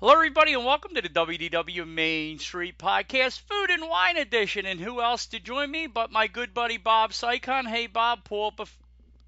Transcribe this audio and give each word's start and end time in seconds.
Hello, 0.00 0.14
everybody, 0.14 0.54
and 0.54 0.64
welcome 0.64 0.94
to 0.94 1.02
the 1.02 1.10
WDW 1.10 1.86
Main 1.86 2.38
Street 2.38 2.78
Podcast, 2.78 3.40
Food 3.40 3.68
and 3.68 3.86
Wine 3.86 4.16
Edition. 4.16 4.64
And 4.64 4.80
who 4.80 5.02
else 5.02 5.26
to 5.26 5.38
join 5.38 5.70
me 5.70 5.88
but 5.88 6.10
my 6.10 6.26
good 6.26 6.54
buddy 6.54 6.78
Bob 6.78 7.12
Sycon? 7.12 7.68
Hey, 7.68 7.86
Bob, 7.86 8.24
pull 8.24 8.46
up 8.46 8.60
a 8.60 8.62
f- 8.62 8.78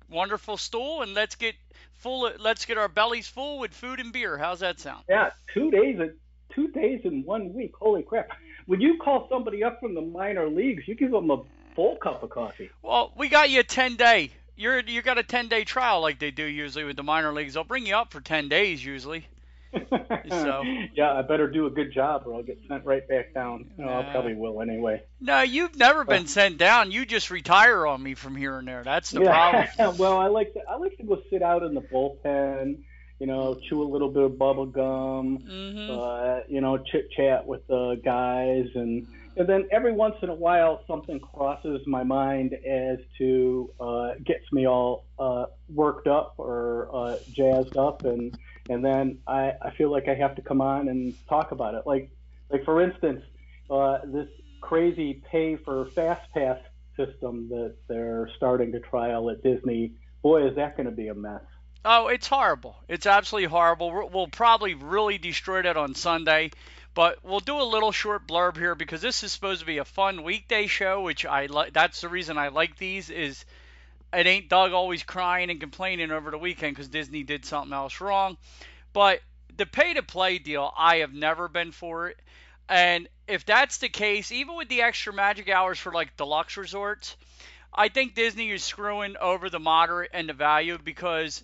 wonderful 0.09 0.57
stool 0.57 1.03
and 1.03 1.13
let's 1.13 1.35
get 1.35 1.57
full. 1.97 2.25
Of, 2.25 2.41
let's 2.41 2.65
get 2.65 2.79
our 2.79 2.89
bellies 2.89 3.29
full 3.29 3.59
with 3.59 3.75
food 3.75 4.01
and 4.01 4.15
beer. 4.15 4.39
How's 4.39 4.61
that 4.61 4.81
sound? 4.81 5.05
Yeah, 5.11 5.33
two 5.53 5.71
days 5.71 6.01
in 6.01 6.15
two 6.55 6.69
days 6.69 7.03
in 7.05 7.23
one 7.25 7.53
week. 7.53 7.75
Holy 7.79 8.03
crap! 8.03 8.31
When 8.65 8.81
you 8.81 8.97
call 8.97 9.29
somebody 9.29 9.63
up 9.63 9.79
from 9.79 9.93
the 9.95 10.01
minor 10.01 10.49
leagues, 10.49 10.89
you 10.89 10.95
give 10.95 11.11
them 11.11 11.31
a 11.31 11.43
full 11.77 11.97
cup 11.97 12.23
of 12.23 12.31
coffee. 12.31 12.71
Well, 12.81 13.13
we 13.15 13.29
got 13.29 13.51
you 13.51 13.61
a 13.61 13.63
ten 13.63 13.97
day. 13.97 14.31
You're 14.57 14.81
you 14.81 15.03
got 15.03 15.19
a 15.19 15.23
ten 15.23 15.49
day 15.49 15.65
trial 15.65 16.01
like 16.01 16.19
they 16.19 16.31
do 16.31 16.45
usually 16.45 16.85
with 16.85 16.97
the 16.97 17.03
minor 17.03 17.35
leagues. 17.35 17.53
They'll 17.53 17.65
bring 17.65 17.85
you 17.85 17.95
up 17.95 18.11
for 18.11 18.23
ten 18.23 18.49
days 18.49 18.83
usually. 18.83 19.27
So- 19.73 20.63
yeah, 20.95 21.13
I 21.13 21.23
better 21.23 21.51
do 21.51 21.67
a 21.67 21.71
good 21.71 21.93
job, 21.93 22.23
or 22.27 22.35
I'll 22.35 22.43
get 22.43 22.59
sent 22.69 22.85
right 22.85 23.07
back 23.09 23.35
down. 23.35 23.71
No, 23.79 23.89
I 23.89 24.09
probably 24.11 24.35
will 24.35 24.61
anyway. 24.61 25.03
No, 25.21 25.41
you've 25.41 25.77
never 25.77 26.05
been 26.05 26.27
sent 26.27 26.59
down. 26.59 26.91
You 26.91 27.07
just 27.07 27.31
retire 27.31 27.87
on 27.87 28.03
me 28.03 28.15
from 28.15 28.37
here 28.37 28.59
and 28.59 28.67
there. 28.67 28.85
That's 28.85 29.11
the 29.11 29.23
yeah. 29.23 29.67
problem. 29.67 29.97
well, 29.99 30.19
I 30.19 30.29
like 30.29 30.53
to 30.55 30.61
I 30.69 30.77
like 30.77 30.97
to 30.99 31.05
go 31.05 31.21
sit 31.31 31.43
out 31.43 31.63
in 31.63 31.75
the 31.75 31.81
bullpen. 31.81 32.79
You 33.19 33.27
know, 33.29 33.57
chew 33.69 33.83
a 33.83 33.89
little 33.89 34.11
bit 34.11 34.25
of 34.25 34.37
bubble 34.37 34.67
gum. 34.67 35.39
hmm 35.39 35.91
uh, 35.91 36.41
you 36.49 36.61
know, 36.61 36.79
chit 36.79 37.11
chat 37.13 37.47
with 37.47 37.67
the 37.69 38.01
guys, 38.05 38.67
and 38.75 39.07
and 39.37 39.49
then 39.49 39.69
every 39.71 39.93
once 39.93 40.17
in 40.23 40.29
a 40.29 40.35
while 40.35 40.83
something 40.87 41.21
crosses 41.21 41.81
my 41.87 42.03
mind 42.03 42.53
as 42.53 42.99
to 43.19 43.71
uh, 43.81 44.11
gets 44.25 44.51
me 44.53 44.67
all 44.67 45.07
uh, 45.19 45.47
worked 45.69 46.07
up 46.07 46.35
or 46.37 46.89
uh, 46.93 47.17
jazzed 47.33 47.77
up, 47.77 48.05
and 48.05 48.37
and 48.69 48.85
then 48.85 49.19
I, 49.27 49.53
I 49.61 49.71
feel 49.77 49.91
like 49.91 50.09
I 50.09 50.15
have 50.15 50.37
to 50.37 50.43
come 50.43 50.61
on 50.61 50.89
and 50.89 51.15
talk 51.29 51.53
about 51.53 51.75
it. 51.75 51.87
Like 51.87 52.11
like 52.51 52.65
for 52.65 52.83
instance, 52.83 53.23
uh, 53.71 53.99
this 54.05 54.29
crazy 54.61 55.23
pay 55.31 55.57
for 55.57 55.87
fast 55.87 56.31
pass 56.33 56.59
system 56.97 57.49
that 57.49 57.75
they're 57.89 58.31
starting 58.37 58.73
to 58.73 58.81
trial 58.81 59.31
at 59.31 59.43
Disney. 59.43 59.93
Boy, 60.23 60.47
is 60.49 60.57
that 60.57 60.77
going 60.77 60.87
to 60.87 60.95
be 60.95 61.09
a 61.09 61.15
mess. 61.15 61.43
Oh, 61.85 62.07
it's 62.09 62.29
horrible. 62.29 62.77
It's 62.89 63.07
absolutely 63.07 63.49
horrible. 63.49 64.09
We'll 64.13 64.29
probably 64.29 64.75
really 64.75 65.19
destroy 65.19 65.63
that 65.63 65.77
on 65.77 65.97
Sunday, 65.97 66.53
but 66.95 67.19
we'll 67.25 67.41
do 67.41 67.61
a 67.61 67.65
little 67.65 67.91
short 67.91 68.29
blurb 68.29 68.57
here 68.57 68.77
because 68.77 69.01
this 69.01 69.25
is 69.25 69.33
supposed 69.33 69.61
to 69.61 69.67
be 69.67 69.79
a 69.79 69.85
fun 69.85 70.23
weekday 70.23 70.69
show, 70.69 71.03
which 71.03 71.27
I 71.27 71.47
like. 71.47 71.73
That's 71.73 72.01
the 72.01 72.09
reason 72.09 72.39
I 72.39 72.49
like 72.49 72.77
these. 72.77 73.11
Is 73.11 73.45
it 74.13 74.27
ain't 74.27 74.49
Doug 74.49 74.73
always 74.73 75.03
crying 75.03 75.51
and 75.51 75.61
complaining 75.61 76.11
over 76.11 76.31
the 76.31 76.39
weekend 76.39 76.75
because 76.75 76.89
Disney 76.89 77.23
did 77.23 77.45
something 77.45 77.73
else 77.73 78.01
wrong. 78.01 78.37
But 78.93 79.21
the 79.57 79.67
pay 79.67 79.95
to 79.95 80.03
play 80.03 80.39
deal, 80.39 80.73
I 80.77 80.97
have 80.97 81.13
never 81.13 81.49
been 81.49 81.73
for 81.73 82.09
it. 82.09 82.19
And 82.69 83.09
if 83.27 83.45
that's 83.45 83.79
the 83.79 83.89
case, 83.89 84.33
even 84.33 84.57
with 84.57 84.69
the 84.69 84.83
extra 84.83 85.13
magic 85.13 85.49
hours 85.49 85.79
for 85.79 85.93
like 85.93 86.17
deluxe 86.17 86.57
resorts, 86.57 87.17
I 87.73 87.89
think 87.89 88.15
Disney 88.15 88.51
is 88.51 88.63
screwing 88.63 89.17
over 89.21 89.49
the 89.49 89.59
moderate 89.59 90.11
and 90.13 90.29
the 90.29 90.35
value 90.35 90.79
because 90.83 91.43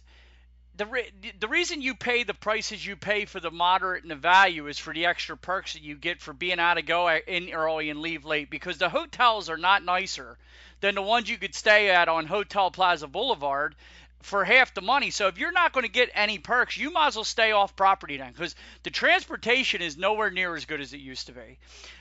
the 0.78 0.86
re- 0.86 1.10
the 1.40 1.48
reason 1.48 1.82
you 1.82 1.94
pay 1.94 2.22
the 2.22 2.32
prices 2.32 2.84
you 2.86 2.96
pay 2.96 3.24
for 3.24 3.40
the 3.40 3.50
moderate 3.50 4.02
and 4.04 4.10
the 4.10 4.16
value 4.16 4.68
is 4.68 4.78
for 4.78 4.94
the 4.94 5.06
extra 5.06 5.36
perks 5.36 5.72
that 5.72 5.82
you 5.82 5.96
get 5.96 6.22
for 6.22 6.32
being 6.32 6.60
out 6.60 6.74
to 6.74 6.82
go 6.82 7.08
uh, 7.08 7.18
in 7.26 7.50
early 7.50 7.88
oh, 7.88 7.90
and 7.90 8.00
leave 8.00 8.24
late 8.24 8.48
because 8.48 8.78
the 8.78 8.88
hotels 8.88 9.50
are 9.50 9.56
not 9.56 9.84
nicer 9.84 10.38
than 10.80 10.94
the 10.94 11.02
ones 11.02 11.28
you 11.28 11.36
could 11.36 11.54
stay 11.54 11.90
at 11.90 12.08
on 12.08 12.26
Hotel 12.26 12.70
Plaza 12.70 13.08
Boulevard 13.08 13.74
for 14.22 14.44
half 14.44 14.72
the 14.74 14.80
money. 14.80 15.10
So 15.10 15.26
if 15.26 15.38
you're 15.38 15.52
not 15.52 15.72
going 15.72 15.84
to 15.84 15.92
get 15.92 16.10
any 16.14 16.38
perks, 16.38 16.76
you 16.76 16.92
might 16.92 17.08
as 17.08 17.16
well 17.16 17.24
stay 17.24 17.52
off 17.52 17.74
property 17.74 18.16
then 18.16 18.32
because 18.32 18.54
the 18.84 18.90
transportation 18.90 19.82
is 19.82 19.96
nowhere 19.96 20.30
near 20.30 20.54
as 20.54 20.64
good 20.64 20.80
as 20.80 20.92
it 20.92 21.00
used 21.00 21.26
to 21.26 21.32
be. 21.32 21.58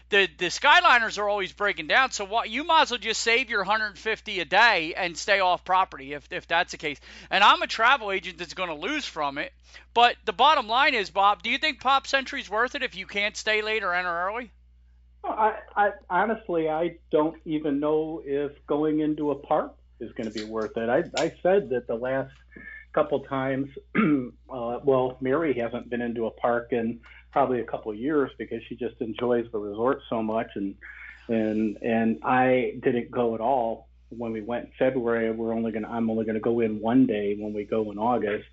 The 0.09 0.29
the 0.38 0.45
Skyliners 0.45 1.18
are 1.18 1.28
always 1.28 1.51
breaking 1.51 1.88
down, 1.88 2.12
so 2.12 2.23
what 2.23 2.50
you 2.50 2.63
might 2.63 2.84
as 2.84 2.91
well 2.91 2.97
just 2.97 3.22
save 3.22 3.50
your 3.50 3.59
150 3.59 4.40
a 4.40 4.45
day 4.45 4.94
and 4.95 5.18
stay 5.18 5.41
off 5.41 5.66
property 5.66 6.13
if 6.13 6.31
if 6.31 6.47
that's 6.47 6.72
the 6.72 6.78
case. 6.78 7.00
And 7.29 7.44
I'm 7.44 7.62
a 7.62 7.68
travel 7.68 8.12
agent 8.12 8.38
that's 8.38 8.53
going 8.53 8.69
to 8.69 8.75
lose 8.75 9.06
from 9.06 9.38
it. 9.38 9.51
But 9.94 10.16
the 10.25 10.34
bottom 10.34 10.68
line 10.68 10.94
is, 10.94 11.09
Bob, 11.09 11.44
do 11.44 11.50
you 11.50 11.57
think 11.57 11.81
Pop 11.81 12.07
Century's 12.07 12.50
worth 12.50 12.75
it 12.75 12.84
if 12.84 12.95
you 12.95 13.06
can't 13.06 13.35
stay 13.35 13.62
late 13.62 13.84
or 13.84 13.94
enter 13.94 14.28
early? 14.28 14.51
I, 15.23 15.56
I 15.75 15.90
honestly, 16.09 16.69
I 16.69 16.97
don't 17.12 17.38
even 17.45 17.79
know 17.79 18.22
if 18.25 18.51
going 18.66 19.00
into 19.01 19.31
a 19.31 19.35
park 19.35 19.75
is 20.00 20.12
going 20.13 20.31
to 20.31 20.34
be 20.34 20.45
worth 20.45 20.78
it. 20.78 20.89
I, 20.89 21.03
I 21.22 21.34
said 21.44 21.69
that 21.69 21.88
the 21.88 21.95
last 21.95 22.31
couple 22.94 23.19
times, 23.22 23.69
uh, 23.95 24.79
well, 24.84 25.18
Mary 25.22 25.53
hasn't 25.59 25.89
been 25.89 26.01
into 26.01 26.28
a 26.28 26.31
park 26.31 26.69
in 26.72 27.00
probably 27.31 27.61
a 27.61 27.65
couple 27.65 27.91
of 27.91 27.97
years 27.97 28.31
because 28.38 28.61
she 28.67 28.75
just 28.75 28.95
enjoys 28.99 29.45
the 29.51 29.59
resort 29.59 30.01
so 30.09 30.21
much, 30.21 30.47
and 30.55 30.75
and 31.29 31.77
and 31.81 32.19
I 32.23 32.73
didn't 32.83 33.11
go 33.11 33.35
at 33.35 33.41
all 33.41 33.88
when 34.09 34.31
we 34.31 34.41
went 34.41 34.65
in 34.65 34.71
February. 34.79 35.31
We're 35.31 35.53
only 35.53 35.71
to 35.71 35.79
I'm 35.88 36.09
only 36.09 36.25
to 36.25 36.39
go 36.39 36.59
in 36.61 36.79
one 36.79 37.05
day 37.05 37.35
when 37.38 37.53
we 37.53 37.63
go 37.63 37.91
in 37.91 37.97
August. 37.97 38.47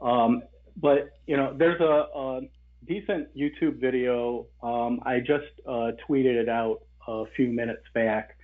Um, 0.00 0.42
but 0.76 1.10
you 1.26 1.36
know, 1.36 1.54
there's 1.56 1.80
a, 1.80 2.06
a 2.18 2.40
decent 2.86 3.36
YouTube 3.36 3.80
video. 3.80 4.46
Um, 4.62 5.00
I 5.04 5.20
just 5.20 5.46
uh, 5.66 5.92
tweeted 6.08 6.36
it 6.36 6.48
out 6.48 6.80
a 7.06 7.24
few 7.36 7.48
minutes 7.48 7.82
back 7.94 8.36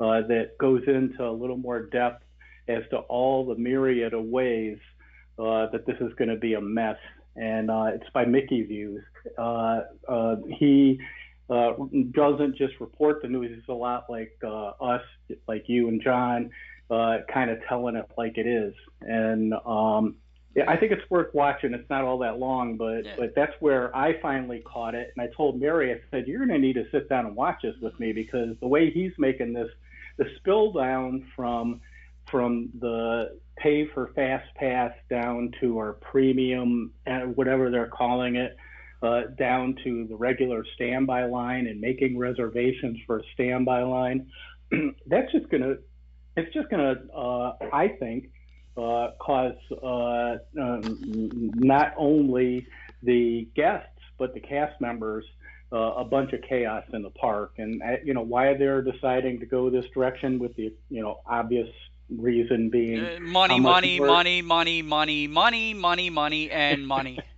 uh, 0.00 0.22
that 0.28 0.56
goes 0.58 0.82
into 0.86 1.24
a 1.24 1.30
little 1.30 1.56
more 1.56 1.86
depth 1.86 2.24
as 2.68 2.82
to 2.90 2.98
all 2.98 3.46
the 3.46 3.56
myriad 3.56 4.14
of 4.14 4.24
ways 4.24 4.78
uh, 5.38 5.66
that 5.72 5.86
this 5.86 5.96
is 6.00 6.12
going 6.14 6.28
to 6.28 6.36
be 6.36 6.54
a 6.54 6.60
mess. 6.60 6.96
And 7.36 7.70
uh, 7.70 7.90
it's 7.94 8.08
by 8.12 8.24
Mickey 8.24 8.62
Views. 8.62 9.02
Uh, 9.38 9.80
uh, 10.08 10.36
he 10.48 11.00
uh, 11.48 11.72
doesn't 12.12 12.56
just 12.56 12.74
report 12.80 13.22
the 13.22 13.28
news. 13.28 13.54
He's 13.54 13.68
a 13.68 13.72
lot 13.72 14.06
like 14.08 14.36
uh, 14.44 14.70
us, 14.80 15.02
like 15.48 15.68
you 15.68 15.88
and 15.88 16.00
John, 16.02 16.50
uh, 16.90 17.18
kind 17.32 17.50
of 17.50 17.58
telling 17.68 17.96
it 17.96 18.06
like 18.16 18.38
it 18.38 18.46
is. 18.46 18.74
And 19.00 19.54
um, 19.66 20.16
yeah, 20.54 20.64
I 20.68 20.76
think 20.76 20.92
it's 20.92 21.08
worth 21.10 21.32
watching. 21.34 21.74
It's 21.74 21.88
not 21.88 22.04
all 22.04 22.18
that 22.18 22.38
long, 22.38 22.76
but 22.76 23.04
Yeah. 23.04 23.14
but 23.16 23.34
that's 23.34 23.52
where 23.60 23.94
I 23.96 24.20
finally 24.20 24.60
caught 24.60 24.94
it. 24.94 25.12
And 25.16 25.22
I 25.28 25.32
told 25.36 25.60
Mary, 25.60 25.92
I 25.92 26.00
said, 26.10 26.26
"You're 26.26 26.44
going 26.44 26.50
to 26.50 26.58
need 26.58 26.74
to 26.74 26.88
sit 26.90 27.08
down 27.08 27.26
and 27.26 27.36
watch 27.36 27.62
this 27.62 27.76
with 27.80 27.98
me 28.00 28.12
because 28.12 28.56
the 28.60 28.66
way 28.68 28.90
he's 28.90 29.12
making 29.18 29.52
this, 29.52 29.68
the 30.16 30.26
spill 30.36 30.72
down 30.72 31.26
from 31.36 31.80
from 32.30 32.68
the 32.80 33.38
pay 33.56 33.86
for 33.86 34.08
fast 34.14 34.46
pass 34.54 34.92
down 35.08 35.52
to 35.60 35.78
our 35.78 35.94
premium, 35.94 36.92
whatever 37.34 37.70
they're 37.70 37.88
calling 37.88 38.36
it, 38.36 38.56
uh, 39.02 39.22
down 39.38 39.76
to 39.84 40.06
the 40.06 40.16
regular 40.16 40.64
standby 40.74 41.24
line 41.24 41.66
and 41.66 41.80
making 41.80 42.18
reservations 42.18 42.98
for 43.06 43.18
a 43.18 43.22
standby 43.34 43.82
line, 43.82 44.26
that's 45.06 45.30
just 45.32 45.48
going 45.50 45.62
to, 45.62 45.78
it's 46.36 46.52
just 46.54 46.68
going 46.70 46.94
to, 46.94 47.12
uh, 47.14 47.56
I 47.72 47.88
think, 47.88 48.30
uh, 48.76 49.08
cause 49.20 49.56
uh, 49.82 50.36
um, 50.60 51.50
not 51.54 51.92
only 51.96 52.66
the 53.02 53.48
guests 53.54 53.88
but 54.18 54.34
the 54.34 54.40
cast 54.40 54.80
members 54.80 55.24
uh, 55.72 55.76
a 55.76 56.04
bunch 56.04 56.32
of 56.32 56.42
chaos 56.42 56.84
in 56.92 57.02
the 57.02 57.10
park. 57.10 57.54
And 57.58 57.82
uh, 57.82 57.96
you 58.04 58.14
know 58.14 58.22
why 58.22 58.54
they're 58.54 58.82
deciding 58.82 59.40
to 59.40 59.46
go 59.46 59.70
this 59.70 59.86
direction 59.92 60.38
with 60.38 60.54
the 60.56 60.72
you 60.88 61.02
know 61.02 61.20
obvious 61.26 61.68
reason 62.16 62.70
being 62.70 63.00
uh, 63.00 63.18
money 63.20 63.60
money 63.60 64.00
money 64.00 64.42
money 64.42 64.82
money 64.82 65.26
money 65.26 65.74
money 65.74 66.10
money 66.10 66.50
and 66.50 66.86
money. 66.86 67.18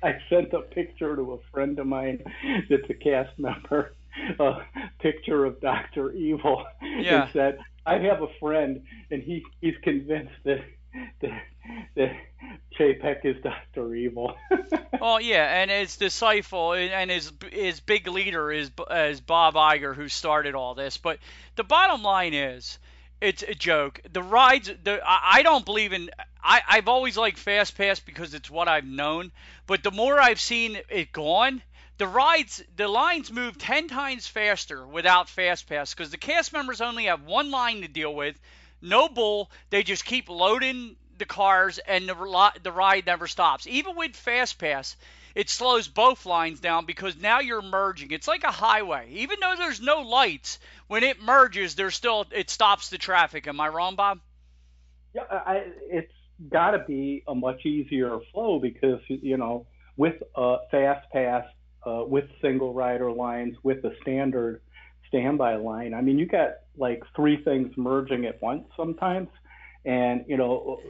I 0.02 0.18
sent 0.28 0.52
a 0.52 0.60
picture 0.60 1.16
to 1.16 1.34
a 1.34 1.38
friend 1.52 1.78
of 1.78 1.86
mine 1.86 2.22
that's 2.68 2.88
a 2.88 2.94
cast 2.94 3.38
member, 3.38 3.94
a 4.38 4.58
picture 5.00 5.44
of 5.44 5.60
Doctor 5.60 6.12
Evil, 6.12 6.64
yeah. 6.82 7.24
and 7.24 7.32
said, 7.32 7.58
"I 7.86 7.98
have 7.98 8.22
a 8.22 8.28
friend, 8.40 8.82
and 9.10 9.22
he 9.22 9.44
he's 9.60 9.76
convinced 9.82 10.34
that 10.44 10.64
that, 11.20 11.42
that 11.96 12.16
Chapek 12.78 13.24
is 13.24 13.36
Doctor 13.42 13.94
Evil." 13.94 14.34
oh 15.00 15.18
yeah, 15.18 15.60
and 15.60 15.70
his 15.70 15.96
disciple 15.96 16.72
and 16.72 17.10
his 17.10 17.32
his 17.52 17.80
big 17.80 18.08
leader 18.08 18.50
is 18.50 18.70
is 18.90 19.20
Bob 19.20 19.54
Iger, 19.54 19.94
who 19.94 20.08
started 20.08 20.54
all 20.54 20.74
this. 20.74 20.96
But 20.96 21.18
the 21.56 21.64
bottom 21.64 22.02
line 22.02 22.34
is 22.34 22.78
it's 23.20 23.42
a 23.42 23.54
joke. 23.54 24.00
The 24.12 24.22
rides, 24.22 24.70
the 24.82 25.00
I, 25.04 25.42
don't 25.42 25.64
believe 25.64 25.92
in. 25.92 26.10
I 26.42 26.62
I've 26.66 26.88
always 26.88 27.16
liked 27.16 27.38
Fast 27.38 27.76
Pass 27.76 28.00
because 28.00 28.34
it's 28.34 28.50
what 28.50 28.68
I've 28.68 28.84
known. 28.84 29.32
But 29.66 29.82
the 29.82 29.90
more 29.90 30.20
I've 30.20 30.40
seen 30.40 30.78
it 30.88 31.12
gone, 31.12 31.62
the 31.98 32.06
rides, 32.06 32.62
the 32.76 32.88
lines 32.88 33.30
move 33.30 33.58
ten 33.58 33.88
times 33.88 34.26
faster 34.26 34.86
without 34.86 35.28
Fast 35.28 35.68
Pass 35.68 35.92
because 35.92 36.10
the 36.10 36.16
cast 36.16 36.52
members 36.52 36.80
only 36.80 37.04
have 37.04 37.22
one 37.22 37.50
line 37.50 37.82
to 37.82 37.88
deal 37.88 38.14
with. 38.14 38.40
No 38.80 39.08
bull. 39.08 39.50
They 39.68 39.82
just 39.82 40.06
keep 40.06 40.30
loading 40.30 40.96
the 41.18 41.26
cars 41.26 41.78
and 41.78 42.08
the 42.08 42.52
the 42.62 42.72
ride 42.72 43.04
never 43.04 43.26
stops. 43.26 43.66
Even 43.66 43.96
with 43.96 44.16
Fast 44.16 44.58
Pass, 44.58 44.96
it 45.34 45.48
slows 45.48 45.88
both 45.88 46.26
lines 46.26 46.60
down 46.60 46.86
because 46.86 47.16
now 47.20 47.40
you're 47.40 47.62
merging. 47.62 48.10
It's 48.10 48.28
like 48.28 48.44
a 48.44 48.50
highway. 48.50 49.08
Even 49.10 49.38
though 49.40 49.54
there's 49.56 49.80
no 49.80 50.00
lights, 50.00 50.58
when 50.88 51.02
it 51.02 51.22
merges, 51.22 51.74
there's 51.74 51.94
still 51.94 52.26
it 52.32 52.50
stops 52.50 52.90
the 52.90 52.98
traffic. 52.98 53.46
Am 53.46 53.60
I 53.60 53.68
wrong, 53.68 53.96
Bob? 53.96 54.20
Yeah, 55.14 55.22
I, 55.30 55.64
it's 55.88 56.12
got 56.48 56.72
to 56.72 56.80
be 56.80 57.22
a 57.26 57.34
much 57.34 57.64
easier 57.66 58.18
flow 58.32 58.58
because 58.58 59.00
you 59.08 59.36
know 59.36 59.66
with 59.96 60.22
a 60.36 60.56
fast 60.70 61.06
pass, 61.12 61.44
uh, 61.86 62.04
with 62.06 62.24
single 62.40 62.72
rider 62.72 63.12
lines, 63.12 63.56
with 63.62 63.84
a 63.84 63.92
standard 64.02 64.62
standby 65.08 65.56
line. 65.56 65.94
I 65.94 66.00
mean, 66.00 66.18
you 66.18 66.26
got 66.26 66.50
like 66.76 67.02
three 67.14 67.42
things 67.42 67.72
merging 67.76 68.24
at 68.26 68.40
once 68.40 68.64
sometimes 68.76 69.28
and 69.84 70.24
you 70.28 70.36
know 70.36 70.80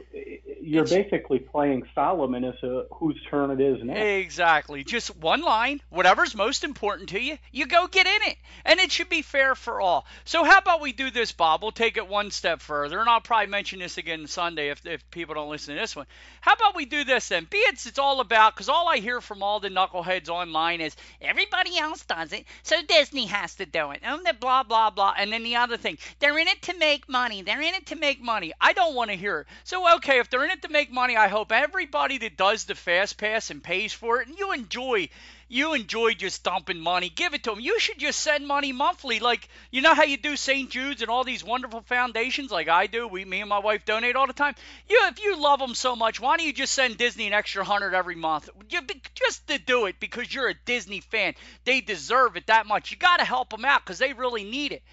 you're 0.61 0.83
it's, 0.83 0.91
basically 0.91 1.39
playing 1.39 1.83
Solomon 1.95 2.43
as 2.43 2.61
a 2.61 2.85
whose 2.93 3.19
turn 3.29 3.51
it 3.51 3.61
is 3.61 3.83
next. 3.83 4.01
Exactly, 4.01 4.83
just 4.83 5.15
one 5.17 5.41
line, 5.41 5.81
whatever's 5.89 6.35
most 6.35 6.63
important 6.63 7.09
to 7.09 7.19
you, 7.19 7.37
you 7.51 7.67
go 7.67 7.87
get 7.87 8.05
in 8.05 8.29
it, 8.29 8.37
and 8.65 8.79
it 8.79 8.91
should 8.91 9.09
be 9.09 9.21
fair 9.21 9.55
for 9.55 9.79
all. 9.79 10.05
So 10.25 10.43
how 10.43 10.57
about 10.57 10.81
we 10.81 10.91
do 10.91 11.09
this, 11.09 11.31
Bob? 11.31 11.61
We'll 11.61 11.71
take 11.71 11.97
it 11.97 12.07
one 12.07 12.31
step 12.31 12.61
further, 12.61 12.99
and 12.99 13.09
I'll 13.09 13.21
probably 13.21 13.47
mention 13.47 13.79
this 13.79 13.97
again 13.97 14.27
Sunday 14.27 14.69
if 14.69 14.85
if 14.85 15.09
people 15.09 15.35
don't 15.35 15.49
listen 15.49 15.75
to 15.75 15.81
this 15.81 15.95
one. 15.95 16.05
How 16.41 16.53
about 16.53 16.75
we 16.75 16.85
do 16.85 17.05
this 17.05 17.29
then? 17.29 17.47
Be 17.49 17.57
it's 17.57 17.85
it's 17.85 17.99
all 17.99 18.19
about 18.19 18.53
because 18.53 18.69
all 18.69 18.89
I 18.89 18.97
hear 18.97 19.21
from 19.21 19.41
all 19.41 19.61
the 19.61 19.69
knuckleheads 19.69 20.27
online 20.27 20.81
is 20.81 20.95
everybody 21.21 21.77
else 21.77 22.03
does 22.03 22.33
it, 22.33 22.45
so 22.63 22.75
Disney 22.81 23.27
has 23.27 23.55
to 23.55 23.65
do 23.65 23.91
it, 23.91 24.01
and 24.03 24.25
the 24.25 24.33
blah 24.33 24.63
blah 24.63 24.89
blah, 24.89 25.13
and 25.17 25.31
then 25.31 25.43
the 25.43 25.55
other 25.55 25.77
thing, 25.77 25.97
they're 26.19 26.37
in 26.37 26.49
it 26.49 26.61
to 26.63 26.77
make 26.77 27.07
money. 27.07 27.41
They're 27.41 27.61
in 27.61 27.73
it 27.73 27.85
to 27.87 27.95
make 27.95 28.21
money. 28.21 28.51
I 28.59 28.73
don't 28.73 28.80
don't 28.81 28.95
want 28.95 29.11
to 29.11 29.17
hear 29.17 29.41
it. 29.41 29.47
So, 29.63 29.95
okay, 29.97 30.19
if 30.19 30.29
they're 30.29 30.43
in 30.43 30.51
it 30.51 30.61
to 30.63 30.69
make 30.69 30.91
money, 30.91 31.15
I 31.15 31.27
hope 31.27 31.51
everybody 31.51 32.17
that 32.19 32.37
does 32.37 32.65
the 32.65 32.75
fast 32.75 33.17
pass 33.17 33.49
and 33.49 33.63
pays 33.63 33.93
for 33.93 34.21
it, 34.21 34.27
and 34.27 34.37
you 34.37 34.51
enjoy 34.51 35.09
you 35.51 35.73
enjoy 35.73 36.13
just 36.13 36.43
dumping 36.43 36.79
money, 36.79 37.09
give 37.09 37.33
it 37.33 37.43
to 37.43 37.49
them. 37.49 37.59
You 37.59 37.77
should 37.77 37.99
just 37.99 38.21
send 38.21 38.47
money 38.47 38.71
monthly, 38.71 39.19
like 39.19 39.49
you 39.69 39.81
know 39.81 39.93
how 39.93 40.03
you 40.03 40.15
do 40.15 40.37
St. 40.37 40.69
Jude's 40.69 41.01
and 41.01 41.11
all 41.11 41.25
these 41.25 41.43
wonderful 41.43 41.81
foundations, 41.81 42.51
like 42.51 42.69
I 42.69 42.87
do. 42.87 43.05
We, 43.05 43.25
me 43.25 43.41
and 43.41 43.49
my 43.49 43.59
wife 43.59 43.83
donate 43.83 44.15
all 44.15 44.27
the 44.27 44.33
time. 44.33 44.55
You, 44.87 44.97
if 45.11 45.21
you 45.21 45.35
love 45.35 45.59
them 45.59 45.75
so 45.75 45.95
much, 45.95 46.21
why 46.21 46.37
don't 46.37 46.45
you 46.45 46.53
just 46.53 46.73
send 46.73 46.97
Disney 46.97 47.27
an 47.27 47.33
extra 47.33 47.65
hundred 47.65 47.93
every 47.93 48.15
month? 48.15 48.49
You, 48.69 48.79
just 49.13 49.45
to 49.47 49.59
do 49.59 49.87
it 49.87 49.97
because 49.99 50.33
you're 50.33 50.47
a 50.47 50.55
Disney 50.65 51.01
fan. 51.01 51.33
They 51.65 51.81
deserve 51.81 52.37
it 52.37 52.47
that 52.47 52.65
much. 52.65 52.91
You 52.91 52.97
got 52.97 53.17
to 53.17 53.25
help 53.25 53.49
them 53.49 53.65
out 53.65 53.83
because 53.83 53.99
they 53.99 54.13
really 54.13 54.45
need 54.45 54.71
it. 54.71 54.83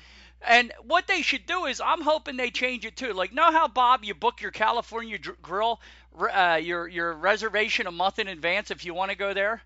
And 0.47 0.73
what 0.83 1.07
they 1.07 1.23
should 1.23 1.47
do 1.47 1.65
is, 1.65 1.81
I'm 1.81 2.01
hoping 2.01 2.37
they 2.37 2.51
change 2.51 2.85
it 2.85 2.97
too. 2.97 3.13
Like, 3.13 3.33
know 3.33 3.51
how 3.51 3.67
Bob, 3.69 4.05
you 4.05 4.15
book 4.15 4.41
your 4.41 4.53
California 4.53 5.19
dr- 5.19 5.43
Grill, 5.43 5.81
uh, 6.19 6.61
your 6.63 6.87
your 6.87 7.13
reservation 7.13 7.87
a 7.87 7.93
month 7.93 8.19
in 8.19 8.29
advance 8.29 8.71
if 8.71 8.85
you 8.85 8.95
want 8.95 9.11
to 9.11 9.17
go 9.17 9.35
there. 9.35 9.63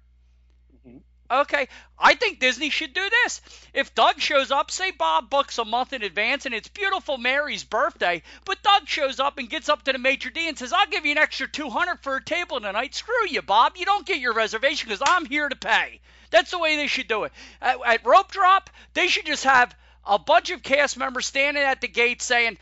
Mm-hmm. 0.87 0.99
Okay, 1.31 1.69
I 1.99 2.15
think 2.15 2.41
Disney 2.41 2.71
should 2.71 2.95
do 2.95 3.09
this. 3.23 3.41
If 3.75 3.95
Doug 3.95 4.21
shows 4.21 4.51
up, 4.51 4.71
say 4.71 4.91
Bob 4.91 5.31
books 5.31 5.59
a 5.59 5.65
month 5.65 5.93
in 5.93 6.03
advance 6.03 6.47
and 6.47 6.55
it's 6.55 6.69
beautiful 6.69 7.17
Mary's 7.17 7.65
birthday, 7.65 8.23
but 8.45 8.63
Doug 8.63 8.89
shows 8.89 9.21
up 9.21 9.39
and 9.39 9.49
gets 9.49 9.69
up 9.69 9.83
to 9.85 9.93
the 9.93 9.99
maitre 9.99 10.31
d' 10.31 10.49
and 10.49 10.59
says, 10.59 10.73
"I'll 10.73 10.87
give 10.87 11.05
you 11.05 11.13
an 11.13 11.19
extra 11.19 11.49
200 11.49 12.03
for 12.03 12.17
a 12.17 12.25
table 12.25 12.61
tonight." 12.61 12.95
Screw 12.95 13.29
you, 13.29 13.43
Bob. 13.43 13.77
You 13.77 13.85
don't 13.85 14.07
get 14.07 14.21
your 14.21 14.33
reservation 14.33 14.89
because 14.89 15.03
I'm 15.07 15.27
here 15.27 15.49
to 15.49 15.57
pay. 15.57 16.01
That's 16.31 16.51
the 16.51 16.59
way 16.59 16.77
they 16.77 16.87
should 16.87 17.09
do 17.09 17.25
it. 17.25 17.33
At, 17.61 17.77
at 17.85 18.07
rope 18.07 18.33
drop, 18.33 18.71
they 18.95 19.09
should 19.09 19.27
just 19.27 19.45
have 19.45 19.75
a 20.07 20.19
bunch 20.19 20.51
of 20.51 20.63
cast 20.63 20.97
members 20.97 21.27
standing 21.27 21.63
at 21.63 21.81
the 21.81 21.89
gate 21.89 22.23
saying, 22.23 22.59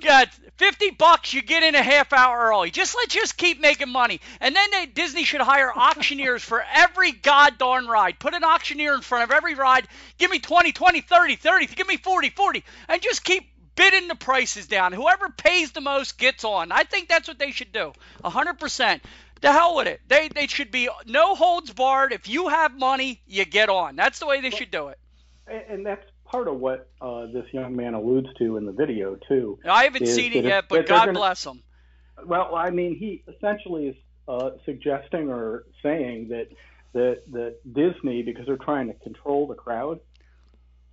"Got 0.00 0.28
50 0.56 0.90
bucks, 0.90 1.32
you 1.32 1.42
get 1.42 1.62
in 1.62 1.74
a 1.74 1.82
half 1.82 2.12
hour 2.12 2.50
early. 2.50 2.70
Just 2.70 2.94
let's 2.94 3.12
just 3.12 3.36
keep 3.36 3.60
making 3.60 3.90
money. 3.90 4.20
And 4.40 4.54
then 4.54 4.70
they, 4.70 4.86
Disney 4.86 5.24
should 5.24 5.40
hire 5.40 5.72
auctioneers 5.74 6.44
for 6.44 6.64
every 6.72 7.12
goddamn 7.12 7.88
ride. 7.88 8.18
Put 8.18 8.34
an 8.34 8.44
auctioneer 8.44 8.94
in 8.94 9.00
front 9.00 9.24
of 9.24 9.30
every 9.30 9.54
ride. 9.54 9.88
Give 10.18 10.30
me 10.30 10.38
20, 10.38 10.72
20, 10.72 11.00
30, 11.00 11.36
30. 11.36 11.66
Give 11.66 11.88
me 11.88 11.96
40, 11.96 12.30
40. 12.30 12.64
And 12.88 13.02
just 13.02 13.24
keep 13.24 13.48
bidding 13.74 14.06
the 14.06 14.14
prices 14.14 14.66
down. 14.68 14.92
Whoever 14.92 15.28
pays 15.30 15.72
the 15.72 15.80
most 15.80 16.18
gets 16.18 16.44
on. 16.44 16.70
I 16.70 16.84
think 16.84 17.08
that's 17.08 17.26
what 17.26 17.38
they 17.38 17.50
should 17.50 17.72
do. 17.72 17.92
100%. 18.24 19.00
The 19.40 19.52
hell 19.52 19.76
with 19.76 19.88
it. 19.88 20.00
They, 20.08 20.28
they 20.28 20.46
should 20.46 20.70
be 20.70 20.88
no 21.06 21.34
holds 21.34 21.72
barred. 21.72 22.12
If 22.12 22.28
you 22.28 22.48
have 22.48 22.78
money, 22.78 23.20
you 23.26 23.44
get 23.44 23.68
on. 23.68 23.96
That's 23.96 24.20
the 24.20 24.26
way 24.26 24.40
they 24.40 24.50
should 24.50 24.70
do 24.70 24.88
it. 24.88 24.98
And 25.46 25.84
that's 25.84 26.06
part 26.24 26.48
of 26.48 26.58
what 26.58 26.90
uh, 27.00 27.26
this 27.26 27.46
young 27.52 27.76
man 27.76 27.94
alludes 27.94 28.28
to 28.38 28.56
in 28.56 28.66
the 28.66 28.72
video 28.72 29.16
too. 29.28 29.58
I 29.68 29.84
haven't 29.84 30.06
seen 30.06 30.32
it 30.32 30.44
yet, 30.44 30.64
but 30.68 30.86
God 30.86 31.06
gonna, 31.06 31.18
bless 31.18 31.44
him. 31.44 31.62
Well, 32.24 32.54
I 32.54 32.70
mean, 32.70 32.96
he 32.96 33.22
essentially 33.28 33.88
is 33.88 33.96
uh, 34.28 34.50
suggesting 34.64 35.30
or 35.30 35.64
saying 35.82 36.28
that 36.28 36.48
that 36.92 37.22
that 37.32 37.56
Disney, 37.70 38.22
because 38.22 38.46
they're 38.46 38.56
trying 38.56 38.88
to 38.88 38.94
control 38.94 39.46
the 39.46 39.54
crowd, 39.54 40.00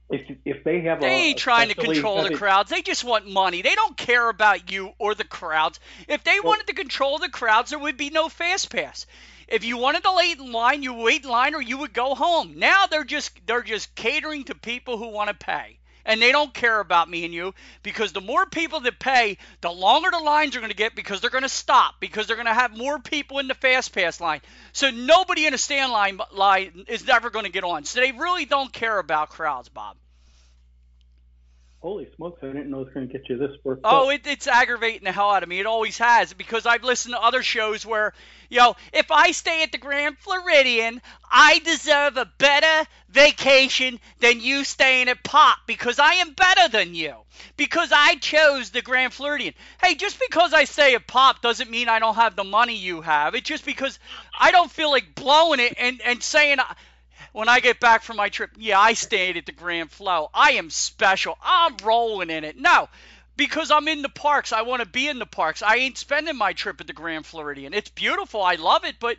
if 0.09 0.37
if 0.45 0.63
they 0.63 0.81
have 0.81 0.99
they 0.99 1.07
a, 1.07 1.27
ain't 1.29 1.37
trying 1.37 1.69
to 1.69 1.75
control 1.75 2.23
the 2.23 2.35
crowds. 2.35 2.69
They 2.69 2.81
just 2.81 3.03
want 3.03 3.29
money. 3.29 3.61
They 3.61 3.75
don't 3.75 3.95
care 3.95 4.29
about 4.29 4.71
you 4.71 4.91
or 4.99 5.15
the 5.15 5.23
crowds. 5.23 5.79
If 6.07 6.23
they 6.23 6.39
well, 6.39 6.51
wanted 6.51 6.67
to 6.67 6.73
control 6.73 7.17
the 7.17 7.29
crowds, 7.29 7.69
there 7.69 7.79
would 7.79 7.97
be 7.97 8.09
no 8.09 8.27
fast 8.29 8.69
pass. 8.69 9.05
If 9.51 9.65
you 9.65 9.77
wanted 9.77 10.03
to 10.03 10.13
wait 10.15 10.39
in 10.39 10.51
line, 10.53 10.81
you 10.81 10.93
wait 10.93 11.23
in 11.23 11.29
line 11.29 11.55
or 11.55 11.61
you 11.61 11.79
would 11.79 11.93
go 11.93 12.15
home. 12.15 12.53
Now 12.57 12.85
they're 12.87 13.03
just 13.03 13.31
they're 13.45 13.63
just 13.63 13.93
catering 13.95 14.45
to 14.45 14.55
people 14.55 14.97
who 14.97 15.09
want 15.09 15.27
to 15.27 15.33
pay. 15.33 15.77
And 16.03 16.19
they 16.19 16.31
don't 16.31 16.53
care 16.53 16.79
about 16.79 17.09
me 17.09 17.25
and 17.25 17.33
you 17.33 17.53
because 17.83 18.11
the 18.11 18.21
more 18.21 18.45
people 18.47 18.79
that 18.79 18.97
pay, 18.97 19.37
the 19.59 19.69
longer 19.69 20.09
the 20.09 20.19
lines 20.19 20.55
are 20.55 20.59
going 20.59 20.71
to 20.71 20.75
get 20.75 20.95
because 20.95 21.21
they're 21.21 21.29
going 21.29 21.43
to 21.43 21.49
stop 21.49 21.95
because 21.99 22.25
they're 22.25 22.37
going 22.37 22.47
to 22.47 22.53
have 22.53 22.75
more 22.75 22.97
people 22.97 23.37
in 23.37 23.47
the 23.47 23.53
fast 23.53 23.93
pass 23.93 24.19
line. 24.19 24.41
So 24.71 24.89
nobody 24.89 25.45
in 25.45 25.53
a 25.53 25.59
stand 25.59 25.91
line, 25.91 26.19
line 26.31 26.85
is 26.87 27.05
never 27.05 27.29
going 27.29 27.45
to 27.45 27.51
get 27.51 27.63
on. 27.63 27.83
So 27.83 27.99
they 27.99 28.13
really 28.13 28.45
don't 28.45 28.73
care 28.73 28.97
about 28.97 29.29
crowds, 29.29 29.69
Bob 29.69 29.95
holy 31.81 32.07
smokes, 32.15 32.43
I 32.43 32.47
didn't 32.47 32.69
know 32.69 32.81
it 32.81 32.85
was 32.85 32.93
going 32.93 33.07
to 33.07 33.13
get 33.13 33.27
you 33.27 33.37
this 33.37 33.57
worked 33.63 33.81
Oh, 33.83 34.09
it, 34.09 34.21
it's 34.25 34.47
aggravating 34.47 35.03
the 35.03 35.11
hell 35.11 35.31
out 35.31 35.43
of 35.43 35.49
me. 35.49 35.59
It 35.59 35.65
always 35.65 35.97
has 35.97 36.31
because 36.33 36.65
I've 36.65 36.83
listened 36.83 37.15
to 37.15 37.21
other 37.21 37.41
shows 37.41 37.85
where, 37.85 38.13
you 38.49 38.59
know, 38.59 38.75
if 38.93 39.09
I 39.09 39.31
stay 39.31 39.63
at 39.63 39.71
the 39.71 39.79
Grand 39.79 40.17
Floridian, 40.19 41.01
I 41.29 41.59
deserve 41.59 42.17
a 42.17 42.31
better 42.37 42.87
vacation 43.09 43.99
than 44.19 44.41
you 44.41 44.63
staying 44.63 45.09
at 45.09 45.23
Pop 45.23 45.57
because 45.65 45.97
I 45.97 46.15
am 46.15 46.33
better 46.33 46.69
than 46.69 46.93
you 46.93 47.15
because 47.57 47.91
I 47.91 48.15
chose 48.15 48.69
the 48.69 48.83
Grand 48.83 49.13
Floridian. 49.13 49.55
Hey, 49.81 49.95
just 49.95 50.19
because 50.19 50.53
I 50.53 50.65
stay 50.65 50.93
at 50.93 51.07
Pop 51.07 51.41
doesn't 51.41 51.71
mean 51.71 51.89
I 51.89 51.97
don't 51.97 52.15
have 52.15 52.35
the 52.35 52.43
money 52.43 52.75
you 52.75 53.01
have. 53.01 53.33
It's 53.33 53.49
just 53.49 53.65
because 53.65 53.97
I 54.39 54.51
don't 54.51 54.69
feel 54.69 54.91
like 54.91 55.15
blowing 55.15 55.59
it 55.59 55.73
and, 55.79 55.99
and 56.05 56.21
saying 56.21 56.59
when 57.31 57.49
I 57.49 57.59
get 57.59 57.79
back 57.79 58.03
from 58.03 58.17
my 58.17 58.29
trip, 58.29 58.51
yeah, 58.57 58.79
I 58.79 58.93
stayed 58.93 59.37
at 59.37 59.45
the 59.45 59.51
Grand 59.51 59.91
Flow. 59.91 60.29
I 60.33 60.53
am 60.53 60.69
special. 60.69 61.37
I'm 61.41 61.77
rolling 61.83 62.29
in 62.29 62.43
it. 62.43 62.57
No, 62.57 62.89
because 63.37 63.71
I'm 63.71 63.87
in 63.87 64.01
the 64.01 64.09
parks. 64.09 64.53
I 64.53 64.63
want 64.63 64.81
to 64.81 64.87
be 64.87 65.07
in 65.07 65.19
the 65.19 65.25
parks. 65.25 65.61
I 65.61 65.77
ain't 65.77 65.97
spending 65.97 66.37
my 66.37 66.53
trip 66.53 66.81
at 66.81 66.87
the 66.87 66.93
Grand 66.93 67.25
Floridian. 67.25 67.73
It's 67.73 67.89
beautiful. 67.89 68.43
I 68.43 68.55
love 68.55 68.83
it, 68.85 68.95
but 68.99 69.17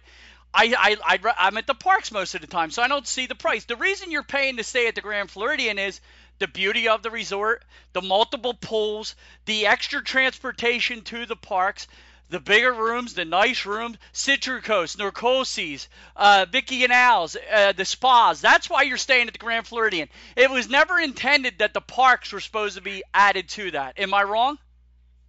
I, 0.54 0.74
I, 0.78 1.16
I, 1.16 1.34
I'm 1.38 1.56
at 1.56 1.66
the 1.66 1.74
parks 1.74 2.12
most 2.12 2.34
of 2.34 2.42
the 2.42 2.46
time, 2.46 2.70
so 2.70 2.82
I 2.82 2.88
don't 2.88 3.06
see 3.06 3.26
the 3.26 3.34
price. 3.34 3.64
The 3.64 3.76
reason 3.76 4.10
you're 4.10 4.22
paying 4.22 4.58
to 4.58 4.64
stay 4.64 4.86
at 4.86 4.94
the 4.94 5.00
Grand 5.00 5.30
Floridian 5.30 5.78
is 5.78 6.00
the 6.38 6.48
beauty 6.48 6.88
of 6.88 7.02
the 7.02 7.10
resort, 7.10 7.64
the 7.94 8.02
multiple 8.02 8.54
pools, 8.54 9.14
the 9.46 9.66
extra 9.66 10.02
transportation 10.02 11.02
to 11.02 11.24
the 11.24 11.36
parks, 11.36 11.86
the 12.32 12.40
bigger 12.40 12.72
rooms, 12.72 13.12
the 13.12 13.26
nice 13.26 13.66
rooms, 13.66 13.98
Citricos, 14.14 14.96
Narcoossee's, 14.96 15.86
uh, 16.16 16.46
Vicky 16.50 16.82
and 16.82 16.92
Al's, 16.92 17.36
uh, 17.52 17.72
the 17.72 17.84
spas. 17.84 18.40
That's 18.40 18.70
why 18.70 18.82
you're 18.82 18.96
staying 18.96 19.26
at 19.26 19.34
the 19.34 19.38
Grand 19.38 19.66
Floridian. 19.66 20.08
It 20.34 20.50
was 20.50 20.68
never 20.70 20.98
intended 20.98 21.58
that 21.58 21.74
the 21.74 21.82
parks 21.82 22.32
were 22.32 22.40
supposed 22.40 22.76
to 22.76 22.82
be 22.82 23.02
added 23.12 23.50
to 23.50 23.72
that. 23.72 23.98
Am 23.98 24.14
I 24.14 24.22
wrong? 24.22 24.58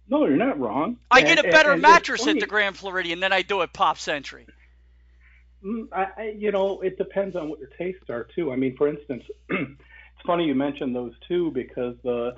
No, 0.08 0.24
you're 0.26 0.36
not 0.36 0.58
wrong. 0.58 0.96
I 1.10 1.20
and, 1.20 1.28
get 1.28 1.38
a 1.38 1.50
better 1.50 1.72
and, 1.72 1.74
and 1.74 1.82
mattress 1.82 2.26
at 2.26 2.40
the 2.40 2.46
Grand 2.46 2.76
Floridian 2.76 3.20
than 3.20 3.34
I 3.34 3.42
do 3.42 3.60
at 3.60 3.74
Pop 3.74 3.98
Century. 3.98 4.46
Mm, 5.62 5.88
I, 5.92 6.34
you 6.36 6.52
know, 6.52 6.80
it 6.80 6.96
depends 6.96 7.36
on 7.36 7.50
what 7.50 7.58
your 7.58 7.70
tastes 7.78 8.08
are 8.08 8.26
too. 8.34 8.50
I 8.50 8.56
mean, 8.56 8.76
for 8.76 8.88
instance, 8.88 9.24
it's 9.50 10.26
funny 10.26 10.44
you 10.44 10.54
mentioned 10.54 10.96
those 10.96 11.12
two 11.28 11.50
because 11.50 11.96
the 12.02 12.34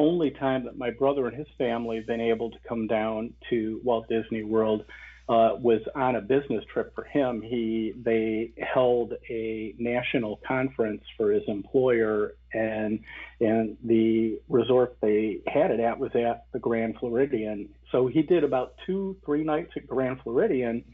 only 0.00 0.30
time 0.30 0.64
that 0.64 0.78
my 0.78 0.90
brother 0.90 1.26
and 1.26 1.36
his 1.36 1.46
family 1.58 1.98
have 1.98 2.06
been 2.06 2.20
able 2.20 2.50
to 2.50 2.56
come 2.66 2.86
down 2.86 3.34
to 3.50 3.80
Walt 3.84 4.08
Disney 4.08 4.42
World 4.42 4.84
uh, 5.28 5.56
was 5.60 5.80
on 5.94 6.16
a 6.16 6.20
business 6.20 6.64
trip 6.72 6.92
for 6.94 7.04
him. 7.04 7.42
He 7.42 7.92
they 8.02 8.52
held 8.58 9.12
a 9.28 9.74
national 9.78 10.40
conference 10.46 11.04
for 11.16 11.30
his 11.30 11.42
employer, 11.46 12.34
and 12.52 13.00
and 13.40 13.76
the 13.84 14.40
resort 14.48 14.96
they 15.02 15.40
had 15.46 15.70
it 15.70 15.80
at 15.80 15.98
was 15.98 16.10
at 16.16 16.46
the 16.52 16.58
Grand 16.58 16.96
Floridian. 16.98 17.68
So 17.92 18.06
he 18.06 18.22
did 18.22 18.42
about 18.42 18.74
two 18.86 19.16
three 19.24 19.44
nights 19.44 19.72
at 19.76 19.86
Grand 19.86 20.20
Floridian 20.22 20.84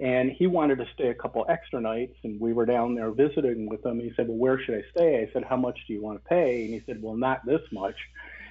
and 0.00 0.32
he 0.32 0.46
wanted 0.46 0.78
to 0.78 0.86
stay 0.94 1.08
a 1.08 1.14
couple 1.14 1.44
extra 1.46 1.78
nights, 1.78 2.16
and 2.24 2.40
we 2.40 2.54
were 2.54 2.64
down 2.64 2.94
there 2.94 3.10
visiting 3.10 3.68
with 3.68 3.84
him. 3.84 4.00
He 4.00 4.10
said, 4.16 4.28
"Well, 4.28 4.38
where 4.38 4.58
should 4.58 4.76
I 4.76 4.82
stay?" 4.96 5.20
I 5.20 5.30
said, 5.32 5.44
"How 5.44 5.56
much 5.56 5.78
do 5.86 5.92
you 5.92 6.00
want 6.00 6.22
to 6.22 6.28
pay?" 6.28 6.64
And 6.64 6.72
he 6.72 6.80
said, 6.86 7.02
"Well, 7.02 7.16
not 7.16 7.44
this 7.44 7.60
much." 7.70 7.96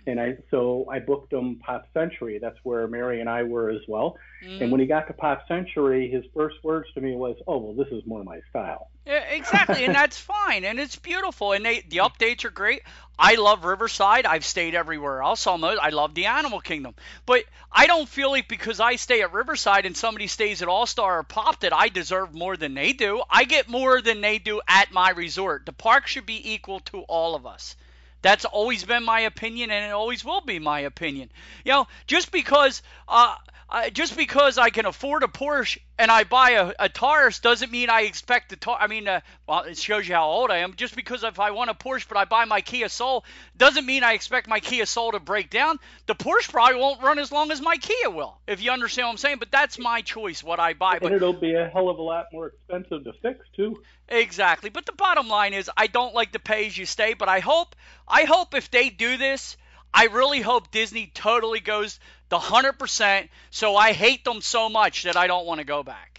And 0.07 0.19
I 0.19 0.37
so 0.51 0.87
I 0.89 0.99
booked 0.99 1.33
him 1.33 1.59
Pop 1.65 1.85
Century. 1.93 2.39
That's 2.39 2.57
where 2.63 2.87
Mary 2.87 3.19
and 3.19 3.29
I 3.29 3.43
were 3.43 3.69
as 3.69 3.81
well. 3.87 4.17
Mm. 4.43 4.61
And 4.61 4.71
when 4.71 4.79
he 4.81 4.87
got 4.87 5.07
to 5.07 5.13
Pop 5.13 5.47
Century, 5.47 6.09
his 6.09 6.23
first 6.33 6.57
words 6.63 6.87
to 6.93 7.01
me 7.01 7.15
was, 7.15 7.35
"Oh, 7.47 7.57
well, 7.57 7.73
this 7.73 7.91
is 7.91 8.05
more 8.05 8.23
my 8.23 8.39
style." 8.49 8.89
Yeah, 9.05 9.23
exactly, 9.23 9.85
and 9.85 9.95
that's 9.95 10.17
fine, 10.45 10.63
and 10.63 10.79
it's 10.79 10.95
beautiful, 10.95 11.53
and 11.53 11.65
they 11.65 11.81
the 11.81 11.97
updates 11.97 12.45
are 12.45 12.51
great. 12.51 12.83
I 13.17 13.35
love 13.35 13.65
Riverside. 13.65 14.25
I've 14.25 14.45
stayed 14.45 14.75
everywhere 14.75 15.21
else 15.21 15.45
almost. 15.45 15.79
I 15.81 15.89
love 15.89 16.15
the 16.15 16.27
Animal 16.27 16.61
Kingdom, 16.61 16.95
but 17.25 17.43
I 17.71 17.85
don't 17.85 18.07
feel 18.07 18.31
like 18.31 18.47
because 18.47 18.79
I 18.79 18.95
stay 18.95 19.21
at 19.21 19.33
Riverside 19.33 19.85
and 19.85 19.97
somebody 19.97 20.27
stays 20.27 20.61
at 20.61 20.69
All 20.69 20.85
Star 20.85 21.19
or 21.19 21.23
Pop 21.23 21.59
that 21.59 21.73
I 21.73 21.89
deserve 21.89 22.33
more 22.33 22.55
than 22.55 22.73
they 22.73 22.93
do. 22.93 23.21
I 23.29 23.43
get 23.43 23.67
more 23.67 24.01
than 24.01 24.21
they 24.21 24.39
do 24.39 24.61
at 24.67 24.93
my 24.93 25.09
resort. 25.11 25.65
The 25.65 25.73
park 25.73 26.07
should 26.07 26.25
be 26.25 26.53
equal 26.53 26.79
to 26.91 27.01
all 27.01 27.35
of 27.35 27.45
us. 27.45 27.75
That's 28.21 28.45
always 28.45 28.83
been 28.83 29.03
my 29.03 29.21
opinion, 29.21 29.71
and 29.71 29.85
it 29.85 29.93
always 29.93 30.23
will 30.25 30.41
be 30.41 30.59
my 30.59 30.81
opinion. 30.81 31.29
You 31.63 31.71
know, 31.71 31.87
just 32.07 32.31
because 32.31 32.81
uh, 33.07 33.35
I, 33.71 33.91
just 33.91 34.17
because 34.17 34.57
I 34.57 34.71
can 34.71 34.87
afford 34.87 35.21
a 35.21 35.27
Porsche 35.27 35.77
and 35.99 36.09
I 36.09 36.23
buy 36.23 36.51
a, 36.51 36.73
a 36.79 36.89
Taurus 36.89 37.39
doesn't 37.39 37.71
mean 37.71 37.89
I 37.89 38.01
expect 38.01 38.49
the 38.49 38.55
Taurus. 38.55 38.79
I 38.81 38.87
mean, 38.87 39.07
uh, 39.07 39.21
well, 39.47 39.61
it 39.61 39.77
shows 39.77 40.07
you 40.07 40.15
how 40.15 40.27
old 40.27 40.49
I 40.49 40.59
am. 40.59 40.73
Just 40.75 40.95
because 40.95 41.23
if 41.23 41.39
I 41.39 41.51
want 41.51 41.69
a 41.69 41.75
Porsche 41.75 42.07
but 42.07 42.17
I 42.17 42.25
buy 42.25 42.45
my 42.45 42.61
Kia 42.61 42.89
Soul 42.89 43.23
doesn't 43.55 43.85
mean 43.85 44.03
I 44.03 44.13
expect 44.13 44.47
my 44.47 44.59
Kia 44.59 44.87
Soul 44.87 45.11
to 45.11 45.19
break 45.19 45.51
down. 45.51 45.77
The 46.07 46.15
Porsche 46.15 46.49
probably 46.49 46.79
won't 46.79 47.03
run 47.03 47.19
as 47.19 47.31
long 47.31 47.51
as 47.51 47.61
my 47.61 47.77
Kia 47.77 48.09
will, 48.09 48.39
if 48.47 48.63
you 48.63 48.71
understand 48.71 49.05
what 49.05 49.11
I'm 49.11 49.17
saying. 49.17 49.37
But 49.37 49.51
that's 49.51 49.77
my 49.77 50.01
choice, 50.01 50.43
what 50.43 50.59
I 50.59 50.73
buy. 50.73 50.93
And 50.93 51.01
but, 51.01 51.11
it'll 51.11 51.33
be 51.33 51.53
a 51.53 51.67
hell 51.67 51.89
of 51.89 51.99
a 51.99 52.03
lot 52.03 52.25
more 52.33 52.47
expensive 52.47 53.03
to 53.03 53.13
fix 53.21 53.45
too. 53.55 53.83
Exactly. 54.07 54.71
But 54.71 54.87
the 54.87 54.93
bottom 54.93 55.27
line 55.27 55.53
is, 55.53 55.69
I 55.77 55.85
don't 55.85 56.15
like 56.15 56.31
the 56.31 56.39
pay 56.39 56.65
as 56.65 56.75
you 56.75 56.87
stay. 56.87 57.13
But 57.13 57.29
I 57.29 57.39
hope, 57.39 57.75
I 58.07 58.23
hope 58.23 58.55
if 58.55 58.71
they 58.71 58.89
do 58.89 59.17
this, 59.17 59.57
I 59.93 60.05
really 60.05 60.41
hope 60.41 60.71
Disney 60.71 61.11
totally 61.13 61.59
goes 61.59 61.99
the 62.29 62.37
100%. 62.37 63.29
So 63.51 63.75
I 63.75 63.93
hate 63.93 64.23
them 64.23 64.41
so 64.41 64.69
much 64.69 65.03
that 65.03 65.17
I 65.17 65.27
don't 65.27 65.45
want 65.45 65.59
to 65.59 65.65
go 65.65 65.83
back. 65.83 66.09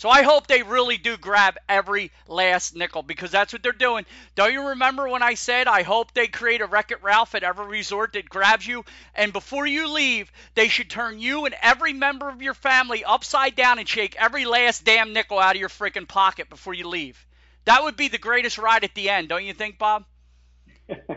So 0.00 0.08
I 0.08 0.22
hope 0.22 0.46
they 0.46 0.62
really 0.62 0.96
do 0.96 1.18
grab 1.18 1.58
every 1.68 2.10
last 2.26 2.74
nickel 2.74 3.02
because 3.02 3.30
that's 3.30 3.52
what 3.52 3.62
they're 3.62 3.72
doing. 3.72 4.06
Don't 4.34 4.54
you 4.54 4.68
remember 4.68 5.06
when 5.06 5.22
I 5.22 5.34
said 5.34 5.66
I 5.68 5.82
hope 5.82 6.14
they 6.14 6.26
create 6.26 6.62
a 6.62 6.66
Wreck 6.66 6.90
It 6.90 7.02
Ralph 7.02 7.34
at 7.34 7.42
every 7.42 7.66
resort 7.66 8.14
that 8.14 8.26
grabs 8.26 8.66
you? 8.66 8.86
And 9.14 9.30
before 9.30 9.66
you 9.66 9.92
leave, 9.92 10.32
they 10.54 10.68
should 10.68 10.88
turn 10.88 11.18
you 11.18 11.44
and 11.44 11.54
every 11.60 11.92
member 11.92 12.30
of 12.30 12.40
your 12.40 12.54
family 12.54 13.04
upside 13.04 13.56
down 13.56 13.78
and 13.78 13.86
shake 13.86 14.16
every 14.16 14.46
last 14.46 14.86
damn 14.86 15.12
nickel 15.12 15.38
out 15.38 15.56
of 15.56 15.60
your 15.60 15.68
freaking 15.68 16.08
pocket 16.08 16.48
before 16.48 16.72
you 16.72 16.88
leave. 16.88 17.26
That 17.66 17.82
would 17.82 17.96
be 17.96 18.08
the 18.08 18.16
greatest 18.16 18.56
ride 18.56 18.84
at 18.84 18.94
the 18.94 19.10
end, 19.10 19.28
don't 19.28 19.44
you 19.44 19.52
think, 19.52 19.76
Bob? 19.76 20.06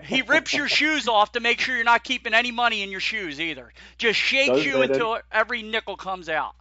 He 0.03 0.22
rips 0.22 0.53
your 0.53 0.68
shoes 0.68 1.08
off 1.08 1.34
to 1.34 1.39
make 1.39 1.60
sure 1.60 1.75
you're 1.75 1.84
not 1.84 2.03
keeping 2.03 2.34
any 2.34 2.51
money 2.51 2.84
in 2.84 2.92
your 2.92 3.00
shoes 3.00 3.39
either. 3.39 3.72
Just 3.98 4.20
shakes 4.20 4.58
Does 4.58 4.65
you 4.65 4.82
until 4.82 5.15
any- 5.15 5.24
every 5.32 5.62
nickel 5.62 5.98
comes 5.98 6.30
out. 6.30 6.56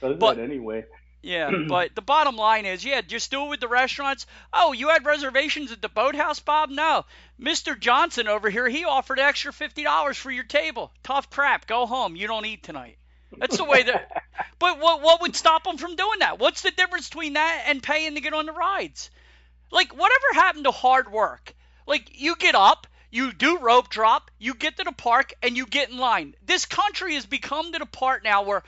Does 0.00 0.16
but, 0.16 0.38
anyway. 0.38 0.84
Yeah, 1.22 1.50
but 1.68 1.94
the 1.94 2.02
bottom 2.02 2.36
line 2.36 2.64
is, 2.66 2.84
yeah, 2.84 3.00
just 3.00 3.30
do 3.30 3.44
it 3.44 3.48
with 3.48 3.60
the 3.60 3.68
restaurants. 3.68 4.26
Oh, 4.52 4.72
you 4.72 4.88
had 4.88 5.04
reservations 5.04 5.72
at 5.72 5.82
the 5.82 5.88
boathouse, 5.88 6.40
Bob? 6.40 6.70
No. 6.70 7.04
Mr. 7.40 7.78
Johnson 7.78 8.28
over 8.28 8.50
here, 8.50 8.68
he 8.68 8.84
offered 8.84 9.18
extra 9.18 9.52
$50 9.52 10.14
for 10.14 10.30
your 10.30 10.44
table. 10.44 10.92
Tough 11.02 11.30
crap. 11.30 11.66
Go 11.66 11.86
home. 11.86 12.16
You 12.16 12.26
don't 12.26 12.46
eat 12.46 12.62
tonight. 12.62 12.98
That's 13.36 13.58
the 13.58 13.64
way 13.64 13.82
that. 13.82 14.22
but 14.58 14.78
what 14.78 15.02
what 15.02 15.20
would 15.20 15.36
stop 15.36 15.64
them 15.64 15.76
from 15.76 15.96
doing 15.96 16.20
that? 16.20 16.38
What's 16.38 16.62
the 16.62 16.70
difference 16.70 17.08
between 17.08 17.34
that 17.34 17.64
and 17.66 17.82
paying 17.82 18.14
to 18.14 18.20
get 18.20 18.32
on 18.32 18.46
the 18.46 18.52
rides? 18.52 19.10
Like 19.70 19.92
whatever 19.92 20.26
happened 20.32 20.64
to 20.64 20.70
hard 20.70 21.12
work? 21.12 21.54
Like 21.88 22.20
you 22.20 22.36
get 22.36 22.54
up, 22.54 22.86
you 23.10 23.32
do 23.32 23.58
rope 23.58 23.88
drop, 23.88 24.30
you 24.38 24.52
get 24.52 24.76
to 24.76 24.84
the 24.84 24.92
park, 24.92 25.32
and 25.42 25.56
you 25.56 25.64
get 25.64 25.88
in 25.88 25.96
line. 25.96 26.34
This 26.44 26.66
country 26.66 27.14
has 27.14 27.24
become 27.24 27.72
to 27.72 27.78
the 27.78 27.86
part 27.86 28.22
now 28.22 28.42
where 28.42 28.62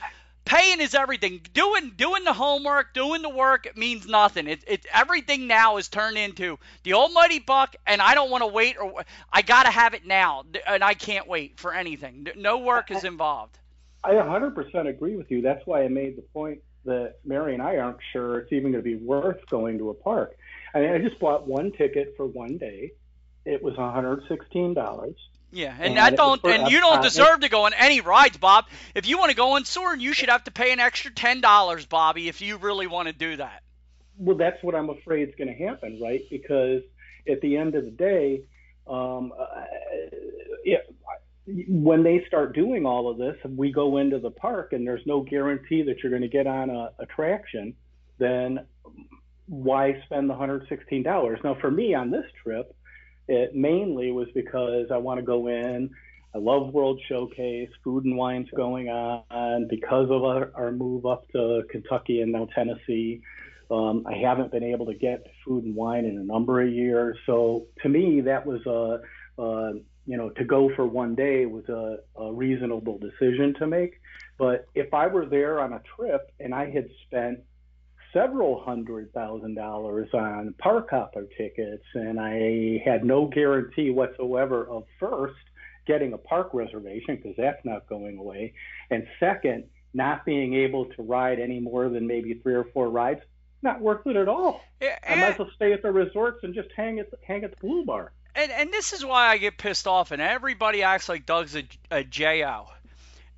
paying 0.47 0.81
is 0.81 0.95
everything. 0.95 1.43
Doing 1.53 1.93
doing 1.97 2.25
the 2.25 2.33
homework, 2.33 2.95
doing 2.95 3.21
the 3.21 3.29
work 3.29 3.67
it 3.67 3.77
means 3.77 4.07
nothing. 4.07 4.47
It, 4.47 4.65
it 4.67 4.87
everything 4.91 5.47
now 5.47 5.77
is 5.77 5.89
turned 5.89 6.17
into 6.17 6.59
the 6.83 6.95
almighty 6.95 7.41
buck, 7.41 7.77
and 7.87 8.01
I 8.01 8.15
don't 8.15 8.31
want 8.31 8.41
to 8.41 8.47
wait 8.47 8.79
or 8.81 9.05
I 9.31 9.43
got 9.43 9.65
to 9.65 9.71
have 9.71 9.93
it 9.93 10.07
now, 10.07 10.45
and 10.67 10.83
I 10.83 10.95
can't 10.95 11.29
wait 11.29 11.61
for 11.61 11.75
anything. 11.75 12.27
No 12.37 12.57
work 12.57 12.91
is 12.91 13.05
involved. 13.05 13.59
I 14.03 14.13
100% 14.13 14.89
agree 14.89 15.17
with 15.17 15.31
you. 15.31 15.43
That's 15.43 15.67
why 15.67 15.83
I 15.85 15.89
made 15.89 16.17
the 16.17 16.23
point 16.23 16.63
that 16.87 17.17
Mary 17.27 17.53
and 17.53 17.63
I 17.63 17.77
aren't 17.77 17.99
sure 18.15 18.39
it's 18.39 18.51
even 18.51 18.73
going 18.73 18.83
to 18.83 18.91
be 18.91 18.97
worth 18.97 19.47
going 19.51 19.77
to 19.77 19.91
a 19.91 19.95
park. 19.95 20.39
I 20.73 20.81
mean, 20.81 20.93
I 20.93 20.99
just 20.99 21.21
bought 21.21 21.47
one 21.47 21.71
ticket 21.73 22.15
for 22.17 22.25
one 22.25 22.57
day 22.57 22.93
it 23.51 23.63
was 23.63 23.75
$116. 23.75 25.15
Yeah, 25.53 25.75
and, 25.75 25.85
and 25.85 25.99
I 25.99 26.11
don't, 26.11 26.45
and 26.45 26.71
you 26.71 26.79
don't 26.79 27.03
deserve 27.03 27.41
to 27.41 27.49
go 27.49 27.65
on 27.65 27.73
any 27.75 28.01
rides, 28.01 28.37
Bob. 28.37 28.67
If 28.95 29.09
you 29.09 29.19
want 29.19 29.31
to 29.31 29.37
go 29.37 29.57
on 29.57 29.65
Soarin', 29.65 29.99
you 29.99 30.13
should 30.13 30.29
have 30.29 30.45
to 30.45 30.53
pay 30.53 30.73
an 30.73 30.79
extra 30.79 31.11
ten 31.11 31.41
dollars, 31.41 31.87
Bobby, 31.87 32.29
if 32.29 32.41
you 32.41 32.57
really 32.57 32.87
want 32.87 33.09
to 33.09 33.13
do 33.13 33.37
that. 33.37 33.65
Well, 34.17 34.37
that's 34.37 34.63
what 34.63 34.77
I'm 34.77 34.91
afraid 34.91 35.29
is 35.29 35.35
going 35.35 35.49
to 35.49 35.65
happen, 35.67 35.99
right? 36.01 36.23
Because 36.31 36.83
at 37.29 37.41
the 37.41 37.57
end 37.57 37.75
of 37.75 37.85
the 37.85 37.91
day, 37.91 38.43
um, 38.87 39.33
uh, 39.37 39.65
it, 40.63 40.95
when 41.47 42.05
they 42.05 42.25
start 42.29 42.55
doing 42.55 42.87
all 42.87 43.11
of 43.11 43.19
this, 43.19 43.37
we 43.45 43.73
go 43.73 43.97
into 43.97 44.21
the 44.21 44.31
park 44.31 44.73
and 44.73 44.87
there's 44.87 45.05
no 45.05 45.23
guarantee 45.23 45.83
that 45.83 45.99
you're 46.01 46.11
going 46.11 46.23
to 46.23 46.29
get 46.29 46.47
on 46.47 46.71
a 46.71 46.91
attraction. 47.01 47.75
Then 48.19 48.67
why 49.47 50.01
spend 50.05 50.31
the 50.31 50.35
$116? 50.35 51.43
Now, 51.43 51.57
for 51.61 51.71
me 51.73 51.93
on 51.95 52.13
this 52.13 52.27
trip, 52.45 52.73
it 53.29 53.55
mainly 53.55 54.13
was 54.13 54.29
because 54.35 54.87
I 54.93 54.97
want 54.97 55.21
to 55.21 55.27
go 55.27 55.49
in. 55.49 55.91
I 56.35 56.39
love 56.39 56.73
World 56.73 57.01
Showcase, 57.09 57.71
food 57.83 58.05
and 58.05 58.17
wine's 58.17 58.51
going 58.57 58.89
on 58.89 59.67
because 59.69 60.11
of 60.11 60.23
our, 60.23 60.53
our 60.55 60.71
move 60.71 61.05
up 61.05 61.29
to 61.33 61.63
Kentucky 61.71 62.21
and 62.21 62.33
now 62.33 62.47
Tennessee. 62.55 63.21
Um, 63.71 64.05
I 64.07 64.15
haven't 64.15 64.53
been 64.53 64.65
able 64.65 64.87
to 64.87 64.95
get 64.95 65.27
food 65.45 65.65
and 65.65 65.75
wine 65.75 66.05
in 66.05 66.19
a 66.19 66.23
number 66.23 66.61
of 66.61 66.73
years. 66.73 67.17
So 67.27 67.67
to 67.83 67.89
me, 67.89 68.21
that 68.23 68.47
was 68.47 68.65
a, 68.67 69.43
a 69.43 69.73
you 70.07 70.17
know, 70.17 70.31
to 70.31 70.45
go 70.45 70.75
for 70.75 70.87
one 70.87 71.15
day 71.15 71.47
was 71.47 71.69
a, 71.69 71.99
a 72.21 72.33
reasonable 72.33 72.99
decision 72.99 73.55
to 73.59 73.67
make. 73.67 74.01
But 74.39 74.67
if 74.75 74.93
I 74.95 75.07
were 75.07 75.27
there 75.27 75.61
on 75.61 75.73
a 75.73 75.83
trip 75.97 76.33
and 76.41 76.55
I 76.55 76.71
had 76.71 76.89
spent 77.07 77.41
several 78.13 78.63
hundred 78.63 79.13
thousand 79.13 79.55
dollars 79.55 80.09
on 80.15 80.55
park 80.59 80.89
hopper 80.91 81.27
tickets, 81.37 81.85
and 81.95 82.19
I 82.21 82.83
had 82.85 83.05
no 83.05 83.27
guarantee 83.27 83.91
whatsoever 83.91 84.67
of 84.69 84.85
first 84.99 85.35
getting 85.87 86.13
a 86.13 86.19
park 86.19 86.51
reservation 86.53 87.17
because 87.17 87.35
that's 87.37 87.65
not 87.65 87.89
going 87.89 88.19
away, 88.19 88.55
and 88.91 89.07
second, 89.19 89.65
not 89.95 90.25
being 90.25 90.55
able 90.55 90.87
to 90.87 91.03
ride 91.03 91.41
any 91.41 91.61
more 91.61 91.89
than 91.89 92.07
maybe 92.07 92.35
three 92.35 92.55
or 92.55 92.65
four 92.73 92.89
rides. 92.89 93.21
Not 93.63 93.81
worth 93.81 94.07
it 94.07 94.17
at 94.17 94.27
all. 94.29 94.63
Yeah, 94.81 94.99
I 95.07 95.17
might 95.17 95.33
as 95.33 95.39
well 95.39 95.51
stay 95.55 95.75
at 95.75 95.83
the 95.83 95.93
resorts 95.93 96.39
and 96.43 96.55
just 96.55 96.69
hang 96.75 96.99
at 96.99 97.11
the, 97.11 97.19
hang 97.23 97.45
at 97.45 97.51
the 97.51 97.57
blue 97.59 97.85
bar. 97.85 98.13
and 98.35 98.51
and 98.51 98.73
this 98.73 98.93
is 98.95 99.05
why 99.05 99.27
I 99.27 99.37
get 99.37 99.59
pissed 99.59 99.87
off, 99.87 100.13
and 100.13 100.23
everybody 100.23 100.83
acts 100.83 101.09
like 101.09 101.27
Doug's 101.27 101.57
a, 101.57 101.65
a 101.91 102.03
jo. 102.03 102.67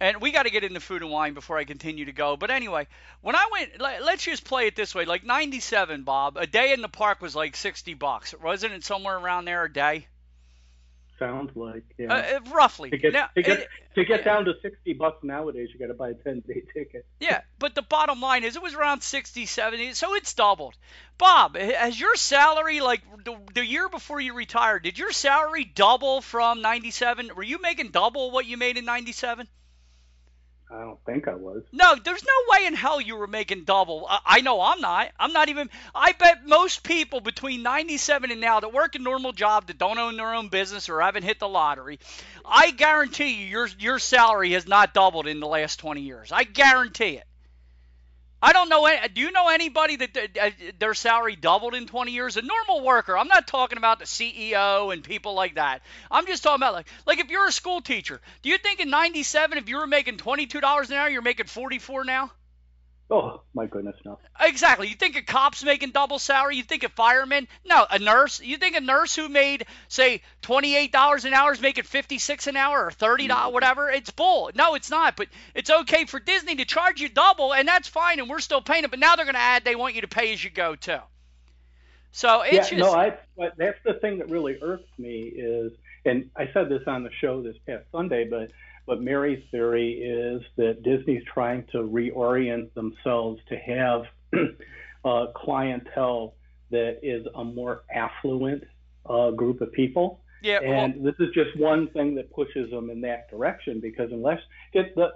And 0.02 0.20
we 0.20 0.32
got 0.32 0.42
to 0.42 0.50
get 0.50 0.64
into 0.64 0.80
food 0.80 1.02
and 1.02 1.12
wine 1.12 1.32
before 1.32 1.58
I 1.58 1.64
continue 1.64 2.06
to 2.06 2.12
go. 2.12 2.36
But 2.36 2.50
anyway, 2.50 2.88
when 3.20 3.36
I 3.36 3.48
went, 3.52 3.80
let's 3.80 4.24
just 4.24 4.44
play 4.44 4.66
it 4.66 4.74
this 4.74 4.96
way: 4.96 5.04
like 5.04 5.22
'97, 5.22 6.02
Bob, 6.02 6.36
a 6.36 6.44
day 6.44 6.72
in 6.72 6.82
the 6.82 6.88
park 6.88 7.22
was 7.22 7.36
like 7.36 7.54
60 7.54 7.94
bucks, 7.94 8.34
wasn't 8.42 8.74
it? 8.74 8.84
Somewhere 8.84 9.16
around 9.16 9.44
there 9.44 9.62
a 9.62 9.72
day. 9.72 10.08
Sounds 11.20 11.54
like 11.54 11.84
yeah. 11.98 12.12
Uh, 12.12 12.40
roughly. 12.52 12.90
To 12.90 12.98
get, 12.98 13.12
now, 13.12 13.28
to 13.36 13.42
get, 13.42 13.60
it, 13.60 13.68
to 13.94 14.04
get 14.04 14.24
down 14.24 14.44
to 14.46 14.54
60 14.60 14.92
bucks 14.94 15.22
nowadays, 15.22 15.68
you 15.72 15.78
got 15.78 15.86
to 15.86 15.94
buy 15.94 16.08
a 16.08 16.14
10 16.14 16.40
day 16.48 16.64
ticket. 16.74 17.06
Yeah, 17.20 17.42
but 17.60 17.76
the 17.76 17.82
bottom 17.82 18.20
line 18.20 18.42
is 18.42 18.56
it 18.56 18.62
was 18.62 18.74
around 18.74 19.04
60, 19.04 19.46
70, 19.46 19.94
so 19.94 20.16
it's 20.16 20.34
doubled. 20.34 20.74
Bob, 21.16 21.56
has 21.56 22.00
your 22.00 22.16
salary, 22.16 22.80
like 22.80 23.02
the, 23.24 23.36
the 23.54 23.64
year 23.64 23.88
before 23.88 24.20
you 24.20 24.34
retired, 24.34 24.82
did 24.82 24.98
your 24.98 25.12
salary 25.12 25.64
double 25.64 26.22
from 26.22 26.60
97? 26.60 27.30
Were 27.36 27.44
you 27.44 27.60
making 27.62 27.90
double 27.92 28.32
what 28.32 28.46
you 28.46 28.56
made 28.56 28.76
in 28.76 28.84
97? 28.84 29.46
I 30.72 30.80
don't 30.80 31.04
think 31.04 31.28
I 31.28 31.34
was. 31.34 31.62
No, 31.70 31.94
there's 32.02 32.24
no 32.24 32.32
way 32.56 32.66
in 32.66 32.74
hell 32.74 33.00
you 33.00 33.16
were 33.16 33.26
making 33.26 33.64
double. 33.64 34.06
I, 34.08 34.20
I 34.24 34.40
know 34.40 34.60
I'm 34.60 34.80
not. 34.80 35.10
I'm 35.20 35.32
not 35.32 35.50
even. 35.50 35.68
I 35.94 36.12
bet 36.12 36.46
most 36.46 36.82
people 36.82 37.20
between 37.20 37.62
97 37.62 38.30
and 38.30 38.40
now 38.40 38.60
that 38.60 38.72
work 38.72 38.94
a 38.94 38.98
normal 38.98 39.32
job 39.32 39.66
that 39.66 39.76
don't 39.76 39.98
own 39.98 40.16
their 40.16 40.34
own 40.34 40.48
business 40.48 40.88
or 40.88 41.00
haven't 41.00 41.24
hit 41.24 41.38
the 41.38 41.48
lottery, 41.48 41.98
I 42.44 42.70
guarantee 42.70 43.42
you 43.42 43.46
your 43.46 43.68
your 43.78 43.98
salary 43.98 44.52
has 44.52 44.66
not 44.66 44.94
doubled 44.94 45.26
in 45.26 45.40
the 45.40 45.46
last 45.46 45.78
20 45.78 46.00
years. 46.00 46.32
I 46.32 46.44
guarantee 46.44 47.16
it. 47.18 47.24
I 48.44 48.52
don't 48.52 48.68
know. 48.68 48.88
Do 49.14 49.20
you 49.20 49.30
know 49.30 49.48
anybody 49.48 49.96
that 49.96 50.16
uh, 50.40 50.50
their 50.80 50.94
salary 50.94 51.36
doubled 51.36 51.74
in 51.74 51.86
20 51.86 52.10
years? 52.10 52.36
A 52.36 52.42
normal 52.42 52.84
worker. 52.84 53.16
I'm 53.16 53.28
not 53.28 53.46
talking 53.46 53.78
about 53.78 54.00
the 54.00 54.04
CEO 54.04 54.92
and 54.92 55.04
people 55.04 55.34
like 55.34 55.54
that. 55.54 55.82
I'm 56.10 56.26
just 56.26 56.42
talking 56.42 56.56
about 56.56 56.74
like 56.74 56.88
like 57.06 57.20
if 57.20 57.30
you're 57.30 57.46
a 57.46 57.52
school 57.52 57.80
teacher. 57.80 58.20
Do 58.42 58.48
you 58.48 58.58
think 58.58 58.80
in 58.80 58.90
97 58.90 59.58
if 59.58 59.68
you 59.68 59.76
were 59.76 59.86
making 59.86 60.16
$22 60.16 60.90
an 60.90 60.96
hour, 60.96 61.08
you're 61.08 61.22
making 61.22 61.46
44 61.46 62.04
now? 62.04 62.32
Oh 63.12 63.42
my 63.52 63.66
goodness, 63.66 63.94
no. 64.06 64.18
Exactly. 64.40 64.88
You 64.88 64.94
think 64.94 65.16
a 65.16 65.22
cop's 65.22 65.62
making 65.62 65.90
double 65.90 66.18
salary? 66.18 66.56
You 66.56 66.62
think 66.62 66.82
a 66.82 66.88
fireman? 66.88 67.46
No, 67.62 67.84
a 67.90 67.98
nurse. 67.98 68.40
You 68.40 68.56
think 68.56 68.74
a 68.74 68.80
nurse 68.80 69.14
who 69.14 69.28
made 69.28 69.66
say 69.88 70.22
twenty 70.40 70.74
eight 70.74 70.92
dollars 70.92 71.26
an 71.26 71.34
hour 71.34 71.52
is 71.52 71.60
making 71.60 71.84
fifty 71.84 72.18
six 72.18 72.46
an 72.46 72.56
hour 72.56 72.86
or 72.86 72.90
thirty 72.90 73.26
dollars, 73.26 73.48
mm-hmm. 73.48 73.52
whatever? 73.52 73.90
It's 73.90 74.10
bull. 74.10 74.50
No, 74.54 74.76
it's 74.76 74.88
not. 74.88 75.16
But 75.16 75.28
it's 75.54 75.68
okay 75.68 76.06
for 76.06 76.20
Disney 76.20 76.56
to 76.56 76.64
charge 76.64 77.02
you 77.02 77.10
double, 77.10 77.52
and 77.52 77.68
that's 77.68 77.86
fine, 77.86 78.18
and 78.18 78.30
we're 78.30 78.40
still 78.40 78.62
paying 78.62 78.84
it. 78.84 78.90
But 78.90 78.98
now 78.98 79.14
they're 79.14 79.26
going 79.26 79.34
to 79.34 79.40
add 79.40 79.62
they 79.62 79.76
want 79.76 79.94
you 79.94 80.00
to 80.00 80.08
pay 80.08 80.32
as 80.32 80.42
you 80.42 80.48
go 80.48 80.74
too. 80.74 80.96
So 82.12 82.40
it's 82.40 82.54
yeah, 82.72 82.78
just 82.78 82.92
no, 82.92 82.94
I. 82.94 83.18
That's 83.58 83.78
the 83.84 83.94
thing 84.00 84.20
that 84.20 84.30
really 84.30 84.56
irks 84.62 84.88
me 84.96 85.32
is, 85.36 85.72
and 86.06 86.30
I 86.34 86.48
said 86.54 86.70
this 86.70 86.82
on 86.86 87.02
the 87.02 87.10
show 87.20 87.42
this 87.42 87.56
past 87.66 87.84
Sunday, 87.92 88.24
but 88.24 88.50
but 88.86 89.00
Mary's 89.00 89.42
theory 89.50 89.92
is 89.92 90.42
that 90.56 90.82
Disney's 90.82 91.22
trying 91.32 91.64
to 91.72 91.78
reorient 91.78 92.72
themselves 92.74 93.40
to 93.48 93.56
have 93.56 94.02
a 95.04 95.26
clientele 95.36 96.34
that 96.70 96.98
is 97.02 97.26
a 97.34 97.44
more 97.44 97.84
affluent 97.94 98.64
uh, 99.08 99.30
group 99.30 99.60
of 99.60 99.72
people. 99.72 100.20
Yeah, 100.42 100.58
and 100.60 100.96
well, 100.96 101.12
this 101.12 101.28
is 101.28 101.32
just 101.32 101.56
one 101.56 101.86
thing 101.88 102.16
that 102.16 102.32
pushes 102.32 102.68
them 102.70 102.90
in 102.90 103.00
that 103.02 103.30
direction 103.30 103.78
because 103.78 104.10
unless 104.10 104.40
get 104.72 104.92
the 104.96 105.12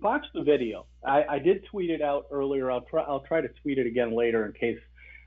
watch 0.00 0.24
the 0.32 0.42
video. 0.42 0.86
I, 1.04 1.24
I 1.24 1.38
did 1.38 1.66
tweet 1.66 1.90
it 1.90 2.00
out 2.00 2.28
earlier. 2.30 2.70
I'll 2.70 2.80
try 2.80 3.02
I'll 3.02 3.20
try 3.20 3.42
to 3.42 3.48
tweet 3.62 3.76
it 3.76 3.86
again 3.86 4.16
later 4.16 4.46
in 4.46 4.52
case 4.52 4.78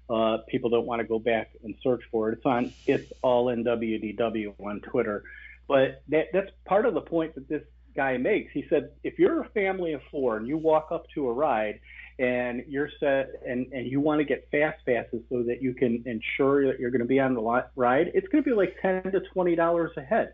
uh, 0.10 0.40
people 0.48 0.72
don't 0.72 0.88
want 0.88 1.02
to 1.02 1.08
go 1.08 1.20
back 1.20 1.52
and 1.64 1.76
search 1.84 2.02
for 2.12 2.30
it. 2.30 2.38
It's 2.38 2.46
on 2.48 2.74
it's 2.88 3.14
all 3.22 3.50
in 3.50 3.64
WDW 3.64 4.56
on 4.60 4.82
Twitter. 4.82 5.24
But 5.68 6.02
that, 6.10 6.28
that's 6.34 6.52
part 6.66 6.86
of 6.86 6.94
the 6.94 7.02
point 7.02 7.36
that 7.36 7.48
this 7.48 7.64
guy 7.96 8.18
makes. 8.18 8.52
He 8.54 8.66
said, 8.70 8.92
if 9.04 9.20
you're 9.20 9.42
a 9.42 9.50
family 9.50 9.94
of 9.94 10.02
four 10.12 10.38
and 10.38 10.48
you 10.48 10.58
walk 10.58 10.88
up 10.92 11.06
to 11.16 11.28
a 11.28 11.34
ride 11.34 11.80
and 12.20 12.64
you're 12.68 12.90
set 13.00 13.30
and, 13.48 13.72
and 13.74 13.88
you 13.88 14.00
want 14.00 14.20
to 14.20 14.26
get 14.26 14.48
fast 14.52 14.86
passes 14.86 15.22
so 15.30 15.44
that 15.44 15.62
you 15.62 15.74
can 15.74 16.04
ensure 16.06 16.68
that 16.68 16.80
you're 16.80 16.92
going 16.92 17.02
to 17.02 17.08
be 17.08 17.20
on 17.20 17.34
the 17.34 17.64
ride, 17.76 18.12
it's 18.14 18.28
going 18.28 18.44
to 18.44 18.50
be 18.50 18.56
like 18.56 18.76
ten 18.82 19.04
to 19.04 19.20
twenty 19.34 19.56
dollars 19.56 19.92
a 19.98 20.02
head. 20.02 20.34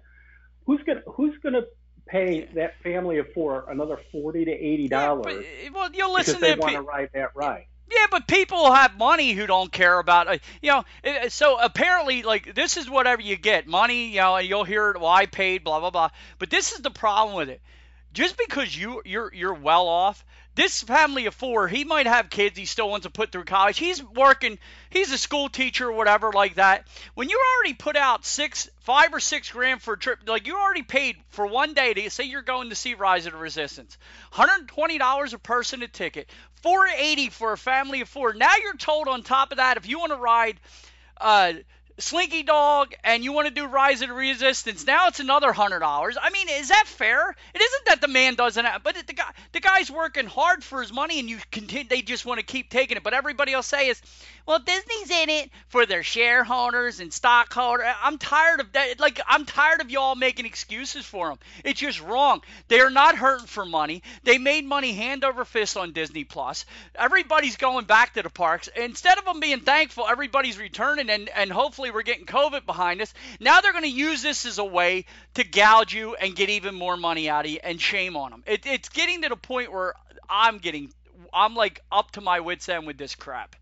Who's 0.65 0.81
gonna 0.85 1.01
Who's 1.07 1.35
gonna 1.41 1.63
pay 2.05 2.47
that 2.55 2.73
family 2.83 3.17
of 3.17 3.27
four 3.33 3.65
another 3.69 3.99
forty 4.11 4.45
to 4.45 4.51
eighty 4.51 4.87
dollars? 4.87 5.45
Yeah, 5.63 5.69
well, 5.73 5.89
you'll 5.91 6.13
listen 6.13 6.35
because 6.35 6.41
they 6.41 6.55
to 6.55 6.59
want 6.59 6.73
to 6.75 6.81
ride 6.81 7.09
that 7.13 7.35
ride. 7.35 7.65
Yeah, 7.89 8.05
but 8.11 8.27
people 8.27 8.71
have 8.71 8.97
money 8.97 9.33
who 9.33 9.47
don't 9.47 9.71
care 9.71 9.99
about 9.99 10.27
uh, 10.27 10.37
you 10.61 10.71
know. 10.71 10.83
So 11.29 11.59
apparently, 11.59 12.23
like 12.23 12.53
this 12.53 12.77
is 12.77 12.89
whatever 12.89 13.21
you 13.21 13.35
get, 13.35 13.67
money. 13.67 14.09
You 14.09 14.21
know, 14.21 14.37
you'll 14.37 14.63
hear. 14.63 14.93
Well, 14.93 15.07
I 15.07 15.25
paid, 15.25 15.63
blah 15.63 15.79
blah 15.79 15.89
blah. 15.89 16.09
But 16.37 16.49
this 16.49 16.71
is 16.71 16.79
the 16.79 16.91
problem 16.91 17.35
with 17.35 17.49
it. 17.49 17.61
Just 18.13 18.37
because 18.37 18.75
you 18.75 19.01
you're 19.05 19.33
you're 19.33 19.53
well 19.53 19.87
off 19.87 20.23
this 20.59 20.83
family 20.83 21.25
of 21.25 21.33
four, 21.33 21.69
he 21.69 21.85
might 21.85 22.05
have 22.05 22.29
kids 22.29 22.57
he 22.57 22.65
still 22.65 22.89
wants 22.89 23.05
to 23.05 23.09
put 23.09 23.31
through 23.31 23.45
college. 23.45 23.77
He's 23.77 24.03
working, 24.03 24.59
he's 24.89 25.09
a 25.11 25.17
school 25.17 25.47
teacher 25.47 25.87
or 25.87 25.93
whatever 25.93 26.33
like 26.33 26.55
that. 26.55 26.85
When 27.13 27.29
you 27.29 27.41
already 27.55 27.75
put 27.75 27.95
out 27.95 28.25
six, 28.25 28.69
five 28.81 29.13
or 29.13 29.21
six 29.21 29.49
grand 29.49 29.81
for 29.81 29.93
a 29.93 29.97
trip, 29.97 30.19
like 30.27 30.47
you 30.47 30.57
already 30.57 30.81
paid 30.81 31.15
for 31.29 31.47
one 31.47 31.75
day 31.75 31.93
to 31.93 32.09
say 32.09 32.25
you're 32.25 32.41
going 32.41 32.71
to 32.71 32.75
see 32.75 32.93
Rise 32.95 33.25
of 33.25 33.31
the 33.31 33.39
Resistance, 33.39 33.97
$120 34.33 35.33
a 35.33 35.37
person 35.37 35.81
a 35.81 35.87
ticket, 35.87 36.29
480 36.61 37.29
for 37.29 37.53
a 37.53 37.57
family 37.57 38.01
of 38.01 38.09
four. 38.09 38.33
Now 38.33 38.53
you're 38.61 38.75
told 38.75 39.07
on 39.07 39.23
top 39.23 39.51
of 39.51 39.57
that 39.57 39.77
if 39.77 39.87
you 39.87 39.99
want 39.99 40.11
to 40.11 40.17
ride. 40.17 40.59
Uh, 41.19 41.53
Slinky 41.99 42.43
Dog 42.43 42.95
and 43.03 43.23
you 43.23 43.33
want 43.33 43.47
to 43.47 43.53
do 43.53 43.67
Rise 43.67 44.01
of 44.01 44.07
the 44.07 44.13
Resistance, 44.13 44.85
now 44.87 45.07
it's 45.07 45.19
another 45.19 45.51
hundred 45.51 45.79
dollars. 45.79 46.17
I 46.21 46.29
mean, 46.29 46.47
is 46.49 46.69
that 46.69 46.85
fair? 46.87 47.35
It 47.53 47.61
isn't 47.61 47.85
that 47.87 48.01
the 48.01 48.07
man 48.07 48.35
doesn't 48.35 48.63
have, 48.63 48.83
but 48.83 48.95
the 48.95 49.13
guy 49.13 49.31
the 49.51 49.59
guy's 49.59 49.91
working 49.91 50.25
hard 50.25 50.63
for 50.63 50.81
his 50.81 50.93
money 50.93 51.19
and 51.19 51.29
you 51.29 51.39
continue 51.51 51.87
they 51.89 52.01
just 52.01 52.25
want 52.25 52.39
to 52.39 52.45
keep 52.45 52.69
taking 52.69 52.97
it. 52.97 53.03
But 53.03 53.13
everybody 53.13 53.53
else 53.53 53.67
say 53.67 53.89
is, 53.89 54.01
well, 54.45 54.59
Disney's 54.59 55.11
in 55.11 55.29
it 55.29 55.51
for 55.67 55.85
their 55.85 56.03
shareholders 56.03 57.01
and 57.01 57.11
stockholders. 57.11 57.85
I'm 58.01 58.17
tired 58.17 58.61
of 58.61 58.71
that. 58.71 58.99
Like 58.99 59.19
I'm 59.27 59.45
tired 59.45 59.81
of 59.81 59.91
y'all 59.91 60.15
making 60.15 60.45
excuses 60.45 61.05
for 61.05 61.29
them. 61.29 61.39
It's 61.63 61.79
just 61.79 62.01
wrong. 62.01 62.41
They 62.69 62.79
are 62.79 62.89
not 62.89 63.17
hurting 63.17 63.47
for 63.47 63.65
money. 63.65 64.03
They 64.23 64.37
made 64.37 64.65
money 64.65 64.93
hand 64.93 65.25
over 65.25 65.43
fist 65.43 65.75
on 65.75 65.91
Disney 65.91 66.23
Plus. 66.23 66.65
Everybody's 66.95 67.57
going 67.57 67.85
back 67.85 68.13
to 68.13 68.23
the 68.23 68.29
parks. 68.29 68.69
Instead 68.75 69.17
of 69.17 69.25
them 69.25 69.39
being 69.39 69.59
thankful, 69.59 70.07
everybody's 70.07 70.57
returning 70.57 71.09
and 71.09 71.29
and 71.29 71.51
hopefully 71.51 71.88
we're 71.91 72.03
getting 72.03 72.25
COVID 72.25 72.65
behind 72.65 73.01
us. 73.01 73.13
Now 73.39 73.61
they're 73.61 73.71
going 73.71 73.83
to 73.83 73.89
use 73.89 74.21
this 74.21 74.45
as 74.45 74.57
a 74.57 74.65
way 74.65 75.05
to 75.35 75.43
gouge 75.43 75.93
you 75.93 76.15
and 76.15 76.35
get 76.35 76.49
even 76.49 76.75
more 76.75 76.97
money 76.97 77.29
out 77.29 77.45
of 77.45 77.51
you, 77.51 77.59
and 77.63 77.79
shame 77.79 78.15
on 78.15 78.31
them. 78.31 78.43
It, 78.45 78.65
it's 78.65 78.89
getting 78.89 79.21
to 79.23 79.29
the 79.29 79.35
point 79.35 79.71
where 79.71 79.93
I'm 80.29 80.57
getting, 80.57 80.91
I'm 81.33 81.55
like 81.55 81.81
up 81.91 82.11
to 82.11 82.21
my 82.21 82.39
wits 82.39 82.69
end 82.69 82.87
with 82.87 82.97
this 82.97 83.15
crap. 83.15 83.55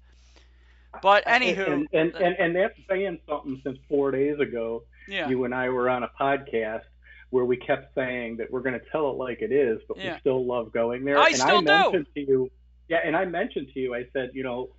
But 1.02 1.26
anywho, 1.26 1.68
and 1.68 1.88
and, 1.94 2.16
and, 2.16 2.36
and 2.40 2.56
that's 2.56 2.74
saying 2.90 3.20
something 3.28 3.62
since 3.64 3.78
four 3.88 4.12
days 4.12 4.40
ago. 4.40 4.84
Yeah. 5.08 5.30
You 5.30 5.44
and 5.46 5.54
I 5.54 5.70
were 5.70 5.90
on 5.90 6.04
a 6.04 6.10
podcast 6.20 6.84
where 7.30 7.46
we 7.46 7.58
kept 7.58 7.94
saying 7.94 8.38
that 8.38 8.52
we're 8.52 8.62
going 8.62 8.80
to 8.80 8.86
tell 8.92 9.12
it 9.12 9.18
like 9.18 9.42
it 9.42 9.52
is, 9.52 9.80
but 9.88 9.98
yeah. 9.98 10.14
we 10.14 10.20
still 10.20 10.46
love 10.46 10.72
going 10.72 11.04
there. 11.04 11.18
I 11.18 11.28
and 11.28 11.36
still 11.36 11.58
I 11.58 11.62
mentioned 11.62 12.08
do. 12.16 12.26
to 12.26 12.32
you, 12.32 12.52
yeah, 12.88 13.00
and 13.04 13.16
I 13.16 13.26
mentioned 13.26 13.68
to 13.74 13.80
you, 13.80 13.94
I 13.94 14.06
said, 14.14 14.32
you 14.34 14.44
know, 14.44 14.70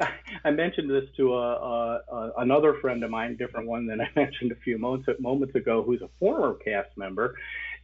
I 0.44 0.50
mentioned 0.50 0.90
this 0.90 1.04
to 1.16 1.34
a, 1.34 1.52
a, 1.52 2.00
a, 2.12 2.32
another 2.38 2.74
friend 2.80 3.02
of 3.02 3.10
mine, 3.10 3.36
different 3.36 3.66
one 3.66 3.86
than 3.86 4.00
I 4.00 4.08
mentioned 4.16 4.52
a 4.52 4.56
few 4.56 4.78
moments 4.78 5.08
moments 5.20 5.54
ago, 5.54 5.82
who's 5.82 6.02
a 6.02 6.10
former 6.18 6.54
cast 6.54 6.96
member, 6.96 7.34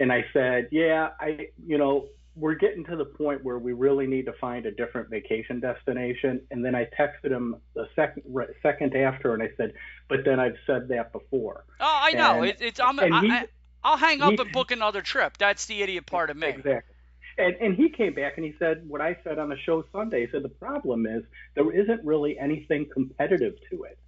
and 0.00 0.12
I 0.12 0.24
said, 0.32 0.68
yeah, 0.70 1.10
I, 1.20 1.48
you 1.64 1.78
know, 1.78 2.08
we're 2.34 2.54
getting 2.54 2.84
to 2.84 2.96
the 2.96 3.04
point 3.04 3.44
where 3.44 3.58
we 3.58 3.72
really 3.72 4.06
need 4.06 4.24
to 4.26 4.32
find 4.34 4.64
a 4.64 4.70
different 4.70 5.10
vacation 5.10 5.60
destination. 5.60 6.40
And 6.50 6.64
then 6.64 6.74
I 6.74 6.88
texted 6.98 7.30
him 7.30 7.56
the 7.74 7.88
second 7.94 8.22
second 8.62 8.96
after, 8.96 9.34
and 9.34 9.42
I 9.42 9.50
said, 9.56 9.74
but 10.08 10.24
then 10.24 10.40
I've 10.40 10.56
said 10.66 10.88
that 10.88 11.12
before. 11.12 11.64
Oh, 11.80 11.98
I 12.02 12.12
know. 12.12 12.42
And, 12.42 12.46
it, 12.46 12.58
it's 12.60 12.80
I'm. 12.80 12.98
I, 13.00 13.46
I'll 13.84 13.96
hang 13.96 14.22
up 14.22 14.30
he, 14.32 14.40
and 14.40 14.52
book 14.52 14.70
another 14.70 15.02
trip. 15.02 15.36
That's 15.38 15.66
the 15.66 15.82
idiot 15.82 16.06
part 16.06 16.30
of 16.30 16.36
me. 16.36 16.48
Exactly. 16.48 16.91
And, 17.38 17.54
and 17.60 17.74
he 17.74 17.88
came 17.88 18.14
back 18.14 18.34
and 18.36 18.44
he 18.44 18.54
said 18.58 18.88
what 18.88 19.00
I 19.00 19.16
said 19.24 19.38
on 19.38 19.48
the 19.48 19.56
show 19.64 19.84
Sunday. 19.92 20.26
He 20.26 20.32
said 20.32 20.42
the 20.42 20.48
problem 20.48 21.06
is 21.06 21.22
there 21.54 21.70
isn't 21.70 22.04
really 22.04 22.38
anything 22.38 22.86
competitive 22.92 23.54
to 23.70 23.84
it 23.84 23.98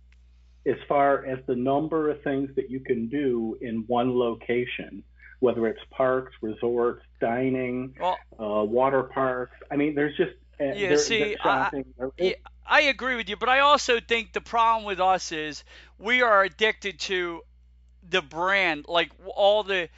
as 0.66 0.76
far 0.88 1.24
as 1.26 1.38
the 1.46 1.54
number 1.54 2.10
of 2.10 2.22
things 2.22 2.50
that 2.56 2.70
you 2.70 2.80
can 2.80 3.08
do 3.08 3.56
in 3.60 3.84
one 3.87 4.18
location, 4.18 5.02
whether 5.40 5.66
it's 5.66 5.80
parks, 5.90 6.32
resorts, 6.40 7.02
dining, 7.20 7.94
well, 8.00 8.16
uh, 8.40 8.64
water 8.64 9.02
parks. 9.02 9.56
I 9.70 9.76
mean, 9.76 9.94
there's 9.94 10.16
just 10.16 10.32
uh, 10.60 10.66
yeah. 10.74 10.88
there, 10.88 10.98
see. 10.98 11.37
I, 11.42 11.70
yeah, 12.18 12.32
I 12.66 12.82
agree 12.82 13.16
with 13.16 13.28
you, 13.28 13.37
but 13.37 13.48
I 13.48 13.60
also 13.60 14.00
think 14.00 14.32
the 14.32 14.40
problem 14.40 14.87
with 14.87 15.00
us 15.00 15.32
is 15.32 15.64
we 15.98 16.22
are 16.22 16.44
addicted 16.44 16.98
to 17.00 17.42
the 18.08 18.22
brand, 18.22 18.87
like 18.88 19.10
all 19.34 19.64
the 19.64 19.88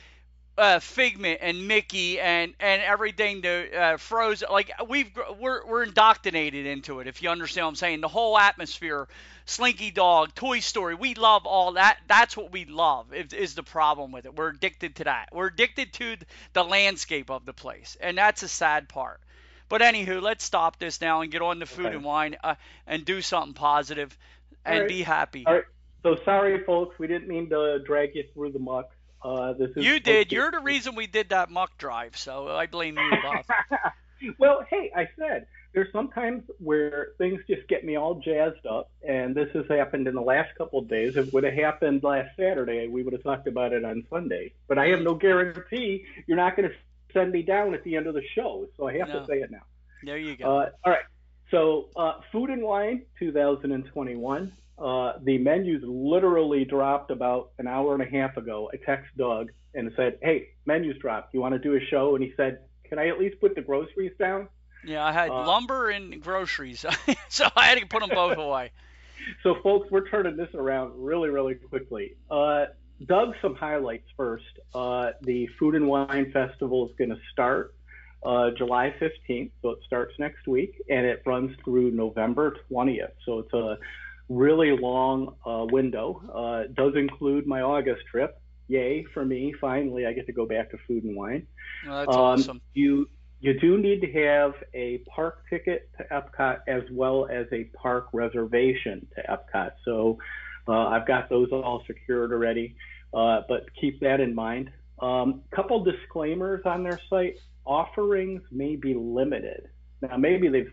uh, 0.59 0.79
Figment 0.79 1.39
and 1.43 1.69
Mickey 1.69 2.19
and 2.19 2.55
and 2.61 2.83
everything 2.83 3.43
to 3.43 3.77
uh, 3.77 3.97
Frozen. 3.97 4.49
Like 4.51 4.71
we've 4.89 5.11
we're 5.39 5.67
we're 5.67 5.83
indoctrinated 5.85 6.67
into 6.67 7.01
it. 7.01 7.07
If 7.07 7.23
you 7.23 7.31
understand 7.31 7.67
what 7.67 7.71
I'm 7.71 7.77
saying, 7.77 8.01
the 8.01 8.09
whole 8.09 8.39
atmosphere, 8.39 9.09
Slinky 9.45 9.91
Dog, 9.91 10.35
Toy 10.35 10.61
Story. 10.61 10.95
We 10.95 11.15
love 11.15 11.47
all 11.47 11.73
that. 11.73 11.99
That's 12.09 12.37
what 12.37 12.53
we 12.53 12.65
love. 12.65 13.13
Is, 13.13 13.33
is 13.33 13.55
the 13.55 13.63
problem 13.63 14.13
with 14.13 14.25
it? 14.25 14.35
We're 14.35 14.51
addicted 14.51 14.97
to 14.97 15.05
that. 15.05 15.29
We're 15.33 15.49
addicted 15.49 15.93
to 15.95 16.17
the 16.53 16.65
landscape 16.65 17.31
of 17.31 17.45
the 17.45 17.53
place, 17.53 17.97
and 18.01 18.17
that's 18.17 18.43
a 18.43 18.49
sad 18.49 18.89
part. 18.89 19.21
But 19.69 19.81
anywho, 19.81 20.23
let's 20.23 20.45
stop 20.45 20.79
this 20.79 21.01
now 21.01 21.23
and 21.23 21.31
get 21.31 21.43
on 21.43 21.59
to 21.61 21.67
food 21.67 21.87
Okay. 21.87 21.97
and 21.97 22.05
wine 22.05 22.37
uh, 22.43 22.55
and 22.87 23.05
do 23.05 23.21
something 23.21 23.53
positive 23.53 24.17
and 24.65 24.81
right. 24.81 24.89
be 24.89 25.03
happy. 25.03 25.45
All 25.45 25.55
right. 25.55 25.65
So 26.03 26.17
sorry, 26.25 26.63
folks. 26.65 26.99
We 26.99 27.09
didn't 27.09 27.27
mean 27.27 27.49
to 27.51 27.81
drag 27.85 28.15
you 28.15 28.25
through 28.33 28.53
the 28.53 28.61
muck. 28.61 28.91
Uh, 29.27 29.53
this 29.55 29.71
is 29.77 29.85
You 29.85 29.99
did. 29.99 30.31
You're 30.31 30.53
the 30.53 30.61
reason 30.61 30.95
we 30.95 31.09
did 31.09 31.31
that 31.31 31.51
muck 31.51 31.77
drive, 31.79 32.17
so 32.17 32.49
I 32.49 32.67
blame 32.67 32.97
you, 32.97 33.11
Bob. 33.23 33.45
well, 34.39 34.65
hey, 34.71 34.93
I 34.95 35.09
said 35.19 35.47
there's 35.75 35.93
sometimes 35.93 36.45
where 36.61 37.09
things 37.19 37.41
just 37.51 37.67
get 37.69 37.85
me 37.85 37.97
all 37.97 38.15
jazzed 38.25 38.65
up, 38.67 38.89
and 39.07 39.35
this 39.35 39.49
has 39.55 39.65
happened 39.69 40.07
in 40.07 40.15
the 40.15 40.21
last 40.21 40.55
couple 40.57 40.79
of 40.79 40.89
days. 40.89 41.17
If 41.17 41.27
it 41.29 41.35
would 41.35 41.43
have 41.43 41.55
happened 41.55 42.05
last 42.05 42.37
Saturday, 42.37 42.87
we 42.87 43.03
would 43.03 43.15
have 43.15 43.25
talked 43.25 43.49
about 43.49 43.73
it 43.73 43.85
on 43.85 44.05
Sunday. 44.09 44.53
But 44.69 44.79
I 44.79 44.87
have 44.91 45.03
no 45.03 45.15
guarantee 45.15 46.05
you're 46.29 46.37
not 46.37 46.57
going 46.57 46.69
to 46.69 46.75
send 47.13 47.33
me 47.33 47.43
down 47.43 47.75
at 47.75 47.83
the 47.83 47.97
end 47.97 48.07
of 48.07 48.15
the 48.15 48.23
show, 48.35 48.67
so 48.77 48.87
I 48.87 48.97
have 48.99 49.09
No. 49.09 49.21
to 49.21 49.27
say 49.27 49.41
it 49.41 49.51
now. 49.51 49.63
There 50.05 50.19
you 50.19 50.37
go. 50.37 50.45
Uh, 50.45 50.71
all 50.85 50.93
right. 50.93 51.05
So, 51.51 51.89
uh, 51.97 52.21
Food 52.33 52.51
and 52.51 52.63
Wine 52.63 53.03
2021. 53.19 54.53
Uh, 54.79 55.13
the 55.23 55.39
menus 55.39 55.83
literally 55.85 56.65
dropped 56.65 57.11
about 57.11 57.53
an 57.59 57.67
hour 57.67 57.95
and 57.95 58.03
a 58.03 58.07
half 58.07 58.37
ago. 58.37 58.71
I 58.73 58.77
texted 58.77 59.17
Doug 59.17 59.51
and 59.75 59.91
said, 59.97 60.19
"Hey, 60.21 60.51
menus 60.67 60.99
dropped. 60.99 61.33
You 61.33 61.41
want 61.41 61.55
to 61.55 61.59
do 61.59 61.75
a 61.77 61.81
show?" 61.81 62.15
And 62.15 62.23
he 62.23 62.35
said, 62.37 62.59
"Can 62.85 62.99
I 62.99 63.09
at 63.09 63.19
least 63.19 63.41
put 63.41 63.55
the 63.55 63.63
groceries 63.63 64.13
down?" 64.19 64.49
yeah, 64.85 65.05
I 65.05 65.13
had 65.13 65.31
uh, 65.31 65.47
lumber 65.47 65.91
and 65.91 66.23
groceries, 66.23 66.85
so 67.29 67.49
I 67.57 67.67
had 67.67 67.79
to 67.79 67.87
put 67.87 68.01
them 68.01 68.11
both 68.11 68.39
away. 68.39 68.73
So, 69.43 69.57
folks, 69.61 69.91
we're 69.91 70.09
turning 70.09 70.37
this 70.37 70.51
around 70.55 70.93
really, 70.95 71.31
really 71.31 71.55
quickly. 71.55 72.15
Uh, 72.31 72.67
Doug, 73.05 73.35
some 73.43 73.57
highlights 73.57 74.07
first. 74.17 74.45
Uh, 74.73 75.13
the 75.23 75.49
Food 75.59 75.75
and 75.75 75.89
Wine 75.89 76.31
Festival 76.31 76.89
is 76.89 76.95
going 76.97 77.11
to 77.11 77.19
start 77.33 77.75
uh, 78.27 78.51
July 78.59 78.93
15th, 79.01 79.51
so 79.63 79.71
it 79.71 79.79
starts 79.87 80.13
next 80.19 80.47
week, 80.49 80.75
and 80.91 81.07
it 81.07 81.23
runs 81.25 81.53
through 81.65 81.93
November 81.93 82.57
20th. 82.71 83.13
So 83.25 83.39
it's 83.41 83.53
a 83.53 83.79
really 84.29 84.77
long 84.77 85.35
uh, 85.47 85.67
window. 85.71 86.21
Uh, 86.35 86.65
it 86.65 86.75
does 86.75 86.95
include 86.97 87.47
my 87.47 87.61
August 87.63 88.03
trip. 88.11 88.41
Yay 88.69 89.05
for 89.15 89.25
me! 89.25 89.55
Finally, 89.61 90.07
I 90.07 90.13
get 90.13 90.27
to 90.27 90.33
go 90.33 90.45
back 90.45 90.73
to 90.73 90.77
Food 90.89 91.05
and 91.05 91.15
Wine. 91.17 91.47
Well, 91.87 91.99
that's 92.01 92.17
Um, 92.17 92.21
awesome. 92.23 92.61
You 92.75 93.09
you 93.41 93.59
do 93.61 93.79
need 93.79 94.01
to 94.01 94.13
have 94.25 94.55
a 94.75 94.99
park 95.15 95.45
ticket 95.49 95.89
to 95.99 96.05
Epcot 96.05 96.59
as 96.67 96.83
well 96.91 97.29
as 97.31 97.47
a 97.53 97.65
park 97.81 98.09
reservation 98.13 99.07
to 99.15 99.23
Epcot. 99.23 99.73
So 99.85 100.19
uh, 100.67 100.89
I've 100.89 101.07
got 101.07 101.29
those 101.29 101.49
all 101.53 101.85
secured 101.87 102.33
already, 102.33 102.75
uh, 103.15 103.43
but 103.49 103.67
keep 103.81 104.01
that 104.01 104.21
in 104.21 104.35
mind. 104.35 104.71
Um, 105.01 105.43
couple 105.51 105.83
disclaimers 105.85 106.63
on 106.65 106.83
their 106.83 107.01
site: 107.11 107.39
offerings 107.65 108.43
may 108.51 108.77
be 108.77 108.95
limited. 108.95 109.69
Now, 110.03 110.17
maybe 110.17 110.49
they've 110.49 110.73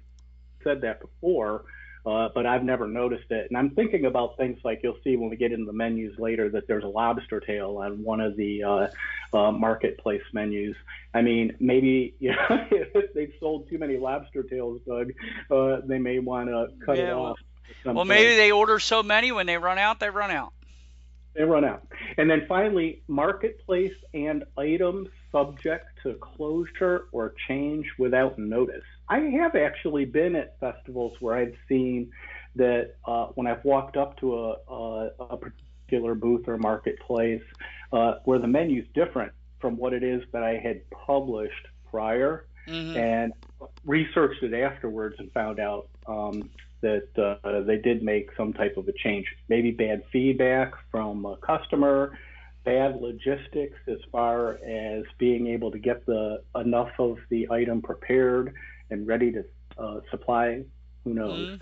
said 0.63 0.81
that 0.81 1.01
before, 1.01 1.65
uh, 2.05 2.29
but 2.33 2.45
I've 2.45 2.63
never 2.63 2.87
noticed 2.87 3.29
it. 3.31 3.47
And 3.49 3.57
I'm 3.57 3.71
thinking 3.71 4.05
about 4.05 4.37
things 4.37 4.59
like 4.63 4.79
you'll 4.83 4.97
see 5.03 5.15
when 5.17 5.29
we 5.29 5.35
get 5.35 5.51
into 5.51 5.65
the 5.65 5.73
menus 5.73 6.17
later 6.19 6.49
that 6.49 6.67
there's 6.67 6.83
a 6.83 6.87
lobster 6.87 7.39
tail 7.39 7.77
on 7.77 8.03
one 8.03 8.21
of 8.21 8.35
the 8.37 8.63
uh, 8.63 8.87
uh, 9.37 9.51
marketplace 9.51 10.21
menus. 10.33 10.75
I 11.13 11.21
mean, 11.21 11.55
maybe 11.59 12.15
you 12.19 12.31
know, 12.31 12.65
if 12.71 13.13
they've 13.13 13.33
sold 13.39 13.69
too 13.69 13.77
many 13.77 13.97
lobster 13.97 14.43
tails, 14.43 14.81
Doug, 14.87 15.11
uh, 15.51 15.81
they 15.85 15.99
may 15.99 16.19
want 16.19 16.49
to 16.49 16.67
cut 16.85 16.97
it 16.97 17.01
Yeah, 17.03 17.15
well- 17.15 17.25
off. 17.25 17.39
at 17.85 17.95
Well, 17.95 18.05
maybe 18.05 18.35
they 18.35 18.51
order 18.51 18.79
so 18.79 19.03
many 19.03 19.31
when 19.31 19.47
they 19.47 19.57
run 19.57 19.77
out, 19.77 19.99
they 19.99 20.09
run 20.09 20.31
out. 20.31 20.53
They 21.35 21.43
run 21.43 21.65
out. 21.65 21.87
And 22.17 22.29
then 22.29 22.45
finally, 22.47 23.01
marketplace 23.07 23.93
and 24.13 24.43
items 24.57 25.09
subject 25.31 25.85
to 26.03 26.13
closure 26.15 27.05
or 27.11 27.33
change 27.47 27.87
without 27.97 28.37
notice. 28.37 28.83
I 29.09 29.19
have 29.19 29.55
actually 29.55 30.05
been 30.05 30.35
at 30.35 30.59
festivals 30.59 31.13
where 31.19 31.35
I've 31.35 31.55
seen 31.67 32.11
that 32.55 32.95
uh, 33.05 33.27
when 33.35 33.47
I've 33.47 33.63
walked 33.65 33.97
up 33.97 34.17
to 34.19 34.35
a, 34.35 34.55
a, 34.71 35.09
a 35.19 35.37
particular 35.37 36.13
booth 36.15 36.47
or 36.47 36.57
marketplace 36.57 37.41
uh, 37.91 38.15
where 38.25 38.39
the 38.39 38.47
menu's 38.47 38.87
different 38.93 39.31
from 39.59 39.77
what 39.77 39.93
it 39.93 40.03
is 40.03 40.21
that 40.33 40.43
I 40.43 40.57
had 40.57 40.81
published 40.91 41.67
prior 41.89 42.45
hmm 42.67 42.95
and 42.95 43.33
researched 43.85 44.41
it 44.41 44.53
afterwards 44.53 45.15
and 45.19 45.31
found 45.33 45.59
out 45.59 45.89
um, 46.07 46.49
that 46.83 47.07
uh, 47.43 47.61
they 47.61 47.77
did 47.77 48.03
make 48.03 48.29
some 48.37 48.53
type 48.53 48.77
of 48.77 48.87
a 48.87 48.91
change. 48.91 49.25
Maybe 49.49 49.71
bad 49.71 50.03
feedback 50.11 50.73
from 50.91 51.25
a 51.25 51.37
customer, 51.37 52.17
bad 52.63 53.01
logistics 53.01 53.79
as 53.87 53.97
far 54.11 54.59
as 54.63 55.03
being 55.17 55.47
able 55.47 55.71
to 55.71 55.79
get 55.79 56.05
the 56.05 56.43
enough 56.55 56.91
of 56.99 57.17
the 57.29 57.47
item 57.49 57.81
prepared 57.81 58.53
and 58.91 59.07
ready 59.07 59.31
to 59.31 59.45
uh, 59.77 60.01
supply. 60.11 60.63
Who 61.03 61.13
knows? 61.13 61.59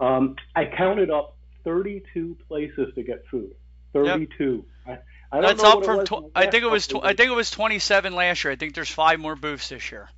Mhm. 0.00 0.06
Um, 0.06 0.36
I 0.54 0.66
counted 0.66 1.10
up 1.10 1.36
32 1.64 2.36
places 2.46 2.94
to 2.94 3.02
get 3.02 3.26
food. 3.30 3.54
32. 3.92 4.64
I, 4.86 4.98
I 5.32 5.40
don't 5.40 5.56
That's 5.56 5.64
up 5.64 5.84
from. 5.84 6.04
Tw- 6.04 6.30
I 6.34 6.46
think 6.46 6.62
it 6.62 6.70
was. 6.70 6.86
Tw- 6.86 7.02
I 7.02 7.14
think 7.14 7.30
it 7.30 7.34
was 7.34 7.50
27 7.50 8.14
last 8.14 8.44
year. 8.44 8.52
I 8.52 8.56
think 8.56 8.74
there's 8.74 8.90
five 8.90 9.18
more 9.18 9.34
booths 9.34 9.70
this 9.70 9.90
year. 9.90 10.08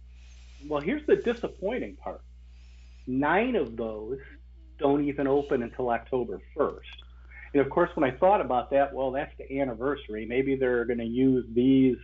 Well, 0.69 0.81
here's 0.81 1.07
the 1.07 1.17
disappointing 1.17 1.97
part. 1.97 2.21
Nine 3.07 3.57
of 3.57 3.77
those 3.77 4.19
don't 4.81 5.05
even 5.07 5.27
open 5.27 5.63
until 5.63 5.91
October 5.91 6.41
1st. 6.57 6.81
And 7.53 7.61
of 7.63 7.71
course, 7.71 7.91
when 7.95 8.09
I 8.11 8.17
thought 8.17 8.41
about 8.41 8.71
that, 8.71 8.93
well, 8.93 9.11
that's 9.11 9.33
the 9.39 9.61
anniversary. 9.61 10.27
Maybe 10.27 10.57
they're 10.57 10.85
going 10.85 10.99
to 10.99 11.05
use 11.05 11.45
these 11.53 11.97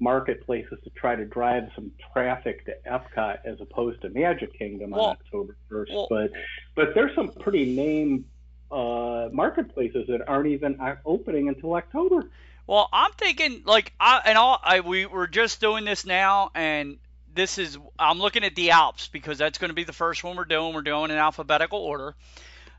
marketplaces 0.00 0.78
to 0.82 0.90
try 0.90 1.14
to 1.14 1.24
drive 1.26 1.64
some 1.74 1.90
traffic 2.12 2.64
to 2.66 2.74
Epcot 2.90 3.38
as 3.44 3.60
opposed 3.60 4.00
to 4.02 4.08
Magic 4.10 4.56
Kingdom 4.58 4.90
Well- 4.90 5.04
on 5.04 5.16
October 5.16 5.56
1st. 5.70 5.90
well- 5.92 6.06
but 6.10 6.30
but 6.74 6.94
there's 6.94 7.14
some 7.14 7.32
pretty 7.32 7.74
name 7.74 8.24
uh, 8.70 9.28
marketplaces 9.32 10.06
that 10.06 10.26
aren't 10.28 10.46
even 10.46 10.80
uh, 10.80 10.94
opening 11.04 11.48
until 11.48 11.74
October. 11.74 12.30
Well, 12.66 12.88
I'm 12.92 13.10
thinking 13.12 13.62
like 13.64 13.92
I 13.98 14.22
and 14.24 14.38
all 14.38 14.60
I 14.62 14.80
we 14.80 15.04
we're 15.06 15.26
just 15.26 15.60
doing 15.60 15.84
this 15.84 16.06
now 16.06 16.50
and 16.54 16.98
this 17.34 17.58
is 17.58 17.78
I'm 17.98 18.18
looking 18.18 18.44
at 18.44 18.54
the 18.54 18.70
Alps 18.70 19.08
because 19.08 19.38
that's 19.38 19.58
going 19.58 19.70
to 19.70 19.74
be 19.74 19.84
the 19.84 19.92
first 19.92 20.24
one 20.24 20.36
we're 20.36 20.44
doing. 20.44 20.74
We're 20.74 20.82
doing 20.82 21.10
in 21.10 21.16
alphabetical 21.16 21.78
order. 21.78 22.14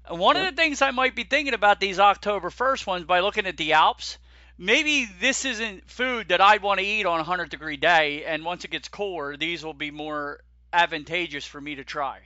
One 0.09 0.35
of 0.35 0.43
the 0.43 0.51
things 0.51 0.81
I 0.81 0.91
might 0.91 1.15
be 1.15 1.23
thinking 1.23 1.53
about 1.53 1.79
these 1.79 1.99
October 1.99 2.49
1st 2.49 2.87
ones 2.87 3.05
by 3.05 3.19
looking 3.19 3.45
at 3.45 3.55
the 3.55 3.73
Alps, 3.73 4.17
maybe 4.57 5.07
this 5.19 5.45
isn't 5.45 5.89
food 5.89 6.29
that 6.29 6.41
I'd 6.41 6.63
want 6.63 6.79
to 6.79 6.85
eat 6.85 7.05
on 7.05 7.15
a 7.15 7.23
100 7.23 7.49
degree 7.49 7.77
day 7.77 8.25
and 8.25 8.43
once 8.43 8.65
it 8.65 8.71
gets 8.71 8.87
cooler, 8.87 9.37
these 9.37 9.63
will 9.63 9.73
be 9.73 9.91
more 9.91 10.41
advantageous 10.73 11.45
for 11.45 11.61
me 11.61 11.75
to 11.75 11.83
try. 11.83 12.19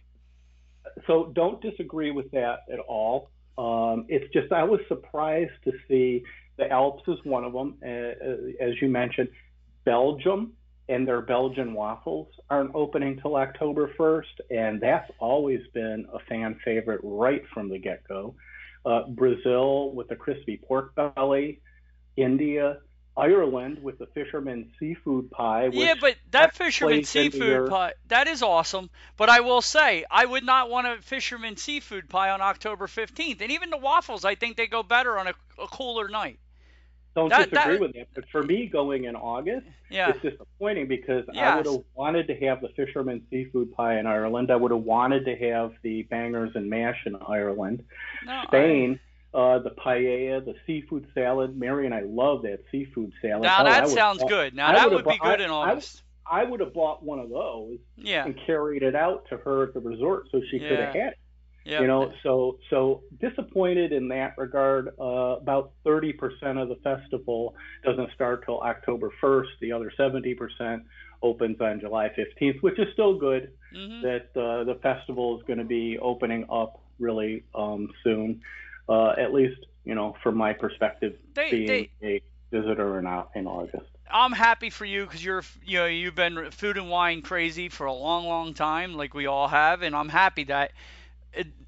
so 1.08 1.32
don't 1.34 1.62
disagree 1.62 2.12
with 2.12 2.32
that 2.32 2.60
at 2.72 2.80
all. 2.80 3.30
Um, 3.58 4.06
it's 4.10 4.32
just 4.34 4.52
I 4.52 4.64
was 4.64 4.80
surprised 4.88 5.52
to 5.66 5.72
see 5.88 6.24
the 6.58 6.72
Alps 6.72 7.04
is 7.08 7.18
one 7.24 7.44
of 7.44 7.54
them, 7.54 7.78
as 7.84 8.82
you 8.82 8.88
mentioned. 8.90 9.30
Belgium 9.84 10.54
and 10.88 11.08
their 11.08 11.22
Belgian 11.22 11.74
waffles 11.74 12.28
aren't 12.50 12.76
opening 12.76 13.20
till 13.20 13.36
October 13.36 13.92
1st, 13.98 14.40
and 14.52 14.80
that's 14.80 15.10
always 15.20 15.62
been 15.74 16.06
a 16.14 16.20
fan 16.20 16.60
favorite 16.64 17.02
right 17.04 17.44
from 17.54 17.70
the 17.70 17.80
get-go. 17.80 18.36
Uh, 18.86 19.04
Brazil 19.08 19.92
with 19.94 20.08
the 20.10 20.16
crispy 20.16 20.58
pork 20.58 20.94
belly, 20.96 21.60
India, 22.16 22.78
Ireland 23.18 23.82
with 23.82 23.98
the 23.98 24.08
fisherman 24.08 24.72
seafood 24.78 25.32
pie. 25.32 25.70
Which 25.70 25.76
Yeah, 25.76 25.96
but 26.00 26.18
that 26.32 26.54
fisherman 26.54 27.06
seafood 27.06 27.70
pie, 27.70 27.94
that 28.08 28.28
is 28.28 28.44
awesome. 28.44 28.90
But 29.18 29.30
I 29.30 29.40
will 29.40 29.62
say, 29.62 30.06
I 30.12 30.26
would 30.26 30.44
not 30.44 30.70
want 30.70 30.86
a 30.86 31.02
fisherman 31.02 31.56
seafood 31.56 32.10
pie 32.10 32.30
on 32.30 32.42
October 32.42 32.88
15th. 32.88 33.42
And 33.42 33.52
even 33.52 33.70
the 33.70 33.78
waffles, 33.78 34.26
I 34.26 34.36
think 34.36 34.58
they 34.58 34.68
go 34.68 34.84
better 34.84 35.18
on 35.18 35.28
a, 35.28 35.34
a 35.58 35.68
cooler 35.68 36.10
night. 36.10 36.40
Don't 37.16 37.30
that- 37.30 37.50
disagree 37.50 37.74
that- 37.76 37.82
with 37.82 37.94
that. 37.94 38.08
But 38.14 38.26
for 38.30 38.44
me, 38.44 38.68
going 38.68 39.06
in 39.06 39.16
August, 39.16 39.66
Yeah. 39.90 40.10
it's 40.10 40.22
disappointing 40.22 40.88
because 40.88 41.26
I 41.30 41.56
would 41.58 41.66
have 41.66 41.84
wanted 41.96 42.28
to 42.28 42.36
have 42.46 42.62
the 42.62 42.70
fisherman 42.70 43.26
seafood 43.30 43.72
pie 43.74 43.98
in 44.00 44.06
Ireland. 44.06 44.52
I 44.52 44.56
would 44.58 44.72
have 44.72 44.82
wanted 44.84 45.26
to 45.26 45.36
have 45.38 45.74
the 45.82 46.04
bangers 46.04 46.52
and 46.56 46.70
mash 46.70 47.06
in 47.06 47.16
Ireland. 47.16 47.84
No, 48.26 48.34
I- 48.34 48.46
Spain, 48.48 49.00
uh, 49.34 49.60
the 49.60 49.72
paella, 49.72 50.44
the 50.44 50.56
seafood 50.68 51.08
salad. 51.14 51.58
Mary 51.58 51.86
and 51.86 51.96
I 51.96 52.02
love 52.02 52.42
that 52.44 52.60
seafood 52.72 53.14
salad. 53.22 53.44
now 53.44 53.62
Oh, 53.62 53.64
that 53.64 53.84
would- 53.86 53.94
sounds 53.94 54.24
good. 54.26 54.54
Now 54.54 54.70
I 54.70 54.74
that 54.74 54.90
would've 54.92 55.06
be 55.06 55.18
bought- 55.18 55.38
good 55.38 55.42
in 55.42 55.50
I- 55.50 55.54
I- 55.54 55.72
August. 55.72 56.04
I 56.30 56.44
would 56.44 56.60
have 56.60 56.74
bought 56.74 57.04
one 57.04 57.20
of 57.20 57.30
those 57.30 57.78
Yeah. 57.98 58.26
and 58.26 58.36
carried 58.36 58.82
it 58.84 58.96
out 58.96 59.28
to 59.30 59.38
her 59.38 59.64
at 59.64 59.74
the 59.74 59.80
resort 59.80 60.28
so 60.32 60.42
she 60.50 60.60
could 60.60 60.72
have 60.80 60.94
had 60.96 61.12
it. 61.14 61.18
Yep. 61.66 61.82
You 61.82 61.88
know, 61.88 62.14
so 62.22 62.60
so 62.70 63.02
disappointed 63.20 63.92
in 63.92 64.08
that 64.10 64.38
regard. 64.38 64.90
Uh, 65.00 65.38
about 65.42 65.72
30% 65.86 66.14
of 66.62 66.70
the 66.70 66.76
festival 66.84 67.56
doesn't 67.84 68.12
start 68.14 68.46
till 68.46 68.62
October 68.62 69.10
1st. 69.22 69.48
The 69.62 69.72
other 69.72 69.92
70% 69.98 70.84
opens 71.24 71.60
on 71.60 71.80
July 71.80 72.10
15th, 72.16 72.62
which 72.62 72.78
is 72.78 72.88
still 72.94 73.16
good. 73.18 73.52
hmm 73.74 74.02
That 74.04 74.30
uh, 74.36 74.64
the 74.64 74.78
festival 74.84 75.38
is 75.40 75.44
going 75.48 75.58
to 75.60 75.66
be 75.66 75.98
opening 75.98 76.46
up 76.52 76.82
really 77.00 77.44
um, 77.56 77.90
soon, 78.04 78.42
uh, 78.88 79.14
at 79.18 79.34
least 79.34 79.60
you 79.86 79.96
know 79.96 80.16
from 80.22 80.38
my 80.38 80.54
perspective, 80.54 81.16
They- 81.34 81.50
being 81.52 81.88
they- 82.00 82.08
a 82.08 82.22
visitor 82.52 83.00
in, 83.00 83.08
Au- 83.08 83.28
in 83.34 83.48
August. 83.48 83.88
I'm 84.12 84.34
happy 84.34 84.70
for 84.70 84.86
you 84.86 85.06
because 85.06 85.26
you're, 85.26 85.42
you 85.66 85.80
know, 85.80 85.86
you've 85.88 86.14
been 86.16 86.52
food 86.52 86.78
and 86.78 86.92
wine 86.92 87.24
crazy 87.24 87.70
for 87.70 87.88
a 87.88 87.92
long, 87.94 88.28
long 88.28 88.54
time, 88.54 88.94
like 88.94 89.16
we 89.16 89.26
all 89.26 89.48
have, 89.48 89.82
and 89.82 89.96
I'm 89.96 90.10
happy 90.10 90.44
that 90.46 90.72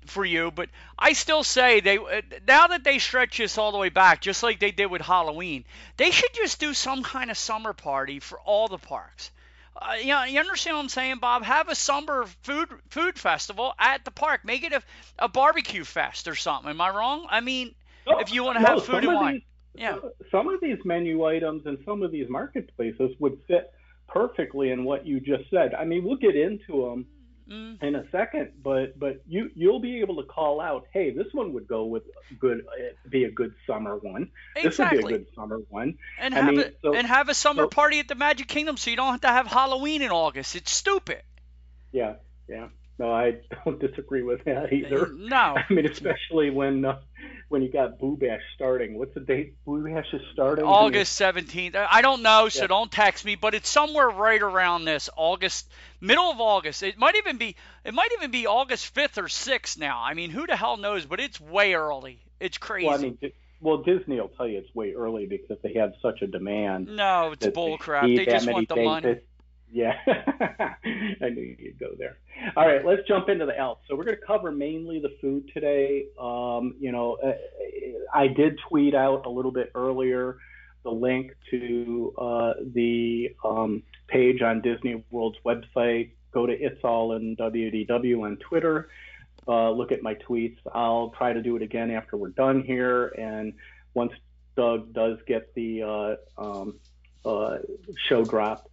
for 0.06 0.24
you. 0.26 0.52
But 0.52 0.70
I 0.98 1.14
still 1.14 1.44
say 1.44 1.80
they 1.80 1.98
uh, 1.98 2.22
now 2.48 2.68
that 2.68 2.84
they 2.84 3.00
stretch 3.00 3.38
this 3.38 3.58
all 3.58 3.72
the 3.72 3.78
way 3.78 3.90
back, 3.90 4.22
just 4.22 4.44
like 4.44 4.60
they 4.60 4.72
did 4.72 4.88
with 4.88 5.02
Halloween, 5.02 5.66
they 5.98 6.12
should 6.12 6.34
just 6.34 6.60
do 6.60 6.74
some 6.74 7.04
kind 7.04 7.30
of 7.32 7.38
summer 7.38 7.74
party 7.74 8.20
for 8.20 8.40
all 8.40 8.68
the 8.68 8.78
parks. 8.78 9.32
Uh, 9.80 9.94
you 10.00 10.08
know, 10.08 10.24
you 10.24 10.40
understand 10.40 10.76
what 10.78 10.84
I'm 10.84 10.90
saying, 10.90 11.18
Bob? 11.20 11.44
Have 11.44 11.70
a 11.70 11.76
summer 11.76 12.26
food 12.42 12.68
food 12.90 13.20
festival 13.20 13.74
at 13.78 14.06
the 14.06 14.12
park. 14.12 14.44
Make 14.44 14.64
it 14.64 14.74
a, 14.74 14.82
a 15.20 15.28
barbecue 15.30 15.84
fest 15.84 16.28
or 16.28 16.36
something. 16.36 16.70
Am 16.70 16.82
I 16.82 16.90
wrong? 16.90 17.28
I 17.30 17.42
mean, 17.42 17.76
if 18.08 18.34
you 18.34 18.44
want 18.44 18.58
to 18.58 18.64
No, 18.64 18.70
have 18.76 18.86
food 18.86 19.04
and 19.04 19.14
wine. 19.14 19.34
these- 19.34 19.44
Yeah. 19.76 19.98
Some 20.32 20.48
of 20.48 20.60
these 20.62 20.80
menu 20.86 21.24
items 21.26 21.68
and 21.68 21.78
some 21.86 22.02
of 22.02 22.12
these 22.12 22.28
marketplaces 22.30 23.12
would 23.20 23.38
fit 23.48 23.72
perfectly 24.08 24.72
in 24.72 24.84
what 24.84 25.06
you 25.06 25.20
just 25.20 25.48
said. 25.52 25.76
I 25.76 25.86
mean, 25.86 26.04
we'll 26.04 26.16
get 26.18 26.36
into 26.36 26.84
them 26.90 27.06
Mm. 27.50 27.82
in 27.82 27.96
a 27.96 28.04
second, 28.12 28.52
but 28.62 29.00
but 29.00 29.22
you 29.28 29.50
you'll 29.56 29.80
be 29.80 30.02
able 30.02 30.18
to 30.18 30.24
call 30.28 30.60
out, 30.60 30.86
hey, 30.92 31.12
this 31.12 31.28
one 31.32 31.54
would 31.54 31.68
go 31.68 31.86
with 31.86 32.04
good, 32.40 32.66
uh, 32.68 33.10
be 33.10 33.24
a 33.24 33.32
good 33.32 33.54
summer 33.66 33.96
one. 33.96 34.32
This 34.62 34.78
would 34.78 34.90
be 34.90 34.98
a 34.98 35.02
good 35.02 35.28
summer 35.34 35.60
one. 35.70 35.98
and 36.20 36.36
I 36.36 36.42
have 36.42 36.54
mean, 36.54 36.60
a, 36.60 36.72
so- 36.82 36.94
and 36.94 37.08
have 37.08 37.30
a 37.30 37.34
summer 37.34 37.64
so- 37.64 37.70
party 37.70 38.00
at 38.00 38.08
the 38.10 38.16
Magic 38.16 38.48
Kingdom, 38.50 38.76
so 38.76 38.90
you 38.90 38.98
don't 38.98 39.12
have 39.12 39.22
to 39.22 39.30
have 39.30 39.48
Halloween 39.48 40.02
in 40.02 40.12
August. 40.12 40.56
It's 40.58 40.72
stupid. 40.72 41.22
Yeah, 41.94 42.16
yeah. 42.50 42.68
No, 43.00 43.12
I 43.12 43.38
don't 43.64 43.80
disagree 43.88 44.24
with 44.24 44.44
that 44.46 44.74
either. 44.74 45.12
No, 45.16 45.56
I 45.58 45.66
mean, 45.72 45.86
especially 45.86 46.50
when 46.50 46.84
uh, 46.86 47.00
when 47.50 47.62
you 47.62 47.72
got 47.72 48.00
Boo 48.00 48.18
Bash 48.18 48.42
starting. 48.56 48.98
What's 48.98 49.14
the 49.14 49.20
date 49.20 49.56
Boo 49.66 49.84
Bash 49.84 50.08
is 50.14 50.22
starting? 50.34 50.66
August 50.66 51.14
seventeenth. 51.14 51.76
I 51.76 52.02
don't 52.02 52.24
know, 52.24 52.50
so 52.50 52.62
Yeah. 52.62 52.68
don't 52.68 52.92
text 52.92 53.24
me. 53.26 53.36
But 53.36 53.54
it's 53.54 53.70
somewhere 53.70 54.10
right 54.10 54.42
around 54.42 54.86
this 54.86 55.10
August, 55.16 55.72
middle 56.02 56.32
of 56.32 56.42
August. 56.42 56.84
It 56.84 56.98
might 56.98 57.16
even 57.16 57.38
be. 57.38 57.56
It 57.86 57.94
might 57.94 58.10
even 58.18 58.32
be 58.32 58.48
August 58.48 58.88
fifth 58.88 59.18
or 59.18 59.28
sixth 59.28 59.78
now. 59.78 60.02
I 60.02 60.14
mean, 60.14 60.32
who 60.32 60.48
the 60.48 60.56
hell 60.56 60.78
knows? 60.78 61.06
But 61.06 61.20
it's 61.20 61.40
way 61.40 61.74
early. 61.74 62.20
It's 62.40 62.58
crazy. 62.58 62.88
Well, 62.88 62.96
I 62.96 63.02
mean, 63.02 63.18
well, 63.62 63.78
Disney 63.78 64.20
will 64.20 64.30
tell 64.30 64.48
you 64.48 64.60
it's 64.60 64.74
way 64.76 64.94
early 64.94 65.26
because 65.26 65.58
they 65.64 65.74
have 65.74 65.94
such 66.02 66.22
a 66.22 66.28
demand. 66.28 66.88
no, 66.96 67.32
it's 67.32 67.46
that 67.46 67.54
bull 67.54 67.72
they 67.72 67.78
crap. 67.78 68.04
They 68.04 68.26
just 68.26 68.50
want 68.50 68.70
the 68.70 68.76
money. 68.76 69.20
Yeah, 69.70 69.96
I 70.08 71.30
knew 71.30 71.56
you'd 71.60 71.80
go 71.80 71.90
there. 71.98 72.18
All 72.56 72.66
right, 72.66 72.86
let's 72.86 73.06
jump 73.08 73.28
into 73.28 73.46
the 73.46 73.58
Alps. 73.58 73.86
So 73.88 73.96
we're 73.96 74.06
going 74.06 74.18
to 74.18 74.26
cover 74.26 74.52
mainly 74.52 75.00
the 75.00 75.16
food 75.20 75.50
today. 75.54 76.06
Um, 76.20 76.76
you 76.80 76.92
know, 76.92 77.18
uh, 77.24 77.34
I 78.14 78.28
did 78.28 78.60
tweet 78.70 78.96
out 78.96 79.26
a 79.26 79.30
little 79.30 79.52
bit 79.52 79.72
earlier 79.76 80.38
the 80.88 80.92
link 80.92 81.34
to 81.52 82.14
uh, 82.18 82.54
the 82.74 83.36
um, 83.44 83.84
page 84.08 84.42
on 84.42 84.62
Disney 84.62 85.04
World's 85.12 85.38
website. 85.46 86.12
Go 86.32 86.46
to 86.46 86.54
It's 86.54 86.82
All 86.84 87.14
in 87.14 87.36
WDW 87.36 88.22
on 88.24 88.38
Twitter. 88.38 88.90
Uh, 89.48 89.72
look 89.72 89.92
at 89.92 90.02
my 90.02 90.16
tweets. 90.16 90.58
I'll 90.74 91.10
try 91.10 91.34
to 91.34 91.42
do 91.42 91.58
it 91.58 91.62
again 91.62 91.92
after 91.92 92.16
we're 92.16 92.30
done 92.30 92.64
here. 92.64 93.08
And 93.18 93.54
once 93.94 94.14
Doug 94.56 94.94
does 94.94 95.18
get 95.28 95.54
the 95.56 95.84
uh, 95.84 96.16
um, 96.38 96.80
uh, 97.26 97.58
show 98.08 98.24
dropped, 98.24 98.70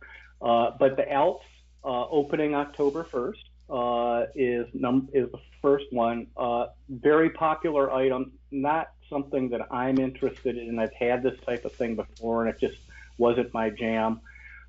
but 0.79 0.97
the 0.97 1.11
Alps 1.11 1.47
uh, 1.85 2.07
opening 2.09 2.55
October 2.55 3.05
1st 3.05 3.45
uh, 3.71 4.27
is 4.35 4.67
num- 4.75 5.09
is 5.13 5.31
the 5.33 5.41
first 5.63 5.87
one. 5.91 6.27
Uh, 6.37 6.67
very 6.89 7.31
popular 7.31 7.93
item, 7.93 8.33
not 8.51 8.91
something 9.09 9.51
that 9.51 9.73
I'm 9.73 9.99
interested 9.99 10.57
in. 10.57 10.79
I've 10.79 10.93
had 10.93 11.23
this 11.23 11.39
type 11.47 11.65
of 11.65 11.73
thing 11.73 11.95
before, 11.97 12.45
and 12.45 12.55
it 12.55 12.61
just 12.61 12.79
wasn't 13.19 13.53
my 13.55 13.71
jam. 13.71 14.21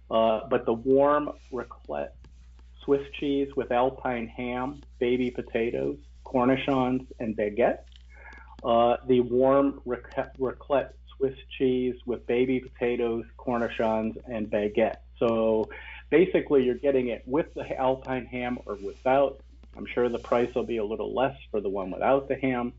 Uh, 0.10 0.42
but 0.50 0.66
the 0.66 0.74
warm 0.74 1.32
raclette 1.52 2.12
Swiss 2.84 3.02
cheese 3.20 3.50
with 3.56 3.72
alpine 3.72 4.28
ham, 4.28 4.82
baby 5.00 5.32
potatoes, 5.32 5.98
cornichons, 6.26 7.08
and 7.20 7.36
baguette. 7.36 7.80
Uh, 8.64 8.98
the 9.08 9.22
warm 9.22 9.82
rac- 9.86 10.38
raclette 10.38 10.92
Swiss 11.18 11.36
cheese 11.58 11.96
with 12.06 12.26
baby 12.28 12.60
potatoes, 12.60 13.26
cornichons, 13.38 14.16
and 14.28 14.50
baguette. 14.50 14.98
So 15.20 15.70
basically, 16.10 16.64
you're 16.64 16.76
getting 16.76 17.10
it 17.10 17.24
with 17.26 17.54
the 17.54 17.78
alpine 17.78 18.26
ham 18.26 18.60
or 18.66 18.76
without. 18.76 19.42
I'm 19.78 19.86
sure 19.86 20.08
the 20.08 20.20
price 20.20 20.54
will 20.56 20.64
be 20.64 20.78
a 20.78 20.86
little 20.86 21.14
less 21.14 21.36
for 21.52 21.60
the 21.60 21.70
one 21.70 21.92
without 21.92 22.28
the 22.28 22.36
ham. 22.36 22.74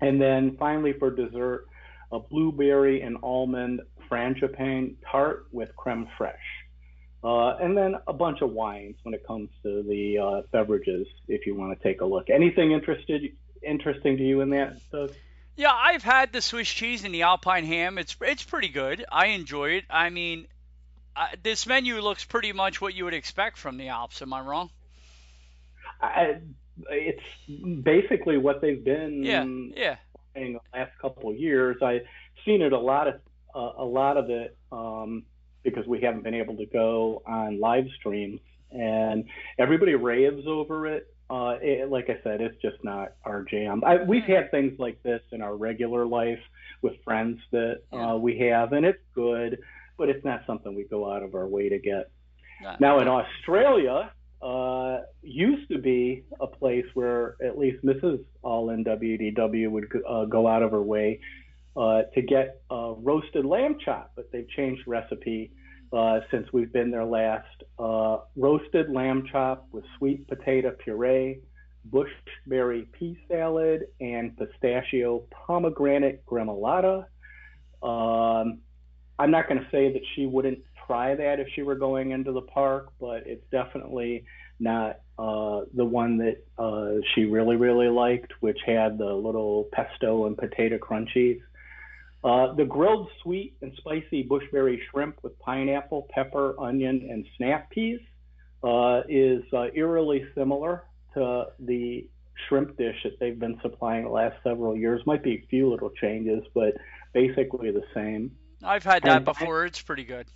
And 0.00 0.20
then 0.20 0.56
finally, 0.56 0.92
for 0.92 1.10
dessert, 1.10 1.66
a 2.12 2.18
blueberry 2.18 3.02
and 3.02 3.18
almond 3.22 3.80
frangipane 4.10 4.94
tart 5.10 5.46
with 5.52 5.74
creme 5.76 6.08
fraiche. 6.18 6.34
Uh, 7.22 7.56
and 7.56 7.76
then 7.76 7.96
a 8.06 8.12
bunch 8.12 8.40
of 8.40 8.50
wines 8.50 8.96
when 9.02 9.12
it 9.12 9.26
comes 9.26 9.50
to 9.62 9.82
the 9.82 10.18
uh, 10.18 10.42
beverages, 10.52 11.06
if 11.28 11.46
you 11.46 11.54
want 11.54 11.76
to 11.76 11.82
take 11.82 12.00
a 12.00 12.04
look. 12.04 12.30
Anything 12.30 12.72
interested 12.72 13.36
interesting 13.62 14.16
to 14.16 14.22
you 14.22 14.40
in 14.40 14.50
that, 14.50 14.78
Doug? 14.90 15.12
Yeah, 15.56 15.72
I've 15.72 16.02
had 16.02 16.32
the 16.32 16.40
Swiss 16.40 16.68
cheese 16.68 17.04
and 17.04 17.14
the 17.14 17.22
Alpine 17.22 17.66
ham. 17.66 17.98
It's 17.98 18.16
it's 18.22 18.42
pretty 18.42 18.68
good. 18.68 19.04
I 19.12 19.26
enjoy 19.26 19.72
it. 19.72 19.84
I 19.90 20.08
mean, 20.08 20.46
I, 21.16 21.34
this 21.42 21.66
menu 21.66 22.00
looks 22.00 22.24
pretty 22.24 22.52
much 22.52 22.80
what 22.80 22.94
you 22.94 23.04
would 23.04 23.14
expect 23.14 23.58
from 23.58 23.76
the 23.76 23.88
Alps. 23.88 24.22
Am 24.22 24.32
I 24.32 24.40
wrong? 24.40 24.70
I, 26.00 26.36
it's 26.88 27.22
basically 27.82 28.38
what 28.38 28.60
they've 28.60 28.82
been 28.82 29.22
Yeah, 29.22 29.44
yeah. 29.44 29.96
in 30.34 30.54
the 30.54 30.60
last 30.72 30.92
couple 31.00 31.30
of 31.30 31.36
years. 31.36 31.76
I've 31.82 32.02
seen 32.44 32.62
it 32.62 32.72
a 32.72 32.78
lot 32.78 33.08
of 33.08 33.14
uh, 33.54 33.82
a 33.82 33.84
lot 33.84 34.16
of 34.16 34.30
it 34.30 34.56
um, 34.70 35.24
because 35.62 35.86
we 35.86 36.00
haven't 36.00 36.22
been 36.22 36.34
able 36.34 36.56
to 36.56 36.66
go 36.66 37.22
on 37.26 37.60
live 37.60 37.86
streams, 37.98 38.40
and 38.70 39.24
everybody 39.58 39.94
raves 39.94 40.46
over 40.46 40.86
it. 40.86 41.12
Uh, 41.28 41.56
it, 41.60 41.90
like 41.90 42.10
I 42.10 42.18
said, 42.24 42.40
it's 42.40 42.60
just 42.60 42.82
not 42.82 43.12
our 43.24 43.42
jam. 43.42 43.82
I, 43.84 44.02
we've 44.02 44.24
had 44.24 44.50
things 44.50 44.78
like 44.80 45.00
this 45.02 45.20
in 45.30 45.42
our 45.42 45.54
regular 45.54 46.04
life 46.06 46.40
with 46.82 46.94
friends 47.04 47.40
that 47.52 47.82
uh, 47.92 48.16
we 48.16 48.38
have, 48.38 48.72
and 48.72 48.84
it's 48.84 49.02
good, 49.14 49.58
but 50.00 50.08
it's 50.08 50.24
not 50.24 50.40
something 50.46 50.74
we 50.74 50.84
go 50.84 51.12
out 51.12 51.22
of 51.22 51.34
our 51.34 51.46
way 51.46 51.68
to 51.68 51.78
get. 51.78 52.10
No. 52.62 52.76
Now 52.80 53.00
in 53.00 53.06
Australia, 53.06 54.10
uh, 54.42 55.00
used 55.22 55.70
to 55.70 55.78
be 55.78 56.24
a 56.40 56.46
place 56.46 56.86
where 56.94 57.36
at 57.44 57.58
least 57.58 57.84
Mrs. 57.84 58.24
All 58.42 58.70
in 58.70 58.82
WDW 58.82 59.70
would 59.70 59.92
uh, 60.08 60.24
go 60.24 60.48
out 60.48 60.62
of 60.62 60.70
her 60.70 60.82
way 60.82 61.20
uh, 61.76 62.02
to 62.14 62.22
get 62.22 62.62
uh, 62.70 62.94
roasted 62.96 63.44
lamb 63.44 63.76
chop, 63.84 64.12
but 64.16 64.32
they've 64.32 64.48
changed 64.48 64.82
recipe 64.86 65.52
uh, 65.92 66.20
since 66.30 66.46
we've 66.50 66.72
been 66.72 66.90
there 66.90 67.04
last. 67.04 67.62
Uh, 67.78 68.20
roasted 68.36 68.90
lamb 68.90 69.24
chop 69.30 69.68
with 69.70 69.84
sweet 69.98 70.26
potato 70.28 70.74
puree, 70.82 71.40
bushberry 71.90 72.90
pea 72.92 73.18
salad, 73.28 73.82
and 74.00 74.34
pistachio 74.38 75.24
pomegranate 75.46 76.24
gremolata. 76.24 77.04
Um, 77.82 78.60
I'm 79.20 79.30
not 79.30 79.48
going 79.48 79.60
to 79.60 79.66
say 79.70 79.92
that 79.92 80.00
she 80.14 80.24
wouldn't 80.24 80.60
try 80.86 81.14
that 81.14 81.40
if 81.40 81.48
she 81.54 81.60
were 81.60 81.74
going 81.74 82.12
into 82.12 82.32
the 82.32 82.40
park, 82.40 82.88
but 82.98 83.22
it's 83.26 83.44
definitely 83.52 84.24
not 84.58 85.00
uh, 85.18 85.66
the 85.74 85.84
one 85.84 86.16
that 86.18 86.42
uh, 86.58 87.00
she 87.14 87.24
really, 87.24 87.56
really 87.56 87.88
liked, 87.88 88.32
which 88.40 88.58
had 88.64 88.96
the 88.96 89.12
little 89.12 89.68
pesto 89.72 90.24
and 90.24 90.38
potato 90.38 90.78
crunchies. 90.78 91.38
Uh, 92.24 92.54
the 92.54 92.64
grilled 92.64 93.08
sweet 93.22 93.56
and 93.60 93.72
spicy 93.76 94.24
bushberry 94.24 94.78
shrimp 94.90 95.18
with 95.22 95.38
pineapple, 95.38 96.06
pepper, 96.10 96.58
onion, 96.58 97.06
and 97.10 97.26
snap 97.36 97.68
peas 97.70 98.00
uh, 98.64 99.02
is 99.06 99.42
uh, 99.52 99.66
eerily 99.74 100.24
similar 100.34 100.84
to 101.12 101.44
the 101.58 102.08
shrimp 102.48 102.74
dish 102.78 102.96
that 103.04 103.18
they've 103.20 103.38
been 103.38 103.58
supplying 103.60 104.04
the 104.04 104.10
last 104.10 104.36
several 104.42 104.74
years. 104.74 105.02
Might 105.04 105.22
be 105.22 105.34
a 105.34 105.46
few 105.50 105.70
little 105.70 105.90
changes, 106.00 106.42
but 106.54 106.72
basically 107.12 107.70
the 107.70 107.84
same. 107.94 108.30
I've 108.62 108.84
had 108.84 109.02
that 109.04 109.16
And- 109.18 109.24
before. 109.24 109.64
It's 109.64 109.80
pretty 109.80 110.04
good. 110.04 110.26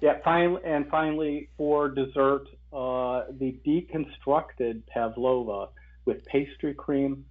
Yeah, 0.00 0.18
finally, 0.22 0.60
and 0.64 0.86
finally 0.90 1.48
for 1.56 1.88
dessert, 1.88 2.48
uh, 2.72 3.24
the 3.30 3.58
deconstructed 3.66 4.86
pavlova 4.86 5.68
with 6.04 6.22
pastry 6.26 6.74
cream, 6.74 7.24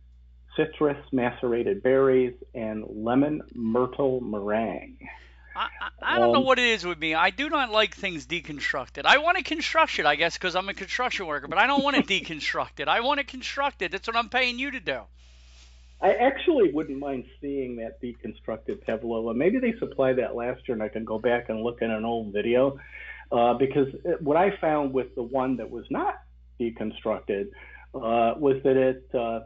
citrus 0.57 0.97
macerated 1.11 1.83
berries, 1.83 2.33
and 2.55 2.83
lemon 2.89 3.43
myrtle 3.53 4.19
meringue. 4.21 4.97
I, 5.55 5.67
I, 6.01 6.15
I 6.15 6.19
don't 6.19 6.33
know 6.33 6.41
what 6.41 6.59
it 6.59 6.65
is 6.65 6.85
with 6.85 6.97
me. 6.99 7.13
I 7.13 7.29
do 7.29 7.49
not 7.49 7.71
like 7.71 7.95
things 7.95 8.25
deconstructed. 8.25 9.05
I 9.05 9.19
want 9.19 9.37
to 9.37 9.43
construct 9.43 9.99
it, 9.99 10.05
I 10.05 10.15
guess, 10.15 10.37
because 10.37 10.55
I'm 10.55 10.67
a 10.67 10.73
construction 10.73 11.27
worker, 11.27 11.47
but 11.47 11.59
I 11.59 11.67
don't 11.67 11.83
want 11.83 11.97
it 11.97 12.07
deconstructed. 12.07 12.87
I 12.87 13.01
want 13.01 13.19
it 13.19 13.27
constructed. 13.27 13.91
That's 13.91 14.07
what 14.07 14.17
I'm 14.17 14.29
paying 14.29 14.57
you 14.59 14.71
to 14.71 14.79
do. 14.79 15.01
I 16.05 16.13
actually 16.13 16.71
wouldn't 16.71 16.99
mind 16.99 17.25
seeing 17.41 17.77
that 17.77 17.99
deconstructed 17.99 18.85
Pavlova. 18.85 19.33
Maybe 19.33 19.57
they 19.57 19.73
supplied 19.79 20.19
that 20.19 20.35
last 20.35 20.61
year, 20.67 20.75
and 20.75 20.83
I 20.83 20.87
can 20.87 21.03
go 21.03 21.17
back 21.17 21.49
and 21.49 21.63
look 21.63 21.81
at 21.81 21.89
an 21.89 22.05
old 22.05 22.31
video. 22.31 22.77
Uh, 23.31 23.55
because 23.55 23.87
what 24.19 24.37
I 24.37 24.55
found 24.61 24.93
with 24.93 25.15
the 25.15 25.23
one 25.23 25.57
that 25.57 25.67
was 25.67 25.85
not 25.89 26.13
deconstructed 26.61 27.45
uh, 27.95 28.35
was 28.37 28.61
that 28.63 28.77
it, 28.77 29.09
uh, 29.15 29.39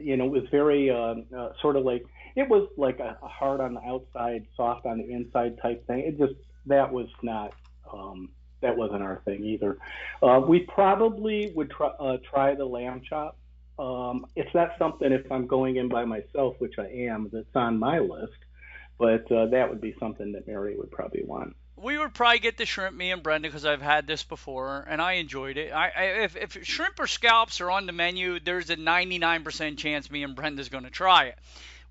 you 0.00 0.16
know, 0.16 0.26
was 0.26 0.44
very 0.52 0.90
uh, 0.90 1.16
uh, 1.36 1.52
sort 1.60 1.74
of 1.74 1.84
like 1.84 2.04
it 2.36 2.48
was 2.48 2.68
like 2.76 3.00
a, 3.00 3.18
a 3.20 3.26
hard 3.26 3.60
on 3.60 3.74
the 3.74 3.80
outside, 3.80 4.46
soft 4.56 4.86
on 4.86 4.98
the 4.98 5.10
inside 5.10 5.58
type 5.60 5.84
thing. 5.88 6.04
It 6.06 6.18
just 6.18 6.34
that 6.66 6.92
was 6.92 7.08
not. 7.24 7.52
Um, 7.92 8.28
that 8.62 8.76
wasn't 8.76 9.02
our 9.02 9.20
thing 9.24 9.44
either. 9.44 9.76
Uh, 10.22 10.40
we 10.40 10.60
probably 10.60 11.52
would 11.54 11.70
try, 11.70 11.88
uh, 11.88 12.16
try 12.30 12.54
the 12.54 12.64
lamb 12.64 13.02
chop. 13.06 13.36
Um, 13.78 14.26
it's 14.36 14.54
not 14.54 14.72
something 14.78 15.12
if 15.12 15.30
I'm 15.30 15.46
going 15.46 15.76
in 15.76 15.88
by 15.88 16.04
myself, 16.04 16.56
which 16.58 16.78
I 16.78 16.86
am, 16.86 17.28
that's 17.32 17.46
on 17.54 17.78
my 17.78 17.98
list. 17.98 18.32
But 18.98 19.30
uh, 19.32 19.46
that 19.46 19.68
would 19.68 19.80
be 19.80 19.94
something 19.98 20.32
that 20.32 20.46
Mary 20.46 20.76
would 20.76 20.90
probably 20.90 21.24
want 21.24 21.56
we 21.76 21.98
would 21.98 22.14
probably 22.14 22.38
get 22.38 22.56
the 22.56 22.66
shrimp, 22.66 22.96
me 22.96 23.10
and 23.10 23.22
Brenda, 23.22 23.48
because 23.48 23.66
I've 23.66 23.82
had 23.82 24.06
this 24.06 24.22
before 24.22 24.86
and 24.88 25.02
I 25.02 25.14
enjoyed 25.14 25.56
it. 25.56 25.72
I, 25.72 25.90
I 25.94 26.02
if, 26.24 26.36
if 26.36 26.66
shrimp 26.66 26.98
or 27.00 27.06
scallops 27.06 27.60
are 27.60 27.70
on 27.70 27.86
the 27.86 27.92
menu, 27.92 28.38
there's 28.40 28.70
a 28.70 28.76
99% 28.76 29.76
chance 29.76 30.10
me 30.10 30.22
and 30.22 30.36
Brenda's 30.36 30.68
going 30.68 30.84
to 30.84 30.90
try 30.90 31.24
it. 31.24 31.38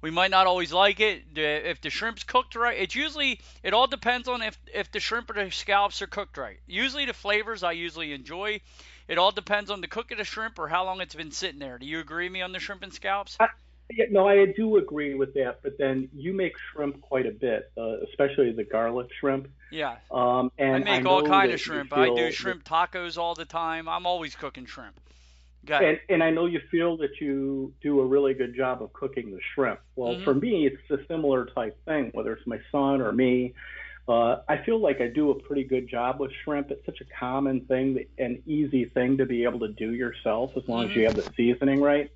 We 0.02 0.12
might 0.12 0.32
not 0.32 0.48
always 0.48 0.74
like 0.74 1.00
it. 1.00 1.24
If 1.36 1.80
the 1.82 1.89
shrimp's 1.89 2.24
cooked 2.24 2.56
right, 2.56 2.78
it's 2.78 2.96
usually 2.96 3.39
it 3.62 3.74
all 3.74 3.88
depends 3.88 4.28
on 4.28 4.41
if 4.41 4.60
if 4.74 4.91
the 4.91 5.00
shrimp 5.00 5.30
or 5.30 5.34
the 5.34 5.50
scallops 5.50 6.02
are 6.02 6.08
cooked 6.08 6.38
right. 6.38 6.60
Usually 6.67 7.06
the 7.06 7.13
flavors 7.13 7.63
I 7.63 7.72
usually 7.72 8.12
enjoy. 8.12 8.60
It 9.13 9.19
all 9.19 9.32
depends 9.32 9.69
on 9.69 9.80
the 9.80 9.88
cook 9.88 10.10
of 10.10 10.17
the 10.17 10.23
shrimp 10.23 10.58
or 10.58 10.67
how 10.67 10.86
long 10.86 10.99
it's 10.99 11.13
been 11.13 11.30
sitting 11.30 11.60
there. 11.60 11.78
Do 11.78 11.86
you 11.86 11.99
agree 11.99 12.26
with 12.26 12.32
me 12.32 12.41
on 12.41 12.52
the 12.52 12.58
shrimp 12.58 12.82
and 12.82 12.91
scallops? 12.91 13.38
I, 13.39 13.45
yeah, 13.91 14.06
no, 14.10 14.28
I 14.28 14.47
do 14.47 14.78
agree 14.78 15.13
with 15.13 15.36
that. 15.36 15.60
But 15.62 15.78
then 15.78 16.10
you 16.15 16.34
make 16.34 16.54
shrimp 16.58 16.99
quite 16.99 17.28
a 17.28 17.32
bit, 17.32 17.71
uh, 17.78 17.97
especially 18.10 18.52
the 18.54 18.63
garlic 18.63 19.10
shrimp. 19.19 19.49
Yeah. 19.69 19.97
Um, 20.10 20.52
and 20.58 20.78
I 20.89 20.97
make 20.97 21.06
I 21.06 21.10
all 21.12 21.21
kind 21.28 21.52
of 21.52 21.62
shrimp. 21.62 21.95
I 21.95 22.08
do 22.08 22.32
shrimp 22.32 22.63
tacos 22.63 23.19
all 23.19 23.36
the 23.36 23.45
time. 23.45 23.88
I'm 23.88 24.08
always 24.08 24.34
cooking 24.34 24.65
shrimp. 24.65 24.99
And, 25.69 25.99
and, 26.10 26.23
I 26.23 26.32
know 26.32 26.47
you 26.47 26.60
feel 26.71 26.97
that 26.97 27.21
you 27.21 27.71
do 27.82 27.99
a 28.02 28.06
really 28.06 28.34
good 28.34 28.56
job 28.56 28.82
of 28.82 28.91
cooking 28.93 29.30
the 29.30 29.39
shrimp. 29.54 29.80
Well, 29.95 30.15
mm-hmm. 30.15 30.23
for 30.23 30.34
me, 30.34 30.65
it's 30.65 30.89
a 30.89 31.06
similar 31.08 31.45
type 31.45 31.78
thing, 31.86 32.10
whether 32.13 32.34
it's 32.34 32.47
my 32.47 32.60
son 32.71 32.99
or 32.99 33.12
me. 33.12 33.54
Uh, 34.07 34.37
I 34.49 34.57
feel 34.65 34.79
like 34.79 34.99
I 34.99 35.07
do 35.07 35.31
a 35.31 35.35
pretty 35.35 35.63
good 35.63 35.87
job 35.89 36.19
with 36.19 36.31
shrimp. 36.43 36.71
It's 36.71 36.85
such 36.85 36.99
a 36.99 37.05
common 37.19 37.61
thing, 37.61 38.05
an 38.17 38.43
easy 38.45 38.85
thing 38.85 39.17
to 39.17 39.25
be 39.25 39.43
able 39.45 39.59
to 39.59 39.69
do 39.69 39.93
yourself 39.93 40.51
as 40.57 40.67
long 40.67 40.83
mm-hmm. 40.83 40.91
as 40.91 40.97
you 40.97 41.05
have 41.05 41.15
the 41.15 41.31
seasoning 41.35 41.81
right 41.81 42.11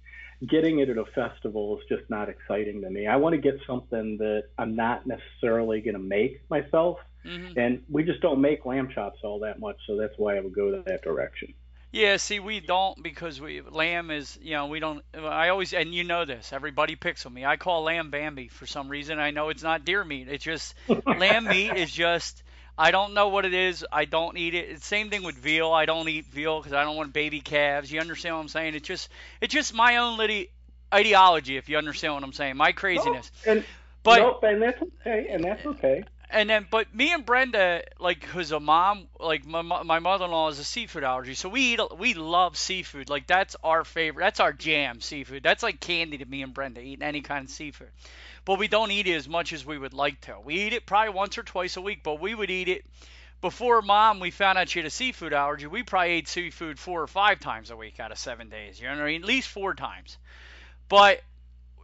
getting 0.45 0.79
it 0.79 0.89
at 0.89 0.97
a 0.97 1.05
festival 1.05 1.79
is 1.79 1.85
just 1.89 2.09
not 2.09 2.29
exciting 2.29 2.81
to 2.81 2.89
me. 2.89 3.07
I 3.07 3.15
want 3.15 3.33
to 3.33 3.41
get 3.41 3.59
something 3.65 4.17
that 4.17 4.45
I'm 4.57 4.75
not 4.75 5.07
necessarily 5.07 5.81
going 5.81 5.95
to 5.95 5.99
make 5.99 6.47
myself. 6.49 6.99
Mm-hmm. 7.25 7.59
And 7.59 7.83
we 7.89 8.03
just 8.03 8.21
don't 8.21 8.39
make 8.39 8.65
lamb 8.65 8.89
chops 8.93 9.19
all 9.23 9.39
that 9.39 9.59
much, 9.59 9.77
so 9.85 9.97
that's 9.97 10.13
why 10.17 10.37
I 10.37 10.39
would 10.39 10.53
go 10.53 10.81
that 10.85 11.01
direction. 11.01 11.53
Yeah, 11.91 12.17
see, 12.17 12.39
we 12.39 12.59
don't 12.59 13.01
because 13.01 13.39
we 13.39 13.61
lamb 13.61 14.11
is, 14.11 14.37
you 14.41 14.53
know, 14.53 14.67
we 14.67 14.79
don't. 14.79 15.03
I 15.13 15.49
always 15.49 15.73
and 15.73 15.93
you 15.93 16.03
know 16.03 16.25
this. 16.25 16.51
Everybody 16.51 16.95
picks 16.95 17.25
on 17.25 17.33
me. 17.33 17.45
I 17.45 17.55
call 17.55 17.83
lamb 17.83 18.11
Bambi 18.11 18.49
for 18.49 18.65
some 18.65 18.89
reason. 18.89 19.19
I 19.19 19.31
know 19.31 19.49
it's 19.49 19.63
not 19.63 19.85
deer 19.85 20.03
meat. 20.03 20.27
It's 20.27 20.43
just 20.43 20.75
lamb 21.05 21.45
meat 21.45 21.75
is 21.77 21.91
just 21.91 22.43
I 22.77 22.91
don't 22.91 23.13
know 23.13 23.29
what 23.29 23.45
it 23.45 23.53
is. 23.53 23.85
I 23.91 24.05
don't 24.05 24.37
eat 24.37 24.53
it. 24.53 24.69
It's 24.69 24.85
same 24.85 25.09
thing 25.09 25.23
with 25.23 25.35
veal. 25.35 25.71
I 25.71 25.85
don't 25.85 26.07
eat 26.09 26.25
veal 26.25 26.59
because 26.59 26.73
I 26.73 26.83
don't 26.83 26.95
want 26.95 27.13
baby 27.13 27.39
calves. 27.39 27.91
You 27.91 27.99
understand 27.99 28.35
what 28.35 28.41
I'm 28.41 28.47
saying? 28.49 28.75
It's 28.75 28.87
just 28.87 29.09
it's 29.41 29.53
just 29.53 29.73
my 29.73 29.97
own 29.97 30.17
little 30.17 30.43
ideology. 30.93 31.57
If 31.57 31.69
you 31.69 31.77
understand 31.77 32.13
what 32.13 32.23
I'm 32.23 32.33
saying, 32.33 32.57
my 32.57 32.73
craziness. 32.73 33.31
and 33.45 33.63
but 34.03 34.19
nope, 34.19 34.43
and 34.43 34.61
that's 34.61 34.81
okay. 34.81 35.27
And 35.29 35.43
that's 35.43 35.65
okay. 35.65 36.03
And 36.29 36.49
then, 36.49 36.67
but 36.69 36.93
me 36.93 37.13
and 37.13 37.25
Brenda, 37.25 37.83
like, 37.99 38.23
who's 38.25 38.51
a 38.51 38.59
mom, 38.59 39.07
like 39.17 39.45
my 39.45 39.61
my 39.61 39.99
mother-in-law 39.99 40.49
is 40.49 40.59
a 40.59 40.63
seafood 40.63 41.05
allergy, 41.05 41.35
so 41.35 41.47
we 41.47 41.73
eat, 41.73 41.79
we 41.97 42.13
love 42.15 42.57
seafood. 42.57 43.09
Like 43.09 43.27
that's 43.27 43.55
our 43.63 43.85
favorite. 43.85 44.23
That's 44.23 44.41
our 44.41 44.51
jam, 44.51 44.99
seafood. 44.99 45.41
That's 45.41 45.63
like 45.63 45.79
candy 45.79 46.17
to 46.17 46.25
me 46.25 46.41
and 46.41 46.53
Brenda 46.53 46.81
eating 46.81 47.03
any 47.03 47.21
kind 47.21 47.45
of 47.45 47.51
seafood 47.51 47.89
but 48.47 48.59
we 48.59 48.69
don't 48.69 48.91
eat 48.91 49.07
it 49.07 49.15
as 49.15 49.27
much 49.27 49.51
as 49.51 49.65
we 49.65 49.77
would 49.77 49.93
like 49.93 50.21
to. 50.21 50.39
We 50.39 50.55
eat 50.55 50.71
it 50.71 50.85
probably 50.85 51.13
once 51.13 51.37
or 51.37 51.43
twice 51.43 51.75
a 51.75 51.81
week, 51.81 51.99
but 52.01 52.21
we 52.21 52.33
would 52.33 52.49
eat 52.49 52.69
it 52.69 52.85
before 53.41 53.81
mom 53.81 54.21
we 54.21 54.31
found 54.31 54.57
out 54.57 54.69
she 54.69 54.79
had 54.79 54.85
a 54.85 54.89
seafood 54.89 55.33
allergy. 55.33 55.67
We 55.67 55.83
probably 55.83 56.11
ate 56.11 56.29
seafood 56.29 56.79
four 56.79 57.01
or 57.01 57.07
five 57.07 57.41
times 57.41 57.71
a 57.71 57.75
week 57.75 57.99
out 57.99 58.13
of 58.13 58.17
seven 58.17 58.47
days. 58.47 58.79
You 58.79 58.87
know, 58.87 58.93
I 58.93 59.05
mean? 59.05 59.21
at 59.21 59.27
least 59.27 59.49
four 59.49 59.73
times. 59.73 60.17
But 60.87 61.21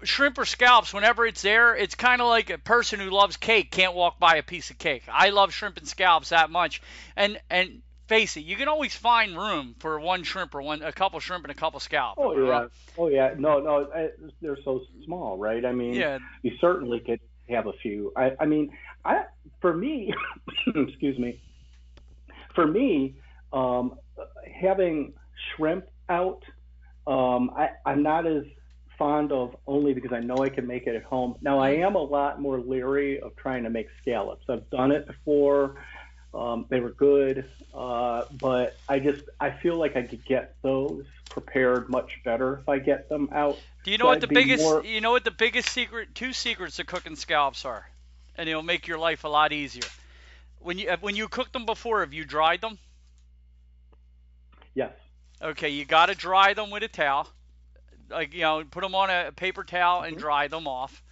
shrimp 0.06 0.38
or 0.38 0.46
scallops, 0.46 0.94
whenever 0.94 1.26
it's 1.26 1.42
there, 1.42 1.76
it's 1.76 1.96
kind 1.96 2.22
of 2.22 2.28
like 2.28 2.50
a 2.50 2.58
person 2.58 3.00
who 3.00 3.10
loves 3.10 3.38
cake 3.38 3.72
can't 3.72 3.94
walk 3.94 4.20
by 4.20 4.36
a 4.36 4.44
piece 4.44 4.70
of 4.70 4.78
cake. 4.78 5.04
I 5.12 5.30
love 5.30 5.54
shrimp 5.54 5.78
and 5.78 5.88
scallops 5.88 6.30
that 6.30 6.50
much, 6.50 6.82
and 7.16 7.40
and 7.50 7.82
face 8.08 8.38
it, 8.38 8.42
you 8.42 8.56
can 8.56 8.68
always 8.68 8.96
find 8.96 9.38
room 9.38 9.76
for 9.80 10.00
one 10.00 10.24
shrimp 10.24 10.54
or 10.56 10.62
one 10.62 10.82
a 10.84 10.92
couple 10.92 11.20
shrimp 11.20 11.46
and 11.46 11.52
a 11.52 11.56
couple 11.56 11.80
scallops. 11.80 12.20
Oh 12.22 12.46
yeah, 12.46 12.68
oh 12.98 13.08
yeah. 13.08 13.34
No, 13.38 13.60
no, 13.60 13.88
they're 14.42 14.58
so 14.64 14.82
small, 15.06 15.38
right? 15.38 15.66
I 15.66 15.72
mean, 15.72 15.94
yeah. 15.94 16.20
you 16.42 16.52
certainly 16.60 17.00
could 17.00 17.20
have 17.50 17.68
a 17.68 17.74
few. 17.82 18.12
I, 18.16 18.32
I 18.40 18.46
mean, 18.46 18.72
I 19.06 19.24
for 19.62 19.76
me, 19.76 20.14
excuse 20.76 21.18
me, 21.18 21.42
for 22.56 22.68
me, 22.68 23.16
um, 23.52 23.96
having 24.62 25.14
shrimp 25.56 25.86
out, 26.10 26.44
um, 27.08 27.52
I, 27.56 27.70
I'm 27.86 28.04
not 28.04 28.28
as 28.28 28.44
fond 29.04 29.34
of 29.34 29.54
only 29.68 29.94
because 29.94 30.14
I 30.14 30.22
know 30.22 30.38
I 30.38 30.48
can 30.48 30.66
make 30.66 30.88
it 30.88 30.96
at 30.96 31.04
home. 31.04 31.36
Now 31.42 31.60
I 31.60 31.72
am 31.72 31.96
a 31.96 32.02
lot 32.02 32.40
more 32.40 32.58
leery 32.62 33.20
of 33.20 33.36
trying 33.36 33.64
to 33.64 33.70
make 33.70 33.90
scallops. 34.02 34.50
I've 34.50 34.70
done 34.70 34.94
it 34.94 35.06
before. 35.06 35.76
Um, 36.34 36.66
they 36.70 36.80
were 36.80 36.92
good, 36.92 37.44
uh, 37.74 38.24
but 38.40 38.78
I 38.88 39.00
just 39.00 39.26
I 39.42 39.52
feel 39.52 39.76
like 39.76 39.98
I 39.98 40.04
could 40.04 40.24
get 40.24 40.56
those 40.62 41.04
prepared 41.30 41.90
much 41.90 42.22
better 42.24 42.60
if 42.60 42.70
I 42.70 42.80
get 42.80 43.10
them 43.10 43.28
out. 43.34 43.60
Do 43.84 43.92
you 43.92 43.98
know 43.98 44.06
so 44.06 44.08
what 44.08 44.16
I'd 44.16 44.22
the 44.22 44.28
biggest 44.28 44.64
more... 44.64 44.86
you 44.86 45.02
know 45.02 45.12
what 45.12 45.26
the 45.26 45.32
biggest 45.32 45.68
secret 45.68 46.16
two 46.16 46.32
secrets 46.32 46.78
to 46.78 46.86
cooking 46.86 47.18
scallops 47.18 47.66
are, 47.66 47.86
and 48.38 48.48
it'll 48.48 48.64
make 48.64 48.88
your 48.88 49.00
life 49.00 49.26
a 49.26 49.28
lot 49.28 49.52
easier. 49.52 49.90
When 50.60 50.80
you 50.80 50.90
when 51.02 51.18
you 51.18 51.28
cooked 51.28 51.52
them 51.52 51.66
before, 51.66 52.00
have 52.00 52.14
you 52.14 52.24
dried 52.24 52.62
them? 52.62 52.80
Yes. 54.74 54.94
Okay, 55.42 55.70
you 55.70 55.84
got 55.84 56.06
to 56.06 56.16
dry 56.16 56.54
them 56.54 56.72
with 56.72 56.84
a 56.84 56.88
towel. 56.88 57.28
Like 58.10 58.34
you 58.34 58.42
know, 58.42 58.64
put 58.70 58.82
them 58.82 58.96
on 58.96 59.10
a 59.10 59.32
paper 59.32 59.64
towel 59.64 60.04
and 60.04 60.14
mm-hmm. 60.14 60.22
dry 60.22 60.48
them 60.48 60.68
off. 60.68 61.04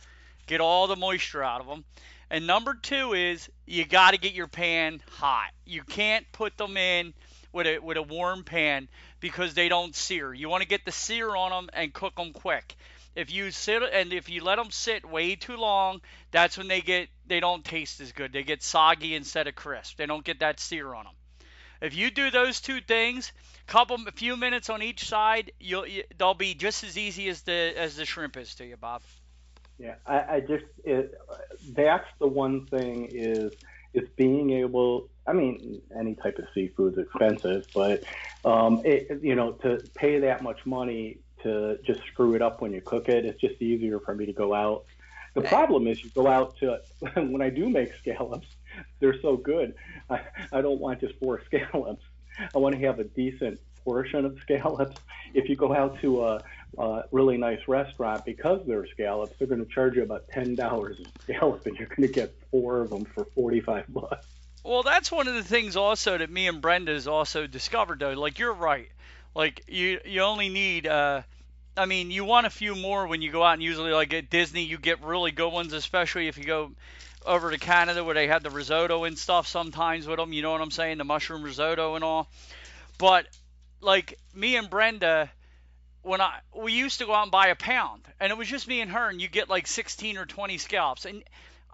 Get 0.48 0.62
all 0.62 0.88
the 0.88 0.96
moisture 0.96 1.44
out 1.44 1.62
of 1.62 1.68
them. 1.68 1.86
And 2.30 2.48
number 2.48 2.74
two 2.74 3.14
is 3.14 3.50
you 3.66 3.86
got 3.86 4.12
to 4.12 4.18
get 4.18 4.34
your 4.34 4.48
pan 4.48 5.02
hot. 5.12 5.52
You 5.66 5.84
can't 5.84 6.26
put 6.32 6.58
them 6.58 6.78
in 6.78 7.14
with 7.52 7.68
a 7.68 7.80
with 7.80 7.98
a 7.98 8.02
warm 8.02 8.44
pan 8.44 8.88
because 9.20 9.54
they 9.54 9.70
don't 9.70 9.96
sear. 9.96 10.34
You 10.34 10.50
want 10.50 10.64
to 10.64 10.68
get 10.68 10.86
the 10.86 10.92
sear 10.92 11.36
on 11.36 11.52
them 11.52 11.70
and 11.74 11.94
cook 11.94 12.16
them 12.16 12.34
quick. 12.34 12.76
If 13.16 13.32
you 13.32 13.52
sit 13.52 13.84
and 13.84 14.14
if 14.14 14.30
you 14.30 14.44
let 14.44 14.56
them 14.56 14.72
sit 14.72 15.06
way 15.06 15.36
too 15.36 15.58
long, 15.58 16.02
that's 16.32 16.58
when 16.58 16.70
they 16.70 16.82
get 16.82 17.10
they 17.28 17.42
don't 17.42 17.66
taste 17.66 18.00
as 18.00 18.14
good. 18.14 18.32
They 18.32 18.44
get 18.44 18.64
soggy 18.64 19.16
instead 19.16 19.48
of 19.48 19.56
crisp. 19.56 19.98
They 19.98 20.06
don't 20.06 20.24
get 20.24 20.40
that 20.40 20.60
sear 20.60 20.94
on 20.94 21.06
them. 21.06 21.14
If 21.82 21.96
you 21.96 22.12
do 22.12 22.32
those 22.32 22.62
two 22.62 22.80
things, 22.80 23.34
couple 23.72 23.98
a 24.06 24.12
few 24.12 24.36
minutes 24.36 24.70
on 24.70 24.84
each 24.84 25.08
side, 25.08 25.54
you'll 25.60 25.88
you, 25.88 26.04
they'll 26.18 26.34
be 26.34 26.54
just 26.54 26.84
as 26.84 26.98
easy 26.98 27.30
as 27.30 27.42
the 27.44 27.74
as 27.78 27.96
the 27.96 28.06
shrimp 28.06 28.36
is 28.36 28.54
to 28.56 28.66
you, 28.66 28.76
Bob. 28.76 29.02
Yeah, 29.80 29.96
I, 30.06 30.36
I 30.36 30.40
just 30.42 30.66
it, 30.84 31.14
that's 31.74 32.08
the 32.20 32.28
one 32.28 32.66
thing 32.68 33.10
is 33.12 33.54
is 33.94 34.10
being 34.18 34.52
able. 34.52 35.08
I 35.26 35.34
mean, 35.34 35.82
any 35.98 36.16
type 36.16 36.38
of 36.38 36.46
seafood 36.54 36.98
is 36.98 37.06
expensive, 37.06 37.64
but 37.74 38.04
um, 38.44 38.82
it, 38.84 39.22
you 39.24 39.36
know, 39.36 39.54
to 39.64 39.84
pay 39.96 40.20
that 40.20 40.44
much 40.44 40.66
money 40.66 41.20
to 41.44 41.78
just 41.86 42.02
screw 42.12 42.36
it 42.36 42.42
up 42.42 42.62
when 42.62 42.74
you 42.74 42.82
cook 42.82 43.08
it, 43.08 43.26
it's 43.26 43.40
just 43.40 43.62
easier 43.62 44.00
for 44.00 44.14
me 44.14 44.26
to 44.26 44.34
go 44.34 44.54
out. 44.54 44.84
The 45.34 45.42
problem 45.42 45.88
is 45.88 46.04
you 46.04 46.10
go 46.14 46.28
out 46.28 46.58
to 46.58 46.82
when 47.14 47.42
I 47.42 47.50
do 47.50 47.70
make 47.70 47.94
scallops, 48.02 48.48
they're 49.00 49.20
so 49.22 49.38
good. 49.38 49.76
I, 50.10 50.20
I 50.52 50.62
don't 50.62 50.80
want 50.80 51.00
just 51.00 51.14
four 51.20 51.42
scallops. 51.46 52.04
I 52.54 52.58
want 52.58 52.76
to 52.76 52.82
have 52.86 53.00
a 53.00 53.04
decent 53.04 53.60
portion 53.84 54.26
of 54.26 54.40
scallops. 54.42 55.02
If 55.34 55.50
you 55.50 55.56
go 55.56 55.74
out 55.74 56.00
to 56.02 56.26
a, 56.26 56.44
a 56.78 57.04
really 57.12 57.38
nice 57.38 57.68
restaurant, 57.68 58.26
because 58.26 58.62
they're 58.68 58.88
scallops, 58.88 59.38
they're 59.38 59.48
going 59.48 59.66
to 59.66 59.72
charge 59.72 59.96
you 59.96 60.04
about 60.04 60.28
ten 60.30 60.56
dollars 60.56 61.00
a 61.00 61.22
scallop, 61.24 61.66
and 61.66 61.78
you're 61.78 61.88
going 61.88 62.08
to 62.08 62.14
get 62.14 62.34
four 62.52 62.82
of 62.82 62.90
them 62.90 63.06
for 63.06 63.26
forty-five 63.36 63.86
bucks. 63.90 64.28
Well, 64.64 64.84
that's 64.84 65.12
one 65.12 65.28
of 65.28 65.34
the 65.34 65.44
things 65.44 65.76
also 65.76 66.18
that 66.18 66.30
me 66.30 66.48
and 66.48 66.62
Brenda 66.62 66.94
has 66.94 67.08
also 67.08 67.48
discovered, 67.48 68.00
though. 68.00 68.14
Like 68.14 68.40
you're 68.40 68.54
right. 68.54 68.90
Like 69.34 69.64
you, 69.68 70.00
you 70.06 70.22
only 70.22 70.50
need 70.50 70.86
uh, 70.86 71.22
I 71.76 71.86
mean, 71.86 72.12
you 72.12 72.26
want 72.26 72.48
a 72.48 72.50
few 72.50 72.76
more 72.76 73.08
when 73.08 73.22
you 73.22 73.32
go 73.32 73.44
out 73.44 73.54
and 73.54 73.64
usually 73.64 73.92
like 73.92 74.14
at 74.14 74.30
Disney, 74.30 74.64
you 74.64 74.78
get 74.78 75.04
really 75.04 75.32
good 75.32 75.52
ones, 75.52 75.74
especially 75.74 76.28
if 76.28 76.38
you 76.38 76.44
go 76.44 76.72
over 77.26 77.52
to 77.52 77.58
Canada 77.58 78.04
where 78.04 78.16
they 78.16 78.28
have 78.28 78.44
the 78.44 78.50
risotto 78.50 79.04
and 79.04 79.18
stuff 79.18 79.48
sometimes 79.48 80.08
with 80.08 80.18
them. 80.18 80.34
You 80.34 80.42
know 80.42 80.52
what 80.52 80.62
I'm 80.62 80.72
saying? 80.72 80.98
The 80.98 81.04
mushroom 81.04 81.44
risotto 81.44 81.96
and 81.96 82.04
all. 82.04 82.30
But 82.98 83.28
like 83.82 84.20
me 84.34 84.56
and 84.56 84.70
Brenda, 84.70 85.30
when 86.04 86.22
I 86.22 86.40
we 86.56 86.74
used 86.74 87.00
to 87.00 87.06
go 87.06 87.14
out 87.14 87.24
and 87.24 87.32
buy 87.32 87.48
a 87.48 87.56
pound, 87.56 88.04
and 88.20 88.32
it 88.32 88.38
was 88.38 88.48
just 88.48 88.68
me 88.68 88.82
and 88.82 88.92
her, 88.92 89.10
and 89.10 89.22
you 89.22 89.28
get 89.28 89.50
like 89.50 89.68
16 89.68 90.18
or 90.18 90.26
20 90.26 90.58
scallops, 90.58 91.06
and 91.06 91.24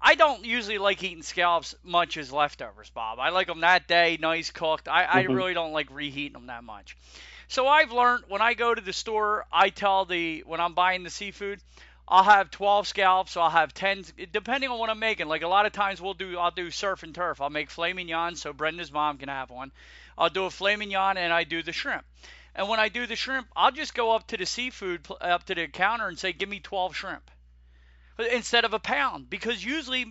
I 0.01 0.15
don't 0.15 0.45
usually 0.45 0.77
like 0.77 1.01
eating 1.03 1.23
scallops 1.23 1.75
much 1.83 2.17
as 2.17 2.31
leftovers, 2.31 2.89
Bob. 2.89 3.19
I 3.19 3.29
like 3.29 3.47
them 3.47 3.61
that 3.61 3.87
day, 3.87 4.17
nice 4.19 4.51
cooked. 4.51 4.87
I, 4.87 5.03
mm-hmm. 5.03 5.17
I 5.17 5.21
really 5.23 5.53
don't 5.53 5.73
like 5.73 5.89
reheating 5.91 6.33
them 6.33 6.47
that 6.47 6.63
much. 6.63 6.97
So 7.47 7.67
I've 7.67 7.91
learned 7.91 8.25
when 8.27 8.41
I 8.41 8.53
go 8.53 8.73
to 8.75 8.81
the 8.81 8.93
store, 8.93 9.45
I 9.51 9.69
tell 9.69 10.05
the 10.05 10.43
when 10.45 10.59
I'm 10.59 10.73
buying 10.73 11.03
the 11.03 11.09
seafood, 11.09 11.59
I'll 12.07 12.23
have 12.23 12.51
12 12.51 12.87
scallops, 12.87 13.33
so 13.33 13.41
I'll 13.41 13.49
have 13.49 13.73
10, 13.73 14.05
depending 14.31 14.69
on 14.69 14.79
what 14.79 14.89
I'm 14.89 14.99
making. 14.99 15.27
Like 15.27 15.41
a 15.41 15.47
lot 15.47 15.65
of 15.65 15.73
times 15.73 16.01
we'll 16.01 16.13
do, 16.13 16.37
I'll 16.37 16.51
do 16.51 16.71
surf 16.71 17.03
and 17.03 17.13
turf. 17.13 17.41
I'll 17.41 17.49
make 17.49 17.69
filet 17.69 17.93
mignon 17.93 18.35
so 18.35 18.53
Brenda's 18.53 18.91
mom 18.91 19.17
can 19.17 19.29
have 19.29 19.49
one. 19.49 19.71
I'll 20.17 20.29
do 20.29 20.45
a 20.45 20.49
filet 20.49 20.77
mignon 20.77 21.17
and 21.17 21.33
I 21.33 21.43
do 21.43 21.61
the 21.61 21.73
shrimp. 21.73 22.05
And 22.55 22.69
when 22.69 22.79
I 22.79 22.89
do 22.89 23.05
the 23.05 23.15
shrimp, 23.15 23.47
I'll 23.55 23.71
just 23.71 23.93
go 23.93 24.11
up 24.11 24.27
to 24.27 24.37
the 24.37 24.45
seafood, 24.45 25.05
up 25.19 25.43
to 25.45 25.55
the 25.55 25.67
counter 25.67 26.07
and 26.07 26.17
say, 26.17 26.31
give 26.31 26.49
me 26.49 26.59
12 26.59 26.95
shrimp 26.95 27.29
instead 28.31 28.65
of 28.65 28.73
a 28.73 28.79
pound 28.79 29.29
because 29.29 29.63
usually 29.63 30.05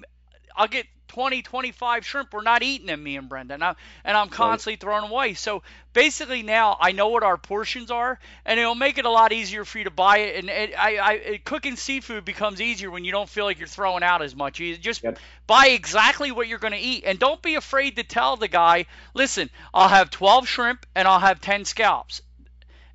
I'll 0.54 0.68
get 0.68 0.86
20, 1.08 1.42
25 1.42 2.06
shrimp. 2.06 2.32
We're 2.32 2.42
not 2.42 2.62
eating 2.62 2.86
them, 2.86 3.02
me 3.02 3.16
and 3.16 3.28
Brenda, 3.28 3.54
and, 3.54 3.64
I, 3.64 3.74
and 4.04 4.16
I'm 4.16 4.28
constantly 4.28 4.74
right. 4.74 4.80
throwing 4.80 5.10
away. 5.10 5.34
So 5.34 5.62
basically 5.92 6.42
now 6.42 6.76
I 6.80 6.92
know 6.92 7.08
what 7.08 7.22
our 7.22 7.36
portions 7.36 7.90
are, 7.90 8.18
and 8.44 8.60
it'll 8.60 8.74
make 8.74 8.98
it 8.98 9.04
a 9.04 9.10
lot 9.10 9.32
easier 9.32 9.64
for 9.64 9.78
you 9.78 9.84
to 9.84 9.90
buy 9.90 10.18
it. 10.18 10.36
And 10.36 10.50
it, 10.50 10.78
I, 10.78 10.96
I 10.96 11.12
it, 11.12 11.44
cooking 11.44 11.76
seafood 11.76 12.24
becomes 12.24 12.60
easier 12.60 12.90
when 12.90 13.04
you 13.04 13.12
don't 13.12 13.28
feel 13.28 13.44
like 13.44 13.58
you're 13.58 13.68
throwing 13.68 14.02
out 14.02 14.22
as 14.22 14.34
much. 14.34 14.60
You 14.60 14.76
just 14.76 15.02
yep. 15.02 15.18
buy 15.46 15.68
exactly 15.68 16.32
what 16.32 16.48
you're 16.48 16.58
going 16.58 16.74
to 16.74 16.78
eat, 16.78 17.04
and 17.06 17.18
don't 17.18 17.40
be 17.42 17.54
afraid 17.54 17.96
to 17.96 18.02
tell 18.02 18.36
the 18.36 18.48
guy, 18.48 18.86
listen, 19.14 19.50
I'll 19.72 19.88
have 19.88 20.10
12 20.10 20.46
shrimp 20.46 20.86
and 20.94 21.08
I'll 21.08 21.20
have 21.20 21.40
10 21.40 21.64
scallops, 21.64 22.22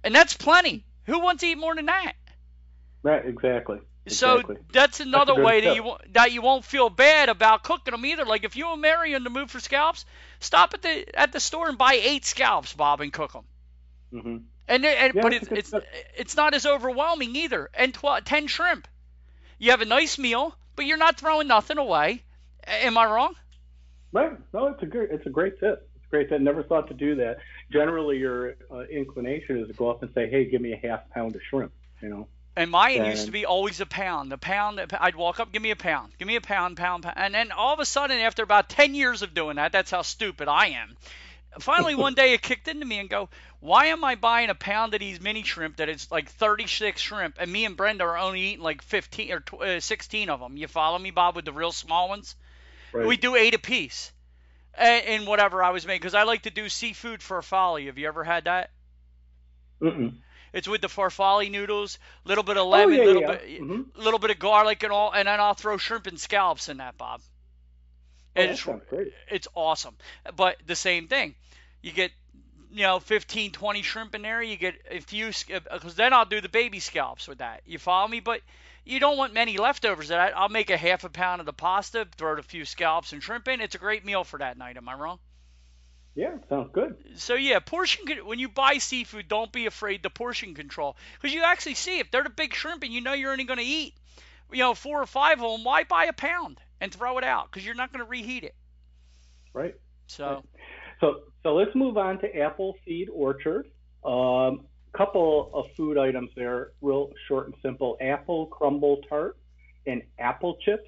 and 0.03 0.13
that's 0.13 0.35
plenty. 0.35 0.85
Who 1.05 1.19
wants 1.19 1.41
to 1.41 1.47
eat 1.47 1.57
more 1.57 1.75
than 1.75 1.87
that? 1.87 2.13
Right, 3.03 3.25
exactly. 3.25 3.79
Exactly. 4.05 4.55
So 4.55 4.61
that's 4.73 4.99
another 4.99 5.33
that's 5.35 5.45
way 5.45 5.61
that 5.61 5.75
you 5.75 5.95
that 6.13 6.31
you 6.31 6.41
won't 6.41 6.65
feel 6.65 6.89
bad 6.89 7.29
about 7.29 7.63
cooking 7.63 7.91
them 7.91 8.05
either. 8.05 8.25
Like 8.25 8.43
if 8.43 8.55
you 8.55 8.71
and 8.71 8.81
Mary 8.81 9.13
in 9.13 9.23
the 9.23 9.29
mood 9.29 9.51
for 9.51 9.59
scallops, 9.59 10.05
stop 10.39 10.73
at 10.73 10.81
the 10.81 11.19
at 11.19 11.31
the 11.31 11.39
store 11.39 11.69
and 11.69 11.77
buy 11.77 11.99
eight 12.01 12.25
scallops, 12.25 12.73
Bob, 12.73 13.01
and 13.01 13.13
cook 13.13 13.33
them. 13.33 13.43
Mm-hmm. 14.11 14.37
And, 14.67 14.85
and 14.85 15.13
yeah, 15.13 15.21
but 15.21 15.33
it's 15.33 15.47
it's, 15.51 15.73
it's 16.17 16.35
not 16.35 16.55
as 16.55 16.65
overwhelming 16.65 17.35
either. 17.35 17.69
And 17.75 17.93
tw- 17.93 18.25
ten 18.25 18.47
shrimp, 18.47 18.87
you 19.59 19.71
have 19.71 19.81
a 19.81 19.85
nice 19.85 20.17
meal, 20.17 20.55
but 20.75 20.85
you're 20.85 20.97
not 20.97 21.19
throwing 21.19 21.47
nothing 21.47 21.77
away. 21.77 22.23
Am 22.65 22.97
I 22.97 23.05
wrong? 23.05 23.35
Right. 24.11 24.31
No, 24.51 24.67
it's 24.67 24.81
a 24.81 24.87
great 24.87 25.11
it's 25.11 25.27
a 25.27 25.29
great 25.29 25.59
tip. 25.59 25.87
It's 25.95 26.05
a 26.05 26.09
great 26.09 26.29
tip. 26.29 26.41
Never 26.41 26.63
thought 26.63 26.87
to 26.87 26.95
do 26.95 27.15
that. 27.15 27.37
Generally, 27.71 28.17
your 28.17 28.55
uh, 28.71 28.79
inclination 28.91 29.59
is 29.59 29.67
to 29.67 29.73
go 29.73 29.91
up 29.91 30.01
and 30.01 30.11
say, 30.15 30.27
"Hey, 30.27 30.45
give 30.45 30.61
me 30.61 30.73
a 30.73 30.87
half 30.87 31.07
pound 31.11 31.35
of 31.35 31.41
shrimp." 31.47 31.71
You 32.01 32.09
know. 32.09 32.27
And 32.55 32.69
mine 32.69 33.05
used 33.05 33.25
to 33.27 33.31
be 33.31 33.45
always 33.45 33.79
a 33.79 33.85
pound. 33.85 34.31
The 34.31 34.37
pound, 34.37 34.81
I'd 34.99 35.15
walk 35.15 35.39
up, 35.39 35.53
give 35.53 35.61
me 35.61 35.71
a 35.71 35.75
pound, 35.75 36.11
give 36.17 36.27
me 36.27 36.35
a 36.35 36.41
pound, 36.41 36.75
pound, 36.75 37.03
pound. 37.03 37.15
And 37.17 37.33
then 37.33 37.51
all 37.51 37.73
of 37.73 37.79
a 37.79 37.85
sudden, 37.85 38.19
after 38.19 38.43
about 38.43 38.67
10 38.67 38.93
years 38.93 39.21
of 39.21 39.33
doing 39.33 39.55
that, 39.55 39.71
that's 39.71 39.91
how 39.91 40.01
stupid 40.01 40.49
I 40.49 40.67
am. 40.67 40.97
Finally, 41.59 41.95
one 41.95 42.13
day 42.13 42.33
it 42.33 42.41
kicked 42.41 42.67
into 42.67 42.85
me 42.85 42.99
and 42.99 43.09
go, 43.09 43.29
why 43.59 43.87
am 43.87 44.03
I 44.03 44.15
buying 44.15 44.49
a 44.49 44.55
pound 44.55 44.93
of 44.93 44.99
these 44.99 45.21
mini 45.21 45.43
shrimp 45.43 45.77
that 45.77 45.89
is 45.89 46.09
like 46.09 46.29
36 46.29 46.99
shrimp, 46.99 47.35
and 47.39 47.51
me 47.51 47.65
and 47.65 47.77
Brenda 47.77 48.03
are 48.05 48.17
only 48.17 48.41
eating 48.41 48.63
like 48.63 48.81
15 48.81 49.31
or 49.31 49.43
uh, 49.63 49.79
16 49.79 50.29
of 50.29 50.39
them? 50.39 50.57
You 50.57 50.67
follow 50.67 50.97
me, 50.97 51.11
Bob, 51.11 51.35
with 51.35 51.45
the 51.45 51.53
real 51.53 51.71
small 51.71 52.09
ones? 52.09 52.35
Right. 52.93 53.05
We 53.05 53.17
do 53.17 53.35
eight 53.35 53.53
a 53.53 53.59
piece 53.59 54.11
in 54.79 55.25
whatever 55.25 55.63
I 55.63 55.71
was 55.71 55.85
making 55.85 56.01
because 56.01 56.15
I 56.15 56.23
like 56.23 56.43
to 56.43 56.49
do 56.49 56.69
seafood 56.69 57.19
farfalle. 57.19 57.85
Have 57.85 57.97
you 57.97 58.07
ever 58.07 58.23
had 58.23 58.45
that? 58.45 58.71
Mm-mm. 59.81 60.15
It's 60.53 60.67
with 60.67 60.81
the 60.81 60.87
farfalle 60.87 61.49
noodles, 61.49 61.97
a 62.25 62.27
little 62.27 62.43
bit 62.43 62.57
of 62.57 62.67
lemon, 62.67 62.99
a 62.99 63.01
oh, 63.01 63.01
yeah, 63.01 63.07
little 63.07 63.21
yeah. 63.21 63.31
bit, 63.31 63.61
mm-hmm. 63.61 64.01
little 64.01 64.19
bit 64.19 64.31
of 64.31 64.39
garlic 64.39 64.83
and 64.83 64.91
all, 64.91 65.11
and 65.11 65.27
then 65.27 65.39
I'll 65.39 65.53
throw 65.53 65.77
shrimp 65.77 66.07
and 66.07 66.19
scallops 66.19 66.69
in 66.69 66.77
that, 66.77 66.97
Bob. 66.97 67.21
Oh, 68.35 68.41
it's, 68.41 68.63
great. 68.63 69.13
it's 69.29 69.47
awesome. 69.55 69.95
But 70.35 70.57
the 70.65 70.75
same 70.75 71.07
thing, 71.07 71.35
you 71.81 71.91
get 71.91 72.11
you 72.73 72.83
know 72.83 72.99
15 72.99 73.51
20 73.51 73.81
shrimp 73.81 74.15
in 74.15 74.21
there 74.21 74.41
you 74.41 74.55
get 74.55 74.75
a 74.89 74.99
few 74.99 75.27
because 75.27 75.95
then 75.95 76.13
i'll 76.13 76.25
do 76.25 76.39
the 76.39 76.47
baby 76.49 76.79
scallops 76.79 77.27
with 77.27 77.39
that 77.39 77.61
you 77.65 77.77
follow 77.77 78.07
me 78.07 78.19
but 78.19 78.39
you 78.85 78.99
don't 78.99 79.17
want 79.17 79.33
many 79.33 79.57
leftovers 79.57 80.07
that 80.07 80.37
i'll 80.37 80.49
make 80.49 80.69
a 80.69 80.77
half 80.77 81.03
a 81.03 81.09
pound 81.09 81.41
of 81.41 81.45
the 81.45 81.53
pasta 81.53 82.07
throw 82.15 82.37
a 82.37 82.41
few 82.41 82.63
scallops 82.63 83.11
and 83.13 83.21
shrimp 83.21 83.47
in 83.47 83.59
it's 83.59 83.75
a 83.75 83.77
great 83.77 84.05
meal 84.05 84.23
for 84.23 84.39
that 84.39 84.57
night 84.57 84.77
am 84.77 84.87
i 84.87 84.93
wrong 84.93 85.19
yeah, 86.15 86.35
sounds 86.49 86.69
good. 86.73 86.95
So 87.15 87.35
yeah, 87.35 87.59
portion 87.59 88.05
when 88.25 88.39
you 88.39 88.49
buy 88.49 88.77
seafood, 88.77 89.27
don't 89.27 89.51
be 89.51 89.65
afraid 89.65 90.03
to 90.03 90.09
portion 90.09 90.53
control 90.53 90.97
because 91.15 91.33
you 91.33 91.43
actually 91.43 91.75
see 91.75 91.99
if 91.99 92.11
they're 92.11 92.23
the 92.23 92.29
big 92.29 92.53
shrimp 92.53 92.83
and 92.83 92.93
you 92.93 93.01
know 93.01 93.13
you're 93.13 93.31
only 93.31 93.45
going 93.45 93.59
to 93.59 93.65
eat, 93.65 93.93
you 94.51 94.59
know, 94.59 94.73
four 94.73 95.01
or 95.01 95.05
five 95.05 95.41
of 95.41 95.51
them. 95.51 95.63
Why 95.63 95.83
buy 95.83 96.05
a 96.05 96.13
pound 96.13 96.59
and 96.79 96.93
throw 96.93 97.17
it 97.17 97.23
out 97.23 97.49
because 97.49 97.65
you're 97.65 97.75
not 97.75 97.93
going 97.93 98.03
to 98.03 98.09
reheat 98.09 98.43
it. 98.43 98.55
Right. 99.53 99.75
So. 100.07 100.25
Right. 100.25 100.43
So 100.99 101.21
so 101.43 101.55
let's 101.55 101.73
move 101.75 101.97
on 101.97 102.19
to 102.19 102.27
Appleseed 102.27 103.09
Orchard. 103.11 103.67
Um, 104.05 104.65
couple 104.93 105.49
of 105.53 105.65
food 105.77 105.97
items 105.97 106.29
there, 106.35 106.71
real 106.81 107.11
short 107.27 107.47
and 107.47 107.55
simple: 107.61 107.97
apple 108.01 108.47
crumble 108.47 109.01
tart 109.09 109.37
and 109.87 110.01
apple 110.19 110.57
chips. 110.63 110.87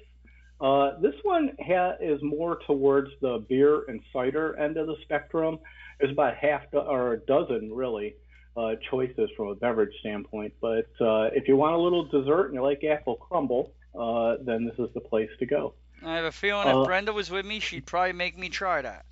Uh, 0.60 0.98
this 1.00 1.14
one 1.22 1.56
ha- 1.60 1.94
is 2.00 2.22
more 2.22 2.58
towards 2.66 3.10
the 3.20 3.44
beer 3.48 3.84
and 3.88 4.00
cider 4.12 4.56
end 4.56 4.76
of 4.76 4.86
the 4.86 4.96
spectrum. 5.02 5.58
There's 5.98 6.12
about 6.12 6.36
half 6.36 6.70
do- 6.70 6.78
or 6.78 7.14
a 7.14 7.18
dozen 7.18 7.72
really 7.72 8.14
uh, 8.56 8.74
choices 8.90 9.30
from 9.36 9.48
a 9.48 9.54
beverage 9.54 9.92
standpoint. 10.00 10.54
But 10.60 10.88
uh, 11.00 11.30
if 11.34 11.48
you 11.48 11.56
want 11.56 11.74
a 11.74 11.78
little 11.78 12.04
dessert 12.04 12.46
and 12.46 12.54
you 12.54 12.62
like 12.62 12.84
apple 12.84 13.16
crumble, 13.16 13.72
uh, 13.98 14.36
then 14.42 14.64
this 14.64 14.78
is 14.78 14.92
the 14.94 15.00
place 15.00 15.30
to 15.38 15.46
go. 15.46 15.74
I 16.04 16.16
have 16.16 16.24
a 16.24 16.32
feeling 16.32 16.68
if 16.68 16.74
uh, 16.74 16.84
Brenda 16.84 17.12
was 17.12 17.30
with 17.30 17.46
me, 17.46 17.60
she'd 17.60 17.86
probably 17.86 18.12
make 18.12 18.38
me 18.38 18.48
try 18.48 18.82
that. 18.82 19.04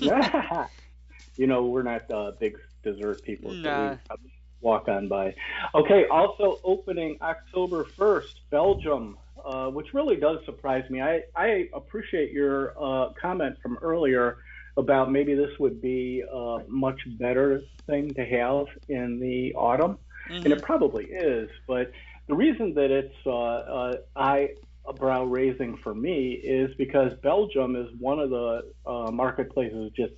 you 1.36 1.46
know, 1.46 1.66
we're 1.66 1.82
not 1.82 2.10
uh, 2.10 2.32
big 2.38 2.58
dessert 2.82 3.22
people. 3.22 3.52
Nah. 3.52 3.96
So 4.08 4.16
walk 4.60 4.88
on 4.88 5.08
by. 5.08 5.34
Okay, 5.74 6.06
also 6.10 6.60
opening 6.64 7.16
October 7.22 7.84
1st, 7.84 8.34
Belgium 8.50 9.16
uh, 9.44 9.68
which 9.68 9.94
really 9.94 10.16
does 10.16 10.38
surprise 10.44 10.88
me. 10.90 11.00
I, 11.00 11.22
I 11.34 11.68
appreciate 11.74 12.32
your 12.32 12.74
uh, 12.80 13.12
comment 13.20 13.56
from 13.62 13.78
earlier 13.82 14.38
about 14.76 15.10
maybe 15.10 15.34
this 15.34 15.50
would 15.58 15.82
be 15.82 16.22
a 16.32 16.58
much 16.68 17.00
better 17.18 17.62
thing 17.86 18.14
to 18.14 18.24
have 18.24 18.66
in 18.88 19.18
the 19.18 19.52
autumn, 19.54 19.98
mm-hmm. 20.30 20.44
and 20.44 20.46
it 20.46 20.62
probably 20.62 21.06
is. 21.06 21.50
But 21.66 21.90
the 22.28 22.34
reason 22.34 22.74
that 22.74 22.90
it's 22.90 23.14
uh, 23.26 23.30
uh 23.30 23.96
eyebrow 24.14 25.24
raising 25.24 25.76
for 25.78 25.94
me 25.94 26.32
is 26.32 26.74
because 26.76 27.12
Belgium 27.22 27.74
is 27.74 27.88
one 27.98 28.20
of 28.20 28.30
the 28.30 28.72
uh, 28.86 29.10
marketplaces 29.10 29.90
just 29.96 30.12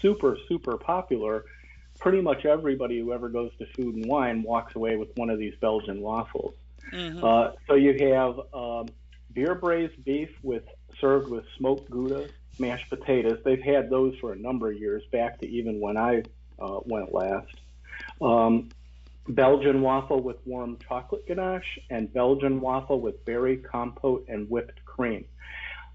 super 0.00 0.38
super 0.48 0.78
popular. 0.78 1.44
Pretty 2.00 2.20
much 2.20 2.44
everybody 2.44 2.98
who 2.98 3.12
ever 3.12 3.28
goes 3.28 3.52
to 3.58 3.66
Food 3.76 3.96
and 3.96 4.06
Wine 4.06 4.42
walks 4.42 4.74
away 4.74 4.96
with 4.96 5.10
one 5.16 5.30
of 5.30 5.38
these 5.38 5.54
Belgian 5.60 6.00
waffles. 6.00 6.54
Mm-hmm. 6.94 7.24
Uh, 7.24 7.50
so 7.66 7.74
you 7.74 8.12
have 8.14 8.38
um, 8.54 8.86
beer 9.32 9.54
braised 9.54 10.02
beef 10.04 10.30
with 10.42 10.62
served 11.00 11.28
with 11.28 11.44
smoked 11.58 11.90
gouda, 11.90 12.28
mashed 12.58 12.88
potatoes. 12.88 13.40
They've 13.44 13.60
had 13.60 13.90
those 13.90 14.16
for 14.20 14.32
a 14.32 14.36
number 14.36 14.70
of 14.70 14.78
years, 14.78 15.02
back 15.10 15.40
to 15.40 15.48
even 15.48 15.80
when 15.80 15.96
I 15.96 16.22
uh, 16.58 16.80
went 16.84 17.12
last. 17.12 17.54
Um, 18.22 18.70
Belgian 19.28 19.80
waffle 19.80 20.20
with 20.20 20.36
warm 20.46 20.78
chocolate 20.86 21.26
ganache, 21.26 21.78
and 21.90 22.12
Belgian 22.12 22.60
waffle 22.60 23.00
with 23.00 23.24
berry 23.24 23.56
compote 23.56 24.26
and 24.28 24.48
whipped 24.48 24.84
cream. 24.84 25.24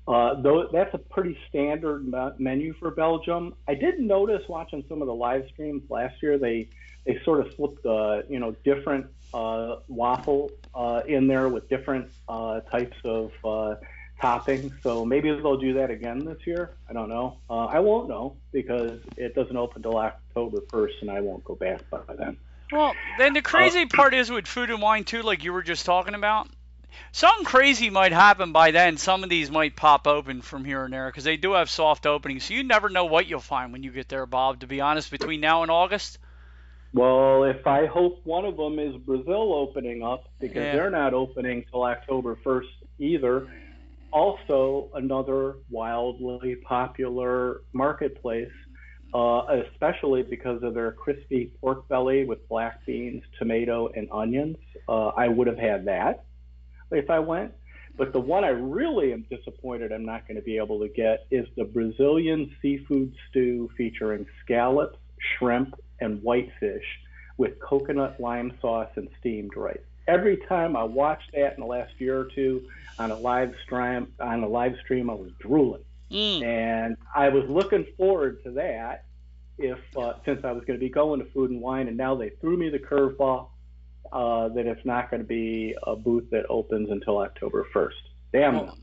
Uh, 0.07 0.41
though 0.41 0.67
that's 0.73 0.93
a 0.95 0.97
pretty 0.97 1.37
standard 1.47 2.11
menu 2.39 2.73
for 2.73 2.89
Belgium. 2.89 3.53
I 3.67 3.75
did 3.75 3.99
notice 3.99 4.41
watching 4.49 4.83
some 4.89 5.01
of 5.01 5.07
the 5.07 5.13
live 5.13 5.45
streams 5.53 5.83
last 5.89 6.21
year, 6.23 6.39
they 6.39 6.69
they 7.05 7.21
sort 7.23 7.45
of 7.45 7.53
flipped 7.55 7.85
uh, 7.85 8.23
you 8.27 8.39
know 8.39 8.55
different 8.63 9.05
uh, 9.33 9.77
waffle 9.87 10.51
uh, 10.73 11.01
in 11.07 11.27
there 11.27 11.49
with 11.49 11.69
different 11.69 12.11
uh, 12.27 12.61
types 12.61 12.97
of 13.03 13.31
uh, 13.43 13.75
toppings. 14.21 14.71
So 14.83 15.05
maybe 15.05 15.31
they'll 15.31 15.57
do 15.57 15.73
that 15.73 15.91
again 15.91 16.19
this 16.25 16.45
year. 16.45 16.71
I 16.89 16.93
don't 16.93 17.09
know. 17.09 17.37
Uh, 17.49 17.65
I 17.65 17.79
won't 17.79 18.09
know 18.09 18.35
because 18.51 18.99
it 19.17 19.35
doesn't 19.35 19.55
open 19.55 19.81
till 19.81 19.97
October 19.97 20.59
1st, 20.61 21.01
and 21.01 21.11
I 21.11 21.21
won't 21.21 21.43
go 21.43 21.55
back 21.55 21.89
by 21.89 22.01
then. 22.17 22.37
Well, 22.71 22.93
then 23.17 23.33
the 23.33 23.41
crazy 23.41 23.85
part 23.87 24.13
is 24.13 24.29
with 24.29 24.45
food 24.45 24.69
and 24.69 24.81
wine 24.81 25.03
too, 25.03 25.23
like 25.23 25.43
you 25.43 25.53
were 25.53 25.63
just 25.63 25.85
talking 25.85 26.13
about. 26.13 26.49
Something 27.11 27.45
crazy 27.45 27.89
might 27.89 28.11
happen 28.11 28.51
by 28.51 28.71
then. 28.71 28.97
Some 28.97 29.23
of 29.23 29.29
these 29.29 29.49
might 29.49 29.75
pop 29.75 30.05
open 30.05 30.41
from 30.41 30.65
here 30.65 30.83
and 30.83 30.93
there 30.93 31.07
because 31.07 31.23
they 31.23 31.37
do 31.37 31.53
have 31.53 31.69
soft 31.69 32.05
openings. 32.05 32.45
So 32.45 32.53
you 32.53 32.63
never 32.63 32.89
know 32.89 33.05
what 33.05 33.27
you'll 33.27 33.39
find 33.39 33.71
when 33.71 33.81
you 33.83 33.91
get 33.91 34.09
there, 34.09 34.25
Bob. 34.25 34.59
To 34.59 34.67
be 34.67 34.81
honest, 34.81 35.09
between 35.09 35.39
now 35.41 35.63
and 35.63 35.71
August. 35.71 36.19
Well, 36.93 37.43
if 37.43 37.67
I 37.67 37.85
hope 37.85 38.19
one 38.23 38.45
of 38.45 38.57
them 38.57 38.79
is 38.79 38.95
Brazil 38.97 39.53
opening 39.53 40.01
up 40.03 40.25
because 40.39 40.63
Yeah. 40.63 40.71
they're 40.75 40.89
not 40.89 41.13
opening 41.13 41.63
till 41.71 41.83
October 41.83 42.35
1st 42.43 42.83
either. 42.97 43.47
Also, 44.11 44.89
another 44.95 45.57
wildly 45.69 46.55
popular 46.55 47.61
marketplace, 47.73 48.51
uh, 49.13 49.61
especially 49.71 50.23
because 50.23 50.63
of 50.63 50.73
their 50.73 50.91
crispy 50.91 51.51
pork 51.61 51.87
belly 51.87 52.25
with 52.25 52.47
black 52.49 52.83
beans, 52.87 53.23
tomato, 53.37 53.87
and 53.89 54.07
onions. 54.11 54.57
Uh, 54.87 55.09
I 55.09 55.27
would 55.27 55.45
have 55.45 55.59
had 55.59 55.85
that 55.85 56.25
if 56.91 57.09
I 57.11 57.19
went. 57.19 57.53
But 57.97 58.13
the 58.13 58.19
one 58.19 58.43
I 58.43 58.49
really 58.49 59.13
am 59.13 59.25
disappointed 59.29 59.91
I'm 59.91 60.05
not 60.05 60.27
going 60.27 60.37
to 60.37 60.43
be 60.43 60.57
able 60.57 60.79
to 60.79 60.87
get 60.87 61.27
is 61.29 61.45
the 61.55 61.65
Brazilian 61.65 62.55
seafood 62.61 63.13
stew 63.29 63.69
featuring 63.77 64.25
scallops, 64.41 64.97
shrimp, 65.37 65.75
and 66.01 66.21
whitefish 66.21 66.85
with 67.37 67.59
coconut 67.59 68.19
lime 68.19 68.57
sauce 68.61 68.89
and 68.95 69.07
steamed 69.19 69.55
rice. 69.55 69.79
Every 70.07 70.37
time 70.49 70.75
I 70.75 70.83
watched 70.83 71.31
that 71.33 71.53
in 71.53 71.61
the 71.61 71.65
last 71.65 71.93
year 71.99 72.19
or 72.19 72.25
two 72.35 72.67
on 72.97 73.11
a 73.11 73.17
live 73.17 73.53
stream, 73.63 74.07
on 74.19 74.43
a 74.43 74.47
live 74.47 74.75
stream, 74.83 75.09
I 75.09 75.13
was 75.13 75.31
drooling, 75.39 75.83
Mm. 76.11 76.43
and 76.43 76.97
I 77.15 77.29
was 77.29 77.47
looking 77.47 77.85
forward 77.97 78.43
to 78.43 78.51
that. 78.51 79.05
If 79.57 79.77
uh, 79.97 80.13
since 80.25 80.43
I 80.43 80.53
was 80.53 80.63
going 80.65 80.79
to 80.79 80.83
be 80.83 80.89
going 80.89 81.19
to 81.19 81.29
Food 81.31 81.51
and 81.51 81.61
Wine, 81.61 81.87
and 81.87 81.97
now 81.97 82.15
they 82.15 82.29
threw 82.41 82.57
me 82.57 82.69
the 82.69 82.79
curveball 82.79 83.49
uh, 84.11 84.47
that 84.49 84.65
it's 84.65 84.85
not 84.85 85.11
going 85.11 85.21
to 85.21 85.27
be 85.27 85.75
a 85.83 85.95
booth 85.95 86.29
that 86.31 86.45
opens 86.49 86.89
until 86.89 87.17
October 87.19 87.67
1st. 87.73 87.91
Damn 88.31 88.55
them. 88.55 88.81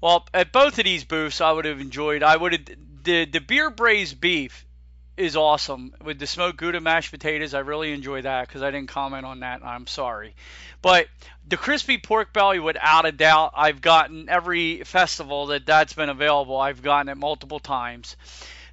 Well, 0.00 0.26
at 0.32 0.52
both 0.52 0.78
of 0.78 0.84
these 0.84 1.04
booths, 1.04 1.40
I 1.40 1.50
would 1.52 1.64
have 1.64 1.80
enjoyed. 1.80 2.22
I 2.22 2.36
would 2.36 2.52
have 2.52 2.64
the 3.02 3.24
the 3.24 3.40
beer 3.40 3.70
braised 3.70 4.20
beef 4.20 4.65
is 5.16 5.36
awesome 5.36 5.94
with 6.04 6.18
the 6.18 6.26
smoked 6.26 6.58
Gouda 6.58 6.80
mashed 6.80 7.10
potatoes. 7.10 7.54
I 7.54 7.60
really 7.60 7.92
enjoy 7.92 8.22
that 8.22 8.46
because 8.46 8.62
I 8.62 8.70
didn't 8.70 8.88
comment 8.88 9.24
on 9.24 9.40
that. 9.40 9.64
I'm 9.64 9.86
sorry, 9.86 10.34
but 10.82 11.08
the 11.48 11.56
crispy 11.56 11.98
pork 11.98 12.32
belly, 12.32 12.58
without 12.58 13.06
a 13.06 13.12
doubt, 13.12 13.52
I've 13.56 13.80
gotten 13.80 14.28
every 14.28 14.84
festival 14.84 15.46
that 15.46 15.66
that's 15.66 15.92
been 15.92 16.08
available. 16.08 16.56
I've 16.56 16.82
gotten 16.82 17.08
it 17.08 17.16
multiple 17.16 17.60
times. 17.60 18.16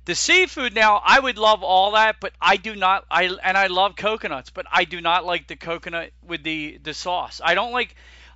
The 0.06 0.16
seafood 0.16 0.76
now, 0.76 1.02
I 1.04 1.20
would 1.20 1.38
love 1.38 1.64
all 1.64 1.92
that, 1.92 2.18
but 2.20 2.34
I 2.42 2.58
do 2.58 2.76
not. 2.76 3.06
I 3.10 3.24
and 3.24 3.58
I 3.58 3.68
love 3.68 3.96
coconuts, 3.96 4.50
but 4.50 4.66
I 4.70 4.84
do 4.84 5.00
not 5.00 5.26
like 5.26 5.48
the 5.48 5.56
coconut 5.56 6.12
with 6.22 6.44
the 6.44 6.78
the 6.84 6.94
sauce. 6.94 7.40
I 7.44 7.56
don't 7.56 7.72
like. 7.72 7.96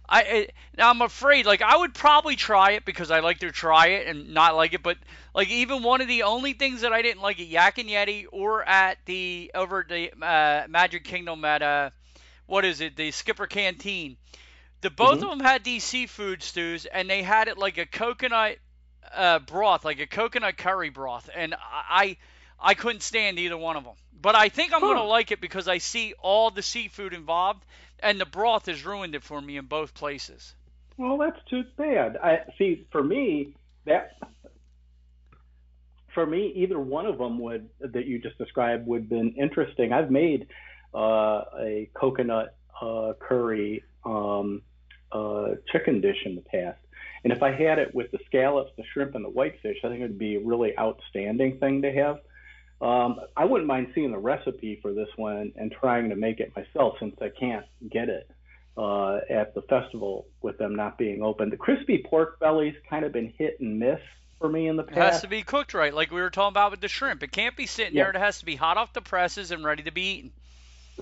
I 0.09 0.21
I- 0.21 0.47
now 0.77 0.89
I'm 0.89 1.01
afraid. 1.01 1.45
Like 1.45 1.61
I 1.61 1.77
would 1.77 1.93
probably 1.93 2.35
try 2.35 2.71
it 2.71 2.85
because 2.85 3.11
I 3.11 3.19
like 3.19 3.39
to 3.39 3.51
try 3.51 3.87
it 3.87 4.07
and 4.07 4.33
not 4.33 4.55
like 4.55 4.73
it. 4.73 4.83
But 4.83 4.97
like 5.33 5.49
even 5.49 5.83
one 5.83 6.01
of 6.01 6.07
the 6.07 6.23
only 6.23 6.53
things 6.53 6.81
that 6.81 6.93
I 6.93 7.01
didn't 7.01 7.21
like 7.21 7.39
at 7.39 7.47
Yak 7.47 7.77
and 7.77 7.89
Yeti 7.89 8.25
or 8.31 8.67
at 8.67 8.97
the 9.05 9.51
over 9.53 9.81
at 9.81 9.89
the 9.89 10.11
uh, 10.21 10.67
Magic 10.69 11.03
Kingdom 11.03 11.43
at 11.45 11.61
uh 11.61 11.89
what 12.45 12.65
is 12.65 12.81
it 12.81 12.95
the 12.95 13.11
Skipper 13.11 13.47
Canteen. 13.47 14.17
The 14.81 14.89
both 14.89 15.19
Mhm. 15.19 15.23
of 15.23 15.29
them 15.29 15.39
had 15.39 15.63
these 15.63 15.83
seafood 15.83 16.43
stews 16.43 16.85
and 16.85 17.09
they 17.09 17.23
had 17.23 17.47
it 17.47 17.57
like 17.57 17.77
a 17.77 17.85
coconut 17.85 18.57
uh, 19.15 19.39
broth, 19.39 19.85
like 19.85 19.99
a 19.99 20.07
coconut 20.07 20.57
curry 20.57 20.89
broth, 20.89 21.29
and 21.33 21.55
I 21.89 22.17
I 22.59 22.73
couldn't 22.73 23.03
stand 23.03 23.39
either 23.39 23.57
one 23.57 23.77
of 23.77 23.83
them. 23.83 23.95
But 24.19 24.35
I 24.35 24.49
think 24.49 24.73
I'm 24.73 24.81
Huh. 24.81 24.87
gonna 24.87 25.03
like 25.03 25.31
it 25.31 25.41
because 25.41 25.67
I 25.67 25.77
see 25.77 26.13
all 26.19 26.49
the 26.49 26.61
seafood 26.63 27.13
involved, 27.13 27.63
and 27.99 28.19
the 28.19 28.25
broth 28.25 28.65
has 28.65 28.85
ruined 28.85 29.15
it 29.15 29.23
for 29.23 29.39
me 29.41 29.57
in 29.57 29.65
both 29.65 29.93
places. 29.93 30.55
Well, 30.97 31.17
that's 31.17 31.39
too 31.49 31.63
bad. 31.77 32.17
I 32.17 32.39
see. 32.57 32.87
For 32.91 33.03
me, 33.03 33.53
that 33.85 34.17
for 36.13 36.25
me, 36.25 36.51
either 36.55 36.79
one 36.79 37.05
of 37.05 37.19
them 37.19 37.37
would 37.39 37.69
that 37.79 38.05
you 38.07 38.19
just 38.19 38.37
described 38.39 38.87
would 38.87 39.01
have 39.01 39.09
been 39.09 39.33
interesting. 39.33 39.93
I've 39.93 40.09
made 40.09 40.47
uh, 40.95 41.43
a 41.59 41.89
coconut 41.93 42.55
uh, 42.81 43.13
curry 43.19 43.83
um, 44.03 44.63
uh, 45.11 45.49
chicken 45.71 46.01
dish 46.01 46.17
in 46.25 46.35
the 46.35 46.41
past, 46.41 46.79
and 47.23 47.31
if 47.31 47.43
I 47.43 47.51
had 47.51 47.77
it 47.77 47.93
with 47.93 48.09
the 48.11 48.19
scallops, 48.25 48.71
the 48.77 48.83
shrimp, 48.93 49.13
and 49.13 49.23
the 49.23 49.29
whitefish, 49.29 49.77
I 49.83 49.89
think 49.89 49.99
it 49.99 50.03
would 50.03 50.17
be 50.17 50.37
a 50.37 50.39
really 50.39 50.77
outstanding 50.77 51.59
thing 51.59 51.83
to 51.83 51.91
have. 51.91 52.19
Um, 52.79 53.19
I 53.35 53.45
wouldn't 53.45 53.67
mind 53.67 53.87
seeing 53.95 54.11
the 54.11 54.19
recipe 54.19 54.79
for 54.81 54.93
this 54.93 55.09
one 55.15 55.51
and 55.55 55.71
trying 55.71 56.09
to 56.09 56.15
make 56.15 56.39
it 56.39 56.53
myself 56.55 56.95
since 56.99 57.15
I 57.21 57.29
can't 57.29 57.65
get 57.91 58.09
it 58.09 58.29
uh, 58.77 59.19
at 59.29 59.55
the 59.55 59.63
festival 59.63 60.27
with 60.41 60.57
them 60.59 60.75
not 60.75 60.97
being 60.97 61.23
open. 61.23 61.49
The 61.49 61.57
crispy 61.57 62.05
pork 62.07 62.39
belly's 62.39 62.75
kind 62.89 63.03
of 63.03 63.11
been 63.11 63.33
hit 63.37 63.59
and 63.59 63.79
miss 63.79 63.99
for 64.39 64.47
me 64.47 64.67
in 64.67 64.75
the 64.75 64.83
past. 64.83 64.97
It 64.97 65.01
has 65.01 65.21
to 65.21 65.27
be 65.27 65.41
cooked 65.41 65.73
right, 65.73 65.93
like 65.93 66.11
we 66.11 66.21
were 66.21 66.29
talking 66.29 66.53
about 66.53 66.69
with 66.69 66.81
the 66.81 66.87
shrimp. 66.87 67.23
It 67.23 67.31
can't 67.31 67.55
be 67.55 67.65
sitting 67.65 67.95
Yeah. 67.95 68.03
there. 68.03 68.11
It 68.11 68.17
has 68.17 68.39
to 68.39 68.45
be 68.45 68.55
hot 68.55 68.77
off 68.77 68.93
the 68.93 69.01
presses 69.01 69.49
and 69.49 69.63
ready 69.63 69.81
to 69.83 69.91
be 69.91 70.01
eaten. 70.01 70.31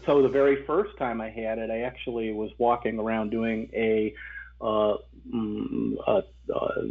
So 0.06 0.22
the 0.22 0.30
very 0.30 0.64
first 0.66 0.98
time 0.98 1.20
I 1.20 1.30
had 1.30 1.58
it, 1.58 1.70
I 1.70 1.82
actually 1.82 2.32
was 2.32 2.52
walking 2.58 3.00
around 3.00 3.32
doing 3.32 3.70
a, 3.74 4.14
uh, 4.66 4.98
mm, 5.32 5.96
uh, 6.08 6.22
uh, 6.54 6.82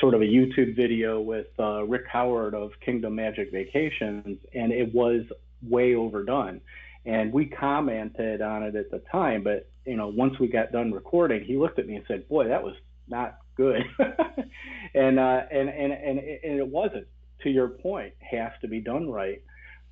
sort 0.00 0.12
of 0.12 0.20
a 0.20 0.24
YouTube 0.24 0.76
video 0.76 1.20
with 1.20 1.46
Rick 1.58 2.04
Howard 2.12 2.54
of 2.54 2.72
Kingdom 2.84 3.14
Magic 3.14 3.50
Vacations, 3.50 4.38
and 4.54 4.72
it 4.72 4.94
was 4.94 5.22
way 5.62 5.94
overdone. 5.94 6.60
And 7.06 7.32
we 7.32 7.46
commented 7.46 8.42
on 8.42 8.62
it 8.62 8.76
at 8.76 8.90
the 8.90 9.02
time, 9.10 9.42
but 9.42 9.68
you 9.86 9.96
know, 9.96 10.08
once 10.08 10.38
we 10.38 10.46
got 10.46 10.72
done 10.72 10.92
recording, 10.92 11.42
he 11.42 11.56
looked 11.56 11.78
at 11.78 11.86
me 11.86 11.96
and 11.96 12.04
said, 12.06 12.28
"Boy, 12.28 12.48
that 12.48 12.62
was 12.62 12.74
not 13.08 13.38
good," 13.56 13.82
and 14.94 15.18
uh, 15.18 15.40
and 15.50 15.68
and 15.68 15.92
and 15.92 16.18
and 16.18 16.58
it 16.58 16.68
wasn't. 16.68 17.06
To 17.42 17.50
your 17.50 17.68
point, 17.68 18.12
has 18.20 18.52
to 18.60 18.68
be 18.68 18.78
done 18.78 19.10
right. 19.10 19.42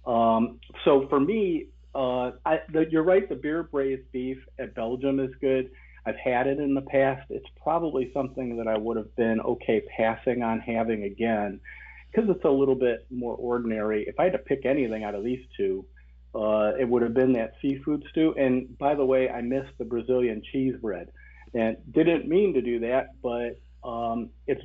Um, 0.07 0.61
so 0.85 1.09
for 1.09 1.19
me, 1.19 1.67
I, 1.97 2.61
the, 2.73 2.87
you're 2.89 3.03
right. 3.03 3.29
The 3.29 3.35
beer 3.35 3.65
braised 3.65 4.13
beef 4.13 4.39
at 4.61 4.77
Belgium 4.77 5.19
is 5.19 5.31
good. 5.41 5.71
I've 6.07 6.17
had 6.17 6.47
it 6.47 6.59
in 6.59 6.75
the 6.75 6.83
past. 6.83 7.27
It's 7.31 7.49
probably 7.63 8.11
something 8.13 8.57
that 8.57 8.69
I 8.69 8.77
would 8.77 8.97
have 8.97 9.15
been 9.17 9.41
okay 9.41 9.83
passing 9.97 10.43
on 10.43 10.61
having 10.61 11.05
again 11.05 11.61
because 12.11 12.29
it's 12.31 12.45
a 12.45 12.51
little 12.51 12.75
bit 12.75 13.07
more 13.11 13.35
ordinary. 13.35 14.05
If 14.07 14.19
I 14.19 14.25
had 14.25 14.33
to 14.33 14.39
pick 14.39 14.67
anything 14.67 15.05
out 15.05 15.15
of 15.15 15.23
these 15.23 15.45
two, 15.57 15.85
uh, 16.35 16.73
it 16.79 16.89
would 16.89 17.03
have 17.03 17.15
been 17.15 17.33
that 17.35 17.53
seafood 17.61 18.05
stew. 18.11 18.35
And 18.39 18.77
by 18.79 18.95
the 18.95 19.05
way, 19.05 19.29
I 19.29 19.41
missed 19.43 19.73
the 19.79 19.85
Brazilian 19.85 20.43
cheese 20.53 20.75
bread 20.81 21.11
and 21.55 21.77
didn't 21.93 22.29
mean 22.29 22.55
to 22.55 22.63
do 22.63 22.81
that, 22.81 23.09
but 23.23 23.61
um, 23.89 24.31
it's 24.47 24.63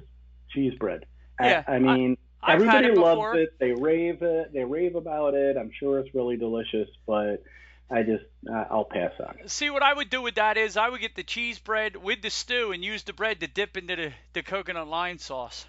cheese 0.51 0.73
bread. 0.79 1.05
Yeah, 1.39 1.63
I, 1.67 1.75
I 1.75 1.79
mean, 1.79 2.17
I've 2.41 2.61
everybody 2.61 2.87
it 2.87 2.97
loves 2.97 3.37
it. 3.37 3.49
They 3.59 3.73
rave 3.73 4.21
it. 4.21 4.53
They 4.53 4.63
rave 4.63 4.95
about 4.95 5.33
it. 5.33 5.57
I'm 5.57 5.71
sure 5.79 5.99
it's 5.99 6.13
really 6.13 6.37
delicious, 6.37 6.87
but 7.07 7.43
I 7.89 8.01
just 8.03 8.23
uh, 8.51 8.65
I'll 8.71 8.85
pass 8.85 9.11
on 9.19 9.35
it. 9.39 9.51
See 9.51 9.69
what 9.69 9.83
I 9.83 9.93
would 9.93 10.09
do 10.09 10.21
with 10.21 10.35
that 10.35 10.57
is 10.57 10.75
I 10.77 10.89
would 10.89 11.01
get 11.01 11.15
the 11.15 11.23
cheese 11.23 11.59
bread 11.59 11.95
with 11.95 12.21
the 12.21 12.29
stew 12.29 12.71
and 12.71 12.83
use 12.83 13.03
the 13.03 13.13
bread 13.13 13.39
to 13.41 13.47
dip 13.47 13.77
into 13.77 13.95
the, 13.95 14.13
the 14.33 14.41
coconut 14.43 14.87
lime 14.87 15.19
sauce. 15.19 15.65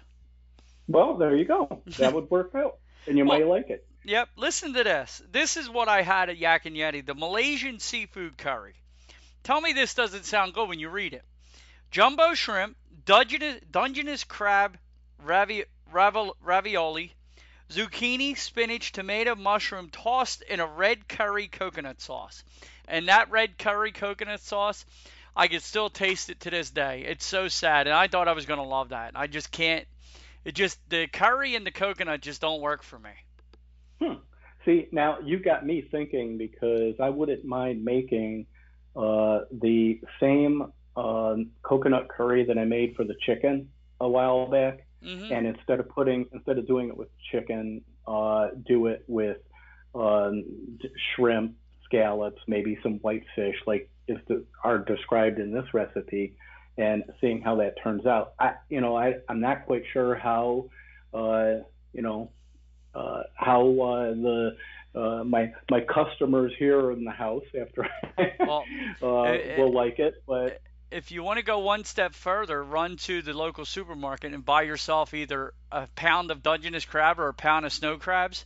Well, 0.87 1.15
there 1.17 1.35
you 1.35 1.45
go. 1.45 1.81
That 1.99 2.13
would 2.13 2.29
work 2.31 2.55
out, 2.55 2.77
and 3.05 3.17
you 3.17 3.25
Well- 3.27 3.39
might 3.39 3.47
like 3.47 3.69
it. 3.69 3.85
Yep, 4.03 4.29
listen 4.37 4.73
to 4.73 4.85
this. 4.85 5.21
This 5.33 5.57
is 5.57 5.69
what 5.69 5.89
I 5.89 6.01
had 6.01 6.29
at 6.29 6.37
Yak 6.37 6.65
and 6.65 6.77
Yeti, 6.77 7.05
the 7.05 7.13
Malaysian 7.13 7.77
seafood 7.79 8.37
curry. 8.37 8.75
Tell 9.43 9.59
me 9.59 9.73
this 9.73 9.95
doesn't 9.95 10.23
sound 10.23 10.53
good 10.53 10.69
when 10.69 10.79
you 10.79 10.87
read 10.87 11.13
it. 11.13 11.23
Jumbo 11.91 12.33
shrimp, 12.33 12.77
Dungeness, 13.05 13.59
Dungeness 13.69 14.23
crab, 14.23 14.77
ravi, 15.21 15.65
ravi, 15.91 16.31
ravioli, 16.41 17.11
zucchini, 17.69 18.37
spinach, 18.37 18.91
tomato, 18.91 19.35
mushroom 19.35 19.89
tossed 19.89 20.41
in 20.43 20.59
a 20.59 20.67
red 20.67 21.07
curry 21.07 21.47
coconut 21.47 22.01
sauce. 22.01 22.43
And 22.87 23.07
that 23.07 23.29
red 23.29 23.57
curry 23.57 23.91
coconut 23.91 24.39
sauce, 24.39 24.85
I 25.35 25.47
can 25.47 25.59
still 25.59 25.89
taste 25.89 26.29
it 26.29 26.39
to 26.41 26.49
this 26.49 26.69
day. 26.69 27.03
It's 27.07 27.25
so 27.25 27.47
sad, 27.47 27.87
and 27.87 27.95
I 27.95 28.07
thought 28.07 28.27
I 28.27 28.33
was 28.33 28.45
going 28.45 28.59
to 28.59 28.65
love 28.65 28.89
that. 28.89 29.11
I 29.15 29.27
just 29.27 29.51
can't. 29.51 29.85
It 30.45 30.55
just 30.55 30.79
the 30.89 31.07
curry 31.07 31.55
and 31.55 31.65
the 31.65 31.71
coconut 31.71 32.21
just 32.21 32.41
don't 32.41 32.61
work 32.61 32.83
for 32.83 32.97
me. 32.97 33.11
Hmm. 34.01 34.19
See, 34.65 34.87
now 34.91 35.19
you 35.23 35.39
got 35.39 35.65
me 35.65 35.81
thinking 35.81 36.37
because 36.37 36.95
I 36.99 37.09
wouldn't 37.09 37.45
mind 37.45 37.83
making 37.83 38.47
uh, 38.95 39.41
the 39.51 39.99
same 40.19 40.71
uh, 40.95 41.35
coconut 41.63 42.07
curry 42.09 42.45
that 42.45 42.57
I 42.57 42.65
made 42.65 42.95
for 42.95 43.03
the 43.03 43.15
chicken 43.25 43.69
a 43.99 44.07
while 44.07 44.47
back, 44.49 44.85
hmm 45.03 45.31
and 45.31 45.45
instead 45.45 45.79
of 45.79 45.89
putting 45.89 46.25
instead 46.33 46.57
of 46.57 46.67
doing 46.67 46.89
it 46.89 46.97
with 46.97 47.09
chicken, 47.31 47.81
uh, 48.07 48.47
do 48.65 48.87
it 48.87 49.03
with 49.07 49.37
um, 49.95 50.43
shrimp, 51.15 51.55
scallops, 51.85 52.41
maybe 52.47 52.77
some 52.83 52.95
whitefish, 52.99 53.55
like 53.65 53.89
is 54.07 54.17
the, 54.27 54.43
are 54.63 54.79
described 54.79 55.39
in 55.39 55.51
this 55.51 55.65
recipe, 55.73 56.35
and 56.77 57.03
seeing 57.19 57.41
how 57.41 57.55
that 57.55 57.75
turns 57.83 58.05
out. 58.05 58.33
I, 58.39 58.53
you 58.69 58.81
know, 58.81 58.95
I 58.95 59.15
I'm 59.29 59.39
not 59.39 59.65
quite 59.65 59.83
sure 59.93 60.15
how, 60.15 60.69
uh, 61.13 61.63
you 61.93 62.01
know, 62.01 62.31
uh, 62.93 63.23
how 63.35 63.61
uh, 63.61 64.09
the 64.11 64.57
uh, 64.95 65.23
my 65.23 65.51
my 65.69 65.81
customers 65.81 66.51
here 66.57 66.91
in 66.91 67.03
the 67.03 67.11
house 67.11 67.43
after 67.59 67.87
Well, 68.39 68.65
uh, 69.01 69.21
eh, 69.23 69.57
will 69.57 69.73
like 69.73 69.99
it, 69.99 70.15
but 70.27 70.61
if 70.91 71.11
you 71.11 71.21
want 71.23 71.37
to 71.37 71.43
go 71.43 71.59
one 71.59 71.83
step 71.83 72.13
further, 72.13 72.63
run 72.63 72.97
to 72.97 73.21
the 73.21 73.33
local 73.33 73.65
supermarket 73.65 74.33
and 74.33 74.45
buy 74.45 74.61
yourself 74.61 75.13
either 75.13 75.53
a 75.71 75.87
pound 75.95 76.31
of 76.31 76.41
Dungeness 76.41 76.85
crab 76.85 77.19
or 77.19 77.27
a 77.27 77.33
pound 77.33 77.65
of 77.65 77.73
snow 77.73 77.97
crabs. 77.97 78.45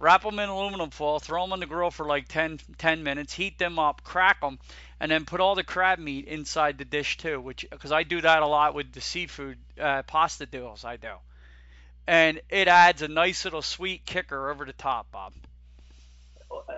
wrap 0.00 0.22
them 0.22 0.38
in 0.38 0.48
aluminum 0.48 0.90
foil, 0.90 1.18
throw 1.18 1.42
them 1.42 1.52
on 1.52 1.60
the 1.60 1.66
grill 1.66 1.90
for 1.90 2.06
like 2.06 2.28
10, 2.28 2.60
10 2.78 3.02
minutes, 3.02 3.32
heat 3.32 3.58
them 3.58 3.78
up, 3.78 4.02
crack 4.02 4.40
them, 4.40 4.58
and 5.00 5.10
then 5.10 5.24
put 5.24 5.40
all 5.40 5.54
the 5.54 5.64
crab 5.64 5.98
meat 5.98 6.26
inside 6.26 6.78
the 6.78 6.84
dish 6.84 7.16
too. 7.16 7.40
Which 7.40 7.66
because 7.70 7.92
I 7.92 8.02
do 8.02 8.20
that 8.20 8.42
a 8.42 8.46
lot 8.46 8.74
with 8.74 8.92
the 8.92 9.00
seafood 9.00 9.58
uh, 9.80 10.02
pasta 10.02 10.46
deals 10.46 10.84
I 10.84 10.96
do, 10.96 11.14
and 12.06 12.40
it 12.48 12.66
adds 12.66 13.02
a 13.02 13.08
nice 13.08 13.44
little 13.44 13.62
sweet 13.62 14.04
kicker 14.04 14.50
over 14.50 14.64
the 14.64 14.72
top, 14.72 15.10
Bob. 15.12 15.32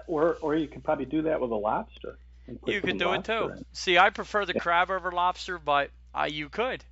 Or 0.07 0.37
or 0.43 0.55
you 0.57 0.67
could 0.67 0.85
probably 0.85 1.07
do 1.07 1.23
that 1.23 1.41
with 1.41 1.51
a 1.51 1.57
lobster. 1.57 2.19
You 2.67 2.81
could 2.81 2.99
do 2.99 3.13
it 3.13 3.25
too. 3.25 3.53
In. 3.57 3.65
See, 3.73 3.99
I 3.99 4.11
prefer 4.11 4.45
the 4.45 4.55
yeah. 4.55 4.61
crab 4.61 4.91
over 4.91 5.13
lobster, 5.13 5.59
but 5.59 5.91
uh, 6.15 6.29
you 6.31 6.49
could. 6.49 6.85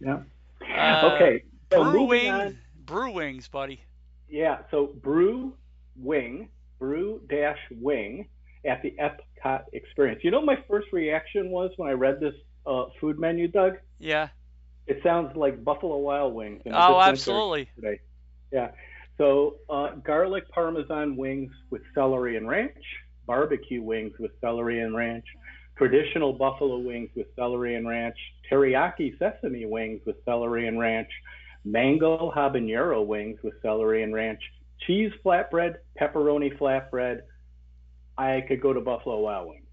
Yeah. 0.00 0.20
Uh, 0.62 1.10
okay. 1.14 1.44
So 1.72 1.84
brew 1.84 2.04
wing, 2.04 2.58
brew 2.84 3.12
wings, 3.12 3.48
buddy. 3.48 3.80
Yeah. 4.28 4.58
So 4.70 4.86
brew 4.86 5.54
wing, 5.96 6.48
brew 6.78 7.20
dash 7.28 7.58
wing 7.70 8.28
at 8.64 8.82
the 8.82 8.94
Epcot 9.00 9.64
experience. 9.72 10.20
You 10.24 10.30
know, 10.30 10.42
my 10.42 10.56
first 10.68 10.88
reaction 10.92 11.50
was 11.50 11.70
when 11.76 11.88
I 11.88 11.92
read 11.92 12.20
this 12.20 12.34
uh, 12.66 12.86
food 13.00 13.18
menu, 13.18 13.48
Doug. 13.48 13.74
Yeah. 13.98 14.28
It 14.86 15.00
sounds 15.02 15.36
like 15.36 15.62
Buffalo 15.62 15.98
Wild 15.98 16.34
Wings. 16.34 16.62
oh, 16.66 17.00
absolutely. 17.00 17.70
Yeah. 18.50 18.70
So 19.18 19.56
uh, 19.68 19.96
garlic 19.96 20.48
parmesan 20.50 21.16
wings 21.16 21.52
with 21.70 21.82
celery 21.94 22.36
and 22.36 22.48
ranch, 22.48 22.72
barbecue 23.28 23.82
wings 23.82 24.14
with 24.18 24.32
celery 24.40 24.80
and 24.80 24.96
ranch, 24.96 25.26
traditional 25.76 26.32
buffalo 26.32 26.78
wings 26.78 27.10
with 27.14 27.28
celery 27.36 27.76
and 27.76 27.86
ranch, 27.86 28.16
teriyaki 28.50 29.16
sesame 29.18 29.66
wings 29.66 30.00
with 30.04 30.16
celery 30.24 30.66
and 30.66 30.80
ranch, 30.80 31.10
mango 31.64 32.32
habanero 32.34 33.06
wings 33.06 33.38
with 33.44 33.54
celery 33.62 34.02
and 34.02 34.14
ranch, 34.14 34.40
cheese 34.80 35.12
flatbread, 35.24 35.76
pepperoni 36.00 36.56
flatbread. 36.58 37.20
I 38.16 38.40
could 38.48 38.60
go 38.60 38.72
to 38.72 38.80
Buffalo 38.80 39.20
Wild 39.20 39.50
Wings. 39.50 39.66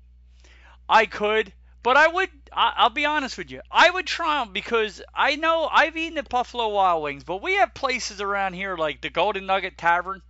I 0.88 1.08
could. 1.08 1.52
But 1.82 1.98
I 1.98 2.08
would, 2.08 2.30
I'll 2.52 2.90
be 2.90 3.06
honest 3.06 3.38
with 3.38 3.52
you, 3.52 3.62
I 3.72 3.92
would 3.92 4.08
try 4.08 4.44
them 4.44 4.54
because 4.54 5.04
I 5.14 5.36
know 5.36 5.70
I've 5.72 5.96
eaten 5.96 6.18
at 6.18 6.30
Buffalo 6.30 6.70
Wild 6.70 7.04
Wings, 7.04 7.24
but 7.24 7.44
we 7.44 7.54
have 7.58 7.76
places 7.76 8.22
around 8.22 8.54
here 8.54 8.76
like 8.76 9.02
the 9.02 9.12
Golden 9.12 9.46
Nugget 9.46 9.78
Tavern 9.78 10.24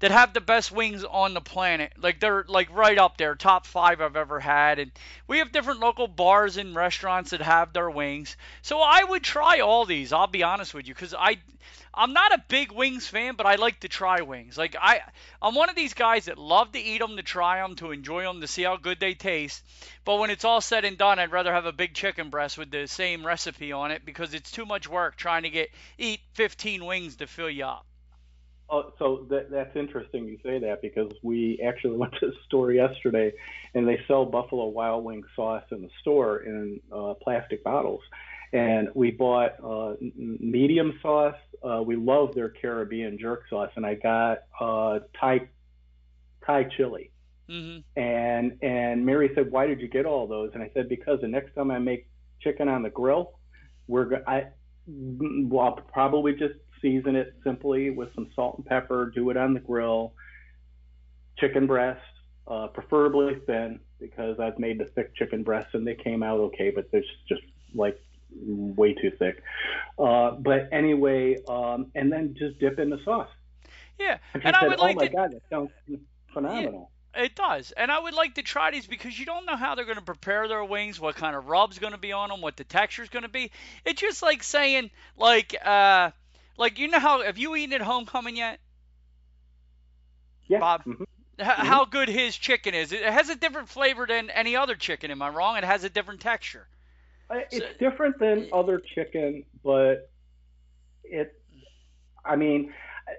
that 0.00 0.10
have 0.10 0.34
the 0.34 0.40
best 0.40 0.72
wings 0.72 1.04
on 1.04 1.34
the 1.34 1.40
planet. 1.40 1.92
Like 1.96 2.20
they're 2.20 2.44
like 2.48 2.74
right 2.74 2.98
up 2.98 3.16
there, 3.16 3.34
top 3.34 3.66
five 3.66 4.00
I've 4.00 4.16
ever 4.16 4.40
had. 4.40 4.78
And 4.78 4.92
we 5.26 5.38
have 5.38 5.52
different 5.52 5.80
local 5.80 6.08
bars 6.08 6.56
and 6.56 6.74
restaurants 6.74 7.30
that 7.30 7.40
have 7.40 7.72
their 7.72 7.90
wings. 7.90 8.36
So 8.62 8.80
I 8.80 9.04
would 9.04 9.22
try 9.22 9.60
all 9.60 9.84
these. 9.84 10.12
I'll 10.12 10.26
be 10.26 10.42
honest 10.42 10.74
with 10.74 10.88
you, 10.88 10.94
because 10.94 11.14
I 11.14 11.38
I'm 11.96 12.12
not 12.12 12.34
a 12.34 12.42
big 12.48 12.72
wings 12.72 13.06
fan, 13.06 13.36
but 13.36 13.46
I 13.46 13.54
like 13.54 13.80
to 13.80 13.88
try 13.88 14.20
wings. 14.22 14.58
Like 14.58 14.74
I, 14.80 15.00
I'm 15.40 15.54
one 15.54 15.70
of 15.70 15.76
these 15.76 15.94
guys 15.94 16.24
that 16.24 16.38
love 16.38 16.72
to 16.72 16.78
eat 16.78 16.98
them, 16.98 17.16
to 17.16 17.22
try 17.22 17.60
them, 17.60 17.76
to 17.76 17.92
enjoy 17.92 18.24
them, 18.24 18.40
to 18.40 18.48
see 18.48 18.64
how 18.64 18.76
good 18.76 18.98
they 18.98 19.14
taste. 19.14 19.62
But 20.04 20.16
when 20.16 20.30
it's 20.30 20.44
all 20.44 20.60
said 20.60 20.84
and 20.84 20.98
done, 20.98 21.18
I'd 21.18 21.32
rather 21.32 21.52
have 21.52 21.66
a 21.66 21.72
big 21.72 21.94
chicken 21.94 22.30
breast 22.30 22.58
with 22.58 22.70
the 22.70 22.88
same 22.88 23.24
recipe 23.24 23.72
on 23.72 23.92
it 23.92 24.04
because 24.04 24.34
it's 24.34 24.50
too 24.50 24.66
much 24.66 24.88
work 24.88 25.16
trying 25.16 25.44
to 25.44 25.50
get 25.50 25.70
eat 25.96 26.20
15 26.34 26.84
wings 26.84 27.16
to 27.16 27.26
fill 27.28 27.50
you 27.50 27.64
up. 27.64 27.86
Oh, 28.70 28.92
so 28.98 29.26
that, 29.28 29.50
that's 29.50 29.76
interesting 29.76 30.26
you 30.26 30.38
say 30.42 30.58
that 30.60 30.80
because 30.82 31.12
we 31.22 31.60
actually 31.64 31.96
went 31.98 32.14
to 32.20 32.28
the 32.28 32.36
store 32.46 32.72
yesterday, 32.72 33.32
and 33.74 33.86
they 33.86 34.00
sell 34.08 34.24
Buffalo 34.24 34.66
Wild 34.66 35.04
Wing 35.04 35.22
sauce 35.36 35.64
in 35.70 35.82
the 35.82 35.90
store 36.00 36.38
in 36.38 36.80
uh, 36.92 37.14
plastic 37.22 37.62
bottles 37.62 38.00
and 38.54 38.88
we 38.94 39.10
bought 39.10 39.56
uh, 39.64 39.96
medium 40.16 40.96
sauce. 41.02 41.34
Uh, 41.62 41.82
we 41.82 41.96
love 41.96 42.34
their 42.34 42.48
Caribbean 42.48 43.18
jerk 43.18 43.42
sauce, 43.50 43.70
and 43.74 43.84
I 43.84 43.94
got 43.94 44.44
uh, 44.60 45.00
Thai 45.20 45.48
Thai 46.46 46.68
chili. 46.76 47.10
Mm-hmm. 47.50 48.00
And 48.00 48.58
and 48.62 49.04
Mary 49.04 49.32
said, 49.34 49.50
"Why 49.50 49.66
did 49.66 49.80
you 49.80 49.88
get 49.88 50.06
all 50.06 50.28
those?" 50.28 50.52
And 50.54 50.62
I 50.62 50.70
said, 50.72 50.88
"Because 50.88 51.20
the 51.20 51.28
next 51.28 51.54
time 51.56 51.72
I 51.72 51.80
make 51.80 52.06
chicken 52.40 52.68
on 52.68 52.84
the 52.84 52.90
grill, 52.90 53.32
we're 53.88 54.22
I 54.24 54.46
well 54.86 55.64
I'll 55.66 55.72
probably 55.92 56.34
just 56.34 56.54
season 56.84 57.16
it 57.16 57.34
simply 57.42 57.88
with 57.88 58.14
some 58.14 58.28
salt 58.36 58.58
and 58.58 58.66
pepper. 58.66 59.10
Do 59.14 59.30
it 59.30 59.36
on 59.38 59.54
the 59.54 59.60
grill. 59.60 60.12
Chicken 61.38 61.66
breast, 61.66 62.00
uh, 62.46 62.68
preferably 62.68 63.36
thin, 63.46 63.80
because 63.98 64.38
I've 64.38 64.58
made 64.58 64.78
the 64.78 64.84
thick 64.84 65.16
chicken 65.16 65.42
breasts 65.42 65.70
and 65.72 65.84
they 65.84 65.96
came 65.96 66.22
out 66.22 66.38
okay, 66.40 66.70
but 66.70 66.92
they're 66.92 67.02
just 67.28 67.42
like 67.74 67.98
way 68.30 68.94
too 68.94 69.10
thick. 69.18 69.42
Uh, 69.98 70.32
but 70.32 70.68
anyway, 70.70 71.38
um, 71.48 71.90
and 71.94 72.12
then 72.12 72.36
just 72.38 72.60
dip 72.60 72.78
in 72.78 72.90
the 72.90 72.98
sauce. 73.04 73.28
Yeah, 73.98 74.18
and, 74.34 74.44
and 74.44 74.54
said, 74.54 74.64
I 74.64 74.68
would 74.68 74.78
like 74.78 74.96
"Oh 74.96 75.00
my 75.00 75.06
to... 75.06 75.12
god, 75.12 75.32
that 75.32 75.42
sounds 75.50 75.70
phenomenal." 76.32 76.90
Yeah, 77.16 77.22
it 77.24 77.34
does, 77.34 77.72
and 77.72 77.90
I 77.90 77.98
would 77.98 78.14
like 78.14 78.34
to 78.34 78.42
try 78.42 78.70
these 78.70 78.86
because 78.86 79.18
you 79.18 79.24
don't 79.24 79.46
know 79.46 79.56
how 79.56 79.74
they're 79.74 79.84
going 79.84 79.96
to 79.98 80.02
prepare 80.02 80.46
their 80.46 80.64
wings, 80.64 81.00
what 81.00 81.16
kind 81.16 81.34
of 81.34 81.46
rub's 81.46 81.78
going 81.78 81.92
to 81.92 81.98
be 81.98 82.12
on 82.12 82.28
them, 82.28 82.40
what 82.40 82.56
the 82.56 82.64
texture's 82.64 83.08
going 83.08 83.22
to 83.22 83.28
be. 83.28 83.50
It's 83.84 84.00
just 84.00 84.22
like 84.22 84.42
saying, 84.42 84.90
like, 85.16 85.56
uh, 85.64 86.10
like 86.56 86.78
you 86.78 86.88
know 86.88 87.00
how 87.00 87.22
have 87.22 87.38
you 87.38 87.54
eaten 87.56 87.74
at 87.74 87.80
homecoming 87.80 88.36
yet? 88.36 88.60
Yeah. 90.46 90.60
Bob. 90.60 90.80
Mm-hmm. 90.84 91.02
Mm-hmm. 91.38 91.66
How 91.66 91.84
good 91.84 92.08
his 92.08 92.36
chicken 92.36 92.74
is. 92.74 92.92
It 92.92 93.02
has 93.02 93.28
a 93.28 93.34
different 93.34 93.68
flavor 93.68 94.06
than 94.06 94.30
any 94.30 94.54
other 94.54 94.76
chicken. 94.76 95.10
Am 95.10 95.20
I 95.20 95.30
wrong? 95.30 95.56
It 95.56 95.64
has 95.64 95.82
a 95.82 95.90
different 95.90 96.20
texture. 96.20 96.68
It's 97.30 97.78
different 97.78 98.18
than 98.18 98.48
other 98.52 98.80
chicken, 98.94 99.44
but 99.64 100.10
it. 101.02 101.34
I 102.24 102.36
mean, 102.36 102.72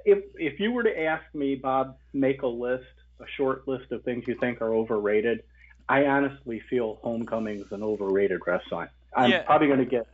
if 0.05 0.23
if 0.35 0.59
you 0.59 0.71
were 0.71 0.83
to 0.83 1.03
ask 1.03 1.23
me, 1.33 1.55
Bob, 1.55 1.97
make 2.13 2.43
a 2.43 2.47
list, 2.47 2.85
a 3.19 3.25
short 3.35 3.67
list 3.67 3.91
of 3.91 4.03
things 4.03 4.23
you 4.27 4.35
think 4.35 4.61
are 4.61 4.73
overrated. 4.73 5.43
I 5.87 6.05
honestly 6.05 6.61
feel 6.69 6.99
Homecoming 7.03 7.59
is 7.59 7.71
an 7.71 7.83
overrated 7.83 8.39
restaurant. 8.47 8.89
I'm 9.15 9.29
yeah. 9.29 9.43
probably 9.43 9.67
going 9.67 9.79
to 9.79 9.85
get 9.85 10.07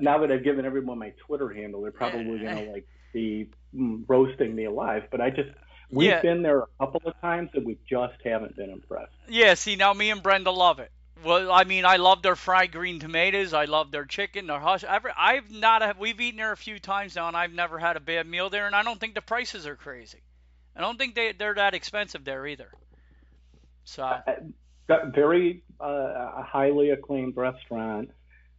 now 0.00 0.18
that 0.18 0.30
I've 0.30 0.44
given 0.44 0.64
everyone 0.64 0.98
my 0.98 1.12
Twitter 1.26 1.48
handle, 1.48 1.82
they're 1.82 1.92
probably 1.92 2.38
going 2.38 2.64
to 2.66 2.72
like 2.72 2.88
be 3.12 3.50
mm, 3.74 4.04
roasting 4.08 4.54
me 4.54 4.64
alive. 4.64 5.04
But 5.10 5.20
I 5.20 5.30
just 5.30 5.50
we've 5.90 6.08
yeah. 6.08 6.22
been 6.22 6.42
there 6.42 6.60
a 6.60 6.66
couple 6.78 7.02
of 7.04 7.20
times 7.20 7.50
and 7.54 7.64
we 7.64 7.78
just 7.88 8.14
haven't 8.24 8.56
been 8.56 8.70
impressed. 8.70 9.12
Yeah, 9.28 9.54
see 9.54 9.76
now 9.76 9.92
me 9.92 10.10
and 10.10 10.22
Brenda 10.22 10.50
love 10.50 10.80
it. 10.80 10.90
Well, 11.24 11.50
I 11.50 11.64
mean, 11.64 11.84
I 11.86 11.96
love 11.96 12.22
their 12.22 12.36
fried 12.36 12.72
green 12.72 13.00
tomatoes. 13.00 13.54
I 13.54 13.64
love 13.64 13.90
their 13.90 14.04
chicken, 14.04 14.46
their 14.46 14.60
hush. 14.60 14.84
I've, 14.84 15.06
I've 15.16 15.50
not. 15.50 15.98
We've 15.98 16.20
eaten 16.20 16.38
there 16.38 16.52
a 16.52 16.56
few 16.56 16.78
times 16.78 17.16
now, 17.16 17.26
and 17.28 17.36
I've 17.36 17.52
never 17.52 17.78
had 17.78 17.96
a 17.96 18.00
bad 18.00 18.26
meal 18.26 18.50
there. 18.50 18.66
And 18.66 18.76
I 18.76 18.82
don't 18.82 19.00
think 19.00 19.14
the 19.14 19.22
prices 19.22 19.66
are 19.66 19.76
crazy. 19.76 20.20
I 20.76 20.82
don't 20.82 20.98
think 20.98 21.14
they 21.14 21.32
they're 21.32 21.54
that 21.54 21.74
expensive 21.74 22.24
there 22.24 22.46
either. 22.46 22.70
So, 23.84 24.02
uh, 24.02 24.20
very 25.14 25.62
uh, 25.80 26.42
highly 26.42 26.90
acclaimed 26.90 27.36
restaurant. 27.36 28.10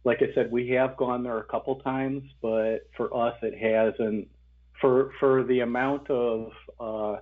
Like 0.08 0.22
I 0.22 0.32
said, 0.34 0.50
we 0.50 0.70
have 0.70 0.96
gone 0.96 1.22
there 1.22 1.36
a 1.36 1.44
couple 1.44 1.76
times, 1.80 2.22
but 2.40 2.88
for 2.96 3.14
us, 3.14 3.36
it 3.42 3.54
hasn't. 3.58 4.28
For 4.80 5.12
for 5.20 5.44
the 5.44 5.60
amount 5.60 6.08
of 6.08 6.52
uh, 6.80 7.16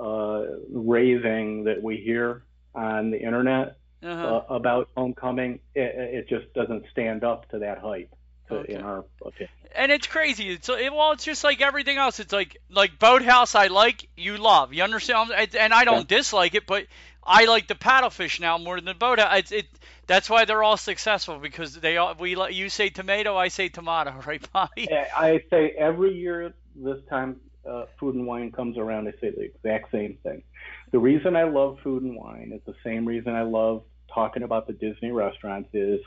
uh 0.00 0.44
raving 0.70 1.64
that 1.64 1.82
we 1.82 1.96
hear 1.96 2.44
on 2.76 3.10
the 3.10 3.18
internet 3.18 3.78
uh-huh. 4.04 4.42
uh, 4.48 4.54
about 4.54 4.88
Homecoming, 4.96 5.58
it, 5.74 5.80
it, 6.16 6.28
just 6.28 6.54
doesn't 6.54 6.84
stand 6.92 7.24
up 7.24 7.50
to 7.50 7.58
that 7.58 7.78
hype, 7.78 8.14
to, 8.46 8.58
okay. 8.58 8.74
in 8.74 8.82
our 8.82 9.04
opinion. 9.20 9.48
And 9.74 9.90
it's 9.90 10.06
crazy. 10.06 10.50
It's 10.50 10.68
it, 10.68 10.92
well, 10.92 11.10
it's 11.12 11.24
just 11.24 11.42
like 11.42 11.60
everything 11.60 11.96
else. 11.96 12.20
It's 12.20 12.32
like 12.32 12.56
like 12.70 13.00
Boathouse, 13.00 13.56
I 13.56 13.66
like, 13.66 14.08
you 14.16 14.36
love. 14.36 14.72
You 14.72 14.84
understand? 14.84 15.32
And 15.32 15.74
I 15.74 15.84
don't 15.84 16.08
yeah. 16.08 16.18
dislike 16.18 16.54
it, 16.54 16.68
but 16.68 16.86
I 17.28 17.44
like 17.44 17.68
the 17.68 17.74
paddlefish 17.74 18.40
now 18.40 18.56
more 18.58 18.76
than 18.76 18.86
the 18.86 18.94
boathouse. 18.94 19.38
It's 19.38 19.52
it. 19.52 19.66
That's 20.06 20.30
why 20.30 20.46
they're 20.46 20.62
all 20.62 20.78
successful 20.78 21.38
because 21.38 21.74
they 21.74 21.98
all 21.98 22.14
we 22.18 22.36
you 22.50 22.70
say 22.70 22.88
tomato, 22.88 23.36
I 23.36 23.48
say 23.48 23.68
tomato, 23.68 24.14
right, 24.26 24.44
Bobby? 24.52 24.88
I 24.90 25.42
say 25.50 25.74
every 25.78 26.14
year 26.14 26.54
this 26.74 26.98
time 27.10 27.36
uh, 27.68 27.84
food 28.00 28.14
and 28.14 28.26
wine 28.26 28.50
comes 28.50 28.78
around, 28.78 29.08
I 29.08 29.12
say 29.20 29.30
the 29.30 29.42
exact 29.42 29.92
same 29.92 30.16
thing. 30.22 30.42
The 30.90 30.98
reason 30.98 31.36
I 31.36 31.44
love 31.44 31.78
food 31.84 32.02
and 32.02 32.16
wine 32.16 32.52
is 32.54 32.62
the 32.64 32.74
same 32.82 33.04
reason 33.04 33.34
I 33.34 33.42
love 33.42 33.82
talking 34.12 34.42
about 34.42 34.66
the 34.66 34.72
Disney 34.72 35.10
restaurants 35.10 35.68
is 35.74 36.00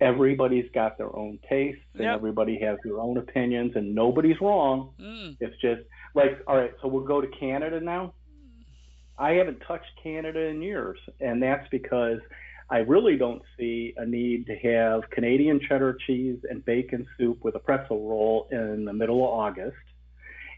everybody's 0.00 0.70
got 0.72 0.96
their 0.96 1.14
own 1.14 1.40
tastes 1.48 1.82
and 1.94 2.04
yep. 2.04 2.14
everybody 2.14 2.58
has 2.60 2.78
their 2.84 3.00
own 3.00 3.18
opinions 3.18 3.72
and 3.74 3.94
nobody's 3.94 4.40
wrong. 4.40 4.92
Mm. 5.00 5.36
It's 5.40 5.60
just 5.60 5.82
like, 6.14 6.40
all 6.46 6.56
right, 6.56 6.72
so 6.80 6.88
we'll 6.88 7.04
go 7.04 7.20
to 7.20 7.26
Canada 7.26 7.80
now. 7.80 8.14
I 9.18 9.32
haven't 9.32 9.60
touched 9.66 9.90
Canada 10.02 10.40
in 10.40 10.62
years, 10.62 10.98
and 11.20 11.42
that's 11.42 11.66
because 11.70 12.20
I 12.70 12.78
really 12.78 13.16
don't 13.16 13.42
see 13.58 13.94
a 13.96 14.06
need 14.06 14.46
to 14.46 14.56
have 14.56 15.10
Canadian 15.10 15.60
cheddar 15.68 15.98
cheese 16.06 16.38
and 16.48 16.64
bacon 16.64 17.06
soup 17.16 17.42
with 17.42 17.54
a 17.54 17.58
pretzel 17.58 18.08
roll 18.08 18.48
in 18.52 18.84
the 18.84 18.92
middle 18.92 19.24
of 19.24 19.30
August. 19.30 19.76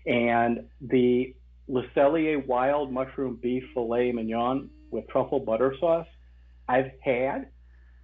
And 0.07 0.65
the 0.81 1.35
Le 1.69 1.85
Cellier 1.95 2.45
wild 2.47 2.93
mushroom 2.93 3.39
beef 3.41 3.65
filet 3.75 4.13
mignon 4.13 4.69
with 4.91 5.07
truffle 5.09 5.41
butter 5.41 5.75
sauce 5.79 6.07
I've 6.71 6.93
had 7.03 7.49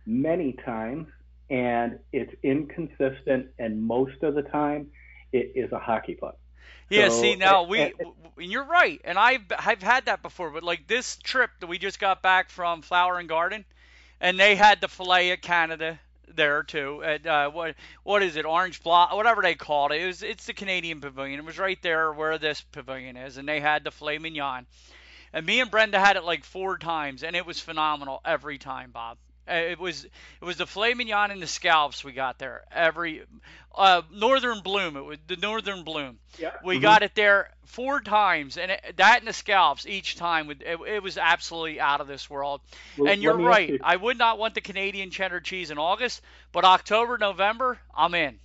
many 0.07 0.57
times, 0.65 1.07
and 1.51 2.01
it's 2.13 2.33
inconsistent, 2.43 3.47
and 3.61 3.81
most 3.81 4.23
of 4.23 4.35
the 4.35 4.43
time, 4.43 4.89
it 5.33 5.53
is 5.55 5.71
a 5.71 5.79
hockey 5.79 6.17
puck. 6.17 6.37
Yeah, 6.89 7.09
So, 7.09 7.21
see 7.21 7.37
now 7.37 7.65
we 7.65 7.81
and- 7.81 7.93
w- 7.99 8.15
you're 8.39 8.65
right, 8.65 9.01
and 9.05 9.19
I've 9.19 9.43
I've 9.59 9.83
had 9.83 10.07
that 10.07 10.23
before, 10.23 10.51
but 10.51 10.63
like 10.63 10.87
this 10.87 11.17
trip 11.17 11.51
that 11.61 11.67
we 11.67 11.79
just 11.79 11.99
got 11.99 12.23
back 12.23 12.51
from 12.51 12.83
Flower 12.83 13.19
and 13.19 13.29
Garden, 13.29 13.65
and 14.21 14.39
they 14.39 14.55
had 14.57 14.81
the 14.81 14.89
filet 14.89 15.31
at 15.33 15.43
Canada 15.43 15.99
there 16.29 16.63
too. 16.63 17.03
At 17.03 17.27
uh, 17.27 17.51
what 17.51 17.75
what 18.03 18.23
is 18.23 18.37
it, 18.37 18.45
Orange 18.45 18.83
Block, 18.83 19.13
whatever 19.15 19.43
they 19.43 19.55
called 19.55 19.93
it. 19.93 20.03
It 20.03 20.07
was 20.07 20.23
it's 20.23 20.47
the 20.47 20.53
Canadian 20.55 21.01
Pavilion. 21.01 21.39
It 21.41 21.45
was 21.45 21.59
right 21.59 21.81
there 21.83 22.13
where 22.13 22.39
this 22.39 22.61
pavilion 22.61 23.17
is, 23.17 23.37
and 23.37 23.49
they 23.49 23.61
had 23.61 23.83
the 23.85 23.91
filet 23.91 24.19
mignon. 24.19 24.67
And 25.33 25.45
me 25.45 25.61
and 25.61 25.71
Brenda 25.71 25.99
had 25.99 26.17
it 26.17 26.25
like 26.25 26.45
four 26.45 26.79
times, 26.79 27.23
and 27.23 27.35
it 27.35 27.45
was 27.45 27.59
phenomenal 27.61 28.21
every 28.25 28.59
time, 28.59 28.91
Bob. 28.91 29.19
Uh, 29.49 29.53
It 29.55 29.79
was 29.79 30.05
it 30.05 30.45
was 30.45 30.57
the 30.57 30.67
filet 30.67 30.95
mignon 30.95 31.31
and 31.31 31.41
the 31.41 31.47
scallops 31.47 32.03
we 32.05 32.13
got 32.13 32.39
there 32.39 32.65
every 32.73 33.23
uh, 33.75 34.03
Northern 34.11 34.61
Bloom. 34.61 34.97
It 34.97 35.03
was 35.05 35.19
the 35.27 35.37
Northern 35.37 35.85
Bloom. 35.85 36.19
Yeah. 36.39 36.53
We 36.65 36.79
Mhm. 36.79 36.83
got 36.83 37.03
it 37.03 37.15
there 37.15 37.51
four 37.67 38.01
times, 38.01 38.57
and 38.57 38.71
it, 38.73 38.95
that 38.97 39.19
and 39.19 39.29
the 39.29 39.33
scallops 39.35 39.87
each 39.87 40.17
time. 40.17 40.47
would- 40.47 40.63
It, 40.63 40.79
it 40.81 41.03
was 41.03 41.19
absolutely 41.19 41.79
out 41.79 42.01
of 42.01 42.09
this 42.09 42.29
world. 42.31 42.61
Well, 42.97 43.13
and 43.13 43.23
you're 43.23 43.37
right. 43.37 43.69
you- 43.69 43.81
I 43.85 43.97
would 43.97 44.17
not 44.19 44.39
want 44.39 44.55
the 44.55 44.63
Canadian 44.63 45.11
cheddar 45.11 45.41
cheese 45.41 45.71
in 45.71 45.77
August, 45.79 46.23
but 46.53 46.65
October, 46.65 47.19
November, 47.19 47.79
I'm 47.95 48.15
in. 48.15 48.39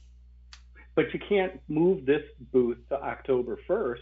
but 0.94 1.14
you 1.14 1.20
can't 1.20 1.62
move 1.70 2.06
this 2.06 2.24
booth 2.52 2.78
to 2.90 3.02
October 3.02 3.58
1st 3.66 4.02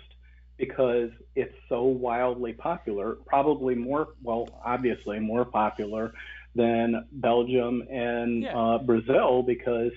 because 0.57 1.11
it's 1.35 1.55
so 1.69 1.83
wildly 1.83 2.51
popular. 2.53 3.13
Probably 3.27 3.75
more, 3.75 4.09
well, 4.23 4.49
obviously 4.65 5.19
more 5.19 5.45
popular 5.45 6.13
than 6.55 7.05
Belgium 7.11 7.83
and 7.89 8.43
Yeah. 8.43 8.57
uh, 8.57 8.77
Brazil 8.79 9.43
because 9.43 9.91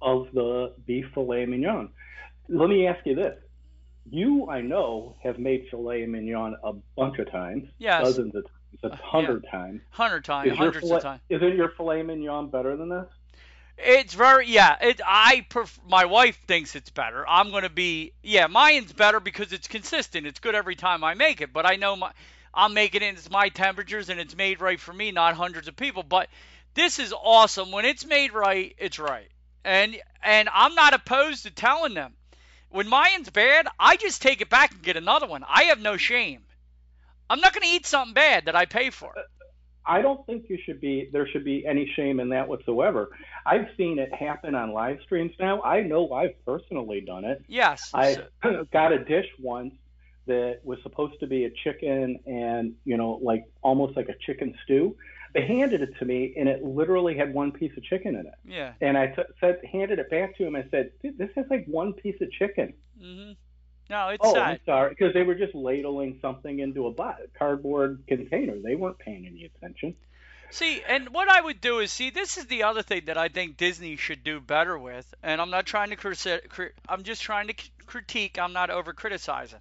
of 0.00 0.28
the 0.32 0.74
beef 0.86 1.06
filet 1.14 1.46
mignon. 1.46 1.90
Let 2.48 2.68
me 2.68 2.86
ask 2.86 3.04
you 3.06 3.14
this. 3.14 3.36
You, 4.08 4.48
I 4.48 4.60
know, 4.60 5.16
have 5.22 5.38
made 5.38 5.66
filet 5.70 6.06
mignon 6.06 6.56
a 6.62 6.74
bunch 6.96 7.18
of 7.18 7.30
times, 7.30 7.68
Yes. 7.78 8.04
dozens 8.04 8.34
of 8.36 8.44
times, 8.44 8.92
a 8.92 8.96
hundred 8.96 9.44
times. 9.50 9.80
Hundred 9.90 10.24
times, 10.24 10.52
Is 10.52 10.56
hundreds 10.58 10.86
filet, 10.86 10.96
of 10.98 11.02
times. 11.02 11.20
Isn't 11.28 11.56
your 11.56 11.70
filet 11.70 12.02
mignon 12.02 12.48
better 12.48 12.76
than 12.76 12.88
this? 12.88 13.06
It's 13.78 14.14
very 14.14 14.46
yeah. 14.48 14.76
It 14.80 15.00
I 15.04 15.44
pref- 15.50 15.80
my 15.86 16.06
wife 16.06 16.38
thinks 16.46 16.74
it's 16.74 16.88
better. 16.88 17.28
I'm 17.28 17.50
gonna 17.50 17.68
be 17.68 18.12
yeah. 18.22 18.46
Mine's 18.46 18.92
better 18.92 19.20
because 19.20 19.52
it's 19.52 19.68
consistent. 19.68 20.26
It's 20.26 20.40
good 20.40 20.54
every 20.54 20.76
time 20.76 21.04
I 21.04 21.12
make 21.14 21.40
it. 21.42 21.52
But 21.52 21.66
I 21.66 21.76
know 21.76 21.94
my 21.96 22.12
I'm 22.56 22.72
making 22.74 23.02
it. 23.02 23.14
It's 23.14 23.30
my 23.30 23.50
temperatures 23.50 24.08
and 24.08 24.18
it's 24.18 24.34
made 24.34 24.60
right 24.60 24.80
for 24.80 24.92
me, 24.92 25.12
not 25.12 25.34
hundreds 25.34 25.68
of 25.68 25.76
people. 25.76 26.02
But 26.02 26.28
this 26.74 26.98
is 26.98 27.12
awesome. 27.12 27.70
When 27.70 27.84
it's 27.84 28.06
made 28.06 28.32
right, 28.32 28.74
it's 28.78 28.98
right. 28.98 29.28
And 29.64 29.96
and 30.22 30.48
I'm 30.52 30.74
not 30.74 30.94
opposed 30.94 31.44
to 31.44 31.50
telling 31.50 31.94
them 31.94 32.14
when 32.70 32.88
mine's 32.88 33.30
bad. 33.30 33.68
I 33.78 33.96
just 33.96 34.22
take 34.22 34.40
it 34.40 34.48
back 34.48 34.72
and 34.72 34.82
get 34.82 34.96
another 34.96 35.26
one. 35.26 35.44
I 35.46 35.64
have 35.64 35.80
no 35.80 35.96
shame. 35.96 36.42
I'm 37.28 37.40
not 37.40 37.52
gonna 37.52 37.66
eat 37.68 37.86
something 37.86 38.14
bad 38.14 38.46
that 38.46 38.56
I 38.56 38.64
pay 38.64 38.90
for. 38.90 39.12
I 39.84 40.02
don't 40.02 40.24
think 40.26 40.46
you 40.48 40.58
should 40.64 40.80
be 40.80 41.10
there 41.12 41.28
should 41.28 41.44
be 41.44 41.66
any 41.66 41.92
shame 41.94 42.20
in 42.20 42.30
that 42.30 42.48
whatsoever. 42.48 43.10
I've 43.44 43.68
seen 43.76 43.98
it 43.98 44.12
happen 44.14 44.54
on 44.54 44.72
live 44.72 44.98
streams 45.04 45.32
now. 45.38 45.62
I 45.62 45.82
know 45.82 46.10
I've 46.12 46.42
personally 46.44 47.02
done 47.02 47.24
it. 47.24 47.44
Yes. 47.48 47.90
I 47.92 48.16
got 48.72 48.92
a 48.92 48.98
dish 49.04 49.26
once 49.38 49.74
that 50.26 50.60
was 50.64 50.78
supposed 50.82 51.18
to 51.20 51.26
be 51.26 51.44
a 51.44 51.50
chicken 51.50 52.18
and, 52.26 52.74
you 52.84 52.96
know, 52.96 53.18
like 53.22 53.44
almost 53.62 53.96
like 53.96 54.08
a 54.08 54.14
chicken 54.26 54.54
stew. 54.64 54.96
They 55.34 55.46
handed 55.46 55.82
it 55.82 55.90
to 55.98 56.04
me 56.04 56.34
and 56.38 56.48
it 56.48 56.64
literally 56.64 57.16
had 57.16 57.32
one 57.34 57.52
piece 57.52 57.76
of 57.76 57.82
chicken 57.82 58.14
in 58.16 58.26
it. 58.26 58.34
yeah. 58.44 58.72
And 58.80 58.96
I 58.96 59.08
t- 59.08 59.22
said 59.40 59.60
handed 59.70 59.98
it 59.98 60.08
back 60.10 60.36
to 60.38 60.46
him 60.46 60.56
i 60.56 60.64
said, 60.70 60.92
Dude, 61.02 61.18
this 61.18 61.30
has 61.36 61.46
like 61.50 61.66
one 61.66 61.92
piece 61.92 62.20
of 62.20 62.30
chicken. 62.32 62.74
mm-hmm. 63.00 63.32
No, 63.88 64.08
it's 64.08 64.22
oh. 64.24 64.36
I'm 64.36 64.58
sorry, 64.66 64.90
because 64.90 65.14
they 65.14 65.22
were 65.22 65.36
just 65.36 65.54
ladling 65.54 66.18
something 66.20 66.58
into 66.58 66.86
a 66.88 66.90
bo- 66.90 67.14
cardboard 67.38 68.02
container. 68.08 68.56
They 68.58 68.74
weren't 68.74 68.98
paying 68.98 69.26
any 69.26 69.44
attention. 69.44 69.94
See, 70.50 70.82
and 70.88 71.10
what 71.10 71.28
I 71.28 71.40
would 71.40 71.60
do 71.60 71.78
is 71.80 71.92
see 71.92 72.10
this 72.10 72.36
is 72.36 72.46
the 72.46 72.64
other 72.64 72.82
thing 72.82 73.02
that 73.06 73.16
I 73.18 73.28
think 73.28 73.56
Disney 73.56 73.96
should 73.96 74.24
do 74.24 74.40
better 74.40 74.78
with, 74.78 75.12
and 75.22 75.40
I'm 75.40 75.50
not 75.50 75.66
trying 75.66 75.90
to 75.90 75.96
criti- 75.96 76.48
cri- 76.48 76.70
I'm 76.88 77.02
just 77.04 77.22
trying 77.22 77.48
to 77.48 77.54
c- 77.56 77.70
critique. 77.86 78.38
I'm 78.40 78.52
not 78.52 78.70
over 78.70 78.92
criticizing, 78.92 79.58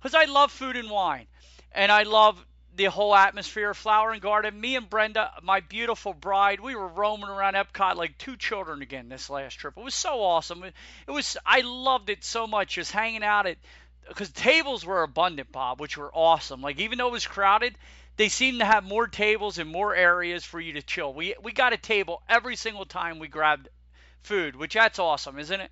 because 0.00 0.14
I 0.14 0.24
love 0.24 0.50
food 0.50 0.76
and 0.76 0.90
wine, 0.90 1.26
and 1.72 1.92
I 1.92 2.04
love 2.04 2.44
the 2.76 2.84
whole 2.86 3.14
atmosphere 3.14 3.70
of 3.70 3.76
Flower 3.76 4.12
and 4.12 4.22
Garden. 4.22 4.58
Me 4.58 4.76
and 4.76 4.88
Brenda, 4.88 5.32
my 5.42 5.60
beautiful 5.60 6.14
bride, 6.14 6.60
we 6.60 6.74
were 6.74 6.88
roaming 6.88 7.28
around 7.28 7.54
Epcot 7.54 7.96
like 7.96 8.16
two 8.16 8.36
children 8.36 8.80
again 8.80 9.08
this 9.08 9.28
last 9.28 9.54
trip. 9.54 9.74
It 9.76 9.84
was 9.84 9.94
so 9.94 10.22
awesome. 10.22 10.64
It, 10.64 11.10
was 11.10 11.36
I 11.44 11.60
loved 11.62 12.10
it 12.10 12.24
so 12.24 12.46
much 12.46 12.74
just 12.74 12.92
hanging 12.92 13.22
out 13.24 13.46
at 13.46 13.58
because 14.08 14.30
tables 14.30 14.84
were 14.84 15.02
abundant, 15.02 15.52
Bob, 15.52 15.80
which 15.80 15.96
were 15.96 16.10
awesome. 16.14 16.62
Like 16.62 16.80
even 16.80 16.98
though 16.98 17.08
it 17.08 17.12
was 17.12 17.26
crowded, 17.26 17.76
they 18.16 18.28
seemed 18.28 18.60
to 18.60 18.64
have 18.64 18.84
more 18.84 19.06
tables 19.06 19.58
and 19.58 19.70
more 19.70 19.94
areas 19.94 20.44
for 20.44 20.60
you 20.60 20.74
to 20.74 20.82
chill. 20.82 21.12
We 21.12 21.34
we 21.42 21.52
got 21.52 21.72
a 21.72 21.76
table 21.76 22.22
every 22.28 22.56
single 22.56 22.86
time 22.86 23.18
we 23.18 23.28
grabbed 23.28 23.68
food, 24.22 24.56
which 24.56 24.74
that's 24.74 24.98
awesome, 24.98 25.38
isn't 25.38 25.60
it? 25.60 25.70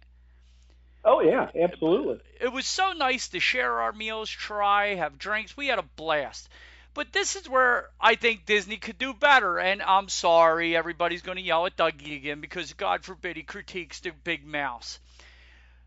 Oh 1.10 1.20
yeah, 1.20 1.48
absolutely. 1.58 2.18
It 2.38 2.52
was 2.52 2.66
so 2.66 2.92
nice 2.92 3.28
to 3.28 3.40
share 3.40 3.80
our 3.80 3.92
meals, 3.92 4.28
try, 4.28 4.94
have 4.96 5.18
drinks. 5.18 5.56
We 5.56 5.68
had 5.68 5.78
a 5.78 5.82
blast. 5.96 6.50
But 6.92 7.12
this 7.12 7.34
is 7.34 7.48
where 7.48 7.88
I 7.98 8.14
think 8.14 8.44
Disney 8.44 8.76
could 8.76 8.98
do 8.98 9.14
better. 9.14 9.58
And 9.58 9.80
I'm 9.80 10.10
sorry, 10.10 10.76
everybody's 10.76 11.22
going 11.22 11.36
to 11.38 11.42
yell 11.42 11.64
at 11.64 11.78
Dougie 11.78 12.16
again 12.16 12.42
because 12.42 12.74
God 12.74 13.04
forbid 13.04 13.36
he 13.36 13.42
critiques 13.42 14.00
the 14.00 14.10
big 14.10 14.44
mouse. 14.44 14.98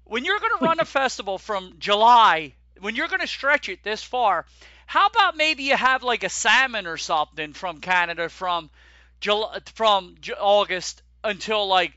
When 0.05 0.25
you're 0.25 0.39
going 0.39 0.57
to 0.57 0.65
run 0.65 0.79
a 0.79 0.85
festival 0.99 1.37
from 1.37 1.75
July, 1.77 2.55
when 2.79 2.95
you're 2.95 3.07
going 3.07 3.21
to 3.21 3.27
stretch 3.27 3.69
it 3.69 3.83
this 3.83 4.01
far, 4.01 4.47
how 4.87 5.05
about 5.05 5.37
maybe 5.37 5.63
you 5.63 5.77
have 5.77 6.01
like 6.01 6.23
a 6.23 6.29
salmon 6.29 6.87
or 6.87 6.97
something 6.97 7.53
from 7.53 7.79
Canada 7.79 8.27
from 8.27 8.71
July, 9.19 9.59
from 9.75 10.15
August 10.39 11.03
until 11.23 11.67
like 11.67 11.93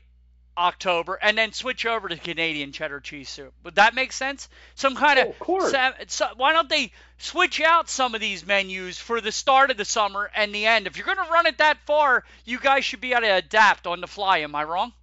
October, 0.57 1.15
and 1.21 1.37
then 1.37 1.51
switch 1.51 1.85
over 1.85 2.07
to 2.07 2.17
Canadian 2.17 2.71
cheddar 2.71 2.99
cheese 2.99 3.29
soup. 3.29 3.53
Would 3.63 3.75
that 3.75 3.93
make 3.93 4.11
sense? 4.11 4.49
Some 4.75 4.95
kind 4.95 5.19
Oh, 5.19 5.29
of 5.29 5.39
course. 5.39 5.73
So, 6.07 6.27
why 6.35 6.53
don't 6.53 6.69
they 6.69 6.91
switch 7.17 7.61
out 7.61 7.89
some 7.89 8.15
of 8.15 8.21
these 8.21 8.45
menus 8.45 8.97
for 8.97 9.21
the 9.21 9.31
start 9.31 9.71
of 9.71 9.77
the 9.77 9.85
summer 9.85 10.29
and 10.35 10.53
the 10.53 10.65
end? 10.65 10.87
If 10.87 10.97
you're 10.97 11.05
going 11.05 11.23
to 11.23 11.31
run 11.31 11.45
it 11.45 11.57
that 11.57 11.77
far, 11.85 12.23
you 12.45 12.59
guys 12.59 12.85
should 12.85 13.01
be 13.01 13.11
able 13.11 13.21
to 13.21 13.35
adapt 13.35 13.87
on 13.87 14.01
the 14.01 14.07
fly. 14.07 14.39
Am 14.39 14.55
I 14.55 14.63
wrong? 14.63 14.93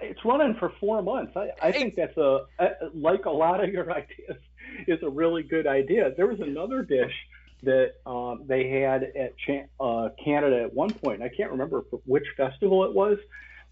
It's 0.00 0.24
running 0.24 0.54
for 0.54 0.72
four 0.80 1.02
months. 1.02 1.36
I, 1.36 1.50
I 1.60 1.72
think 1.72 1.94
that's 1.94 2.16
a, 2.16 2.46
a 2.58 2.68
like 2.94 3.26
a 3.26 3.30
lot 3.30 3.62
of 3.62 3.70
your 3.70 3.90
ideas 3.92 4.38
is 4.86 5.02
a 5.02 5.08
really 5.08 5.42
good 5.42 5.66
idea. 5.66 6.12
There 6.16 6.26
was 6.26 6.40
another 6.40 6.82
dish 6.82 7.12
that 7.62 7.94
um, 8.06 8.44
they 8.46 8.68
had 8.68 9.04
at 9.04 9.36
Chan- 9.38 9.68
uh, 9.80 10.10
Canada 10.22 10.62
at 10.62 10.74
one 10.74 10.90
point. 10.90 11.22
I 11.22 11.28
can't 11.28 11.50
remember 11.50 11.84
for 11.90 12.00
which 12.04 12.24
festival 12.36 12.84
it 12.84 12.94
was, 12.94 13.18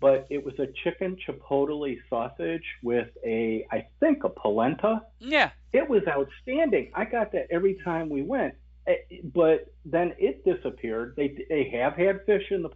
but 0.02 0.26
it 0.28 0.44
was 0.44 0.52
a 0.58 0.66
chicken 0.84 1.16
chipotle 1.26 1.96
sausage 2.10 2.64
with 2.82 3.08
a 3.24 3.66
I 3.72 3.86
think 4.00 4.24
a 4.24 4.28
polenta. 4.28 5.00
Yeah. 5.20 5.50
It 5.72 5.88
was 5.88 6.02
outstanding. 6.06 6.90
I 6.94 7.06
got 7.06 7.32
that 7.32 7.46
every 7.50 7.78
time 7.82 8.10
we 8.10 8.22
went, 8.22 8.54
Eh, 8.86 8.94
but 9.32 9.72
then 9.84 10.12
it 10.18 10.44
disappeared. 10.44 11.14
They 11.16 11.36
they 11.48 11.70
have 11.72 11.94
had 11.94 12.24
fish 12.26 12.50
in 12.50 12.62
the 12.62 12.70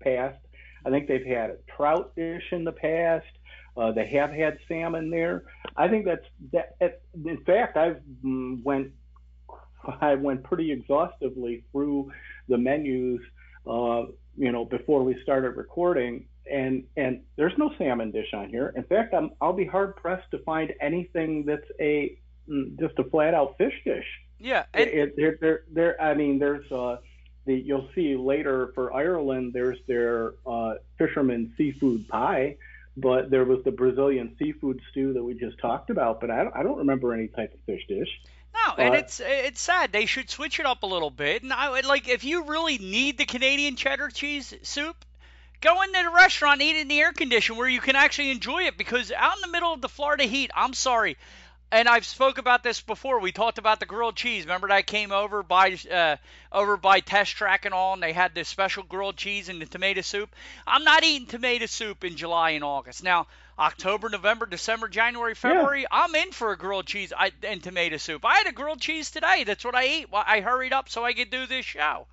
past. 0.00 0.38
I 0.84 0.90
think 0.90 1.06
they've 1.06 1.24
had 1.24 1.50
a 1.50 1.56
trout 1.76 2.14
dish 2.16 2.44
in 2.52 2.64
the 2.64 2.72
past. 2.72 3.26
Uh, 3.76 3.92
they 3.92 4.06
have 4.06 4.30
had 4.30 4.58
salmon 4.66 5.10
there. 5.10 5.44
I 5.76 5.88
think 5.88 6.06
that's 6.06 6.24
that. 6.52 7.02
In 7.24 7.42
fact, 7.44 7.76
I've 7.76 8.00
mm, 8.24 8.62
went 8.62 8.92
I 10.00 10.14
went 10.14 10.42
pretty 10.44 10.72
exhaustively 10.72 11.64
through 11.72 12.10
the 12.48 12.56
menus, 12.56 13.20
uh, 13.66 14.04
you 14.36 14.52
know, 14.52 14.64
before 14.64 15.04
we 15.04 15.20
started 15.22 15.56
recording, 15.56 16.26
and 16.50 16.84
and 16.96 17.20
there's 17.36 17.56
no 17.56 17.72
salmon 17.78 18.10
dish 18.10 18.32
on 18.34 18.48
here. 18.48 18.72
In 18.76 18.84
fact, 18.84 19.14
I'm 19.14 19.30
I'll 19.40 19.52
be 19.52 19.64
hard 19.64 19.96
pressed 19.96 20.30
to 20.32 20.38
find 20.38 20.72
anything 20.80 21.44
that's 21.44 21.66
a 21.80 22.16
mm, 22.48 22.78
just 22.78 22.98
a 22.98 23.04
flat 23.04 23.34
out 23.34 23.56
fish 23.58 23.74
dish. 23.84 24.06
Yeah. 24.38 24.64
And, 24.72 24.88
It, 24.88 25.16
there, 25.16 25.38
there, 25.40 25.62
there. 25.70 26.02
I 26.02 26.14
mean, 26.14 26.38
there's 26.38 26.70
uh, 26.72 26.96
the 27.46 27.54
you'll 27.54 27.88
see 27.94 28.16
later 28.16 28.72
for 28.74 28.92
Ireland. 28.92 29.52
There's 29.52 29.78
their 29.86 30.34
uh, 30.46 30.74
fisherman 30.98 31.52
seafood 31.56 32.08
pie, 32.08 32.56
but 32.96 33.30
there 33.30 33.44
was 33.44 33.62
the 33.64 33.72
Brazilian 33.72 34.36
seafood 34.38 34.80
stew 34.90 35.12
that 35.12 35.22
we 35.22 35.34
just 35.34 35.58
talked 35.58 35.90
about. 35.90 36.20
But 36.20 36.30
I 36.30 36.44
don't, 36.44 36.56
I 36.56 36.62
don't 36.62 36.78
remember 36.78 37.12
any 37.12 37.28
type 37.28 37.52
of 37.52 37.60
fish 37.66 37.86
dish. 37.86 38.08
No, 38.52 38.74
and 38.82 38.94
it's 38.94 39.20
it's 39.24 39.60
sad. 39.60 39.92
They 39.92 40.06
should 40.06 40.28
switch 40.28 40.58
it 40.58 40.66
up 40.66 40.82
a 40.82 40.86
little 40.86 41.10
bit. 41.10 41.42
And 41.42 41.52
I 41.52 41.70
would 41.70 41.84
like 41.84 42.08
if 42.08 42.24
you 42.24 42.44
really 42.44 42.78
need 42.78 43.16
the 43.18 43.24
Canadian 43.24 43.76
cheddar 43.76 44.08
cheese 44.08 44.52
soup, 44.62 45.04
go 45.60 45.82
into 45.82 46.02
the 46.02 46.10
restaurant, 46.10 46.62
eat 46.62 46.76
in 46.76 46.88
the 46.88 47.00
air 47.00 47.12
condition 47.12 47.56
where 47.56 47.68
you 47.68 47.80
can 47.80 47.96
actually 47.96 48.30
enjoy 48.30 48.64
it. 48.64 48.76
Because 48.76 49.12
out 49.12 49.36
in 49.36 49.42
the 49.42 49.48
middle 49.48 49.72
of 49.72 49.80
the 49.80 49.88
Florida 49.88 50.24
heat, 50.24 50.50
I'm 50.54 50.74
sorry, 50.74 51.16
and 51.72 51.88
I've 51.88 52.04
spoke 52.04 52.38
about 52.38 52.62
this 52.62 52.80
before. 52.80 53.20
We 53.20 53.32
talked 53.32 53.58
about 53.58 53.78
the 53.78 53.86
grilled 53.86 54.16
cheese. 54.16 54.44
Remember 54.44 54.68
that 54.68 54.74
I 54.74 54.82
came 54.82 55.12
over 55.12 55.42
by 55.42 55.78
uh, 55.90 56.16
over 56.50 56.76
by 56.76 57.00
Test 57.00 57.36
Track 57.36 57.64
and 57.64 57.74
all, 57.74 57.92
and 57.94 58.02
they 58.02 58.12
had 58.12 58.34
this 58.34 58.48
special 58.48 58.82
grilled 58.82 59.16
cheese 59.16 59.48
and 59.48 59.62
the 59.62 59.66
tomato 59.66 60.00
soup. 60.00 60.34
I'm 60.66 60.84
not 60.84 61.04
eating 61.04 61.28
tomato 61.28 61.66
soup 61.66 62.04
in 62.04 62.16
July 62.16 62.50
and 62.50 62.64
August. 62.64 63.04
Now, 63.04 63.28
October, 63.58 64.08
November, 64.08 64.46
December, 64.46 64.88
January, 64.88 65.34
February, 65.34 65.82
yeah. 65.82 65.88
I'm 65.92 66.14
in 66.14 66.32
for 66.32 66.50
a 66.50 66.58
grilled 66.58 66.86
cheese 66.86 67.12
and 67.42 67.62
tomato 67.62 67.98
soup. 67.98 68.24
I 68.24 68.38
had 68.38 68.46
a 68.46 68.52
grilled 68.52 68.80
cheese 68.80 69.10
today. 69.10 69.44
That's 69.44 69.64
what 69.64 69.74
I 69.74 69.82
ate. 69.82 70.06
I 70.12 70.40
hurried 70.40 70.72
up 70.72 70.88
so 70.88 71.04
I 71.04 71.12
could 71.12 71.30
do 71.30 71.46
this 71.46 71.66
show. 71.66 72.06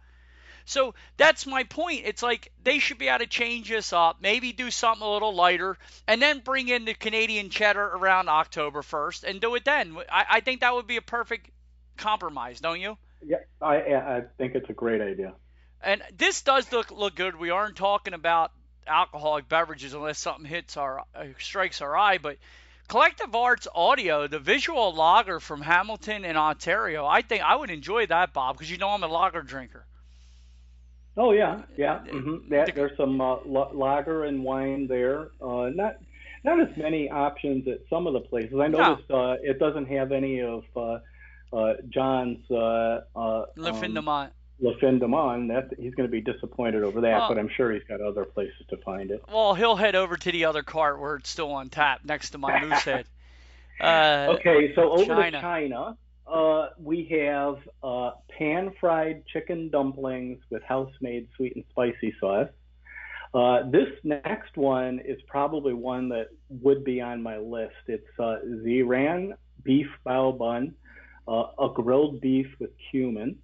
So 0.68 0.96
that's 1.16 1.46
my 1.46 1.64
point. 1.64 2.02
It's 2.04 2.22
like 2.22 2.52
they 2.62 2.80
should 2.80 2.98
be 2.98 3.08
able 3.08 3.20
to 3.20 3.28
change 3.28 3.70
this 3.70 3.94
up, 3.94 4.18
maybe 4.22 4.52
do 4.52 4.70
something 4.70 5.06
a 5.06 5.10
little 5.10 5.34
lighter, 5.34 5.78
and 6.08 6.22
then 6.22 6.42
bring 6.42 6.68
in 6.68 6.84
the 6.84 6.94
Canadian 6.94 7.50
cheddar 7.50 7.86
around 7.86 8.28
October 8.28 8.82
1st 8.82 9.24
and 9.24 9.40
do 9.40 9.56
it 9.56 9.64
then. 9.64 9.96
I, 10.12 10.26
I 10.30 10.40
think 10.42 10.60
that 10.60 10.74
would 10.74 10.86
be 10.86 10.98
a 10.98 11.02
perfect 11.02 11.50
compromise, 11.96 12.60
don't 12.60 12.82
you? 12.82 12.98
Yeah, 13.26 13.38
I, 13.62 13.76
I 13.78 14.24
think 14.38 14.56
it's 14.56 14.70
a 14.70 14.74
great 14.74 15.00
idea. 15.00 15.36
And 15.82 16.04
this 16.18 16.42
does 16.42 16.70
look 16.74 16.92
look 16.92 17.16
good. 17.16 17.38
We 17.38 17.50
aren't 17.50 17.78
talking 17.78 18.14
about 18.14 18.52
alcoholic 18.86 19.48
beverages 19.48 19.94
unless 19.94 20.20
something 20.20 20.46
hits 20.46 20.76
our 20.76 21.06
uh, 21.16 21.28
strikes 21.40 21.82
our 21.82 21.96
eye, 21.96 22.18
but 22.18 22.38
Collective 22.90 23.34
Arts 23.34 23.70
Audio, 23.74 24.28
the 24.28 24.40
visual 24.40 24.94
lager 24.94 25.40
from 25.40 25.62
Hamilton 25.62 26.26
in 26.26 26.36
Ontario. 26.36 27.06
I 27.06 27.22
think 27.22 27.42
I 27.42 27.56
would 27.56 27.70
enjoy 27.70 28.06
that, 28.08 28.34
Bob, 28.34 28.56
because 28.56 28.70
you 28.70 28.78
know 28.78 28.90
I'm 28.90 29.04
a 29.04 29.08
lager 29.08 29.44
drinker. 29.44 29.86
Oh 31.18 31.32
yeah, 31.32 31.62
yeah. 31.76 32.00
Mm-hmm. 32.12 32.50
That, 32.50 32.76
there's 32.76 32.96
some 32.96 33.20
uh, 33.20 33.38
lager 33.46 34.26
and 34.26 34.44
wine 34.44 34.88
there. 34.88 35.32
Uh, 35.42 35.70
not 35.74 35.98
not 36.44 36.60
as 36.62 36.78
many 36.78 37.10
options 37.10 37.68
at 37.68 37.80
some 37.90 38.06
of 38.06 38.14
the 38.14 38.20
places. 38.20 38.54
I 38.60 38.68
noticed 38.68 39.10
no. 39.10 39.32
uh, 39.32 39.38
it 39.42 39.60
doesn't 39.60 39.88
have 39.88 40.12
any 40.12 40.42
of 40.42 40.64
uh, 40.76 41.00
uh, 41.52 41.74
John's 41.90 42.50
uh, 42.52 43.02
uh, 43.16 43.46
La 43.56 43.74
Fin 43.74 43.94
du 43.94 44.02
Monde. 44.02 44.30
La 44.60 44.74
Fin 44.80 45.00
du 45.00 45.08
Monde. 45.08 45.50
That 45.50 45.70
he's 45.78 45.96
going 45.96 46.08
to 46.08 46.12
be 46.12 46.22
disappointed 46.22 46.84
over 46.84 47.02
that, 47.02 47.18
well, 47.18 47.30
but 47.30 47.40
I'm 47.40 47.50
sure 47.50 47.74
he's 47.74 47.84
got 47.88 48.00
other 48.00 48.26
places 48.26 48.66
to 48.70 48.78
find 48.78 49.10
it. 49.10 49.24
Well, 49.28 49.56
he'll 49.56 49.76
head 49.76 49.96
over 49.96 50.18
to 50.18 50.32
the 50.32 50.46
other 50.46 50.62
cart 50.62 51.00
where 51.00 51.16
it's 51.16 51.30
still 51.30 51.52
on 51.52 51.70
tap 51.70 52.02
next 52.06 52.32
to 52.32 52.38
my 52.38 52.60
Moosehead. 52.64 53.06
Uh, 53.80 54.36
okay, 54.40 54.74
so 54.74 54.90
over 54.90 55.06
China. 55.06 55.38
to 55.38 55.40
China. 55.40 55.98
Uh, 56.32 56.70
we 56.78 57.08
have 57.10 57.56
uh, 57.84 58.12
pan 58.38 58.74
fried 58.80 59.24
chicken 59.28 59.70
dumplings 59.70 60.40
with 60.50 60.62
house 60.64 60.92
made 61.02 61.28
sweet 61.36 61.56
and 61.56 61.64
spicy 61.70 62.14
sauce. 62.20 62.50
Uh, 63.34 63.70
this 63.70 63.88
next 64.04 64.56
one 64.56 65.00
is 65.06 65.18
probably 65.28 65.74
one 65.74 66.10
that 66.10 66.28
would 66.50 66.84
be 66.84 67.00
on 67.00 67.22
my 67.22 67.38
list. 67.38 67.76
It's 67.88 68.04
uh, 68.20 68.38
Xi'an 68.64 69.34
beef 69.64 69.88
bao 70.06 70.38
bun, 70.38 70.74
uh, 71.28 71.48
a 71.60 71.70
grilled 71.74 72.20
beef 72.20 72.48
with 72.60 72.72
cumin. 72.92 73.38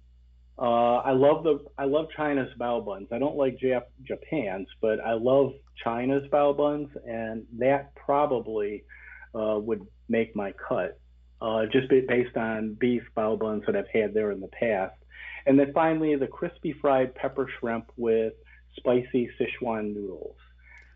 Uh, 0.58 0.96
I 0.96 1.12
love 1.12 1.42
the 1.42 1.64
I 1.78 1.84
love 1.84 2.06
China's 2.16 2.50
bao 2.58 2.84
buns. 2.84 3.08
I 3.12 3.18
don't 3.18 3.36
like 3.36 3.58
Jap- 3.58 3.92
Japan's, 4.04 4.68
but 4.80 5.00
I 5.00 5.14
love 5.14 5.52
China's 5.82 6.24
bao 6.30 6.56
buns, 6.56 6.88
and 7.06 7.44
that 7.58 7.94
probably 7.94 8.84
would 9.34 9.86
make 10.08 10.36
my 10.36 10.52
cut 10.52 10.98
uh, 11.44 11.66
just 11.66 11.88
based 11.90 12.36
on 12.36 12.74
beef 12.80 13.02
bao 13.14 13.38
buns 13.38 13.64
that 13.66 13.76
I've 13.76 13.88
had 13.92 14.14
there 14.14 14.30
in 14.30 14.40
the 14.40 14.48
past. 14.48 14.94
And 15.46 15.58
then 15.58 15.72
finally, 15.74 16.16
the 16.16 16.26
crispy 16.26 16.72
fried 16.72 17.14
pepper 17.14 17.46
shrimp 17.60 17.92
with 17.98 18.32
spicy 18.76 19.30
Sichuan 19.38 19.94
noodles. 19.94 20.36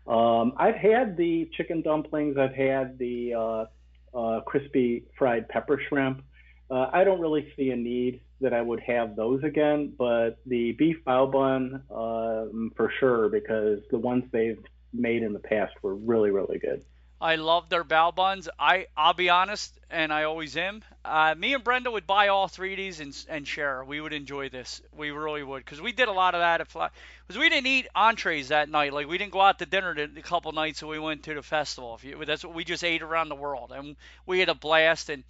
Um, 0.07 0.53
I've 0.57 0.75
had 0.75 1.15
the 1.17 1.47
chicken 1.55 1.83
dumplings. 1.83 2.35
I've 2.37 2.55
had 2.55 2.97
the 2.97 3.33
uh, 3.35 4.17
uh, 4.17 4.41
crispy 4.41 5.05
fried 5.19 5.47
pepper 5.49 5.79
shrimp. 5.87 6.23
Uh, 6.71 6.89
I 6.91 7.03
don't 7.03 7.21
really 7.21 7.53
see 7.55 7.69
a 7.69 7.75
need 7.75 8.21
that 8.41 8.53
I 8.53 8.61
would 8.61 8.79
have 8.79 9.15
those 9.15 9.43
again, 9.43 9.93
but 9.99 10.39
the 10.47 10.71
beef 10.71 10.97
bao 11.05 11.31
bun 11.31 11.83
um, 11.91 12.71
for 12.75 12.91
sure 12.99 13.29
because 13.29 13.81
the 13.91 13.99
ones 13.99 14.23
they've 14.31 14.63
made 14.93 15.21
in 15.21 15.33
the 15.33 15.39
past 15.39 15.73
were 15.83 15.93
really, 15.93 16.31
really 16.31 16.57
good. 16.57 16.83
I 17.21 17.35
love 17.35 17.67
their 17.67 17.83
bao 17.83 18.15
buns. 18.15 18.47
I 18.57 18.87
I'll 18.95 19.13
be 19.13 19.29
honest, 19.29 19.77
and 19.89 20.13
I 20.13 20.23
always 20.23 20.55
am. 20.55 20.83
Uh, 21.03 21.35
me 21.37 21.53
and 21.53 21.63
Brenda 21.63 21.91
would 21.91 22.07
buy 22.07 22.29
all 22.29 22.47
three 22.47 22.71
of 22.71 22.77
these 22.77 23.01
and 23.01 23.13
and 23.27 23.45
share. 23.45 23.83
We 23.83 23.99
would 23.99 24.13
enjoy 24.13 24.47
this. 24.47 24.81
We 24.95 25.11
really 25.11 25.43
would, 25.43 25.65
because 25.65 25.81
we 25.81 25.91
did 25.91 26.07
a 26.07 26.13
lot 26.13 26.33
of 26.33 26.39
that 26.39 26.61
at 26.61 26.69
Fly. 26.69 26.89
Because 27.27 27.37
we 27.37 27.49
didn't 27.49 27.67
eat 27.67 27.87
entrees 27.93 28.49
that 28.49 28.69
night. 28.69 28.93
Like 28.93 29.07
we 29.07 29.17
didn't 29.17 29.33
go 29.33 29.41
out 29.41 29.59
to 29.59 29.65
dinner 29.65 29.91
a 29.91 30.21
couple 30.21 30.53
nights, 30.53 30.79
so 30.79 30.87
we 30.87 30.99
went 30.99 31.23
to 31.23 31.33
the 31.33 31.41
festival. 31.41 31.95
If 31.95 32.05
you, 32.05 32.23
that's 32.23 32.45
what 32.45 32.53
we 32.55 32.63
just 32.63 32.85
ate 32.85 33.01
around 33.01 33.27
the 33.27 33.35
world, 33.35 33.73
and 33.75 33.97
we 34.25 34.39
had 34.39 34.47
a 34.47 34.55
blast. 34.55 35.09
And 35.09 35.25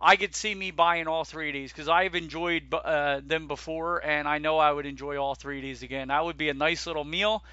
I 0.00 0.16
could 0.16 0.34
see 0.34 0.54
me 0.54 0.70
buying 0.70 1.08
all 1.08 1.24
three 1.24 1.50
of 1.50 1.52
these 1.52 1.72
because 1.72 1.90
I've 1.90 2.14
enjoyed 2.14 2.72
uh, 2.72 3.20
them 3.22 3.48
before, 3.48 3.98
and 3.98 4.26
I 4.26 4.38
know 4.38 4.58
I 4.58 4.72
would 4.72 4.86
enjoy 4.86 5.18
all 5.18 5.34
three 5.34 5.58
of 5.58 5.62
these 5.62 5.82
again. 5.82 6.08
That 6.08 6.24
would 6.24 6.38
be 6.38 6.48
a 6.48 6.54
nice 6.54 6.86
little 6.86 7.04
meal 7.04 7.44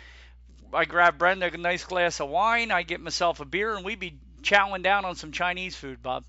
I 0.73 0.85
grab 0.85 1.17
Brenda 1.17 1.51
a 1.53 1.57
nice 1.57 1.83
glass 1.83 2.19
of 2.19 2.29
wine. 2.29 2.71
I 2.71 2.83
get 2.83 3.01
myself 3.01 3.39
a 3.39 3.45
beer, 3.45 3.75
and 3.75 3.85
we'd 3.85 3.99
be 3.99 4.19
chowing 4.41 4.83
down 4.83 5.05
on 5.05 5.15
some 5.15 5.31
Chinese 5.31 5.75
food, 5.75 6.01
Bob. 6.01 6.23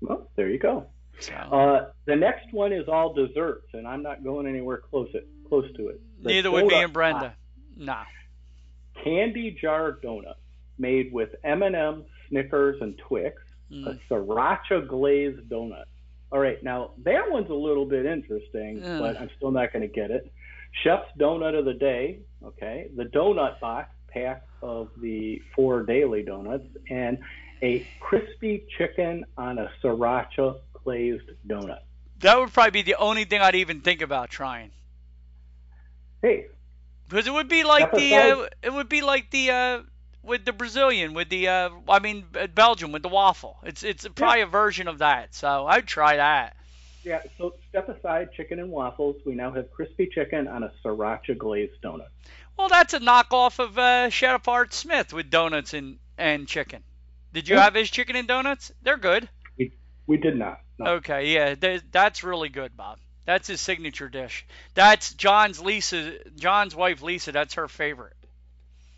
Well, 0.00 0.30
there 0.36 0.48
you 0.48 0.58
go. 0.58 0.86
So. 1.20 1.32
Uh, 1.32 1.90
the 2.06 2.16
next 2.16 2.52
one 2.52 2.72
is 2.72 2.88
all 2.88 3.12
desserts, 3.12 3.68
and 3.72 3.86
I'm 3.86 4.02
not 4.02 4.22
going 4.22 4.46
anywhere 4.46 4.78
close 4.78 5.10
it 5.14 5.28
close 5.48 5.66
to 5.76 5.88
it. 5.88 6.00
The 6.22 6.28
Neither 6.28 6.50
would 6.50 6.66
me 6.66 6.82
and 6.82 6.92
Brenda. 6.92 7.34
Nah. 7.76 8.04
Candy 9.02 9.56
jar 9.60 9.98
donut 10.02 10.34
made 10.78 11.12
with 11.12 11.30
M&M, 11.44 12.04
Snickers, 12.28 12.80
and 12.80 12.98
Twix. 12.98 13.42
Mm. 13.72 13.86
A 13.86 14.12
sriracha 14.12 14.86
glazed 14.86 15.48
donut. 15.48 15.84
All 16.30 16.38
right, 16.38 16.62
now 16.62 16.92
that 17.04 17.30
one's 17.30 17.50
a 17.50 17.54
little 17.54 17.86
bit 17.86 18.06
interesting, 18.06 18.80
mm. 18.80 18.98
but 18.98 19.18
I'm 19.20 19.30
still 19.36 19.50
not 19.50 19.72
going 19.72 19.82
to 19.82 19.92
get 19.92 20.10
it. 20.10 20.30
Chef's 20.72 21.10
donut 21.18 21.58
of 21.58 21.64
the 21.64 21.74
day, 21.74 22.20
okay, 22.44 22.88
the 22.94 23.04
donut 23.04 23.60
box 23.60 23.90
pack 24.08 24.46
of 24.62 24.88
the 24.96 25.42
four 25.54 25.82
daily 25.82 26.22
donuts, 26.22 26.64
and 26.88 27.18
a 27.62 27.86
crispy 28.00 28.64
chicken 28.76 29.24
on 29.36 29.58
a 29.58 29.70
sriracha 29.82 30.58
glazed 30.84 31.30
donut. 31.46 31.80
That 32.20 32.38
would 32.38 32.52
probably 32.52 32.70
be 32.70 32.82
the 32.82 32.96
only 32.96 33.24
thing 33.24 33.40
I'd 33.40 33.54
even 33.54 33.80
think 33.80 34.02
about 34.02 34.30
trying. 34.30 34.70
Hey, 36.22 36.46
because 37.08 37.26
it 37.26 37.32
would 37.32 37.48
be 37.48 37.64
like 37.64 37.92
the 37.92 38.14
uh, 38.14 38.46
it 38.62 38.72
would 38.72 38.88
be 38.88 39.02
like 39.02 39.30
the 39.30 39.50
uh, 39.50 39.82
with 40.22 40.44
the 40.44 40.52
Brazilian 40.52 41.14
with 41.14 41.28
the 41.28 41.48
uh, 41.48 41.70
I 41.88 42.00
mean 42.00 42.24
Belgium 42.54 42.92
with 42.92 43.02
the 43.02 43.08
waffle. 43.08 43.58
It's 43.64 43.82
it's 43.82 44.06
probably 44.08 44.40
yeah. 44.40 44.46
a 44.46 44.48
version 44.48 44.88
of 44.88 44.98
that. 44.98 45.34
So 45.34 45.66
I'd 45.66 45.86
try 45.86 46.16
that. 46.16 46.56
Yeah, 47.08 47.22
so 47.38 47.54
step 47.70 47.88
aside 47.88 48.32
chicken 48.36 48.58
and 48.58 48.70
waffles. 48.70 49.16
We 49.24 49.34
now 49.34 49.50
have 49.52 49.70
crispy 49.70 50.10
chicken 50.14 50.46
on 50.46 50.62
a 50.62 50.70
sriracha 50.84 51.38
glazed 51.38 51.80
donut. 51.82 52.08
Well, 52.58 52.68
that's 52.68 52.92
a 52.92 53.00
knockoff 53.00 53.58
of 53.58 53.78
uh, 53.78 54.10
Chef 54.10 54.46
Art 54.46 54.74
Smith 54.74 55.14
with 55.14 55.30
donuts 55.30 55.72
and, 55.72 56.00
and 56.18 56.46
chicken. 56.46 56.82
Did 57.32 57.48
you 57.48 57.56
yeah. 57.56 57.64
have 57.64 57.74
his 57.74 57.90
chicken 57.90 58.14
and 58.14 58.28
donuts? 58.28 58.72
They're 58.82 58.98
good. 58.98 59.26
We, 59.56 59.72
we 60.06 60.18
did 60.18 60.36
not. 60.36 60.60
No. 60.78 60.96
Okay, 60.96 61.32
yeah, 61.32 61.54
they, 61.54 61.80
that's 61.90 62.22
really 62.22 62.50
good, 62.50 62.76
Bob. 62.76 62.98
That's 63.24 63.48
his 63.48 63.62
signature 63.62 64.10
dish. 64.10 64.44
That's 64.74 65.14
John's 65.14 65.62
Lisa, 65.62 66.12
John's 66.36 66.76
wife 66.76 67.00
Lisa. 67.00 67.32
That's 67.32 67.54
her 67.54 67.68
favorite. 67.68 68.16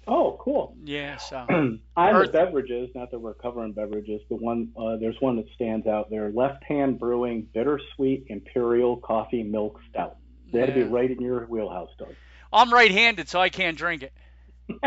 Oh, 0.07 0.39
cool. 0.41 0.77
Yeah. 0.83 1.19
So 1.19 1.37
on 1.49 1.81
the 1.97 2.31
beverages, 2.33 2.91
not 2.95 3.11
that 3.11 3.19
we're 3.19 3.35
covering 3.35 3.73
beverages, 3.73 4.21
but 4.29 4.41
one 4.41 4.71
uh, 4.77 4.97
there's 4.97 5.17
one 5.21 5.37
that 5.37 5.47
stands 5.55 5.87
out 5.87 6.11
there. 6.11 6.31
Left 6.31 6.65
Hand 6.65 6.99
Brewing 6.99 7.47
Bittersweet 7.55 8.25
Imperial 8.29 8.97
Coffee 8.97 9.43
Milk 9.43 9.79
Stout. 9.91 10.17
That'd 10.53 10.77
yeah. 10.77 10.85
be 10.85 10.89
right 10.89 11.11
in 11.11 11.21
your 11.21 11.47
wheelhouse, 11.47 11.91
Doug. 11.99 12.15
I'm 12.53 12.73
right-handed, 12.73 13.29
so 13.29 13.41
I 13.41 13.49
can't 13.49 13.77
drink 13.77 14.03
it. 14.03 14.13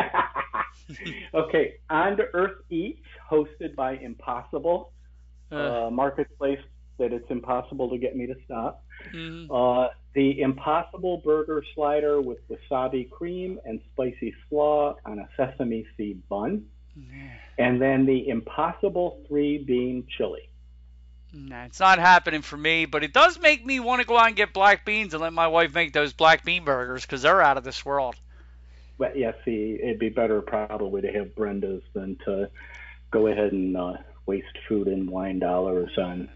okay, 1.34 1.76
On 1.90 2.18
to 2.18 2.24
Earth 2.34 2.58
Eats, 2.70 3.06
hosted 3.30 3.76
by 3.76 3.96
Impossible, 3.96 4.92
uh, 5.52 5.56
uh, 5.56 5.90
marketplace 5.90 6.60
that 7.00 7.14
it's 7.14 7.30
impossible 7.30 7.90
to 7.90 7.98
get 7.98 8.16
me 8.16 8.28
to 8.28 8.36
stop. 8.46 8.83
Mm-hmm. 9.12 9.52
Uh, 9.52 9.90
the 10.14 10.42
Impossible 10.42 11.18
Burger 11.18 11.64
Slider 11.74 12.22
with 12.22 12.38
wasabi 12.48 13.10
cream 13.10 13.60
and 13.66 13.82
spicy 13.92 14.36
slaw 14.50 14.96
on 15.06 15.20
a 15.20 15.28
sesame 15.36 15.88
seed 15.98 16.28
bun. 16.30 16.66
And 17.58 17.82
then 17.82 18.06
the 18.06 18.30
Impossible 18.30 19.24
Three 19.28 19.58
Bean 19.58 20.06
Chili. 20.18 20.50
Nah, 21.34 21.66
it's 21.66 21.80
not 21.80 21.98
happening 21.98 22.44
for 22.44 22.58
me, 22.58 22.86
but 22.86 23.04
it 23.04 23.12
does 23.12 23.40
make 23.40 23.66
me 23.66 23.80
want 23.80 24.02
to 24.02 24.08
go 24.08 24.16
out 24.16 24.28
and 24.28 24.36
get 24.36 24.54
black 24.54 24.86
beans 24.86 25.16
and 25.16 25.22
let 25.24 25.34
my 25.34 25.48
wife 25.48 25.74
make 25.74 25.92
those 25.92 26.14
black 26.14 26.46
bean 26.46 26.64
burgers 26.64 27.02
because 27.02 27.24
they're 27.24 27.42
out 27.42 27.58
of 27.58 27.64
this 27.64 27.84
world. 27.84 28.16
But 29.00 29.18
yeah, 29.18 29.32
see, 29.44 29.80
it'd 29.82 29.98
be 29.98 30.10
better 30.10 30.42
probably 30.42 31.02
to 31.02 31.12
have 31.12 31.34
Brenda's 31.34 31.82
than 31.94 32.18
to 32.26 32.50
go 33.10 33.26
ahead 33.26 33.52
and 33.52 33.76
uh, 33.76 33.94
waste 34.28 34.58
food 34.68 34.88
and 34.88 35.10
wine 35.10 35.40
dollars 35.40 35.98
on 35.98 36.30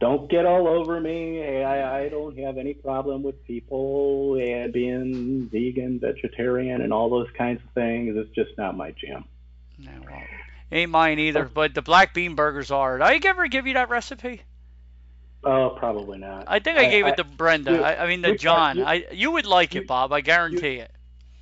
don't 0.00 0.28
get 0.30 0.44
all 0.46 0.66
over 0.68 1.00
me. 1.00 1.62
I, 1.62 2.04
I 2.04 2.08
don't 2.08 2.36
have 2.38 2.58
any 2.58 2.74
problem 2.74 3.22
with 3.22 3.44
people 3.46 4.32
uh, 4.34 4.68
being 4.68 5.48
vegan, 5.48 6.00
vegetarian, 6.00 6.80
and 6.82 6.92
all 6.92 7.08
those 7.08 7.28
kinds 7.36 7.62
of 7.62 7.70
things. 7.74 8.16
It's 8.16 8.34
just 8.34 8.56
not 8.58 8.76
my 8.76 8.90
jam. 8.92 9.24
No, 9.78 9.90
well, 10.06 10.22
Ain't 10.72 10.90
mine 10.90 11.18
either. 11.18 11.44
But 11.44 11.74
the 11.74 11.82
black 11.82 12.14
bean 12.14 12.34
burgers 12.34 12.70
are. 12.70 12.98
Did 12.98 13.04
I 13.04 13.20
ever 13.28 13.46
give 13.48 13.66
you 13.66 13.74
that 13.74 13.90
recipe? 13.90 14.42
Oh, 15.44 15.76
probably 15.78 16.18
not. 16.18 16.44
I 16.48 16.58
think 16.58 16.78
I, 16.78 16.88
gave 16.88 17.06
it 17.06 17.16
to 17.18 17.24
Brenda. 17.24 17.72
you- 17.72 17.82
I, 17.82 18.04
I 18.04 18.08
mean 18.08 18.22
to 18.22 18.36
John. 18.36 18.78
you- 18.78 18.84
I 18.84 19.04
you 19.12 19.30
would 19.32 19.46
like 19.46 19.74
you- 19.74 19.82
it, 19.82 19.86
Bob. 19.86 20.12
I 20.12 20.20
guarantee 20.20 20.76
it. 20.76 20.90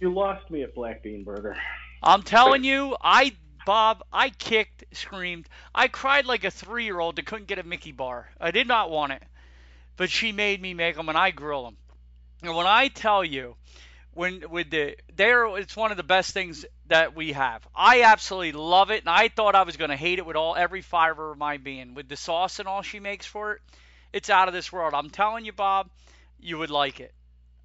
You 0.00 0.12
lost 0.12 0.50
me 0.50 0.62
at 0.62 0.74
Black 0.74 1.02
Bean 1.04 1.22
Burger. 1.22 1.56
I'm 2.02 2.22
telling 2.22 2.64
you, 2.64 2.96
I 3.00 3.32
Bob, 3.64 4.02
I 4.12 4.30
kicked, 4.30 4.84
screamed, 4.92 5.48
I 5.74 5.88
cried 5.88 6.26
like 6.26 6.44
a 6.44 6.50
three-year-old 6.50 7.16
that 7.16 7.26
couldn't 7.26 7.46
get 7.46 7.58
a 7.58 7.62
Mickey 7.62 7.92
bar. 7.92 8.28
I 8.40 8.50
did 8.50 8.66
not 8.66 8.90
want 8.90 9.12
it, 9.12 9.22
but 9.96 10.10
she 10.10 10.32
made 10.32 10.60
me 10.60 10.74
make 10.74 10.96
them, 10.96 11.08
and 11.08 11.18
I 11.18 11.30
grill 11.30 11.64
them. 11.64 11.76
And 12.42 12.56
when 12.56 12.66
I 12.66 12.88
tell 12.88 13.24
you, 13.24 13.56
when 14.14 14.50
with 14.50 14.70
the 14.70 14.96
there, 15.14 15.46
it's 15.56 15.76
one 15.76 15.90
of 15.90 15.96
the 15.96 16.02
best 16.02 16.32
things 16.32 16.66
that 16.86 17.14
we 17.14 17.32
have. 17.32 17.66
I 17.74 18.02
absolutely 18.02 18.52
love 18.52 18.90
it, 18.90 19.00
and 19.00 19.08
I 19.08 19.28
thought 19.28 19.54
I 19.54 19.62
was 19.62 19.76
going 19.76 19.90
to 19.90 19.96
hate 19.96 20.18
it 20.18 20.26
with 20.26 20.36
all 20.36 20.56
every 20.56 20.82
fiber 20.82 21.30
of 21.30 21.38
my 21.38 21.56
being. 21.56 21.94
With 21.94 22.08
the 22.08 22.16
sauce 22.16 22.58
and 22.58 22.68
all 22.68 22.82
she 22.82 23.00
makes 23.00 23.26
for 23.26 23.52
it, 23.52 23.62
it's 24.12 24.28
out 24.28 24.48
of 24.48 24.54
this 24.54 24.72
world. 24.72 24.92
I'm 24.92 25.10
telling 25.10 25.44
you, 25.44 25.52
Bob, 25.52 25.88
you 26.40 26.58
would 26.58 26.70
like 26.70 27.00
it. 27.00 27.14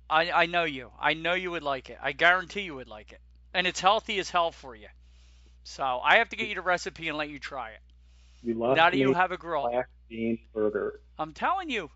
I, 0.09 0.31
I 0.31 0.45
know 0.45 0.63
you. 0.63 0.91
I 0.99 1.15
know 1.15 1.33
you 1.33 1.51
would 1.51 1.63
like 1.63 1.89
it. 1.89 1.97
I 2.01 2.13
guarantee 2.13 2.61
you 2.61 2.75
would 2.75 2.87
like 2.87 3.11
it. 3.11 3.19
And 3.53 3.67
it's 3.67 3.81
healthy 3.81 4.19
as 4.19 4.29
hell 4.29 4.51
for 4.51 4.75
you. 4.75 4.87
So 5.69 5.83
I 6.01 6.15
have 6.19 6.29
to 6.29 6.37
get 6.37 6.47
you 6.47 6.55
the 6.55 6.61
recipe 6.61 7.09
and 7.09 7.17
let 7.17 7.27
you 7.29 7.39
try 7.39 7.71
it. 7.71 7.81
You 8.41 8.53
lost 8.53 8.77
Now 8.77 8.89
that 8.89 8.95
you 8.95 9.13
have 9.13 9.33
a 9.33 9.37
grill. 9.37 9.67
Black 9.69 9.89
Bean 10.07 10.39
Burger. 10.53 11.01
I'm 11.19 11.33
telling 11.33 11.69
you, 11.69 11.89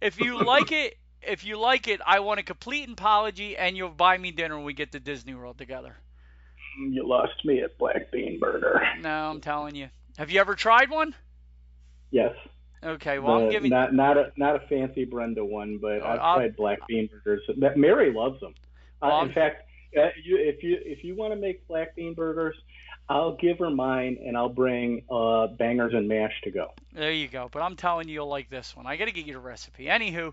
if 0.00 0.20
you 0.20 0.42
like 0.44 0.72
it, 0.72 0.98
if 1.22 1.44
you 1.44 1.56
like 1.56 1.86
it, 1.86 2.00
I 2.04 2.18
want 2.18 2.40
a 2.40 2.42
complete 2.42 2.90
apology, 2.90 3.56
and 3.56 3.76
you'll 3.76 3.90
buy 3.90 4.18
me 4.18 4.32
dinner 4.32 4.56
when 4.56 4.64
we 4.64 4.72
get 4.74 4.90
to 4.92 5.00
Disney 5.00 5.32
World 5.32 5.58
together. 5.58 5.94
You 6.90 7.06
lost 7.06 7.44
me 7.44 7.62
at 7.62 7.78
Black 7.78 8.10
Bean 8.10 8.40
Burger. 8.40 8.82
No, 9.00 9.30
I'm 9.30 9.40
telling 9.40 9.76
you. 9.76 9.90
Have 10.18 10.32
you 10.32 10.40
ever 10.40 10.56
tried 10.56 10.90
one? 10.90 11.14
Yes. 12.10 12.34
Okay, 12.82 13.20
well 13.20 13.36
I'm 13.44 13.50
giving. 13.50 13.70
not 13.70 13.94
not 13.94 14.18
a 14.18 14.32
not 14.36 14.56
a 14.56 14.66
fancy 14.66 15.04
Brenda 15.04 15.44
one, 15.44 15.78
but 15.80 16.02
Uh, 16.02 16.06
I've 16.06 16.20
I'll- 16.20 16.36
tried 16.38 16.56
black 16.56 16.86
bean 16.88 17.08
burgers. 17.24 17.48
Mary 17.76 18.12
loves 18.12 18.40
them. 18.40 18.54
Uh, 19.00 19.24
in 19.24 19.32
fact, 19.32 19.68
uh, 19.96 20.08
you, 20.22 20.36
if 20.36 20.62
you 20.64 20.78
if 20.84 21.04
you 21.04 21.14
want 21.14 21.32
to 21.32 21.36
make 21.38 21.66
black 21.68 21.94
bean 21.94 22.12
burgers, 22.14 22.56
I'll 23.08 23.36
give 23.36 23.58
her 23.58 23.70
mine, 23.70 24.18
and 24.24 24.36
I'll 24.36 24.48
bring 24.48 25.02
uh, 25.10 25.48
bangers 25.48 25.92
and 25.92 26.08
mash 26.08 26.32
to 26.44 26.50
go. 26.50 26.72
There 26.92 27.12
you 27.12 27.28
go. 27.28 27.48
But 27.52 27.62
I'm 27.62 27.76
telling 27.76 28.08
you, 28.08 28.14
you'll 28.14 28.28
like 28.28 28.48
this 28.48 28.74
one. 28.76 28.86
I 28.86 28.96
got 28.96 29.06
to 29.06 29.12
get 29.12 29.26
you 29.26 29.34
the 29.34 29.40
recipe. 29.40 29.86
Anywho, 29.86 30.32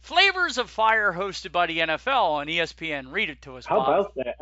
Flavors 0.00 0.58
of 0.58 0.68
Fire, 0.68 1.12
hosted 1.12 1.52
by 1.52 1.66
the 1.66 1.78
NFL 1.78 2.32
on 2.32 2.46
ESPN. 2.48 3.12
Read 3.12 3.30
it 3.30 3.40
to 3.42 3.56
us, 3.56 3.64
How 3.64 3.78
Bob. 3.78 4.12
about 4.14 4.14
the 4.14 4.34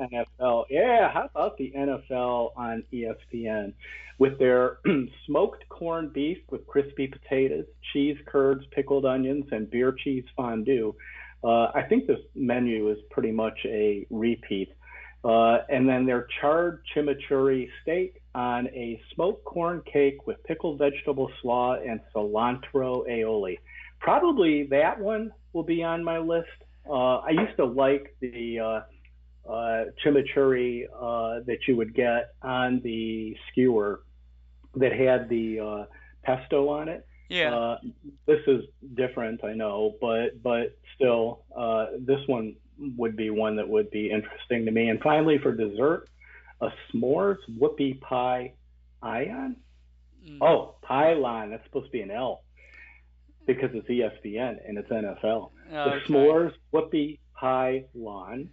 NFL? 0.42 0.64
Yeah, 0.70 1.10
how 1.12 1.26
about 1.32 1.58
the 1.58 1.72
NFL 1.76 2.52
on 2.56 2.82
ESPN 2.92 3.74
with 4.18 4.38
their 4.38 4.78
smoked 5.26 5.68
corned 5.68 6.12
beef 6.12 6.38
with 6.50 6.66
crispy 6.66 7.06
potatoes, 7.06 7.66
cheese 7.92 8.16
curds, 8.26 8.64
pickled 8.70 9.04
onions, 9.04 9.44
and 9.52 9.70
beer 9.70 9.92
cheese 9.92 10.24
fondue? 10.34 10.94
Uh, 11.44 11.66
I 11.74 11.82
think 11.88 12.06
this 12.06 12.20
menu 12.34 12.90
is 12.90 12.98
pretty 13.10 13.30
much 13.30 13.58
a 13.64 14.06
repeat. 14.10 14.72
Uh, 15.22 15.58
and 15.68 15.86
then 15.86 16.06
their 16.06 16.26
charred 16.40 16.80
chimichurri 16.94 17.68
steak 17.82 18.22
on 18.34 18.66
a 18.68 19.00
smoked 19.14 19.44
corn 19.44 19.82
cake 19.90 20.26
with 20.26 20.42
pickled 20.44 20.78
vegetable 20.78 21.30
slaw 21.42 21.74
and 21.74 22.00
cilantro 22.14 23.06
aioli. 23.08 23.58
Probably 23.98 24.66
that 24.70 24.98
one 24.98 25.30
will 25.52 25.62
be 25.62 25.82
on 25.82 26.02
my 26.02 26.18
list. 26.18 26.48
Uh, 26.88 27.16
I 27.18 27.30
used 27.30 27.56
to 27.56 27.66
like 27.66 28.16
the 28.20 28.60
uh, 28.60 29.50
uh, 29.50 29.84
chimichurri 30.02 30.84
uh, 30.84 31.40
that 31.46 31.58
you 31.68 31.76
would 31.76 31.94
get 31.94 32.34
on 32.42 32.80
the 32.82 33.36
skewer 33.50 34.00
that 34.76 34.92
had 34.92 35.28
the 35.28 35.60
uh, 35.60 35.84
pesto 36.22 36.68
on 36.68 36.88
it. 36.88 37.06
Yeah. 37.30 37.54
Uh, 37.54 37.78
this 38.26 38.40
is 38.46 38.64
different, 38.94 39.44
I 39.44 39.54
know, 39.54 39.94
but 40.00 40.42
but 40.42 40.76
still, 40.96 41.44
uh, 41.56 41.86
this 42.00 42.20
one 42.26 42.56
would 42.96 43.16
be 43.16 43.30
one 43.30 43.56
that 43.56 43.68
would 43.68 43.90
be 43.90 44.10
interesting 44.10 44.64
to 44.64 44.70
me. 44.70 44.88
And 44.88 45.00
finally, 45.00 45.38
for 45.38 45.54
dessert, 45.54 46.08
a 46.60 46.68
s'mores 46.92 47.38
whoopie 47.58 48.00
pie 48.00 48.52
ion. 49.02 49.56
Mm. 50.26 50.38
Oh, 50.42 50.74
pylon. 50.82 51.50
That's 51.50 51.64
supposed 51.64 51.86
to 51.86 51.92
be 51.92 52.02
an 52.02 52.10
L 52.10 52.42
because 53.46 53.70
it's 53.74 53.88
ESPN 53.88 54.58
and 54.68 54.76
it's 54.76 54.90
NFL. 54.90 55.52
The 55.70 55.78
Okay. 55.94 56.04
s'mores 56.06 56.52
whoopie 56.72 57.20
pie 57.34 57.84
lawn, 57.94 58.50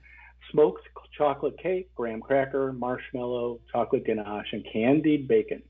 smoked 0.52 0.88
chocolate 1.18 1.58
cake, 1.58 1.90
graham 1.96 2.22
cracker, 2.22 2.72
marshmallow, 2.74 3.60
chocolate 3.72 4.06
ganache, 4.06 4.54
and 4.54 4.64
candied 4.72 5.28
bacon. 5.28 5.64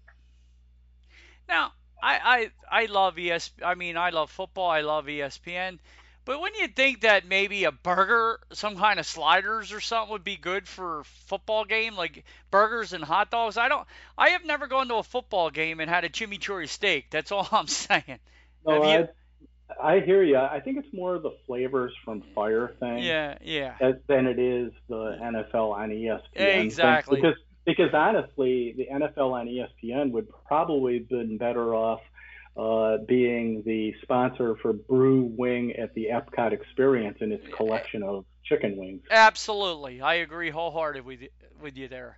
Now, 1.48 1.72
I, 2.02 2.50
I 2.72 2.82
I 2.84 2.86
love 2.86 3.18
ES. 3.18 3.52
I 3.64 3.76
mean, 3.76 3.98
I 3.98 4.10
love 4.12 4.30
football. 4.30 4.70
I 4.70 4.82
love 4.82 5.06
ESPN. 5.06 5.80
But 6.26 6.42
wouldn't 6.42 6.60
you 6.60 6.68
think 6.68 7.02
that 7.02 7.26
maybe 7.26 7.64
a 7.64 7.72
burger, 7.72 8.42
some 8.52 8.76
kind 8.76 9.00
of 9.00 9.06
sliders 9.06 9.72
or 9.72 9.80
something, 9.80 10.12
would 10.12 10.26
be 10.26 10.36
good 10.36 10.68
for 10.68 11.04
football 11.28 11.64
game, 11.64 11.96
like 11.96 12.26
burgers 12.52 12.92
and 12.92 13.02
hot 13.04 13.32
dogs? 13.32 13.58
I 13.58 13.70
don't. 13.70 13.88
I 14.18 14.30
have 14.32 14.44
never 14.44 14.68
gone 14.68 14.90
to 14.90 14.96
a 14.96 15.04
football 15.04 15.50
game 15.50 15.80
and 15.80 15.90
had 15.90 16.04
a 16.04 16.10
chimichurri 16.10 16.68
steak. 16.68 17.06
That's 17.12 17.32
all 17.34 17.48
I'm 17.52 17.68
saying. 17.68 18.20
No, 18.66 18.84
you- 18.84 19.08
I, 19.80 19.94
I 19.96 20.00
hear 20.02 20.22
you. 20.24 20.38
I 20.38 20.60
think 20.60 20.78
it's 20.80 20.94
more 20.94 21.18
the 21.20 21.32
flavors 21.46 21.94
from 22.06 22.24
Fire 22.36 22.74
thing 22.80 23.00
Yeah, 23.00 23.38
yeah. 23.42 23.76
as- 23.82 23.96
than 24.08 24.26
it 24.28 24.40
is 24.40 24.72
the 24.90 25.18
NFL 25.22 25.72
on 25.76 25.92
E 25.92 26.06
ESPN. 26.06 26.20
thing. 26.36 26.66
Exactly. 26.66 27.22
Because 27.22 27.38
because 27.68 27.94
honestly, 27.94 28.74
the 28.78 28.88
NFL 28.92 29.34
on 29.34 29.48
ESPN 29.48 30.12
would 30.12 30.28
probably 30.48 31.00
have 31.00 31.10
been 31.10 31.38
better 31.38 31.76
off 31.76 32.00
uh, 32.56 32.98
being 33.06 33.62
the 33.66 33.94
sponsor 34.02 34.56
for 34.62 34.74
Brew 34.74 35.24
Wing 35.38 35.74
at 35.74 35.94
the 35.94 36.08
Epcot 36.12 36.54
Experience 36.54 37.18
and 37.20 37.32
its 37.34 37.46
collection 37.54 38.02
of 38.02 38.26
chicken 38.46 38.78
wings. 38.78 39.04
Absolutely, 39.12 40.02
I 40.02 40.16
agree 40.16 40.50
wholeheartedly 40.50 41.02
with 41.02 41.22
you, 41.22 41.30
with 41.62 41.76
you 41.78 41.90
there. 41.90 42.18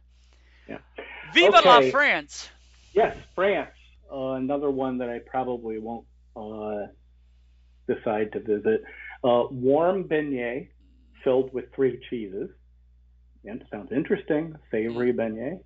Yeah. 0.68 0.78
Viva 1.34 1.62
la 1.66 1.82
France! 1.90 2.48
Yes, 2.94 3.18
France, 3.34 3.72
uh, 4.12 4.34
another 4.34 4.70
one 4.70 5.00
that 5.00 5.10
I 5.10 5.20
probably 5.20 5.80
won't 5.80 6.06
uh, 6.36 6.86
decide 7.88 8.32
to 8.34 8.40
visit. 8.40 8.84
Uh, 9.24 9.46
warm 9.50 10.04
beignet 10.04 10.70
filled 11.24 11.52
with 11.54 11.66
three 11.74 12.00
cheeses. 12.10 12.50
Yeah, 13.44 13.56
sounds 13.72 13.92
interesting. 13.92 14.56
Savory 14.72 15.14
beignet. 15.14 15.60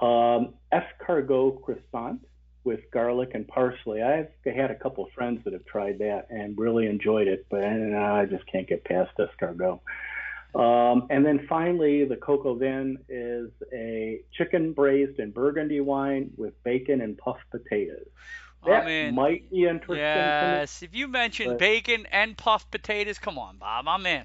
Um, 0.00 0.54
escargot 0.72 1.62
croissant 1.62 2.20
with 2.64 2.80
garlic 2.92 3.30
and 3.34 3.46
parsley. 3.48 4.02
I've 4.02 4.28
had 4.44 4.70
a 4.70 4.74
couple 4.74 5.04
of 5.04 5.12
friends 5.12 5.40
that 5.44 5.52
have 5.52 5.64
tried 5.64 5.98
that 6.00 6.26
and 6.30 6.58
really 6.58 6.86
enjoyed 6.86 7.28
it, 7.28 7.46
but 7.50 7.64
I 7.64 8.26
just 8.26 8.44
can't 8.46 8.68
get 8.68 8.84
past 8.84 9.10
escargot. 9.18 9.80
Um, 10.54 11.06
and 11.10 11.24
then 11.24 11.46
finally, 11.48 12.04
the 12.04 12.16
coq 12.16 12.44
au 12.44 12.54
vin 12.54 12.98
is 13.08 13.50
a 13.72 14.20
chicken 14.32 14.72
braised 14.72 15.18
in 15.18 15.30
burgundy 15.30 15.80
wine 15.80 16.30
with 16.36 16.62
bacon 16.64 17.00
and 17.00 17.16
puffed 17.18 17.50
potatoes. 17.50 18.06
That 18.66 18.86
I'm 18.86 19.14
might 19.14 19.48
be 19.50 19.66
interesting 19.66 19.96
Yes, 19.98 20.82
if 20.82 20.94
you 20.94 21.06
mention 21.06 21.56
bacon 21.58 22.06
and 22.10 22.36
puffed 22.36 22.70
potatoes, 22.70 23.18
come 23.18 23.38
on, 23.38 23.58
Bob, 23.58 23.86
I'm 23.86 24.04
in. 24.04 24.24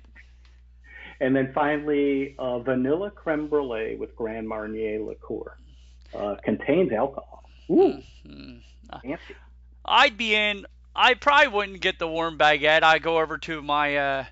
Me. 1.20 1.26
And 1.26 1.36
then 1.36 1.52
finally, 1.54 2.36
uh, 2.38 2.60
vanilla 2.60 3.12
creme 3.12 3.48
brulee 3.48 3.96
with 3.96 4.16
Grand 4.16 4.48
Marnier 4.48 5.00
liqueur. 5.00 5.58
Uh, 6.14 6.36
contains 6.44 6.92
alcohol. 6.92 7.50
Ooh, 7.72 8.02
Mm. 8.28 8.62
fancy. 9.02 9.36
I'd 9.86 10.18
be 10.18 10.36
in. 10.36 10.66
I 10.96 11.16
probably 11.16 11.48
wouldn't 11.48 11.82
get 11.82 11.98
the 11.98 12.08
warm 12.08 12.38
baguette. 12.38 12.84
I 12.84 13.00
go 13.00 13.20
over 13.20 13.40
to 13.40 13.62
my 13.64 13.98
uh, 13.98 14.26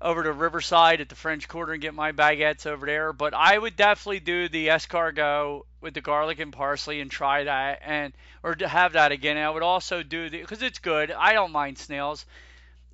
over 0.00 0.22
to 0.22 0.32
Riverside 0.32 1.00
at 1.02 1.08
the 1.10 1.14
French 1.14 1.46
Quarter 1.48 1.74
and 1.74 1.82
get 1.82 1.92
my 1.94 2.12
baguettes 2.12 2.66
over 2.66 2.86
there. 2.86 3.12
But 3.12 3.34
I 3.34 3.58
would 3.58 3.76
definitely 3.76 4.20
do 4.20 4.48
the 4.48 4.68
escargot 4.68 5.62
with 5.82 5.92
the 5.94 6.00
garlic 6.00 6.40
and 6.40 6.52
parsley 6.52 7.00
and 7.00 7.10
try 7.10 7.44
that 7.44 7.80
and 7.84 8.12
or 8.42 8.54
to 8.54 8.66
have 8.66 8.94
that 8.94 9.12
again. 9.12 9.36
And 9.36 9.44
I 9.44 9.50
would 9.50 9.62
also 9.62 10.02
do 10.02 10.30
the 10.30 10.40
because 10.40 10.62
it's 10.62 10.78
good. 10.78 11.10
I 11.10 11.34
don't 11.34 11.52
mind 11.52 11.76
snails. 11.78 12.24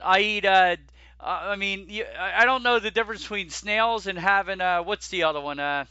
I 0.01 0.21
eat. 0.21 0.45
Uh, 0.45 0.77
uh, 1.21 1.39
I 1.43 1.57
mean, 1.57 1.87
you, 1.89 2.05
I 2.19 2.45
don't 2.45 2.63
know 2.63 2.79
the 2.79 2.91
difference 2.91 3.23
between 3.23 3.51
snails 3.51 4.07
and 4.07 4.19
having 4.19 4.61
uh, 4.61 4.83
what's 4.83 5.09
the 5.09 5.25
other 5.25 5.41
one? 5.41 5.59
Uh, 5.59 5.85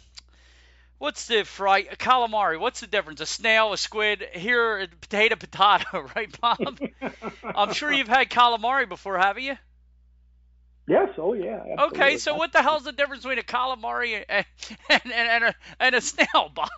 What's 0.99 1.28
the 1.28 1.43
fry 1.43 1.84
calamari? 1.84 2.59
What's 2.59 2.80
the 2.80 2.88
difference? 2.88 3.21
A 3.21 3.28
snail, 3.28 3.71
a 3.71 3.78
squid. 3.78 4.23
Here, 4.34 4.80
a 4.80 4.88
potato, 4.88 5.36
potato, 5.39 6.09
right, 6.15 6.41
Bob? 6.41 6.80
I'm 7.55 7.73
sure 7.73 7.91
you've 7.91 8.07
had 8.07 8.30
calamari 8.30 8.89
before, 8.89 9.17
haven't 9.19 9.43
you? 9.43 9.57
Yes, 10.88 11.09
oh 11.17 11.33
yeah. 11.33 11.61
Okay, 11.88 12.17
so 12.17 12.35
what 12.35 12.53
the 12.53 12.61
hell's 12.61 12.85
the 12.85 12.93
difference 12.93 13.23
between 13.23 13.39
a 13.39 13.43
calamari 13.43 14.23
and 14.29 14.45
and, 14.89 15.11
and, 15.11 15.43
a, 15.43 15.55
and 15.81 15.95
a 15.95 15.99
snail, 16.01 16.49
Bob? 16.55 16.69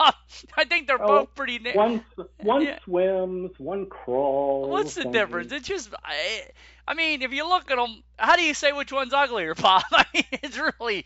I 0.58 0.64
think 0.64 0.88
they're 0.88 1.02
Oh, 1.02 1.08
both 1.26 1.36
pretty. 1.36 1.60
Na- 1.60 1.74
One 1.74 2.04
one 2.38 2.64
Yeah. 2.64 2.80
swims, 2.86 3.52
one 3.60 3.86
crawls. 3.86 4.68
What's 4.70 4.96
the 4.96 5.04
one 5.04 5.14
difference? 5.14 5.52
It's 5.52 5.68
just, 5.68 5.94
I, 6.04 6.42
I 6.88 6.96
mean, 6.96 7.22
if 7.22 7.32
you 7.34 7.48
look 7.48 7.70
at 7.70 7.78
them, 7.78 8.04
how 8.18 8.36
do 8.36 8.42
you 8.42 8.56
say 8.56 8.72
which 8.72 8.92
one's 8.92 9.14
uglier, 9.14 9.54
Bob? 9.62 9.84
I 9.92 10.06
mean, 10.14 10.24
it's 10.32 10.58
really, 10.58 11.06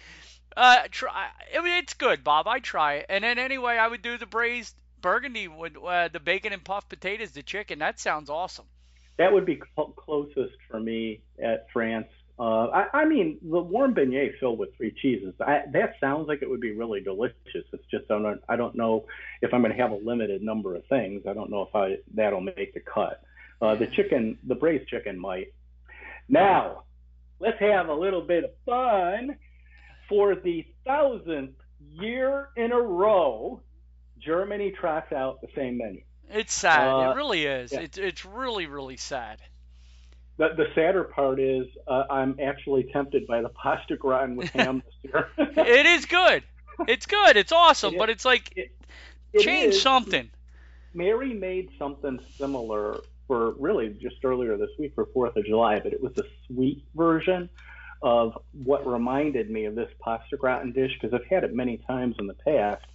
uh, 0.56 0.84
try. 0.90 1.28
I 1.58 1.62
mean, 1.62 1.74
it's 1.84 1.96
good, 1.96 2.24
Bob. 2.24 2.48
I 2.48 2.60
try 2.60 2.96
it, 2.96 3.08
and 3.10 3.24
then 3.24 3.38
anyway, 3.38 3.76
I 3.78 3.88
would 3.88 4.02
do 4.02 4.18
the 4.18 4.26
braised 4.28 4.76
burgundy 5.02 5.50
with 5.50 5.74
uh, 5.76 6.08
the 6.08 6.22
bacon 6.22 6.54
and 6.54 6.64
puffed 6.64 6.88
potatoes, 6.88 7.32
the 7.32 7.44
chicken. 7.44 7.80
That 7.80 8.00
sounds 8.00 8.30
awesome. 8.30 8.66
That 9.18 9.34
would 9.34 9.46
be 9.46 9.60
cl- 9.76 9.90
closest 9.98 10.56
for 10.72 10.80
me 10.80 11.20
at 11.44 11.68
France. 11.74 12.08
Uh, 12.40 12.68
I, 12.68 13.02
I 13.02 13.06
mean, 13.06 13.38
the 13.44 13.60
warm 13.60 13.94
beignet 13.94 14.40
filled 14.40 14.58
with 14.58 14.76
three 14.76 14.92
cheeses. 14.92 15.34
I, 15.40 15.64
that 15.72 15.96
sounds 16.00 16.28
like 16.28 16.42
it 16.42 16.50
would 16.50 16.62
be 16.62 16.72
really 16.72 17.00
delicious. 17.00 17.36
It's 17.54 17.86
just 17.92 18.10
I 18.10 18.20
don't 18.20 18.42
I 18.50 18.56
don't 18.56 18.76
know 18.76 19.06
if 19.42 19.54
I'm 19.54 19.62
going 19.62 19.76
to 19.76 19.82
have 19.82 19.92
a 19.92 19.98
limited 19.98 20.42
number 20.42 20.76
of 20.76 20.84
things. 20.88 21.24
I 21.28 21.34
don't 21.34 21.52
know 21.52 21.62
if 21.62 21.76
I 21.76 21.98
that'll 22.16 22.42
make 22.42 22.74
the 22.74 22.80
cut. 22.80 23.22
Uh, 23.62 23.76
the 23.76 23.88
chicken, 23.88 24.38
the 24.48 24.56
braised 24.56 24.90
chicken 24.90 25.18
might. 25.18 25.54
Now, 26.28 26.84
let's 27.40 27.60
have 27.60 27.90
a 27.90 27.94
little 27.94 28.22
bit 28.22 28.44
of 28.44 28.52
fun 28.66 29.38
for 30.10 30.36
the 30.36 30.66
thousandth 30.86 31.56
year 31.80 32.50
in 32.58 32.72
a 32.72 32.82
row. 32.82 33.62
Germany 34.20 34.72
tracks 34.72 35.12
out 35.12 35.42
the 35.42 35.50
same 35.56 35.78
menu. 35.78 36.02
It's 36.30 36.54
sad. 36.54 36.88
Uh, 36.88 37.12
it 37.12 37.16
really 37.16 37.46
is. 37.46 37.72
yeah. 37.72 37.82
It's 37.82 37.98
it's 37.98 38.26
really 38.26 38.66
really 38.66 38.98
sad. 38.98 39.40
The, 40.38 40.50
the 40.58 40.66
sadder 40.74 41.04
part 41.04 41.40
is 41.40 41.66
uh, 41.88 42.04
I'm 42.10 42.38
actually 42.42 42.90
tempted 42.92 43.28
by 43.28 43.42
the 43.42 43.50
pasta 43.50 43.96
gratin 43.96 44.36
with 44.36 44.50
ham 44.54 44.82
this 44.86 45.12
year. 45.12 45.28
It 45.68 45.86
is 45.86 46.06
good. 46.06 46.44
It's 46.88 47.06
good. 47.06 47.38
It's 47.38 47.52
awesome. 47.52 47.94
It 47.96 48.00
but 48.00 48.10
it's 48.10 48.26
like 48.26 48.52
It- 48.56 48.72
it 49.34 49.42
change 49.42 49.74
is. 49.76 49.82
something. 49.82 50.30
Mary 50.94 51.34
made 51.34 51.70
something 51.80 52.20
similar 52.38 53.00
for 53.28 53.52
really 53.54 53.90
just 54.02 54.18
earlier 54.24 54.58
this 54.58 54.70
week 54.78 54.94
for 54.94 55.08
Fourth 55.14 55.36
of 55.36 55.46
July, 55.46 55.80
but 55.80 55.92
it 55.94 56.02
was 56.02 56.16
a 56.20 56.24
sweet 56.48 56.84
version 56.96 57.50
of 58.04 58.38
what 58.64 58.86
reminded 58.86 59.50
me 59.50 59.66
of 59.66 59.74
this 59.76 59.90
pasta 60.02 60.38
gratin 60.38 60.72
dish 60.72 60.92
because 61.02 61.14
I've 61.20 61.26
had 61.28 61.44
it 61.44 61.54
many 61.56 61.78
times 61.88 62.16
in 62.20 62.28
the 62.28 62.36
past. 62.46 62.86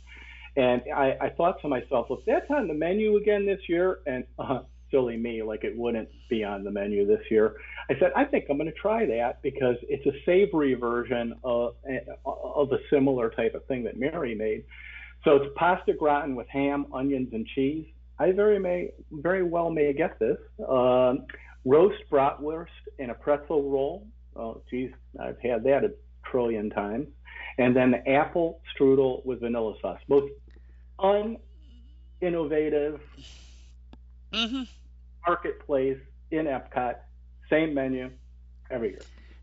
And 0.57 0.83
I, 0.95 1.17
I 1.21 1.29
thought 1.31 1.61
to 1.63 1.69
myself, 1.69 2.07
if 2.11 2.21
that's 2.27 2.49
on 2.51 2.69
the 2.69 2.75
menu 2.75 3.17
again 3.17 3.47
this 3.47 3.61
year, 3.69 3.99
and 4.07 4.25
uh, 4.39 4.61
silly 4.91 5.17
me, 5.17 5.43
like 5.43 5.65
it 5.65 5.77
wouldn't 5.77 6.09
be 6.29 6.45
on 6.45 6.65
the 6.65 6.71
menu 6.71 7.07
this 7.07 7.21
year, 7.31 7.57
I 7.91 7.99
said, 7.99 8.13
I 8.17 8.25
think 8.25 8.47
I'm 8.51 8.57
going 8.57 8.71
to 8.71 8.79
try 8.79 9.07
that 9.07 9.43
because 9.43 9.77
it's 9.83 10.07
a 10.07 10.13
savory 10.25 10.75
version 10.75 11.35
of, 11.45 11.75
of 12.25 12.73
a 12.73 12.79
similar 12.91 13.31
type 13.31 13.55
of 13.55 13.65
thing 13.67 13.85
that 13.85 13.99
Mary 13.99 14.35
made. 14.35 14.65
So 15.25 15.37
it's 15.37 15.47
pasta 15.57 15.95
gratin 15.95 16.37
with 16.37 16.49
ham, 16.49 16.87
onions, 16.93 17.31
and 17.33 17.47
cheese. 17.47 17.87
I 18.19 18.33
very 18.33 18.59
may, 18.59 18.91
very 19.11 19.43
well 19.43 19.71
may 19.71 19.93
get 19.93 20.19
this. 20.19 20.39
Um, 20.69 21.27
roast 21.65 22.03
bratwurst 22.11 22.67
in 22.99 23.11
a 23.11 23.15
pretzel 23.15 23.71
roll. 23.71 24.07
Oh, 24.37 24.63
geez, 24.71 24.91
I've 25.21 25.41
had 25.41 25.65
that 25.65 25.85
a 25.85 25.93
trillion 26.31 26.71
times. 26.71 27.09
And 27.59 27.75
then 27.75 27.91
the 27.91 28.09
apple 28.09 28.61
strudel 28.75 29.25
with 29.25 29.41
vanilla 29.41 29.75
sauce. 29.81 30.01
Most 30.09 30.33
uninnovative 31.01 33.01
hmm 34.33 34.63
marketplace 35.27 35.99
in 36.31 36.47
Epcot. 36.47 36.97
Same 37.51 37.75
menu 37.75 38.11
every 38.71 38.91
year. 38.91 39.01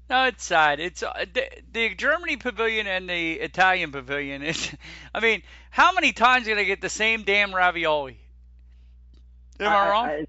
No, 0.10 0.26
it's 0.26 0.44
sad. 0.44 0.80
It's 0.80 1.02
uh, 1.02 1.26
the, 1.34 1.44
the 1.72 1.96
Germany 1.96 2.38
pavilion 2.38 2.86
and 2.86 3.10
the 3.10 3.34
Italian 3.34 3.92
pavilion. 3.92 4.44
Is, 4.44 4.72
I 5.16 5.20
mean, 5.20 5.42
how 5.72 5.94
many 5.94 6.12
times 6.12 6.46
are 6.46 6.50
you 6.50 6.56
gonna 6.56 6.66
get 6.66 6.82
the 6.82 6.90
same 6.90 7.24
damn 7.24 7.54
ravioli? 7.54 8.20
Am 9.60 9.72
I, 9.72 9.90
wrong? 9.90 10.26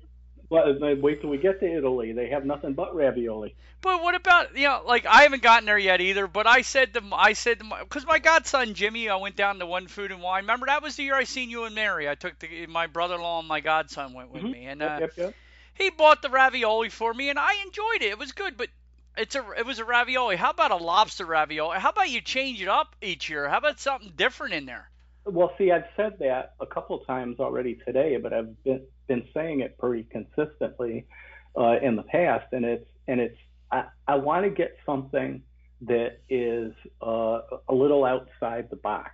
Well, 0.49 0.76
wait 1.01 1.20
till 1.20 1.30
we 1.30 1.38
get 1.38 1.61
to 1.61 1.66
Italy. 1.66 2.12
They 2.12 2.28
have 2.30 2.44
nothing 2.44 2.74
but 2.74 2.94
ravioli. 2.94 3.55
But 3.80 4.03
what 4.03 4.14
about 4.14 4.57
you 4.57 4.64
know, 4.64 4.82
like 4.86 5.07
I 5.07 5.22
haven't 5.22 5.42
gotten 5.42 5.66
there 5.66 5.78
yet 5.78 6.01
either. 6.01 6.26
But 6.26 6.47
I 6.47 6.62
said 6.62 6.92
to 6.94 7.03
I 7.12 7.32
said 7.32 7.59
to 7.61 7.64
my 7.64 7.82
because 7.82 8.05
my 8.07 8.18
godson 8.18 8.74
Jimmy, 8.74 9.09
I 9.09 9.16
went 9.16 9.36
down 9.36 9.59
to 9.61 9.66
One 9.66 9.86
Food 9.88 10.12
and 10.12 10.22
Wine. 10.22 10.42
Remember 10.44 10.66
that 10.66 10.82
was 10.82 10.97
the 10.97 11.05
year 11.05 11.14
I 11.14 11.24
seen 11.24 11.51
you 11.51 11.64
and 11.64 11.74
Mary. 11.74 12.09
I 12.09 12.14
took 12.16 12.38
the, 12.38 12.66
my 12.66 12.86
brother-in-law 12.86 13.40
and 13.40 13.49
my 13.49 13.61
godson 13.61 14.12
went 14.12 14.30
with 14.30 14.44
Mhm. 14.44 14.51
me, 14.51 14.66
and 14.66 14.82
Yep, 14.82 14.97
uh, 14.97 15.01
yep, 15.01 15.14
yep. 15.16 15.36
he 15.74 15.90
bought 15.90 16.22
the 16.22 16.30
ravioli 16.30 16.88
for 16.90 17.14
me, 17.14 17.28
and 17.30 17.38
I 17.38 17.55
enjoyed 17.64 18.03
it. 18.03 18.11
It 18.11 18.18
was 18.18 18.32
good, 18.32 18.57
but 18.57 18.70
it's 19.16 19.34
a 19.34 19.51
it 19.53 19.66
was 19.66 19.78
a 19.78 19.84
ravioli. 19.84 20.36
How 20.36 20.51
about 20.51 20.70
a 20.72 20.76
lobster 20.76 21.26
ravioli? 21.26 21.78
How 21.78 21.90
about 21.90 22.11
you 22.11 22.20
change 22.20 22.61
it 22.62 22.68
up 22.68 22.97
each 23.03 23.28
year? 23.30 23.49
How 23.49 23.59
about 23.59 23.80
something 23.80 24.12
different 24.16 24.55
in 24.55 24.66
there? 24.66 24.90
Well, 25.24 25.53
see, 25.59 25.72
I've 25.72 25.88
said 25.97 26.18
that 26.20 26.55
a 26.61 26.66
couple 26.66 26.99
times 27.01 27.40
already 27.40 27.74
today, 27.84 28.16
but 28.16 28.32
I've 28.32 28.62
been 28.62 28.86
been 29.07 29.27
saying 29.35 29.61
it 29.61 29.79
pretty 29.79 30.05
consistently 30.05 31.07
uh, 31.59 31.77
in 31.83 31.97
the 31.97 32.03
past, 32.03 32.47
and 32.53 32.65
it's 32.65 32.87
and 33.09 33.21
it's 33.21 33.39
I, 33.71 33.85
I 34.07 34.15
want 34.17 34.45
to 34.45 34.51
get 34.51 34.77
something 34.85 35.43
that 35.83 36.21
is 36.29 36.73
uh, 37.03 37.41
a 37.69 37.75
little 37.75 38.05
outside 38.05 38.69
the 38.71 38.77
box. 38.77 39.11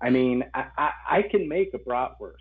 I 0.00 0.10
mean, 0.10 0.44
I, 0.54 0.66
I, 0.78 0.90
I 1.10 1.22
can 1.22 1.48
make 1.48 1.74
a 1.74 1.78
bratwurst. 1.78 2.34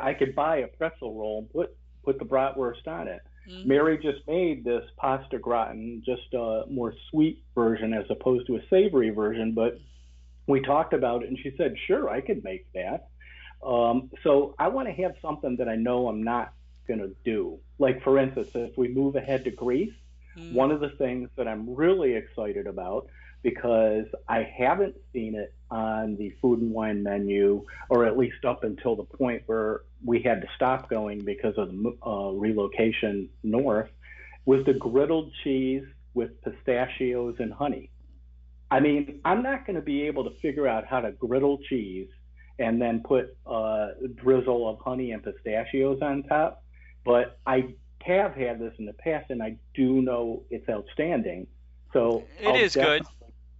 I 0.00 0.14
could 0.14 0.34
buy 0.34 0.58
a 0.58 0.66
pretzel 0.66 1.14
roll 1.18 1.40
and 1.40 1.50
put 1.50 1.76
put 2.04 2.18
the 2.18 2.24
bratwurst 2.24 2.86
on 2.86 3.08
it. 3.08 3.20
Mhm. 3.48 3.66
Mary 3.66 3.98
just 3.98 4.26
made 4.26 4.64
this 4.64 4.84
pasta 4.96 5.38
gratin, 5.38 6.02
just 6.04 6.32
a 6.34 6.64
more 6.70 6.94
sweet 7.10 7.42
version 7.54 7.92
as 7.92 8.04
opposed 8.10 8.46
to 8.46 8.56
a 8.56 8.66
savory 8.70 9.10
version. 9.10 9.52
But 9.52 9.78
we 10.46 10.60
talked 10.60 10.92
about 10.94 11.22
it, 11.22 11.28
and 11.28 11.38
she 11.38 11.54
said, 11.56 11.74
"Sure, 11.86 12.08
I 12.08 12.20
could 12.20 12.42
make 12.44 12.66
that." 12.74 13.08
Um, 13.64 14.10
so 14.22 14.54
I 14.58 14.68
want 14.68 14.88
to 14.88 14.94
have 15.02 15.14
something 15.22 15.56
that 15.56 15.68
I 15.68 15.76
know 15.76 16.08
I'm 16.08 16.22
not 16.22 16.52
going 16.86 17.00
to 17.00 17.14
do. 17.24 17.58
Like 17.78 18.02
for 18.02 18.18
instance, 18.18 18.50
if 18.54 18.76
we 18.76 18.88
move 18.88 19.16
ahead 19.16 19.44
to 19.44 19.50
Greece, 19.50 19.92
Mhm. 20.36 20.52
one 20.52 20.70
of 20.70 20.80
the 20.80 20.90
things 20.90 21.30
that 21.36 21.46
I'm 21.48 21.74
really 21.74 22.14
excited 22.14 22.66
about 22.66 23.06
because 23.42 24.06
I 24.28 24.42
haven't 24.42 24.96
seen 25.12 25.34
it 25.34 25.54
on 25.70 26.16
the 26.16 26.30
food 26.40 26.60
and 26.60 26.72
wine 26.72 27.02
menu, 27.02 27.64
or 27.90 28.06
at 28.06 28.16
least 28.16 28.44
up 28.44 28.64
until 28.64 28.96
the 28.96 29.04
point 29.04 29.42
where 29.46 29.82
we 30.02 30.20
had 30.20 30.40
to 30.40 30.48
stop 30.56 30.88
going 30.88 31.20
because 31.24 31.56
of 31.58 31.70
the 31.70 31.96
uh, 32.06 32.30
relocation 32.30 33.28
north, 33.42 33.90
was 34.46 34.64
the 34.64 34.72
griddled 34.72 35.30
cheese 35.42 35.84
with 36.14 36.30
pistachios 36.42 37.36
and 37.38 37.52
honey. 37.52 37.90
I 38.70 38.80
mean, 38.80 39.20
I'm 39.24 39.42
not 39.42 39.66
going 39.66 39.76
to 39.76 39.82
be 39.82 40.02
able 40.02 40.24
to 40.24 40.30
figure 40.40 40.66
out 40.66 40.86
how 40.86 41.00
to 41.00 41.12
griddle 41.12 41.58
cheese 41.68 42.08
and 42.58 42.80
then 42.80 43.02
put 43.04 43.36
a 43.46 43.88
drizzle 44.14 44.68
of 44.68 44.78
honey 44.78 45.12
and 45.12 45.22
pistachios 45.22 46.00
on 46.02 46.22
top, 46.24 46.62
but 47.04 47.38
I 47.46 47.74
have 48.04 48.34
had 48.34 48.60
this 48.60 48.74
in 48.78 48.86
the 48.86 48.92
past, 48.92 49.30
and 49.30 49.42
I 49.42 49.56
do 49.74 50.02
know 50.02 50.42
it's 50.50 50.68
outstanding. 50.68 51.46
So 51.92 52.24
It 52.40 52.46
I'll 52.46 52.56
is 52.56 52.74
good. 52.74 53.02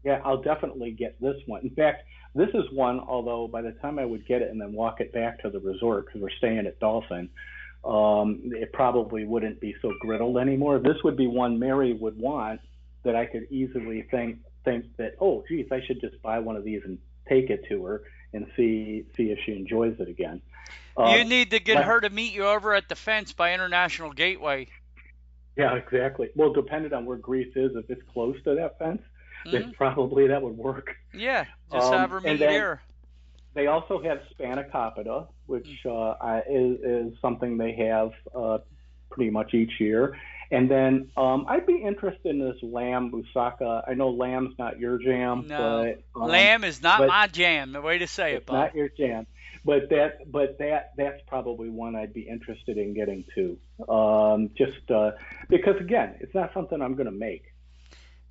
Yeah, 0.04 0.20
I'll 0.24 0.42
definitely 0.42 0.90
get 0.90 1.18
this 1.20 1.36
one. 1.46 1.62
In 1.62 1.70
fact, 1.70 2.02
this 2.34 2.50
is 2.52 2.64
one. 2.72 3.00
Although 3.00 3.48
by 3.48 3.62
the 3.62 3.72
time 3.72 3.98
I 3.98 4.04
would 4.04 4.26
get 4.26 4.42
it 4.42 4.50
and 4.50 4.60
then 4.60 4.72
walk 4.72 5.00
it 5.00 5.12
back 5.12 5.40
to 5.42 5.50
the 5.50 5.60
resort 5.60 6.06
because 6.06 6.20
we're 6.20 6.36
staying 6.38 6.66
at 6.66 6.78
Dolphin, 6.78 7.30
um, 7.84 8.42
it 8.44 8.72
probably 8.72 9.24
wouldn't 9.24 9.60
be 9.60 9.74
so 9.80 9.92
griddled 10.04 10.40
anymore. 10.40 10.78
This 10.78 10.96
would 11.04 11.16
be 11.16 11.26
one 11.26 11.58
Mary 11.58 11.94
would 11.94 12.18
want 12.18 12.60
that 13.04 13.16
I 13.16 13.26
could 13.26 13.46
easily 13.50 14.02
think 14.10 14.38
think 14.64 14.84
that 14.98 15.14
oh, 15.20 15.44
geez, 15.48 15.66
I 15.70 15.80
should 15.86 16.00
just 16.00 16.20
buy 16.22 16.38
one 16.38 16.56
of 16.56 16.64
these 16.64 16.82
and 16.84 16.98
take 17.28 17.50
it 17.50 17.64
to 17.68 17.84
her 17.84 18.02
and 18.34 18.46
see 18.56 19.06
see 19.16 19.30
if 19.30 19.38
she 19.46 19.52
enjoys 19.52 19.98
it 19.98 20.08
again. 20.08 20.42
you 20.98 21.04
Um, 21.04 21.28
need 21.28 21.50
to 21.52 21.60
get 21.60 21.76
but- 21.76 21.84
her 21.86 22.00
to 22.00 22.10
meet 22.10 22.34
you 22.34 22.46
over 22.46 22.74
at 22.74 22.88
the 22.88 22.94
fence 22.96 23.32
by 23.32 23.54
International 23.54 24.12
Gateway. 24.12 24.66
Yeah, 25.56 25.74
exactly. 25.76 26.30
Well, 26.34 26.52
depending 26.52 26.92
on 26.92 27.06
where 27.06 27.16
Greece 27.16 27.52
is, 27.56 27.72
if 27.76 27.88
it's 27.88 28.02
close 28.12 28.36
to 28.42 28.54
that 28.56 28.78
fence, 28.78 29.02
Mhm. 29.46 29.52
then 29.52 29.72
probably 29.72 30.26
that 30.26 30.42
would 30.42 30.56
work. 30.56 30.96
Yeah, 31.12 31.44
just 31.72 31.86
Um, 31.92 31.98
have 31.98 32.10
her 32.10 32.20
meet 32.20 32.38
there. 32.38 32.82
They 33.54 33.68
also 33.68 34.02
have 34.02 34.20
spanakopita, 34.36 35.28
which 35.46 35.68
Mm. 35.84 36.16
uh, 36.20 36.42
is, 36.50 36.80
is 37.12 37.20
something 37.20 37.56
they 37.56 37.72
have 37.76 38.12
uh, 38.34 38.58
pretty 39.10 39.30
much 39.30 39.54
each 39.54 39.78
year. 39.78 40.18
And 40.50 40.70
then 40.70 41.10
um, 41.16 41.46
I'd 41.48 41.66
be 41.66 41.82
interested 41.82 42.26
in 42.30 42.38
this 42.38 42.56
lamb 42.62 43.10
moussaka. 43.12 43.82
I 43.88 43.94
know 43.94 44.10
lamb's 44.10 44.54
not 44.58 44.78
your 44.78 44.98
jam, 44.98 45.46
No. 45.48 45.94
but 46.14 46.20
um, 46.20 46.28
Lamb 46.28 46.64
is 46.64 46.82
not 46.82 47.06
my 47.06 47.26
jam. 47.26 47.72
The 47.72 47.80
way 47.80 47.98
to 47.98 48.06
say 48.06 48.34
it, 48.34 48.46
Bob. 48.46 48.56
not 48.56 48.74
your 48.74 48.88
jam. 48.88 49.26
But 49.64 49.88
that, 49.90 50.30
but 50.30 50.58
that, 50.58 50.90
that's 50.96 51.22
probably 51.26 51.70
one 51.70 51.96
I'd 51.96 52.12
be 52.12 52.22
interested 52.28 52.76
in 52.76 52.92
getting 52.92 53.24
to. 53.34 53.58
Um, 53.92 54.50
just 54.58 54.90
uh, 54.90 55.12
because, 55.48 55.76
again, 55.80 56.16
it's 56.20 56.34
not 56.34 56.52
something 56.52 56.80
I'm 56.82 56.94
going 56.94 57.06
to 57.06 57.10
make. 57.12 57.44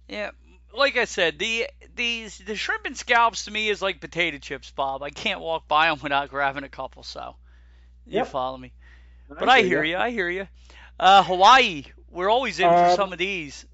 Yeah, 0.07 0.32
like 0.78 0.97
I 0.97 1.05
said, 1.05 1.39
the 1.39 1.68
these 1.95 2.38
the 2.39 2.55
shrimp 2.55 2.86
and 2.86 2.97
scallops 2.97 3.45
to 3.45 3.51
me 3.51 3.70
is 3.70 3.82
like 3.82 4.02
potato 4.02 4.38
chips, 4.38 4.69
Bob. 4.72 5.02
I 5.02 5.10
can't 5.10 5.40
walk 5.40 5.68
by 5.68 5.88
them 5.90 5.99
without 6.03 6.30
grabbing 6.30 6.64
a 6.64 6.69
couple. 6.69 7.03
So 7.03 7.35
you 8.06 8.18
Yep. 8.18 8.27
follow 8.27 8.57
me. 8.57 8.72
But 9.30 9.49
I 9.49 9.61
hear 9.61 9.84
you. 9.84 9.98
I 9.98 10.11
hear 10.11 10.30
you. 10.30 10.48
Uh, 10.99 11.23
Hawaii, 11.23 11.85
we're 12.14 12.30
always 12.30 12.60
in 12.60 12.69
for 12.69 12.76
Um, 12.76 12.95
some 12.95 13.11
of 13.11 13.19
these. 13.19 13.65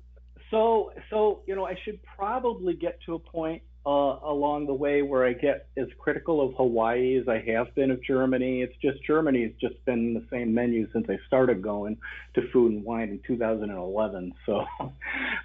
So, 0.52 0.92
so 1.10 1.42
you 1.46 1.56
know, 1.56 1.66
I 1.66 1.76
should 1.84 2.00
probably 2.04 2.74
get 2.74 3.00
to 3.06 3.14
a 3.16 3.20
point 3.20 3.62
uh, 3.86 4.20
along 4.24 4.68
the 4.68 4.74
way 4.74 5.02
where 5.02 5.26
I 5.26 5.34
get 5.34 5.68
as 5.78 5.88
critical 5.98 6.42
of 6.42 6.54
Hawaii 6.56 7.18
as 7.18 7.28
I 7.28 7.40
have 7.52 7.74
been 7.76 7.92
of 7.92 8.04
Germany. 8.04 8.62
It's 8.62 8.76
just 8.82 9.04
Germany 9.04 9.44
has 9.44 9.52
just 9.60 9.84
been 9.86 10.14
the 10.14 10.26
same 10.30 10.54
menu 10.54 10.88
since 10.92 11.08
I 11.10 11.18
started 11.28 11.62
going 11.62 11.98
to 12.36 12.42
Food 12.52 12.74
and 12.74 12.84
Wine 12.84 13.10
in 13.10 13.20
2011. 13.26 14.34
So, 14.46 14.66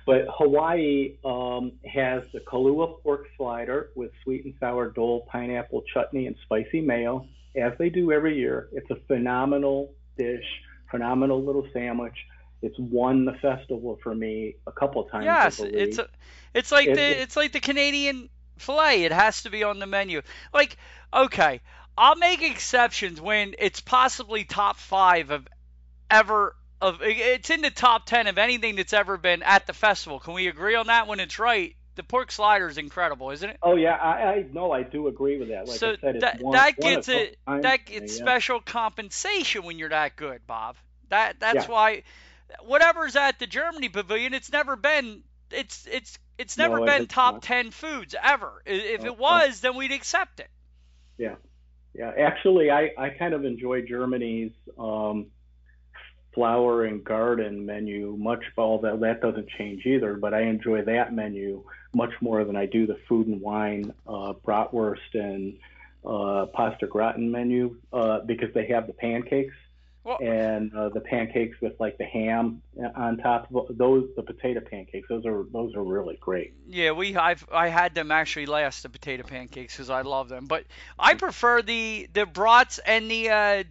but 0.07 0.27
Hawaii 0.37 1.15
um, 1.25 1.73
has 1.87 2.23
the 2.33 2.41
Kalua 2.41 3.01
pork 3.03 3.27
slider 3.37 3.91
with 3.95 4.11
sweet 4.25 4.45
and 4.45 4.55
sour 4.59 4.91
dole, 4.91 5.27
pineapple 5.31 5.83
chutney, 5.93 6.27
and 6.27 6.37
spicy 6.45 6.81
mayo. 6.81 7.27
as 7.57 7.73
they 7.79 7.89
do 7.89 8.11
every 8.11 8.37
year. 8.37 8.69
It's 8.73 8.91
a 8.91 8.97
phenomenal 9.07 9.93
dish, 10.19 10.45
phenomenal 10.91 11.43
little 11.43 11.67
sandwich. 11.73 12.17
It's 12.65 12.79
won 12.79 13.25
the 13.27 13.35
festival 13.35 13.99
for 14.03 14.15
me 14.15 14.57
a 14.67 14.73
couple 14.73 15.05
times. 15.05 15.25
Yes, 15.27 15.61
it's 15.61 15.99
a, 15.99 16.09
it's 16.55 16.73
like 16.73 16.89
it, 16.89 16.95
the 16.95 17.23
it's 17.23 17.37
like 17.37 17.53
the 17.53 17.61
Canadian 17.61 18.31
fillet. 18.59 19.05
It 19.05 19.13
has 19.13 19.43
to 19.43 19.51
be 19.51 19.65
on 19.65 19.79
the 19.79 19.87
menu. 19.87 20.23
Like, 20.53 20.77
okay, 21.13 21.61
I'll 21.97 22.17
make 22.17 22.43
exceptions 22.43 23.21
when 23.21 23.55
it's 23.59 23.81
possibly 23.81 24.45
top 24.45 24.79
five 24.79 25.31
of 25.31 25.47
ever 26.11 26.57
of 26.81 27.01
it's 27.03 27.51
in 27.51 27.61
the 27.61 27.71
top 27.71 28.07
ten 28.07 28.27
of 28.27 28.39
anything 28.39 28.77
that's 28.77 28.93
ever 28.93 29.17
been 29.17 29.43
at 29.43 29.67
the 29.67 29.73
festival. 29.73 30.19
Can 30.19 30.35
we 30.35 30.49
agree 30.49 30.75
on 30.75 30.87
that? 30.87 31.07
When 31.07 31.21
it's 31.21 31.39
right, 31.39 31.75
the 31.97 32.03
pork 32.03 32.33
slider 32.33 32.69
is 32.69 32.79
incredible, 32.79 33.31
isn't 33.31 33.49
it? 33.49 33.59
Oh 33.63 33.77
yeah, 33.77 33.95
I, 33.95 34.09
I 34.09 34.47
no, 34.53 34.73
I 34.73 34.83
do 34.83 35.09
agree 35.09 35.39
with 35.39 35.49
that. 35.49 35.69
Like 35.69 35.79
so 35.79 35.93
I 35.93 35.97
said, 35.97 36.21
that 36.21 36.41
one, 36.41 36.53
that 36.53 36.77
gets 36.77 37.09
it 37.09 37.39
that 37.47 37.87
gets 37.87 38.19
yeah. 38.19 38.25
special 38.25 38.61
compensation 38.61 39.65
when 39.65 39.79
you're 39.79 39.91
that 39.91 40.17
good, 40.17 40.47
Bob. 40.47 40.77
That 41.11 41.39
that's 41.41 41.67
yeah. 41.67 41.73
why 41.73 42.03
whatever's 42.63 43.17
at 43.17 43.39
the 43.39 43.47
Germany 43.47 43.89
Pavilion, 43.89 44.35
it's 44.35 44.53
never 44.53 44.77
been 44.77 45.23
it's 45.51 45.87
it's 45.91 46.19
it's 46.39 46.59
never 46.59 46.81
no, 46.81 46.87
been 46.87 47.07
top 47.07 47.35
not. 47.35 47.43
ten 47.43 47.71
foods 47.71 48.15
ever. 48.21 48.63
If 48.67 49.05
it 49.05 49.19
was, 49.19 49.61
then 49.61 49.77
we'd 49.77 49.93
accept 49.93 50.41
it. 50.41 50.49
Yeah, 51.19 51.37
yeah. 51.95 52.13
Actually, 52.19 52.71
I 52.71 52.91
I 52.99 53.11
kind 53.11 53.35
of 53.35 53.45
enjoy 53.45 53.83
Germany's. 53.83 54.53
Um, 54.79 55.27
flower 56.35 56.85
and 56.85 57.05
garden 57.05 57.65
menu 57.65 58.17
much 58.19 58.43
although 58.59 58.97
that 58.97 59.21
doesn't 59.21 59.49
change 59.57 59.87
either 59.87 60.15
but 60.15 60.35
i 60.35 60.41
enjoy 60.41 60.83
that 60.83 61.15
menu 61.15 61.63
much 61.95 62.11
more 62.21 62.45
than 62.45 62.57
i 62.57 62.67
do 62.67 62.89
the 62.89 62.99
food 63.09 63.29
and 63.29 63.41
wine 63.41 63.95
uh, 64.09 64.33
bratwurst 64.45 64.97
and 65.15 65.57
uh, 66.05 66.47
pasta 66.47 66.89
gratin 66.89 67.31
menu 67.31 67.77
uh, 67.93 68.19
because 68.27 68.53
they 68.53 68.67
have 68.67 68.89
the 68.89 68.93
pancakes 68.93 69.55
well, 70.05 70.19
and 70.21 70.75
uh, 70.75 70.91
the 70.91 71.01
pancakes 71.01 71.57
with 71.63 71.73
like 71.81 71.97
the 71.97 72.05
ham 72.05 72.63
on 72.95 73.17
top 73.17 73.49
of 73.55 73.77
those 73.79 74.09
the 74.17 74.23
potato 74.23 74.61
pancakes 74.61 75.09
those 75.09 75.25
are 75.25 75.45
those 75.51 75.75
are 75.75 75.83
really 75.83 76.19
great. 76.21 76.55
Yeah 76.69 76.93
we 76.93 77.17
i've 77.17 77.47
i 77.51 77.69
had 77.69 77.95
them 77.95 78.11
actually 78.13 78.47
last 78.47 78.83
the 78.83 78.91
potato 78.91 79.23
pancakes 79.23 79.75
because 79.75 79.89
i 79.89 80.03
love 80.03 80.29
them. 80.29 80.45
But 80.47 80.65
i 80.99 81.15
prefer 81.15 81.63
the 81.63 82.09
the 82.13 82.27
brats 82.27 82.79
and 82.85 83.11
the 83.11 83.31
uh, 83.31 83.65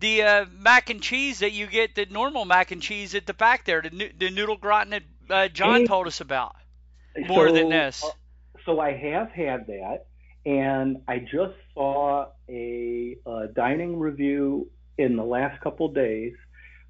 the 0.00 0.22
uh, 0.22 0.46
mac 0.58 0.90
and 0.90 1.00
cheese 1.00 1.38
that 1.38 1.52
you 1.52 1.66
get, 1.66 1.94
the 1.94 2.06
normal 2.06 2.44
mac 2.44 2.72
and 2.72 2.82
cheese 2.82 3.14
at 3.14 3.26
the 3.26 3.34
back 3.34 3.64
there, 3.64 3.82
the, 3.82 4.10
the 4.18 4.30
noodle 4.30 4.56
gratin 4.56 4.90
that 4.90 5.02
uh, 5.28 5.48
John 5.48 5.86
told 5.86 6.06
us 6.06 6.20
about, 6.20 6.56
more 7.28 7.48
so, 7.48 7.54
than 7.54 7.68
this. 7.68 8.02
Uh, 8.02 8.08
so 8.64 8.80
I 8.80 8.92
have 8.92 9.30
had 9.30 9.66
that, 9.66 10.06
and 10.46 11.02
I 11.06 11.18
just 11.18 11.54
saw 11.74 12.28
a, 12.48 13.16
a 13.26 13.46
dining 13.54 13.98
review 13.98 14.70
in 14.98 15.16
the 15.16 15.24
last 15.24 15.60
couple 15.60 15.88
days 15.88 16.34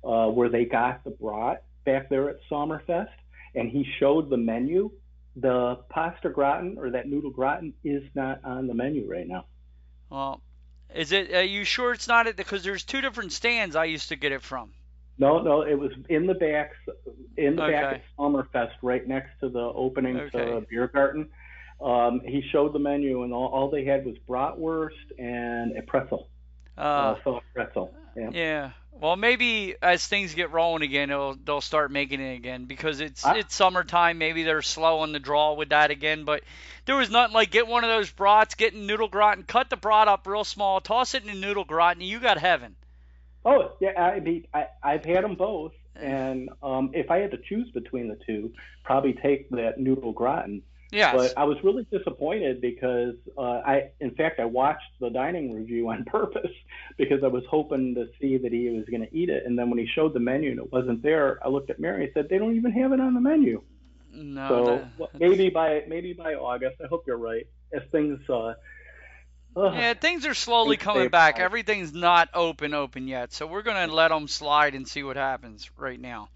uh, 0.04 0.26
where 0.26 0.48
they 0.48 0.64
got 0.64 1.04
the 1.04 1.10
brat 1.10 1.64
back 1.84 2.08
there 2.08 2.28
at 2.30 2.36
Sommerfest, 2.50 3.08
and 3.54 3.70
he 3.70 3.86
showed 3.98 4.30
the 4.30 4.36
menu. 4.36 4.90
The 5.36 5.78
pasta 5.88 6.28
gratin 6.28 6.76
or 6.78 6.90
that 6.90 7.08
noodle 7.08 7.30
gratin 7.30 7.72
is 7.84 8.02
not 8.14 8.44
on 8.44 8.66
the 8.66 8.74
menu 8.74 9.08
right 9.08 9.26
now. 9.26 9.46
Well, 10.10 10.42
is 10.94 11.12
it? 11.12 11.32
Are 11.32 11.42
you 11.42 11.64
sure 11.64 11.92
it's 11.92 12.08
not 12.08 12.26
at 12.26 12.36
because 12.36 12.64
there's 12.64 12.82
two 12.82 13.00
different 13.00 13.32
stands 13.32 13.76
I 13.76 13.84
used 13.84 14.08
to 14.08 14.16
get 14.16 14.32
it 14.32 14.42
from. 14.42 14.72
No, 15.18 15.42
no, 15.42 15.62
it 15.62 15.78
was 15.78 15.92
in 16.08 16.26
the 16.26 16.34
back, 16.34 16.72
in 17.36 17.56
the 17.56 17.62
okay. 17.62 17.72
back 17.72 17.96
of 17.96 18.00
Sommerfest, 18.18 18.72
right 18.82 19.06
next 19.06 19.38
to 19.40 19.50
the 19.50 19.60
opening 19.60 20.16
okay. 20.16 20.30
to 20.30 20.66
Biergarten. 20.72 21.28
Um, 21.80 22.22
he 22.24 22.42
showed 22.50 22.72
the 22.72 22.78
menu, 22.78 23.22
and 23.22 23.32
all, 23.32 23.48
all 23.48 23.70
they 23.70 23.84
had 23.84 24.04
was 24.06 24.16
bratwurst 24.28 25.18
and 25.18 25.76
a 25.76 25.82
pretzel, 25.82 26.28
uh, 26.78 26.80
uh, 26.80 27.16
soft 27.24 27.46
pretzel. 27.54 27.94
Yeah. 28.16 28.30
yeah. 28.32 28.70
Well, 29.00 29.16
maybe 29.16 29.76
as 29.80 30.06
things 30.06 30.34
get 30.34 30.52
rolling 30.52 30.82
again, 30.82 31.08
they'll 31.44 31.62
start 31.62 31.90
making 31.90 32.20
it 32.20 32.34
again 32.34 32.66
because 32.66 33.00
it's 33.00 33.24
I, 33.24 33.38
it's 33.38 33.54
summertime. 33.54 34.18
Maybe 34.18 34.42
they're 34.42 34.60
slow 34.60 34.98
on 34.98 35.12
the 35.12 35.18
draw 35.18 35.54
with 35.54 35.70
that 35.70 35.90
again. 35.90 36.24
But 36.24 36.42
there 36.84 36.96
was 36.96 37.08
nothing 37.08 37.32
like 37.32 37.50
get 37.50 37.66
one 37.66 37.82
of 37.82 37.88
those 37.88 38.10
brats, 38.10 38.56
getting 38.56 38.86
noodle 38.86 39.08
gratin, 39.08 39.44
cut 39.44 39.70
the 39.70 39.76
brat 39.76 40.06
up 40.06 40.26
real 40.26 40.44
small, 40.44 40.80
toss 40.80 41.14
it 41.14 41.24
in 41.24 41.30
a 41.30 41.34
noodle 41.34 41.64
gratin, 41.64 42.02
and 42.02 42.10
you 42.10 42.20
got 42.20 42.36
heaven. 42.36 42.76
Oh 43.44 43.72
yeah, 43.80 43.92
I 43.98 44.20
mean 44.20 44.46
I 44.52 44.66
I've 44.82 45.04
had 45.04 45.24
them 45.24 45.36
both, 45.36 45.72
and 45.96 46.50
um, 46.62 46.90
if 46.92 47.10
I 47.10 47.18
had 47.18 47.30
to 47.30 47.38
choose 47.38 47.70
between 47.70 48.08
the 48.08 48.18
two, 48.26 48.52
probably 48.84 49.14
take 49.14 49.48
that 49.50 49.78
noodle 49.78 50.12
gratin. 50.12 50.62
Yes. 50.92 51.14
But 51.14 51.38
I 51.38 51.44
was 51.44 51.56
really 51.62 51.86
disappointed 51.90 52.60
because 52.60 53.14
uh, 53.38 53.60
I, 53.64 53.90
in 54.00 54.10
fact, 54.14 54.40
I 54.40 54.44
watched 54.44 54.90
the 54.98 55.10
dining 55.10 55.52
review 55.52 55.88
on 55.90 56.04
purpose 56.06 56.50
because 56.96 57.22
I 57.22 57.28
was 57.28 57.44
hoping 57.48 57.94
to 57.94 58.08
see 58.20 58.38
that 58.38 58.52
he 58.52 58.68
was 58.70 58.84
going 58.86 59.02
to 59.02 59.16
eat 59.16 59.28
it. 59.28 59.44
And 59.46 59.58
then 59.58 59.70
when 59.70 59.78
he 59.78 59.86
showed 59.94 60.14
the 60.14 60.20
menu 60.20 60.50
and 60.50 60.58
it 60.58 60.72
wasn't 60.72 61.02
there, 61.02 61.38
I 61.44 61.48
looked 61.48 61.70
at 61.70 61.78
Mary 61.78 62.04
and 62.04 62.12
said, 62.14 62.28
"They 62.28 62.38
don't 62.38 62.56
even 62.56 62.72
have 62.72 62.92
it 62.92 63.00
on 63.00 63.14
the 63.14 63.20
menu." 63.20 63.62
No. 64.12 64.48
So 64.48 64.64
that, 64.64 64.88
well, 64.98 65.10
maybe 65.18 65.50
by 65.50 65.84
maybe 65.86 66.12
by 66.12 66.34
August, 66.34 66.80
I 66.82 66.88
hope 66.88 67.04
you're 67.06 67.16
right. 67.16 67.46
As 67.72 67.82
things, 67.92 68.18
uh, 68.28 68.54
yeah, 69.56 69.94
things 69.94 70.26
are 70.26 70.34
slowly 70.34 70.76
coming 70.76 71.08
back. 71.08 71.38
Everything's 71.38 71.92
not 71.92 72.28
open 72.34 72.74
open 72.74 73.08
yet, 73.08 73.32
so 73.32 73.46
we're 73.46 73.62
gonna 73.62 73.92
let 73.92 74.08
them 74.08 74.28
slide 74.28 74.74
and 74.74 74.86
see 74.86 75.02
what 75.02 75.16
happens 75.16 75.70
right 75.76 76.00
now. 76.00 76.28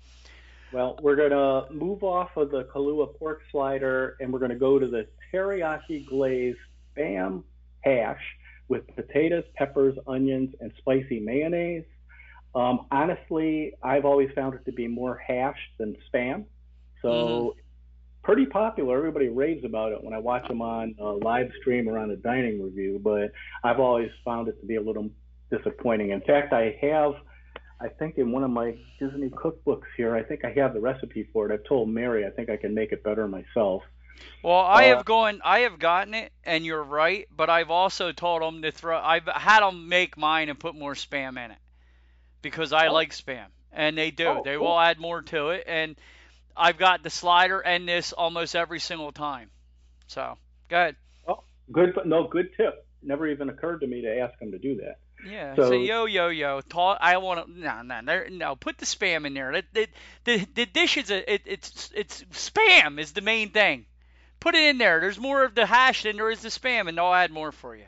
Well, 0.75 0.99
we're 1.01 1.15
going 1.15 1.31
to 1.31 1.73
move 1.73 2.03
off 2.03 2.31
of 2.37 2.51
the 2.51 2.65
Kalua 2.65 3.17
pork 3.17 3.43
slider 3.53 4.17
and 4.19 4.33
we're 4.33 4.41
going 4.41 4.51
to 4.51 4.59
go 4.59 4.81
to 4.81 4.89
the 4.89 5.07
teriyaki 5.33 6.05
glazed 6.05 6.59
spam 6.97 7.45
hash 7.85 8.21
with 8.67 8.83
potatoes, 8.97 9.45
peppers, 9.55 9.97
onions, 10.09 10.53
and 10.61 10.73
spicy 10.79 11.21
mayonnaise. 11.21 11.85
Um, 12.57 12.87
honestly, 12.91 13.75
I've 13.85 14.05
always 14.05 14.31
found 14.35 14.55
it 14.55 14.65
to 14.65 14.73
be 14.73 14.89
more 14.89 15.17
hash 15.17 15.59
than 15.79 15.97
spam. 16.13 16.47
So, 17.03 17.09
mm-hmm. 17.09 17.61
pretty 18.25 18.47
popular. 18.47 18.99
Everybody 18.99 19.29
raves 19.29 19.65
about 19.65 19.93
it 19.93 20.03
when 20.03 20.13
I 20.13 20.19
watch 20.19 20.49
them 20.49 20.61
on 20.61 20.97
a 20.99 21.05
live 21.05 21.53
stream 21.61 21.89
or 21.89 22.01
on 22.01 22.11
a 22.11 22.17
dining 22.17 22.61
review, 22.61 23.01
but 23.01 23.31
I've 23.63 23.79
always 23.79 24.11
found 24.25 24.49
it 24.49 24.59
to 24.61 24.67
be 24.67 24.75
a 24.75 24.83
little 24.83 25.09
disappointing. 25.53 26.11
In 26.11 26.21
fact, 26.23 26.53
I 26.53 26.77
have 26.81 27.13
I 27.85 27.89
think 27.89 28.16
in 28.16 28.32
one 28.32 28.43
of 28.43 28.51
my 28.51 28.74
Disney 28.98 29.28
cookbooks 29.28 29.89
here, 29.94 30.16
I 30.16 30.23
think 30.23 30.43
I 30.43 30.52
have 30.59 30.73
the 30.73 30.81
recipe 30.81 31.28
for 31.35 31.51
it. 31.51 31.52
I've 31.52 31.65
told 31.65 31.90
Mary 31.90 32.24
I 32.24 32.31
think 32.31 32.48
I 32.48 32.56
can 32.56 32.74
make 32.74 32.93
it 32.93 33.05
better 33.05 33.28
myself. 33.28 33.82
Well, 34.43 34.61
I 34.61 34.90
uh, 34.90 34.97
have 34.97 35.05
gone, 35.05 35.43
I 35.44 35.61
have 35.61 35.78
gotten 35.78 36.15
it, 36.15 36.32
and 36.44 36.65
you're 36.65 36.82
right. 36.82 37.28
But 37.31 37.51
I've 37.51 37.70
also 37.70 38.12
told 38.12 38.40
them 38.40 38.62
to 38.62 38.73
throw. 38.73 38.98
I've 38.98 39.27
had 39.27 39.61
them 39.61 39.90
make 39.90 40.16
mine 40.16 40.48
and 40.48 40.59
put 40.59 40.74
more 40.74 40.94
spam 40.94 41.32
in 41.32 41.51
it 41.51 41.59
because 42.40 42.73
I 42.73 42.86
oh. 42.86 42.94
like 42.94 43.11
spam, 43.11 43.48
and 43.70 43.98
they 43.98 44.11
do. 44.11 44.28
Oh, 44.28 44.43
they 44.43 44.56
cool. 44.56 44.65
will 44.65 44.81
add 44.81 44.98
more 44.98 45.20
to 45.20 45.51
it, 45.51 45.65
and 45.66 45.97
I've 46.56 46.78
got 46.78 47.02
the 47.02 47.11
slider 47.11 47.61
and 47.61 47.86
this 47.86 48.15
almost 48.15 48.56
every 48.56 48.81
single 48.81 49.12
time. 49.12 49.51
So, 50.06 50.39
go 50.70 50.77
ahead. 50.77 50.97
Oh, 51.28 51.44
good. 51.70 51.98
No, 52.06 52.28
good 52.28 52.48
tip. 52.56 52.86
Never 53.02 53.27
even 53.27 53.51
occurred 53.51 53.81
to 53.81 53.86
me 53.86 54.01
to 54.02 54.20
ask 54.20 54.39
them 54.39 54.52
to 54.52 54.59
do 54.59 54.77
that. 54.77 55.01
Yeah. 55.29 55.55
So, 55.55 55.71
say 55.71 55.85
yo 55.85 56.05
yo 56.07 56.29
yo. 56.29 56.61
Talk, 56.61 56.99
I 57.01 57.17
want 57.19 57.47
to. 57.47 57.61
No 57.61 57.83
no 57.83 58.01
no 58.01 58.25
no. 58.31 58.57
Put 58.57 58.79
the 58.79 58.87
spam 58.87 59.27
in 59.27 59.35
there. 59.35 59.53
It, 59.53 59.65
it, 59.75 59.91
the 60.25 60.47
the 60.55 60.67
dish 60.67 60.97
is 60.97 61.11
a. 61.11 61.35
It, 61.35 61.43
it's 61.47 61.91
it's 61.95 62.25
spam 62.33 62.99
is 62.99 63.13
the 63.13 63.21
main 63.21 63.51
thing. 63.51 63.87
Put 64.41 64.55
it 64.55 64.63
in 64.63 64.79
there. 64.79 65.01
There's 65.01 65.19
more 65.19 65.45
of 65.45 65.55
the 65.55 65.67
hash 65.67 66.03
than 66.03 66.17
there 66.17 66.31
is 66.31 66.43
the 66.43 66.49
spam, 66.49 66.89
and 66.89 66.99
I'll 66.99 67.15
add 67.15 67.31
more 67.31 67.53
for 67.53 67.75
you. 67.75 67.87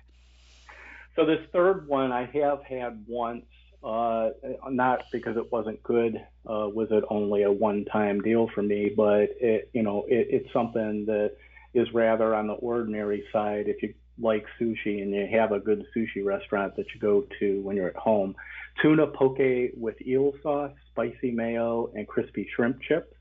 So 1.14 1.26
this 1.26 1.40
third 1.52 1.86
one 1.88 2.12
I 2.12 2.26
have 2.32 2.62
had 2.64 3.04
once. 3.06 3.44
Uh, 3.84 4.30
not 4.68 5.04
because 5.12 5.36
it 5.36 5.52
wasn't 5.52 5.80
good, 5.84 6.16
uh, 6.44 6.66
was 6.74 6.88
it 6.90 7.04
only 7.08 7.44
a 7.44 7.52
one-time 7.52 8.20
deal 8.20 8.48
for 8.52 8.60
me, 8.60 8.90
but 8.96 9.28
it, 9.38 9.70
you 9.74 9.82
know, 9.82 10.04
it, 10.08 10.26
it's 10.30 10.52
something 10.52 11.06
that 11.06 11.36
is 11.72 11.86
rather 11.92 12.34
on 12.34 12.48
the 12.48 12.54
ordinary 12.54 13.22
side. 13.32 13.68
If 13.68 13.82
you 13.84 13.94
like 14.18 14.44
sushi 14.60 15.02
and 15.02 15.12
you 15.14 15.26
have 15.30 15.52
a 15.52 15.60
good 15.60 15.84
sushi 15.94 16.24
restaurant 16.24 16.74
that 16.76 16.86
you 16.94 17.00
go 17.00 17.24
to 17.38 17.60
when 17.62 17.76
you're 17.76 17.88
at 17.88 17.96
home. 17.96 18.34
Tuna 18.80 19.06
poke 19.06 19.72
with 19.76 20.00
eel 20.06 20.32
sauce, 20.42 20.72
spicy 20.90 21.30
mayo, 21.30 21.90
and 21.94 22.06
crispy 22.06 22.48
shrimp 22.54 22.80
chips. 22.82 23.12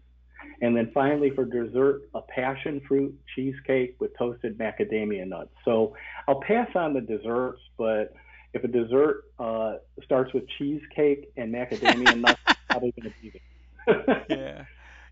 And 0.62 0.76
then 0.76 0.92
finally 0.94 1.32
for 1.32 1.46
dessert, 1.46 2.04
a 2.14 2.22
passion 2.22 2.82
fruit 2.88 3.18
cheesecake 3.36 3.96
with 4.00 4.18
toasted 4.18 4.58
macadamia 4.58 5.28
nuts. 5.28 5.50
So 5.66 5.96
I'll 6.28 6.42
pass 6.42 6.70
on 6.76 6.94
the 6.94 7.02
desserts, 7.02 7.62
but 7.78 8.14
if 8.54 8.64
a 8.64 8.68
dessert 8.68 9.26
uh, 9.40 9.76
starts 10.04 10.34
with 10.34 10.44
cheesecake 10.58 11.32
and 11.36 11.54
macadamia 11.54 12.18
nuts, 12.22 12.40
it's 12.48 12.60
probably 12.70 12.94
going 13.00 13.12
to 13.12 13.22
be 13.22 13.42
it. 13.88 14.26
yeah, 14.30 14.66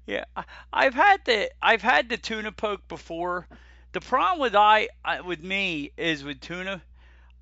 yeah. 0.05 0.43
I've 0.71 0.93
had 0.93 1.25
the 1.25 1.49
I've 1.61 1.81
had 1.81 2.09
the 2.09 2.17
tuna 2.17 2.51
poke 2.51 2.87
before 2.87 3.47
the 3.93 4.01
problem 4.01 4.39
with 4.39 4.55
I 4.55 4.89
uh, 5.05 5.19
with 5.25 5.41
me 5.43 5.91
is 5.97 6.23
with 6.23 6.41
tuna. 6.41 6.81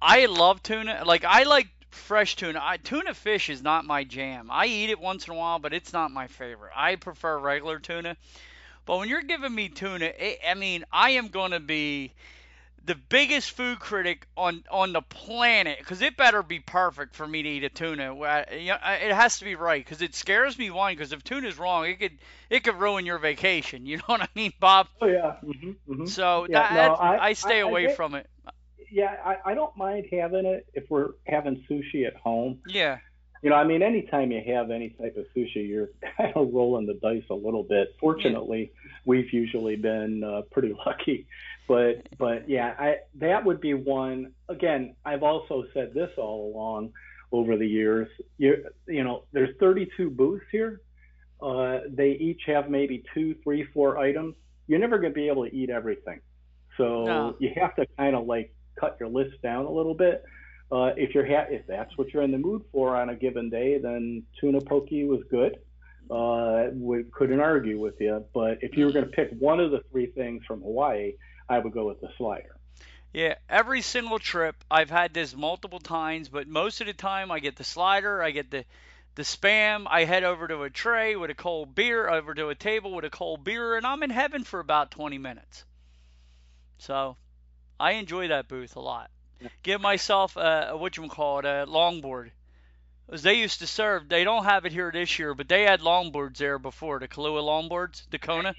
I 0.01 0.25
love 0.25 0.61
tuna. 0.61 1.03
Like 1.05 1.23
I 1.23 1.43
like 1.43 1.67
fresh 1.89 2.35
tuna. 2.35 2.59
I, 2.61 2.77
tuna 2.77 3.13
fish 3.13 3.49
is 3.49 3.61
not 3.63 3.85
my 3.85 4.03
jam. 4.03 4.49
I 4.51 4.65
eat 4.65 4.89
it 4.89 4.99
once 4.99 5.27
in 5.27 5.33
a 5.33 5.37
while, 5.37 5.59
but 5.59 5.73
it's 5.73 5.93
not 5.93 6.11
my 6.11 6.27
favorite. 6.27 6.71
I 6.75 6.95
prefer 6.95 7.37
regular 7.39 7.79
tuna. 7.79 8.17
But 8.85 8.97
when 8.97 9.09
you're 9.09 9.21
giving 9.21 9.53
me 9.53 9.69
tuna, 9.69 10.05
it, 10.05 10.39
I 10.47 10.53
mean, 10.53 10.85
I 10.91 11.11
am 11.11 11.29
going 11.29 11.51
to 11.51 11.59
be 11.59 12.11
the 12.85 12.95
biggest 12.95 13.51
food 13.51 13.79
critic 13.79 14.27
on 14.35 14.63
on 14.71 14.93
the 14.93 15.01
planet 15.01 15.77
because 15.79 16.01
it 16.01 16.17
better 16.17 16.41
be 16.41 16.59
perfect 16.59 17.15
for 17.15 17.27
me 17.27 17.43
to 17.43 17.49
eat 17.49 17.63
a 17.63 17.69
tuna. 17.69 18.15
It 18.21 19.13
has 19.13 19.39
to 19.39 19.45
be 19.45 19.55
right 19.55 19.83
because 19.83 20.01
it 20.01 20.15
scares 20.15 20.57
me 20.57 20.71
one 20.71 20.93
because 20.93 21.11
if 21.11 21.23
tuna's 21.23 21.59
wrong, 21.59 21.85
it 21.85 21.99
could 21.99 22.17
it 22.49 22.63
could 22.63 22.75
ruin 22.75 23.05
your 23.05 23.19
vacation. 23.19 23.85
You 23.91 23.97
know 23.97 24.03
what 24.05 24.21
I 24.21 24.27
mean, 24.35 24.53
Bob? 24.59 24.87
Oh 25.01 25.07
yeah. 25.07 25.35
Mm-hmm, 25.43 25.69
mm-hmm. 25.69 26.05
So 26.05 26.47
yeah, 26.49 26.73
that, 26.73 26.87
no, 26.87 26.93
I, 26.95 27.25
I, 27.27 27.33
stay 27.33 27.57
I, 27.57 27.67
away 27.67 27.87
I 27.87 27.93
from 27.93 28.15
it. 28.15 28.29
Yeah, 28.89 29.35
I 29.45 29.53
don't 29.53 29.75
mind 29.75 30.05
having 30.11 30.45
it 30.45 30.65
if 30.73 30.89
we're 30.89 31.09
having 31.27 31.65
sushi 31.69 32.07
at 32.07 32.15
home. 32.15 32.59
Yeah. 32.65 32.99
You 33.41 33.49
know, 33.49 33.55
I 33.55 33.63
mean, 33.63 33.81
anytime 33.81 34.31
you 34.31 34.41
have 34.53 34.69
any 34.69 34.89
type 34.89 35.17
of 35.17 35.25
sushi, 35.35 35.67
you're 35.67 35.89
kind 36.17 36.33
of 36.35 36.53
rolling 36.53 36.85
the 36.85 36.93
dice 36.95 37.23
a 37.29 37.35
little 37.35 37.63
bit. 37.63 37.95
Fortunately, 37.99 38.71
we've 39.05 39.33
usually 39.33 39.75
been 39.75 40.23
uh, 40.23 40.41
pretty 40.51 40.75
lucky 40.85 41.27
but 41.71 42.05
but 42.17 42.49
yeah, 42.49 42.75
I 42.77 42.95
that 43.15 43.45
would 43.45 43.61
be 43.61 43.73
one. 43.73 44.33
Again, 44.49 44.93
I've 45.05 45.23
also 45.23 45.63
said 45.73 45.93
this 45.93 46.09
all 46.17 46.51
along 46.53 46.91
over 47.31 47.55
the 47.55 47.65
years. 47.65 48.09
You 48.37 48.65
you 48.87 49.05
know, 49.05 49.23
there's 49.31 49.55
32 49.57 50.09
booths 50.09 50.43
here. 50.51 50.81
Uh, 51.41 51.79
they 51.89 52.11
each 52.11 52.41
have 52.47 52.69
maybe 52.69 53.05
two, 53.13 53.35
three, 53.41 53.65
four 53.73 53.97
items. 53.97 54.35
You're 54.67 54.79
never 54.79 54.97
going 54.97 55.13
to 55.13 55.15
be 55.15 55.29
able 55.29 55.45
to 55.45 55.55
eat 55.55 55.69
everything, 55.69 56.19
so 56.75 57.05
no. 57.05 57.35
you 57.39 57.51
have 57.55 57.73
to 57.77 57.85
kind 57.97 58.17
of 58.17 58.25
like 58.25 58.53
cut 58.77 58.97
your 58.99 59.07
list 59.07 59.41
down 59.41 59.65
a 59.65 59.71
little 59.71 59.95
bit. 59.95 60.25
Uh, 60.71 60.91
if 60.95 61.13
you're 61.13 61.25
ha- 61.25 61.47
if 61.49 61.67
that's 61.67 61.97
what 61.97 62.13
you're 62.13 62.23
in 62.23 62.31
the 62.31 62.37
mood 62.37 62.63
for 62.71 62.95
on 62.95 63.09
a 63.09 63.15
given 63.15 63.49
day, 63.49 63.77
then 63.77 64.23
tuna 64.39 64.61
pokey 64.61 65.03
was 65.03 65.21
good. 65.29 65.59
Uh, 66.09 66.67
we 66.73 67.03
couldn't 67.03 67.39
argue 67.39 67.79
with 67.79 67.95
you. 67.99 68.23
But 68.33 68.59
if 68.61 68.77
you 68.77 68.85
were 68.85 68.91
going 68.91 69.05
to 69.05 69.11
pick 69.11 69.31
one 69.37 69.59
of 69.59 69.71
the 69.71 69.81
three 69.91 70.07
things 70.07 70.43
from 70.45 70.61
Hawaii, 70.61 71.13
I 71.49 71.59
would 71.59 71.73
go 71.73 71.87
with 71.87 71.99
the 72.01 72.09
slider. 72.17 72.55
Yeah, 73.13 73.35
every 73.49 73.81
single 73.81 74.19
trip 74.19 74.55
I've 74.71 74.89
had 74.89 75.13
this 75.13 75.35
multiple 75.35 75.79
times, 75.79 76.29
but 76.29 76.47
most 76.47 76.79
of 76.79 76.87
the 76.87 76.93
time 76.93 77.29
I 77.29 77.39
get 77.39 77.57
the 77.57 77.65
slider, 77.65 78.23
I 78.23 78.31
get 78.31 78.51
the 78.51 78.63
the 79.15 79.23
spam, 79.23 79.87
I 79.89 80.05
head 80.05 80.23
over 80.23 80.47
to 80.47 80.63
a 80.63 80.69
tray 80.69 81.17
with 81.17 81.29
a 81.29 81.35
cold 81.35 81.75
beer, 81.75 82.09
over 82.09 82.33
to 82.33 82.47
a 82.47 82.55
table 82.55 82.93
with 82.93 83.03
a 83.03 83.09
cold 83.09 83.43
beer, 83.43 83.75
and 83.75 83.85
I'm 83.85 84.03
in 84.03 84.09
heaven 84.09 84.45
for 84.45 84.61
about 84.61 84.91
20 84.91 85.17
minutes. 85.17 85.65
So, 86.77 87.17
I 87.77 87.93
enjoy 87.93 88.29
that 88.29 88.47
booth 88.47 88.77
a 88.77 88.79
lot. 88.79 89.11
Give 89.63 89.81
myself 89.81 90.37
a, 90.37 90.69
a 90.71 90.77
what 90.77 90.97
you 90.97 91.07
call 91.07 91.39
it, 91.39 91.45
a 91.45 91.65
longboard. 91.67 92.31
As 93.11 93.23
they 93.23 93.35
used 93.35 93.59
to 93.59 93.67
serve, 93.67 94.07
they 94.07 94.23
don't 94.23 94.45
have 94.45 94.65
it 94.65 94.71
here 94.71 94.89
this 94.91 95.19
year, 95.19 95.33
but 95.33 95.49
they 95.49 95.63
had 95.63 95.81
longboards 95.81 96.37
there 96.37 96.57
before, 96.57 96.99
the 96.99 97.07
Kahlua 97.07 97.41
longboards, 97.41 98.03
the 98.09 98.19
Kona 98.19 98.53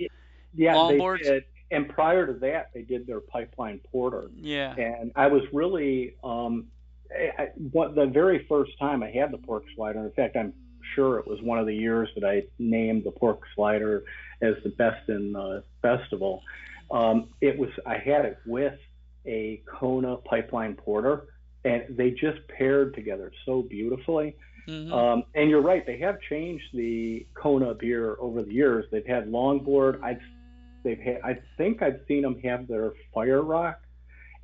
yeah, 0.54 0.74
longboards. 0.74 1.24
They 1.24 1.30
did 1.30 1.44
and 1.72 1.88
prior 1.88 2.26
to 2.26 2.34
that, 2.34 2.70
they 2.74 2.82
did 2.82 3.06
their 3.06 3.20
pipeline 3.20 3.80
porter. 3.90 4.30
Yeah. 4.36 4.74
And 4.76 5.10
I 5.16 5.28
was 5.28 5.42
really, 5.52 6.14
um, 6.22 6.66
I, 7.10 7.48
what, 7.72 7.94
the 7.94 8.04
very 8.04 8.44
first 8.46 8.78
time 8.78 9.02
I 9.02 9.10
had 9.10 9.32
the 9.32 9.38
pork 9.38 9.64
slider. 9.74 10.00
In 10.00 10.12
fact, 10.12 10.36
I'm 10.36 10.52
sure 10.94 11.18
it 11.18 11.26
was 11.26 11.40
one 11.40 11.58
of 11.58 11.66
the 11.66 11.74
years 11.74 12.10
that 12.14 12.24
I 12.24 12.42
named 12.58 13.04
the 13.04 13.10
pork 13.10 13.40
slider 13.54 14.04
as 14.42 14.54
the 14.62 14.68
best 14.68 15.08
in 15.08 15.32
the 15.32 15.64
festival. 15.80 16.42
Um, 16.90 17.30
it 17.40 17.58
was 17.58 17.70
I 17.86 17.96
had 17.96 18.26
it 18.26 18.38
with 18.44 18.78
a 19.26 19.62
Kona 19.66 20.16
pipeline 20.16 20.74
porter, 20.74 21.26
and 21.64 21.84
they 21.96 22.10
just 22.10 22.38
paired 22.48 22.94
together 22.94 23.32
so 23.46 23.62
beautifully. 23.62 24.36
Mm-hmm. 24.68 24.92
Um, 24.92 25.24
and 25.34 25.50
you're 25.50 25.62
right; 25.62 25.84
they 25.86 25.98
have 25.98 26.16
changed 26.28 26.64
the 26.72 27.26
Kona 27.34 27.74
beer 27.74 28.16
over 28.20 28.42
the 28.42 28.52
years. 28.52 28.84
They've 28.90 29.06
had 29.06 29.28
longboard. 29.28 30.02
I've 30.02 30.20
they've 30.84 31.00
had. 31.00 31.20
I 31.24 31.38
think 31.56 31.82
I've 31.82 32.00
seen 32.06 32.22
them 32.22 32.38
have 32.40 32.68
their 32.68 32.92
Fire 33.12 33.42
Rock, 33.42 33.80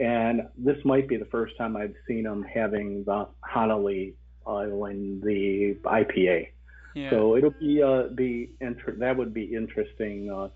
and 0.01 0.43
this 0.57 0.77
might 0.85 1.09
be 1.09 1.17
the 1.17 1.27
first 1.27 1.57
time 1.57 1.77
I've 1.77 1.95
seen 2.07 2.25
them 2.25 2.43
having 2.43 3.05
the 3.05 3.29
Hanalei 3.49 4.15
uh, 4.47 4.61
in 4.87 5.21
the 5.23 5.77
IPA. 5.85 6.49
Yeah. 6.95 7.11
So 7.11 7.37
it'll 7.37 7.51
be 7.51 7.83
uh, 7.83 8.05
be 8.15 8.51
inter- 8.61 8.97
that 8.99 9.17
would 9.17 9.33
be 9.33 9.55
interesting. 9.55 10.31
Uh, 10.33 10.49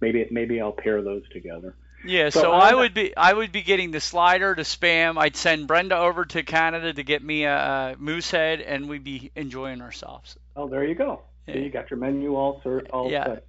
maybe 0.00 0.26
maybe 0.30 0.60
I'll 0.60 0.72
pair 0.72 1.02
those 1.02 1.28
together. 1.30 1.76
Yeah, 2.04 2.30
so, 2.30 2.40
so 2.40 2.52
I 2.52 2.74
would 2.74 2.94
be 2.94 3.16
I 3.16 3.32
would 3.32 3.52
be 3.52 3.62
getting 3.62 3.90
the 3.90 4.00
slider 4.00 4.54
to 4.54 4.62
spam. 4.62 5.18
I'd 5.18 5.36
send 5.36 5.66
Brenda 5.66 5.98
over 5.98 6.24
to 6.24 6.42
Canada 6.42 6.92
to 6.92 7.02
get 7.02 7.22
me 7.22 7.44
a, 7.44 7.56
a 7.56 7.96
Moosehead, 7.98 8.60
and 8.60 8.88
we'd 8.88 9.04
be 9.04 9.30
enjoying 9.36 9.82
ourselves. 9.82 10.36
Oh, 10.56 10.68
there 10.68 10.84
you 10.84 10.94
go. 10.94 11.22
Yeah. 11.46 11.54
So 11.54 11.60
you 11.60 11.70
got 11.70 11.90
your 11.90 11.98
menu 11.98 12.36
all, 12.36 12.62
all 12.90 13.10
yeah. 13.10 13.24
set. 13.24 13.44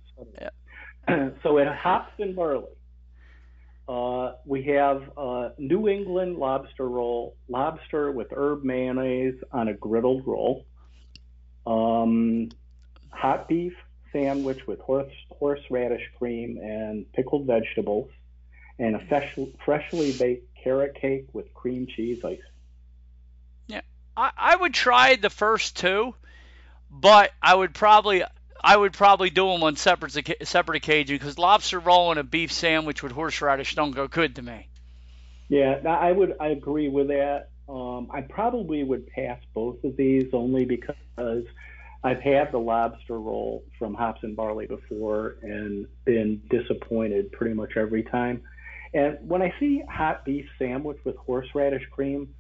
Yeah. 1.08 1.30
so 1.44 1.58
at 1.60 1.74
hops 1.76 2.14
and 2.20 2.36
barley, 2.36 2.66
uh, 3.88 4.34
we 4.46 4.64
have 4.64 5.04
uh, 5.18 5.50
New 5.58 5.88
England 5.88 6.38
lobster 6.38 6.88
roll, 6.88 7.36
lobster 7.48 8.12
with 8.12 8.28
herb 8.32 8.64
mayonnaise 8.64 9.36
on 9.52 9.70
a 9.70 9.74
griddled 9.74 10.26
roll, 10.26 10.66
um, 11.66 12.50
hot 13.10 13.48
beef 13.48 13.74
sandwich 14.12 14.60
with 14.68 14.80
horse, 14.80 15.12
horseradish 15.30 16.04
cream 16.18 16.58
and 16.58 17.12
pickled 17.14 17.48
vegetables, 17.48 18.10
and 18.82 18.96
a 18.96 19.00
fresh, 19.06 19.38
freshly 19.64 20.12
baked 20.12 20.56
carrot 20.62 20.96
cake 20.96 21.28
with 21.34 21.54
cream 21.54 21.88
cheese 21.88 22.20
icing. 22.26 22.40
Yeah, 23.68 23.82
I, 24.18 24.32
I 24.36 24.56
would 24.56 24.74
try 24.74 25.16
the 25.16 25.30
first 25.30 25.78
two, 25.78 26.16
but 26.90 27.32
I 27.42 27.54
would 27.56 27.76
probably 27.76 28.24
I 28.64 28.76
would 28.76 28.94
probably 28.94 29.30
do 29.30 29.48
them 29.48 29.64
on 29.64 29.76
separate 29.76 30.48
separate 30.48 30.78
occasion 30.78 31.16
because 31.16 31.38
lobster 31.38 31.80
roll 31.80 32.10
and 32.10 32.20
a 32.20 32.24
beef 32.24 32.52
sandwich 32.52 33.04
with 33.04 33.12
horseradish 33.12 33.76
don't 33.76 33.92
go 33.92 34.08
good 34.08 34.36
to 34.36 34.42
me. 34.42 34.68
Yeah, 35.48 35.80
I 35.88 36.12
would 36.12 36.36
I 36.40 36.48
agree 36.48 36.90
with 36.90 37.10
that. 37.10 37.50
Um, 37.70 38.10
I 38.12 38.22
probably 38.22 38.84
would 38.84 39.08
pass 39.08 39.40
both 39.54 39.84
of 39.84 39.96
these 39.96 40.34
only 40.34 40.66
because 40.66 41.46
I've 42.04 42.20
had 42.20 42.52
the 42.52 42.58
lobster 42.58 43.20
roll 43.20 43.64
from 43.78 43.94
Hops 43.94 44.24
and 44.24 44.36
Barley 44.36 44.66
before 44.66 45.36
and 45.44 45.86
been 46.04 46.42
disappointed 46.50 47.32
pretty 47.32 47.54
much 47.54 47.78
every 47.78 48.02
time. 48.02 48.42
And 48.94 49.18
when 49.22 49.42
I 49.42 49.54
see 49.60 49.82
hot 49.90 50.26
beef 50.26 50.46
sandwich 50.60 50.98
with 51.06 51.16
horseradish 51.18 51.88
cream, 51.92 52.36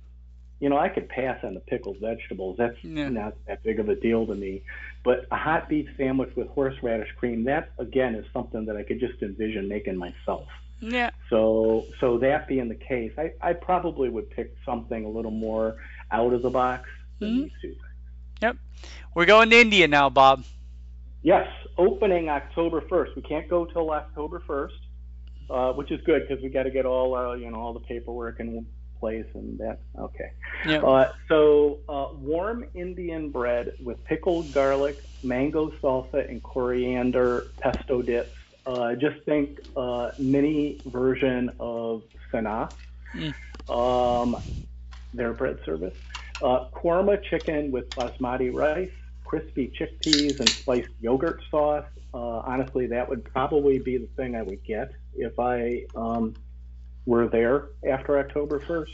you 0.60 0.70
know, 0.70 0.78
I 0.78 0.90
could 0.90 1.10
pass 1.10 1.44
on 1.44 1.56
the 1.56 1.60
pickled 1.60 1.98
vegetables. 2.00 2.58
That's 2.58 2.78
yeah. 2.84 3.10
not 3.10 3.34
that 3.48 3.64
big 3.64 3.80
of 3.80 3.90
a 3.90 3.96
deal 3.96 4.28
to 4.28 4.36
me. 4.36 4.64
But 5.04 5.26
a 5.32 5.36
hot 5.36 5.70
beef 5.70 5.90
sandwich 5.98 6.36
with 6.36 6.48
horseradish 6.50 7.10
cream, 7.18 7.46
that 7.46 7.72
again 7.80 8.16
is 8.16 8.26
something 8.32 8.66
that 8.66 8.78
I 8.78 8.84
could 8.84 9.00
just 9.00 9.22
envision 9.22 9.68
making 9.68 9.98
myself. 9.98 10.48
Yeah. 10.80 11.12
So, 11.30 11.86
so 12.00 12.18
that 12.20 12.48
being 12.48 12.68
the 12.68 12.76
case, 12.76 13.12
I, 13.18 13.34
I 13.42 13.54
probably 13.54 14.10
would 14.10 14.30
pick 14.30 14.56
something 14.66 15.06
a 15.06 15.10
little 15.10 15.32
more 15.32 15.78
out 16.12 16.34
of 16.34 16.42
the 16.42 16.50
box 16.50 16.90
than 17.20 17.30
mm-hmm. 17.30 17.42
these 17.44 17.52
two. 17.62 17.76
Yep. 18.42 18.58
We're 19.16 19.26
going 19.26 19.50
to 19.52 19.60
India 19.60 19.88
now, 19.88 20.10
Bob. 20.10 20.44
Yes, 21.24 21.48
opening 21.78 22.30
October 22.30 22.82
1st. 22.82 23.16
We 23.16 23.22
can't 23.22 23.48
go 23.48 23.66
till 23.66 23.92
October 23.92 24.42
1st, 24.48 24.70
uh, 25.52 25.74
which 25.74 25.92
is 25.92 26.02
good 26.02 26.28
because 26.28 26.42
we 26.42 26.50
got 26.50 26.64
to 26.64 26.72
get 26.72 26.86
all 26.86 27.16
uh, 27.16 27.34
you 27.34 27.50
know 27.52 27.60
all 27.60 27.74
the 27.74 27.80
paperwork 27.82 28.40
in 28.40 28.66
place 29.00 29.26
and 29.34 29.58
that. 29.60 29.80
Okay. 29.98 30.32
Yep. 30.66 30.84
Uh, 30.84 31.12
so 31.28 31.80
uh, 31.90 32.08
warm 32.14 32.66
Indian 32.74 33.30
bread 33.30 33.74
with 33.84 34.02
pickled 34.06 34.54
garlic, 34.54 35.04
mango 35.24 35.72
salsa, 35.82 36.30
and 36.30 36.42
coriander 36.42 37.48
pesto 37.60 38.02
dips. 38.02 38.32
Uh, 38.66 38.94
just 38.96 39.20
think 39.26 39.60
uh, 39.76 40.12
mini 40.20 40.80
version 40.86 41.52
of 41.60 42.04
Sanaa, 42.32 42.72
mm. 43.14 43.34
um, 43.70 44.40
their 45.14 45.34
bread 45.34 45.58
service. 45.66 45.98
Uh, 46.42 46.66
korma 46.70 47.22
chicken 47.24 47.72
with 47.72 47.90
basmati 47.92 48.54
rice, 48.54 48.92
crispy 49.32 49.72
chickpeas, 49.80 50.38
and 50.42 50.50
spiced 50.60 50.90
yogurt 51.00 51.42
sauce. 51.50 51.86
Uh, 52.14 52.18
honestly, 52.18 52.86
that 52.88 53.08
would 53.08 53.24
probably 53.24 53.80
be 53.80 53.98
the 53.98 54.10
thing 54.18 54.36
I 54.36 54.42
would 54.42 54.62
get 54.66 54.92
if 55.16 55.40
I 55.40 55.86
um, 55.96 56.36
were 57.06 57.30
there 57.30 57.70
after 57.90 58.20
October 58.20 58.60
1st. 58.60 58.92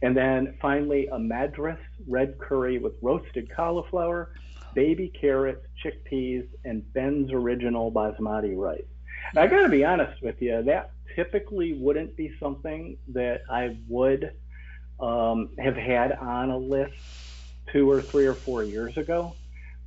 And 0.00 0.16
then 0.16 0.56
finally, 0.62 1.08
a 1.08 1.18
madras 1.18 1.78
red 2.08 2.38
curry 2.38 2.78
with 2.78 2.94
roasted 3.02 3.54
cauliflower, 3.54 4.30
baby 4.74 5.12
carrots, 5.20 5.66
chickpeas, 5.84 6.46
and 6.64 6.90
Ben's 6.94 7.30
original 7.30 7.92
basmati 7.92 8.56
rice. 8.56 8.86
I 9.36 9.46
got 9.48 9.64
to 9.64 9.68
be 9.68 9.84
honest 9.84 10.22
with 10.22 10.40
you, 10.40 10.62
that 10.62 10.92
typically 11.14 11.74
wouldn't 11.74 12.16
be 12.16 12.34
something 12.40 12.96
that 13.08 13.42
I 13.50 13.76
would 13.88 14.32
um, 14.98 15.50
have 15.58 15.76
had 15.76 16.12
on 16.12 16.48
a 16.48 16.56
list 16.56 16.94
two 17.70 17.90
or 17.90 18.00
three 18.00 18.24
or 18.24 18.34
four 18.34 18.64
years 18.64 18.96
ago. 18.96 19.34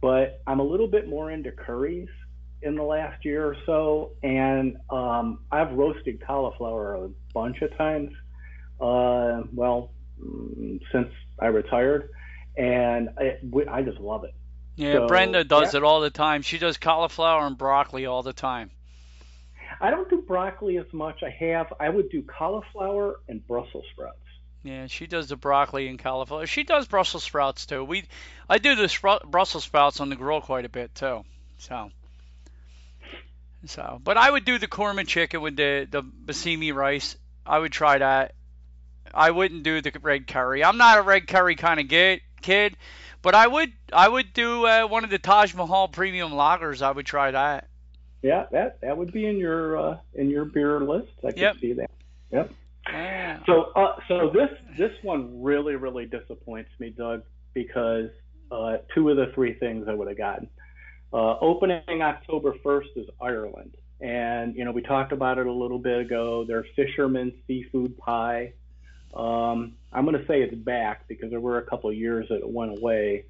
But 0.02 0.42
I'm 0.46 0.60
a 0.60 0.64
little 0.64 0.88
bit 0.88 1.08
more 1.08 1.32
into 1.32 1.52
curries 1.52 2.10
in 2.62 2.76
the 2.76 2.84
last 2.84 3.24
year 3.24 3.46
or 3.46 3.56
so, 3.66 4.12
and 4.24 4.78
um, 4.90 5.40
I've 5.52 5.74
roasted 5.74 6.26
cauliflower 6.26 6.96
a 6.96 7.10
bunch 7.34 7.62
of 7.62 7.76
times. 7.78 8.12
Uh, 8.80 9.44
well, 9.54 9.92
mm, 10.24 10.80
since 10.92 11.10
I 11.40 11.48
retired, 11.48 12.10
and 12.56 13.10
I, 13.18 13.38
I 13.70 13.82
just 13.82 14.00
love 14.00 14.24
it. 14.24 14.34
Yeah, 14.76 14.94
so, 14.94 15.08
Brenda 15.08 15.44
does 15.44 15.74
yeah. 15.74 15.80
it 15.80 15.84
all 15.84 16.02
the 16.02 16.12
time. 16.12 16.44
She 16.44 16.60
does 16.60 16.78
cauliflower 16.78 17.46
and 17.48 17.58
broccoli 17.58 18.06
all 18.06 18.22
the 18.22 18.34
time. 18.34 18.70
I 19.82 19.92
don't 19.92 20.10
do 20.10 20.22
broccoli 20.22 20.78
as 20.78 20.92
much. 20.94 21.24
I 21.24 21.30
have. 21.30 21.74
I 21.80 21.90
would 21.90 22.10
do 22.10 22.24
cauliflower 22.24 23.20
and 23.28 23.46
Brussels 23.48 23.86
sprouts. 23.92 24.18
Yeah, 24.64 24.88
she 24.88 25.08
does 25.08 25.28
the 25.28 25.36
broccoli 25.36 25.88
and 25.88 26.00
cauliflower. 26.00 26.46
She 26.46 26.64
does 26.64 26.88
Brussels 26.88 27.24
sprouts 27.24 27.66
too. 27.66 27.84
We, 27.84 28.06
I 28.50 28.58
do 28.58 28.76
the 28.76 29.20
Brussels 29.26 29.64
sprouts 29.64 30.00
on 30.00 30.10
the 30.10 30.16
grill 30.16 30.42
quite 30.42 30.66
a 30.66 30.70
bit 30.70 30.94
too. 30.96 31.24
So, 31.60 31.92
so, 33.66 34.02
but 34.04 34.18
I 34.18 34.30
would 34.30 34.46
do 34.46 34.58
the 34.58 34.68
korma 34.68 35.08
chicken 35.08 35.42
with 35.42 35.56
the 35.56 35.88
the 35.90 36.04
basmati 36.04 36.74
rice. 36.74 37.16
I 37.46 37.60
would 37.60 37.72
try 37.72 37.98
that. 38.00 38.34
I 39.14 39.32
wouldn't 39.32 39.64
do 39.64 39.82
the 39.82 39.92
red 40.02 40.28
curry. 40.28 40.64
I'm 40.64 40.78
not 40.78 40.98
a 40.98 41.02
red 41.02 41.28
curry 41.28 41.56
kind 41.56 41.80
of 41.80 41.88
get, 41.88 42.22
kid, 42.42 42.76
but 43.22 43.36
I 43.36 43.48
would 43.48 43.72
I 43.94 44.08
would 44.08 44.34
do 44.34 44.66
uh, 44.66 44.88
one 44.88 45.04
of 45.04 45.10
the 45.10 45.20
Taj 45.20 45.54
Mahal 45.54 45.88
premium 45.88 46.32
lagers. 46.32 46.82
I 46.82 46.92
would 46.92 47.06
try 47.06 47.32
that. 47.32 47.68
Yeah, 48.22 48.46
that 48.52 48.82
that 48.82 48.98
would 48.98 49.12
be 49.12 49.26
in 49.26 49.38
your 49.38 49.78
uh, 49.78 49.98
in 50.14 50.30
your 50.30 50.46
beer 50.46 50.80
list. 50.82 51.12
I 51.24 51.32
can 51.32 51.42
Yep. 51.42 51.56
see 51.62 51.74
that. 51.74 51.92
Yep. 52.32 52.52
So, 53.46 53.72
uh, 53.76 53.96
so 54.08 54.32
this 54.34 54.50
this 54.78 54.92
one 55.04 55.42
really 55.42 55.76
really 55.76 56.06
disappoints 56.06 56.70
me, 56.80 56.90
Doug, 56.90 57.24
because 57.54 58.10
uh, 58.52 58.78
two 58.94 59.10
of 59.10 59.18
the 59.18 59.32
three 59.34 59.54
things 59.54 59.88
I 59.88 59.94
would 59.94 60.08
have 60.08 60.18
gotten. 60.18 60.50
Uh, 61.14 61.38
opening 61.40 62.02
October 62.02 62.54
1st 62.66 62.98
is 62.98 63.08
Ireland, 63.22 63.76
and 64.02 64.56
you 64.56 64.66
know 64.66 64.72
we 64.72 64.82
talked 64.82 65.12
about 65.12 65.38
it 65.38 65.48
a 65.48 65.52
little 65.52 65.80
bit 65.80 66.00
ago. 66.00 66.46
Their 66.46 66.66
fisherman 66.76 67.34
seafood 67.48 67.98
pie. 67.98 68.54
Um, 69.14 69.76
I'm 69.94 70.06
going 70.06 70.20
to 70.20 70.28
say 70.28 70.42
it's 70.42 70.54
back 70.54 71.08
because 71.08 71.30
there 71.30 71.40
were 71.40 71.60
a 71.60 71.66
couple 71.66 71.90
of 71.90 71.96
years 71.96 72.28
that 72.30 72.40
it 72.40 72.50
went 72.50 72.78
away. 72.78 73.24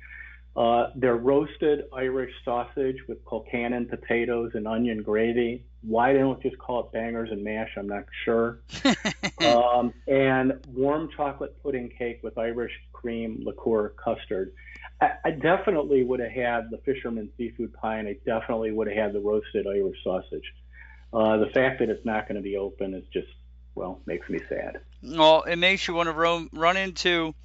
Uh, 0.57 0.89
their 0.95 1.15
roasted 1.15 1.83
Irish 1.93 2.31
sausage 2.43 2.97
with 3.07 3.23
Colcannon 3.25 3.87
potatoes 3.87 4.51
and 4.55 4.67
onion 4.67 5.03
gravy. 5.03 5.63
Why 5.83 6.13
they 6.13 6.19
don't 6.19 6.41
just 6.41 6.57
call 6.57 6.79
it 6.79 6.91
bangers 6.91 7.29
and 7.31 7.43
mash, 7.43 7.69
I'm 7.77 7.87
not 7.87 8.05
sure. 8.25 8.57
um, 9.45 9.93
and 10.07 10.53
warm 10.73 11.09
chocolate 11.15 11.61
pudding 11.61 11.89
cake 11.95 12.21
with 12.23 12.39
Irish 12.39 12.71
cream 12.91 13.43
liqueur 13.45 13.89
custard. 14.03 14.51
I, 14.99 15.11
I 15.25 15.31
definitely 15.31 16.03
would 16.03 16.19
have 16.19 16.31
had 16.31 16.71
the 16.71 16.79
fisherman 16.79 17.29
seafood 17.37 17.71
pie, 17.73 17.99
and 17.99 18.07
I 18.07 18.17
definitely 18.25 18.71
would 18.71 18.87
have 18.87 18.97
had 18.97 19.13
the 19.13 19.19
roasted 19.19 19.67
Irish 19.67 19.97
sausage. 20.03 20.51
Uh, 21.13 21.37
the 21.37 21.51
fact 21.53 21.79
that 21.79 21.89
it's 21.89 22.03
not 22.03 22.27
going 22.27 22.35
to 22.37 22.41
be 22.41 22.57
open 22.57 22.95
is 22.95 23.03
just, 23.13 23.27
well, 23.75 24.01
makes 24.07 24.27
me 24.27 24.39
sad. 24.49 24.79
well, 25.03 25.43
it 25.43 25.57
makes 25.57 25.87
you 25.87 25.93
want 25.93 26.07
to 26.07 26.13
ro- 26.13 26.47
run 26.51 26.77
into 26.77 27.35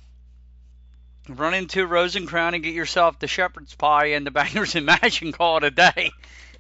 run 1.28 1.54
into 1.54 1.86
Rose 1.86 2.16
and 2.16 2.26
Crown 2.26 2.54
and 2.54 2.62
get 2.62 2.74
yourself 2.74 3.18
the 3.18 3.28
shepherd's 3.28 3.74
pie 3.74 4.06
and 4.06 4.26
the 4.26 4.30
bangers 4.30 4.74
and 4.74 4.86
mash 4.86 5.22
and 5.22 5.32
call 5.32 5.58
it 5.58 5.64
a 5.64 5.70
day. 5.70 6.12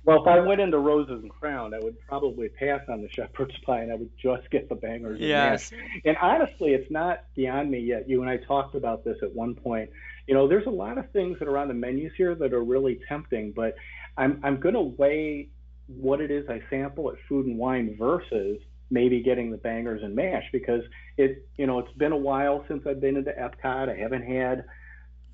Well, 0.04 0.20
if 0.20 0.26
I 0.26 0.40
went 0.40 0.60
into 0.60 0.78
Roses 0.78 1.22
and 1.22 1.30
Crown, 1.30 1.74
I 1.74 1.78
would 1.78 1.96
probably 2.08 2.48
pass 2.48 2.80
on 2.88 3.02
the 3.02 3.08
shepherd's 3.08 3.56
pie, 3.64 3.82
and 3.82 3.92
I 3.92 3.94
would 3.94 4.10
just 4.20 4.50
get 4.50 4.68
the 4.68 4.74
bangers 4.74 5.20
and 5.20 5.28
mash. 5.28 5.70
Yes. 5.70 5.72
And 6.04 6.16
honestly, 6.16 6.70
it's 6.70 6.90
not 6.90 7.24
beyond 7.36 7.70
me 7.70 7.78
yet. 7.78 8.08
You 8.08 8.20
and 8.20 8.28
I 8.28 8.38
talked 8.38 8.74
about 8.74 9.04
this 9.04 9.18
at 9.22 9.32
one 9.32 9.54
point. 9.54 9.90
You 10.26 10.34
know, 10.34 10.48
there's 10.48 10.66
a 10.66 10.70
lot 10.70 10.98
of 10.98 11.10
things 11.12 11.38
that 11.38 11.46
are 11.46 11.56
on 11.56 11.68
the 11.68 11.74
menus 11.74 12.12
here 12.16 12.34
that 12.34 12.52
are 12.52 12.64
really 12.64 12.98
tempting, 13.08 13.52
but 13.52 13.76
I'm 14.16 14.40
I'm 14.42 14.58
going 14.58 14.74
to 14.74 14.80
weigh 14.80 15.50
what 15.86 16.20
it 16.20 16.30
is 16.32 16.48
I 16.48 16.62
sample 16.68 17.10
at 17.10 17.16
Food 17.28 17.46
and 17.46 17.56
Wine 17.56 17.96
versus 17.96 18.60
maybe 18.90 19.22
getting 19.22 19.50
the 19.50 19.56
bangers 19.56 20.02
and 20.02 20.16
mash 20.16 20.44
because 20.52 20.82
it 21.16 21.46
you 21.56 21.66
know 21.66 21.78
it's 21.80 21.92
been 21.92 22.12
a 22.12 22.16
while 22.16 22.64
since 22.68 22.86
I've 22.86 23.00
been 23.00 23.16
into 23.16 23.32
Epcot. 23.32 23.88
I 23.88 23.96
haven't 23.96 24.24
had 24.24 24.64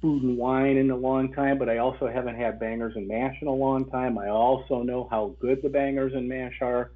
food 0.00 0.22
and 0.22 0.38
wine 0.38 0.76
in 0.76 0.90
a 0.90 0.96
long 0.96 1.32
time, 1.32 1.58
but 1.58 1.68
I 1.68 1.78
also 1.78 2.08
haven't 2.08 2.36
had 2.36 2.60
bangers 2.60 2.94
and 2.96 3.08
mash 3.08 3.36
in 3.40 3.48
a 3.48 3.54
long 3.54 3.90
time. 3.90 4.18
I 4.18 4.28
also 4.28 4.82
know 4.82 5.08
how 5.10 5.34
good 5.40 5.60
the 5.62 5.68
bangers 5.68 6.14
and 6.14 6.28
mash 6.28 6.58
are. 6.60 6.92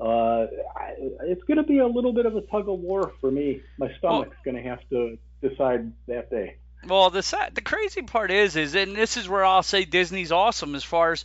Uh, 0.00 0.46
I, 0.76 0.94
it's 1.22 1.42
going 1.44 1.56
to 1.56 1.62
be 1.64 1.78
a 1.78 1.86
little 1.86 2.12
bit 2.12 2.26
of 2.26 2.36
a 2.36 2.42
tug 2.42 2.68
of 2.68 2.78
war 2.78 3.12
for 3.20 3.30
me. 3.30 3.60
My 3.78 3.92
stomach's 3.98 4.36
going 4.44 4.56
to 4.56 4.62
have 4.62 4.80
to 4.90 5.18
decide 5.40 5.92
that 6.08 6.30
day. 6.30 6.56
Well, 6.86 7.10
the 7.10 7.22
sad, 7.22 7.54
the 7.54 7.62
crazy 7.62 8.02
part 8.02 8.30
is, 8.30 8.56
is 8.56 8.74
and 8.74 8.94
this 8.94 9.16
is 9.16 9.28
where 9.28 9.44
I'll 9.44 9.62
say 9.62 9.84
Disney's 9.84 10.32
awesome 10.32 10.74
as 10.74 10.84
far 10.84 11.12
as 11.12 11.24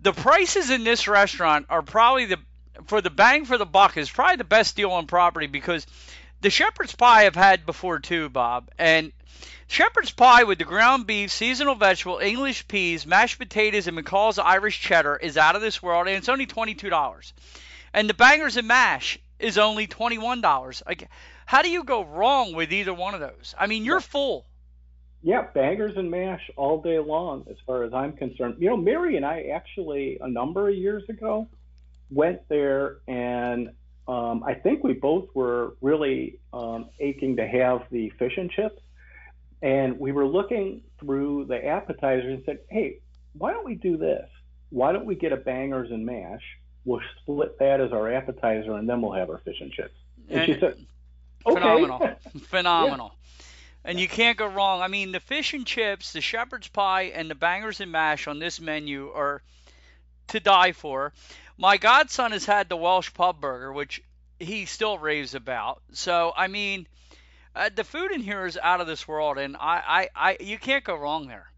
the 0.00 0.12
prices 0.12 0.70
in 0.70 0.84
this 0.84 1.06
restaurant 1.06 1.66
are 1.70 1.82
probably 1.82 2.26
the 2.26 2.38
for 2.86 3.00
the 3.00 3.10
bang 3.10 3.44
for 3.44 3.58
the 3.58 3.66
buck 3.66 3.96
is 3.96 4.10
probably 4.10 4.36
the 4.36 4.44
best 4.44 4.74
deal 4.76 4.90
on 4.90 5.06
property 5.06 5.46
because 5.46 5.86
the 6.42 6.50
shepherd's 6.50 6.94
pie 6.94 7.24
I've 7.26 7.36
had 7.36 7.64
before 7.64 8.00
too, 8.00 8.28
Bob, 8.28 8.70
and 8.76 9.12
shepherd's 9.68 10.10
pie 10.10 10.42
with 10.42 10.58
the 10.58 10.64
ground 10.64 11.06
beef, 11.06 11.30
seasonal 11.30 11.76
vegetable, 11.76 12.18
English 12.18 12.68
peas, 12.68 13.06
mashed 13.06 13.38
potatoes, 13.38 13.86
and 13.86 13.96
McCall's 13.96 14.38
Irish 14.38 14.80
cheddar 14.80 15.16
is 15.16 15.38
out 15.38 15.56
of 15.56 15.62
this 15.62 15.82
world, 15.82 16.08
and 16.08 16.16
it's 16.16 16.28
only 16.28 16.46
twenty 16.46 16.74
two 16.74 16.90
dollars. 16.90 17.32
And 17.94 18.10
the 18.10 18.14
bangers 18.14 18.56
and 18.56 18.66
mash 18.66 19.18
is 19.38 19.56
only 19.56 19.86
twenty 19.86 20.18
one 20.18 20.40
dollars. 20.40 20.82
Like, 20.86 21.08
how 21.46 21.62
do 21.62 21.70
you 21.70 21.84
go 21.84 22.04
wrong 22.04 22.54
with 22.54 22.72
either 22.72 22.92
one 22.92 23.14
of 23.14 23.20
those? 23.20 23.54
I 23.58 23.68
mean, 23.68 23.84
you're 23.84 24.00
full. 24.00 24.46
Yeah, 25.22 25.46
bangers 25.54 25.96
and 25.96 26.10
mash 26.10 26.50
all 26.56 26.82
day 26.82 26.98
long, 26.98 27.46
as 27.48 27.56
far 27.64 27.84
as 27.84 27.94
I'm 27.94 28.14
concerned. 28.14 28.56
You 28.58 28.70
know, 28.70 28.76
Mary 28.76 29.16
and 29.16 29.24
I 29.24 29.42
actually 29.54 30.18
a 30.20 30.28
number 30.28 30.68
of 30.68 30.74
years 30.74 31.08
ago 31.08 31.48
went 32.10 32.48
there, 32.48 32.96
and 33.06 33.70
um, 34.08 34.42
I 34.44 34.54
think 34.54 34.82
we 34.82 34.94
both 34.94 35.28
were 35.34 35.76
really 35.80 36.38
um, 36.52 36.86
aching 36.98 37.36
to 37.36 37.46
have 37.46 37.82
the 37.90 38.10
fish 38.18 38.36
and 38.36 38.50
chips. 38.50 38.80
And 39.62 40.00
we 40.00 40.10
were 40.10 40.26
looking 40.26 40.82
through 40.98 41.44
the 41.44 41.64
appetizers 41.64 42.34
and 42.34 42.42
said, 42.44 42.58
"Hey, 42.68 42.98
why 43.34 43.52
don't 43.52 43.64
we 43.64 43.76
do 43.76 43.96
this? 43.96 44.28
Why 44.70 44.92
don't 44.92 45.06
we 45.06 45.14
get 45.14 45.32
a 45.32 45.36
bangers 45.36 45.90
and 45.90 46.04
mash? 46.04 46.42
We'll 46.84 47.00
split 47.20 47.58
that 47.60 47.80
as 47.80 47.92
our 47.92 48.12
appetizer, 48.12 48.72
and 48.72 48.88
then 48.88 49.00
we'll 49.00 49.12
have 49.12 49.30
our 49.30 49.38
fish 49.38 49.60
and 49.60 49.70
chips." 49.70 49.94
And, 50.28 50.46
she 50.46 50.58
said, 50.58 50.84
"Okay." 51.46 51.60
Phenomenal. 51.60 52.10
Phenomenal. 52.48 53.14
And 53.84 54.00
you 54.00 54.08
can't 54.08 54.36
go 54.36 54.46
wrong. 54.46 54.80
I 54.80 54.88
mean, 54.88 55.12
the 55.12 55.20
fish 55.20 55.54
and 55.54 55.66
chips, 55.66 56.12
the 56.12 56.20
shepherd's 56.20 56.68
pie, 56.68 57.12
and 57.14 57.30
the 57.30 57.34
bangers 57.34 57.80
and 57.80 57.90
mash 57.90 58.26
on 58.26 58.38
this 58.38 58.60
menu 58.60 59.10
are 59.10 59.42
to 60.28 60.40
die 60.40 60.72
for. 60.72 61.12
My 61.62 61.76
godson 61.76 62.32
has 62.32 62.44
had 62.44 62.68
the 62.68 62.76
Welsh 62.76 63.14
pub 63.14 63.40
burger, 63.40 63.72
which 63.72 64.02
he 64.40 64.64
still 64.64 64.98
raves 64.98 65.36
about. 65.36 65.80
So, 65.92 66.32
I 66.36 66.48
mean, 66.48 66.88
uh, 67.54 67.70
the 67.72 67.84
food 67.84 68.10
in 68.10 68.20
here 68.20 68.46
is 68.46 68.58
out 68.60 68.80
of 68.80 68.88
this 68.88 69.06
world, 69.06 69.38
and 69.38 69.56
I, 69.56 70.08
I, 70.16 70.30
I 70.30 70.36
you 70.40 70.58
can't 70.58 70.82
go 70.82 70.96
wrong 70.96 71.28
there. 71.28 71.52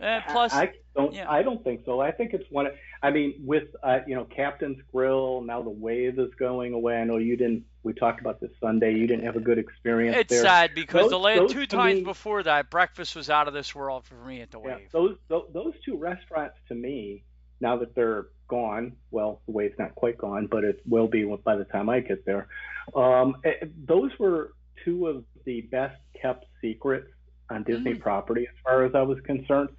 Uh, 0.00 0.22
plus, 0.32 0.52
I 0.52 0.72
don't. 0.96 1.14
yeah. 1.14 1.30
I 1.30 1.44
don't 1.44 1.62
think 1.62 1.82
so. 1.84 2.00
I 2.00 2.10
think 2.10 2.32
it's 2.34 2.50
one. 2.50 2.66
I 3.00 3.10
mean, 3.10 3.34
with 3.44 3.68
uh, 3.80 4.00
you 4.08 4.16
know, 4.16 4.24
Captain's 4.24 4.80
Grill 4.92 5.40
now 5.42 5.62
the 5.62 5.70
wave 5.70 6.18
is 6.18 6.34
going 6.36 6.72
away. 6.72 6.96
I 6.96 7.04
know 7.04 7.18
you 7.18 7.36
didn't. 7.36 7.66
We 7.84 7.92
talked 7.92 8.20
about 8.20 8.40
this 8.40 8.50
Sunday. 8.60 8.94
You 8.94 9.06
didn't 9.06 9.24
have 9.24 9.36
a 9.36 9.40
good 9.40 9.58
experience 9.58 10.16
it's 10.16 10.30
there. 10.32 10.42
sad 10.42 10.74
because 10.74 11.02
Those- 11.02 11.10
the 11.10 11.18
last 11.18 11.52
two 11.52 11.66
times 11.66 11.98
me- 11.98 12.04
before 12.04 12.42
that, 12.42 12.70
breakfast 12.70 13.14
was 13.14 13.30
out 13.30 13.46
of 13.46 13.54
this 13.54 13.72
world 13.72 14.04
for 14.04 14.16
me 14.16 14.40
at 14.40 14.50
the 14.50 14.58
Yeah, 14.58 14.76
Wave. 14.76 14.88
those, 14.90 15.16
those 15.28 15.44
those 15.52 15.74
two 15.84 15.96
restaurants 15.96 16.56
to 16.66 16.74
me 16.74 17.22
now 17.60 17.76
that 17.76 17.94
they're 17.94 18.26
gone. 18.50 18.92
Well, 19.10 19.40
the 19.46 19.52
wave's 19.52 19.78
not 19.78 19.94
quite 19.94 20.18
gone, 20.18 20.48
but 20.50 20.64
it 20.64 20.80
will 20.86 21.08
be 21.08 21.24
by 21.44 21.56
the 21.56 21.64
time 21.64 21.88
I 21.88 22.00
get 22.00 22.26
there. 22.26 22.48
Um, 22.94 23.36
eh, 23.44 23.66
those 23.86 24.10
were 24.18 24.52
two 24.84 25.06
of 25.06 25.24
the 25.44 25.62
best 25.62 26.00
kept 26.20 26.44
secrets 26.60 27.08
on 27.48 27.62
Disney 27.64 27.94
Mm. 27.94 28.00
property, 28.00 28.46
as 28.46 28.58
far 28.62 28.84
as 28.84 28.94
I 28.94 29.02
was 29.02 29.18
concerned. 29.20 29.70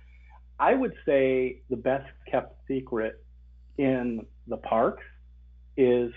I 0.59 0.73
would 0.73 0.93
say 1.05 1.61
the 1.69 1.77
best 1.77 2.09
kept 2.31 2.55
secret 2.67 3.13
in 3.77 4.25
the 4.47 4.57
parks 4.57 5.03
is 5.77 6.11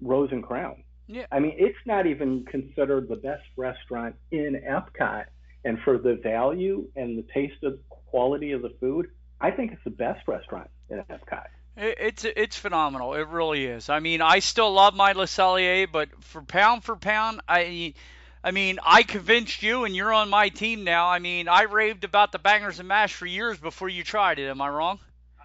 Rose 0.00 0.30
and 0.32 0.42
Crown. 0.42 0.84
Yeah. 1.06 1.26
I 1.32 1.40
mean, 1.40 1.54
it's 1.56 1.84
not 1.86 2.06
even 2.06 2.44
considered 2.46 3.08
the 3.08 3.16
best 3.16 3.44
restaurant 3.56 4.14
in 4.30 4.60
Epcot. 4.68 5.26
And 5.64 5.78
for 5.84 5.98
the 5.98 6.14
value 6.22 6.88
and 6.96 7.18
the 7.18 7.26
taste 7.32 7.62
of 7.62 7.78
quality 7.88 8.52
of 8.52 8.62
the 8.62 8.74
food, 8.80 9.06
I 9.40 9.50
think 9.50 9.72
it's 9.72 9.84
the 9.84 9.90
best 9.90 10.26
restaurant 10.28 10.70
in 10.90 10.98
Epcot. 10.98 11.46
It, 11.76 11.96
it's 12.00 12.24
it's 12.24 12.56
phenomenal. 12.56 13.14
It 13.14 13.28
really 13.28 13.64
is. 13.66 13.88
I 13.88 14.00
mean, 14.00 14.20
I 14.20 14.40
still 14.40 14.72
love 14.72 14.94
my 14.94 15.12
Le 15.12 15.26
Cellier, 15.26 15.90
but 15.90 16.08
for 16.24 16.42
pound 16.42 16.84
for 16.84 16.96
pound, 16.96 17.40
I 17.48 17.94
I 18.44 18.50
mean, 18.50 18.78
I 18.84 19.02
convinced 19.04 19.62
you, 19.62 19.84
and 19.84 19.94
you're 19.94 20.12
on 20.12 20.28
my 20.28 20.48
team 20.48 20.84
now. 20.84 21.08
I 21.08 21.18
mean, 21.18 21.48
I 21.48 21.62
raved 21.62 22.04
about 22.04 22.32
the 22.32 22.38
bangers 22.38 22.78
and 22.78 22.88
mash 22.88 23.14
for 23.14 23.26
years 23.26 23.58
before 23.58 23.88
you 23.88 24.02
tried 24.02 24.38
it. 24.38 24.48
Am 24.48 24.60
I 24.60 24.68
wrong? 24.68 24.98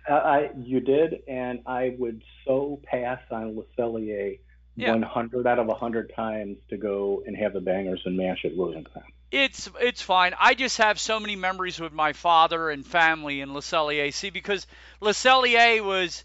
Uh, 0.09 0.13
I, 0.13 0.51
you 0.57 0.79
did, 0.79 1.23
and 1.27 1.59
I 1.65 1.95
would 1.99 2.23
so 2.45 2.79
pass 2.85 3.19
on 3.29 3.55
Le 3.57 3.63
Cellier 3.77 4.39
Yeah. 4.75 4.91
100 4.91 5.47
out 5.47 5.59
of 5.59 5.67
100 5.67 6.13
times 6.15 6.57
to 6.69 6.77
go 6.77 7.23
and 7.25 7.35
have 7.35 7.53
the 7.53 7.61
bangers 7.61 8.01
and 8.05 8.15
mash 8.17 8.45
at 8.45 8.55
Rose 8.57 8.75
and 8.75 8.85
Crown. 8.89 9.05
It's 9.31 9.69
it's 9.81 10.01
fine. 10.01 10.33
I 10.39 10.53
just 10.53 10.77
have 10.77 10.99
so 10.99 11.19
many 11.19 11.35
memories 11.35 11.79
with 11.79 11.91
my 11.91 12.13
father 12.13 12.69
and 12.69 12.85
family 12.85 13.41
in 13.41 13.53
Le 13.53 13.61
Cellier. 13.61 14.13
See, 14.13 14.29
because 14.29 14.65
Le 15.01 15.11
Cellier 15.11 15.83
was 15.83 16.23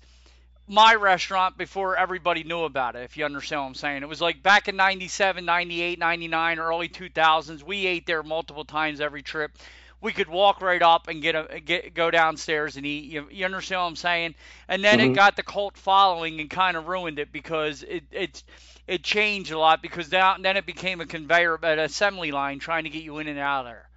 my 0.68 0.94
restaurant 0.94 1.58
before 1.58 1.96
everybody 1.96 2.44
knew 2.44 2.62
about 2.64 2.96
it, 2.96 3.04
if 3.04 3.16
you 3.16 3.24
understand 3.24 3.62
what 3.62 3.68
I'm 3.68 3.74
saying. 3.74 4.02
It 4.02 4.08
was 4.08 4.20
like 4.20 4.42
back 4.42 4.68
in 4.68 4.76
97, 4.76 5.44
98, 5.44 5.98
99, 5.98 6.58
early 6.58 6.88
2000s. 6.88 7.62
We 7.62 7.86
ate 7.86 8.06
there 8.06 8.22
multiple 8.22 8.64
times 8.64 9.00
every 9.00 9.22
trip. 9.22 9.52
we 10.00 10.12
could 10.12 10.28
walk 10.28 10.60
right 10.60 10.82
up 10.82 11.08
and 11.08 11.22
get 11.22 11.34
a 11.34 11.60
get 11.60 11.94
go 11.94 12.10
downstairs 12.10 12.76
and 12.76 12.86
eat. 12.86 13.04
You, 13.04 13.28
you 13.30 13.44
understand 13.44 13.80
what 13.82 13.86
I'm 13.88 13.96
saying? 13.96 14.34
And 14.68 14.84
then 14.84 15.00
Mhm. 15.00 15.00
it 15.00 15.12
got 15.12 15.36
the 15.36 15.42
cult 15.42 15.76
following 15.76 16.40
and 16.40 16.50
kind 16.50 16.76
of 16.76 16.88
ruined 16.88 17.18
it 17.18 17.32
because 17.32 17.82
it 17.82 18.04
it 18.10 18.42
it 18.86 19.02
changed 19.02 19.52
a 19.52 19.58
lot 19.58 19.80
because 19.82 20.10
now 20.10 20.36
then 20.38 20.56
it 20.56 20.66
became 20.66 21.00
a 21.00 21.06
conveyor, 21.06 21.58
an 21.62 21.78
assembly 21.78 22.32
line 22.32 22.58
trying 22.58 22.84
to 22.84 22.90
get 22.90 23.02
you 23.02 23.18
in 23.18 23.28
and 23.28 23.38
out 23.38 23.60
of 23.60 23.66
there. 23.66 23.88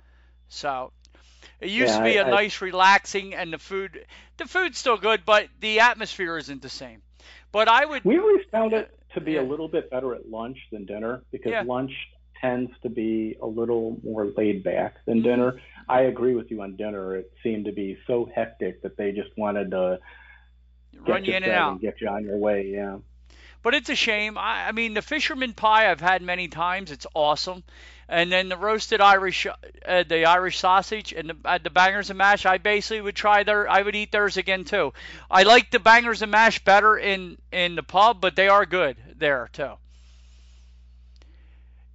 So 0.49 0.91
it 1.59 1.69
used 1.69 1.93
Yeah, 1.93 1.97
to 1.99 2.03
be 2.03 2.19
I- 2.19 2.23
a 2.23 2.25
I- 2.27 2.29
nice, 2.29 2.61
relaxing, 2.61 3.33
and 3.33 3.51
the 3.51 3.57
food 3.57 4.05
the 4.37 4.45
food's 4.45 4.77
still 4.77 4.97
good, 4.97 5.23
but 5.25 5.47
the 5.61 5.79
atmosphere 5.79 6.37
isn't 6.37 6.61
the 6.61 6.69
same. 6.69 7.01
But 7.53 7.69
I 7.69 7.85
would 7.85 8.03
We 8.03 8.19
always 8.19 8.45
found 8.51 8.73
it 8.73 8.91
to 9.13 9.21
be 9.21 9.33
Yeah. 9.33 9.41
a 9.41 9.43
little 9.43 9.69
bit 9.69 9.89
better 9.89 10.13
at 10.13 10.29
lunch 10.29 10.57
than 10.71 10.85
dinner 10.85 11.23
because 11.31 11.51
Yeah. 11.51 11.61
lunch 11.65 11.93
tends 12.41 12.69
to 12.81 12.89
be 12.89 13.37
a 13.41 13.45
little 13.47 13.97
more 14.03 14.25
laid 14.35 14.61
back 14.61 14.95
than 15.05 15.19
Mhm. 15.21 15.23
dinner. 15.23 15.61
I 15.87 16.01
agree 16.01 16.35
with 16.35 16.51
you 16.51 16.61
on 16.61 16.75
dinner. 16.75 17.15
It 17.15 17.31
seemed 17.41 17.65
to 17.65 17.71
be 17.71 17.97
so 18.07 18.25
hectic 18.25 18.81
that 18.81 18.97
they 18.97 19.13
just 19.13 19.35
wanted 19.37 19.71
to 19.71 19.99
get 20.91 21.07
run 21.07 21.23
you 21.23 21.31
you 21.31 21.37
in 21.37 21.43
and 21.43 21.51
out. 21.53 21.71
and 21.71 21.79
get 21.81 22.01
you 22.01 22.09
on 22.09 22.25
your 22.25 22.37
way. 22.37 22.67
Yeah. 22.67 22.97
But 23.65 23.73
it's 23.73 23.89
a 23.89 23.95
shame. 23.95 24.37
I, 24.37 24.67
I 24.67 24.71
mean, 24.73 24.93
the 24.93 25.01
fisherman 25.01 25.53
pie 25.53 25.89
I've 25.89 25.99
had 25.99 26.21
many 26.21 26.47
times. 26.47 26.91
It's 26.91 27.07
awesome. 27.15 27.63
And 28.07 28.31
then 28.31 28.47
the 28.47 28.57
roasted 28.57 29.01
Irish, 29.01 29.47
uh, 29.47 30.03
the 30.03 30.25
Irish 30.25 30.59
sausage 30.59 31.13
and 31.13 31.31
the, 31.31 31.37
uh, 31.43 31.57
the 31.57 31.71
bangers 31.71 32.11
and 32.11 32.19
mash. 32.19 32.45
I 32.45 32.59
basically 32.59 33.01
would 33.01 33.15
try 33.15 33.41
their. 33.41 33.67
I 33.67 33.81
would 33.81 33.95
eat 33.95 34.11
theirs 34.11 34.37
again 34.37 34.65
too. 34.65 34.93
I 35.31 35.41
like 35.41 35.71
the 35.71 35.79
bangers 35.79 36.21
and 36.21 36.31
mash 36.31 36.63
better 36.63 36.95
in 36.95 37.39
in 37.51 37.73
the 37.73 37.81
pub, 37.81 38.21
but 38.21 38.35
they 38.35 38.49
are 38.49 38.67
good 38.67 38.97
there 39.17 39.49
too. 39.51 39.71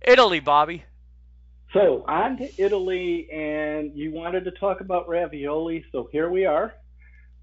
Italy, 0.03 0.41
Bobby. 0.41 0.83
So 1.73 2.05
on 2.09 2.39
to 2.39 2.51
Italy, 2.61 3.31
and 3.31 3.97
you 3.97 4.11
wanted 4.11 4.47
to 4.47 4.51
talk 4.51 4.81
about 4.81 5.09
ravioli, 5.09 5.85
so 5.93 6.09
here 6.11 6.29
we 6.29 6.47
are. 6.47 6.75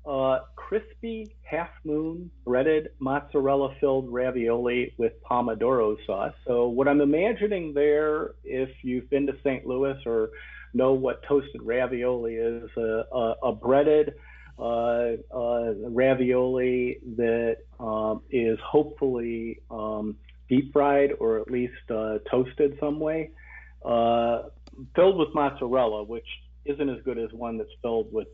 Uh, 0.08 0.40
crispy 0.56 1.36
half 1.44 1.68
moon 1.84 2.32
breaded 2.46 2.88
mozzarella 3.00 3.76
filled 3.82 4.10
ravioli 4.10 4.94
with 4.98 5.12
pomodoro 5.22 5.98
sauce. 6.06 6.34
So 6.46 6.70
what 6.70 6.88
I'm 6.88 7.02
imagining 7.02 7.74
there, 7.74 8.36
if 8.46 8.70
you've 8.84 9.10
been 9.10 9.28
to 9.28 9.34
St. 9.44 9.68
Louis 9.68 9.98
or 10.06 10.30
know 10.74 10.94
what 10.94 11.24
toasted 11.28 11.62
ravioli 11.62 12.36
is, 12.36 12.70
a, 12.78 13.04
a, 13.44 13.52
breaded 13.52 14.14
uh, 14.58 15.18
uh, 15.30 15.74
ravioli 15.90 17.00
that 17.18 17.58
um, 17.78 18.22
is 18.32 18.58
hopefully 18.66 19.60
um, 19.70 20.16
deep 20.48 20.72
fried 20.72 21.12
or 21.20 21.42
at 21.42 21.52
least 21.52 21.74
uh, 21.90 22.20
toasted 22.32 22.78
some 22.80 23.02
way 23.02 23.32
uh, 23.84 24.44
filled 24.96 25.18
with 25.18 25.34
mozzarella, 25.34 26.04
which 26.04 26.28
isn't 26.64 26.90
as 26.90 27.02
good 27.04 27.18
as 27.18 27.32
one 27.34 27.58
that's 27.58 27.70
filled 27.82 28.14
with 28.14 28.30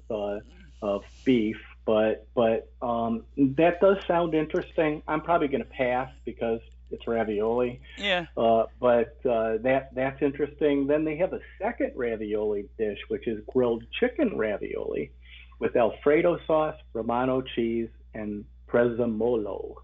uh, 0.84 1.00
beef. 1.24 1.58
But 1.86 2.28
but 2.34 2.72
um, 2.82 3.24
that 3.38 3.82
does 3.82 3.98
sound 4.08 4.34
interesting. 4.34 5.02
I'm 5.08 5.22
probably 5.22 5.48
going 5.48 5.64
to 5.64 5.70
pass 5.70 6.10
because 6.26 6.62
it's 6.92 7.08
ravioli. 7.08 7.82
Yeah. 7.98 8.28
Uh, 8.38 8.66
but 8.80 9.18
uh, 9.26 9.58
that 9.64 9.90
that's 9.94 10.22
interesting. 10.22 10.88
Then 10.88 11.04
they 11.04 11.18
have 11.18 11.34
a 11.34 11.40
second 11.62 11.92
ravioli 11.96 12.70
dish, 12.78 13.00
which 13.10 13.28
is 13.28 13.44
grilled 13.52 13.84
chicken 14.00 14.38
ravioli 14.38 15.12
with 15.60 15.76
Alfredo 15.76 16.40
sauce, 16.46 16.76
Romano 16.94 17.42
cheese, 17.42 17.90
and 18.14 18.46
prezzemolo. 18.68 19.76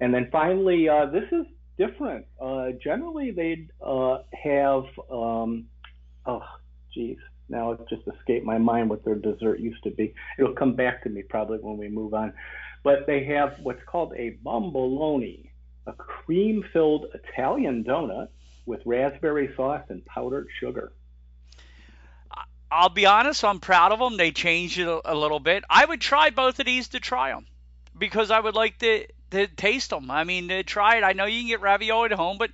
And 0.00 0.14
then 0.14 0.28
finally, 0.30 0.88
uh, 0.88 1.06
this 1.06 1.24
is 1.32 1.46
different. 1.76 2.26
Uh, 2.40 2.70
generally, 2.82 3.30
they'd 3.30 3.70
uh, 3.84 4.18
have, 4.32 4.84
um, 5.10 5.66
oh, 6.26 6.44
geez, 6.92 7.18
now 7.48 7.72
it 7.72 7.80
just 7.88 8.02
escaped 8.06 8.44
my 8.44 8.58
mind 8.58 8.90
what 8.90 9.04
their 9.04 9.14
dessert 9.14 9.60
used 9.60 9.82
to 9.84 9.90
be. 9.90 10.14
It'll 10.38 10.54
come 10.54 10.74
back 10.74 11.02
to 11.04 11.08
me 11.08 11.22
probably 11.22 11.58
when 11.58 11.78
we 11.78 11.88
move 11.88 12.14
on. 12.14 12.32
But 12.84 13.06
they 13.06 13.24
have 13.24 13.56
what's 13.62 13.82
called 13.86 14.12
a 14.16 14.38
bomboloni, 14.44 15.50
a 15.86 15.92
cream 15.92 16.64
filled 16.72 17.06
Italian 17.14 17.84
donut 17.84 18.28
with 18.66 18.80
raspberry 18.84 19.50
sauce 19.56 19.84
and 19.88 20.04
powdered 20.04 20.48
sugar. 20.60 20.92
I'll 22.70 22.90
be 22.90 23.06
honest, 23.06 23.44
I'm 23.44 23.60
proud 23.60 23.92
of 23.92 23.98
them. 23.98 24.18
They 24.18 24.30
changed 24.30 24.78
it 24.78 25.00
a, 25.04 25.14
little 25.14 25.40
bit. 25.40 25.64
I 25.70 25.84
would 25.84 26.02
try 26.02 26.30
both 26.30 26.58
of 26.60 26.66
these 26.66 26.88
to 26.88 27.00
try 27.00 27.30
them 27.30 27.46
because 27.96 28.30
I 28.30 28.38
would 28.38 28.54
like 28.54 28.78
to, 28.80 29.06
to 29.30 29.46
taste 29.46 29.90
them. 29.90 30.10
I 30.10 30.24
mean, 30.24 30.48
to 30.48 30.62
try 30.62 30.98
it. 30.98 31.02
I 31.02 31.14
know 31.14 31.24
you 31.24 31.40
can 31.40 31.48
get 31.48 31.62
ravioli 31.62 32.10
at 32.10 32.18
home, 32.18 32.36
but 32.38 32.50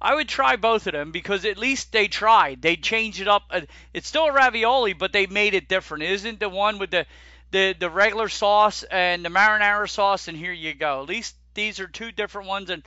I 0.00 0.14
would 0.14 0.28
try 0.28 0.56
both 0.56 0.86
of 0.86 0.92
them 0.92 1.12
because 1.12 1.44
at 1.44 1.58
least 1.58 1.92
they 1.92 2.08
tried. 2.08 2.62
They 2.62 2.76
changed 2.76 3.20
it 3.20 3.28
up. 3.28 3.44
Uh, 3.50 3.62
It's 3.92 4.08
still 4.08 4.26
a 4.26 4.32
ravioli, 4.32 4.92
but 4.94 5.12
they 5.12 5.26
made 5.26 5.54
it 5.54 5.68
different. 5.68 6.04
It 6.04 6.12
isn't 6.12 6.40
the 6.40 6.48
one 6.48 6.78
with 6.78 6.90
the, 6.90 7.06
the, 7.50 7.74
the 7.78 7.90
regular 7.90 8.28
sauce 8.28 8.82
and 8.84 9.24
the 9.24 9.28
marinara 9.30 9.88
sauce, 9.88 10.28
and 10.28 10.36
here 10.36 10.52
you 10.52 10.74
go. 10.74 11.02
At 11.02 11.08
least 11.08 11.36
these 11.54 11.80
are 11.80 11.86
two 11.88 12.12
different 12.12 12.48
ones, 12.48 12.70
and 12.70 12.82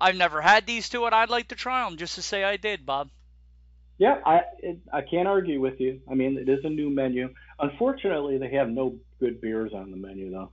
I've 0.00 0.16
never 0.16 0.40
had 0.40 0.66
these 0.66 0.88
two, 0.88 1.06
and 1.06 1.14
I'd 1.14 1.30
like 1.30 1.48
to 1.48 1.54
try 1.56 1.84
them 1.88 1.96
just 1.98 2.16
to 2.16 2.22
say 2.22 2.44
I 2.44 2.56
did, 2.56 2.84
Bob. 2.86 3.10
Yeah, 3.98 4.20
I 4.26 4.40
it, 4.58 4.80
I 4.92 5.02
can't 5.02 5.28
argue 5.28 5.60
with 5.60 5.80
you. 5.80 6.00
I 6.10 6.14
mean, 6.14 6.36
it 6.38 6.48
is 6.48 6.64
a 6.64 6.68
new 6.70 6.90
menu. 6.90 7.32
Unfortunately, 7.58 8.38
they 8.38 8.50
have 8.50 8.68
no 8.68 8.98
good 9.20 9.40
beers 9.40 9.72
on 9.72 9.90
the 9.90 9.96
menu 9.96 10.30
though. 10.30 10.52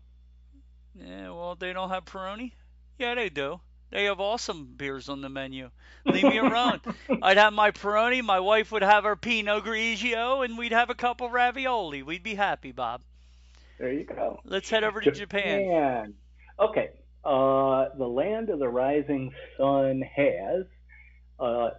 Yeah, 0.94 1.32
well, 1.32 1.56
they 1.56 1.74
don't 1.74 1.90
have 1.90 2.06
Peroni? 2.06 2.54
Yeah, 3.00 3.16
they 3.16 3.30
do. 3.30 3.62
They 3.92 4.06
have 4.06 4.20
awesome 4.20 4.74
beers 4.78 5.10
on 5.10 5.22
the 5.22 5.30
menu. 5.30 5.72
Leave 6.06 6.24
me 6.24 6.38
alone. 6.38 6.80
I'd 7.22 7.38
have 7.38 7.54
my 7.54 7.72
Peroni, 7.72 8.24
my 8.24 8.40
wife 8.40 8.72
would 8.72 8.84
have 8.84 9.04
her 9.04 9.16
Pinot 9.16 9.64
Grigio, 9.64 10.46
and 10.46 10.58
we'd 10.58 10.72
have 10.72 10.90
a 10.90 10.96
couple 10.96 11.30
ravioli. 11.30 12.04
We'd 12.04 12.24
be 12.24 12.36
happy, 12.36 12.72
Bob. 12.72 13.02
There 13.80 13.92
you 13.92 14.04
go. 14.04 14.42
Let's 14.44 14.70
head 14.70 14.84
over 14.84 15.02
to 15.02 15.12
Japan. 15.12 15.64
Japan. 15.64 16.14
Okay. 16.60 16.90
Uh, 17.24 17.90
the 17.98 18.08
land 18.08 18.50
of 18.50 18.60
the 18.60 18.68
rising 18.68 19.32
sun 19.58 20.04
has 20.16 20.66
uh, 21.40 21.70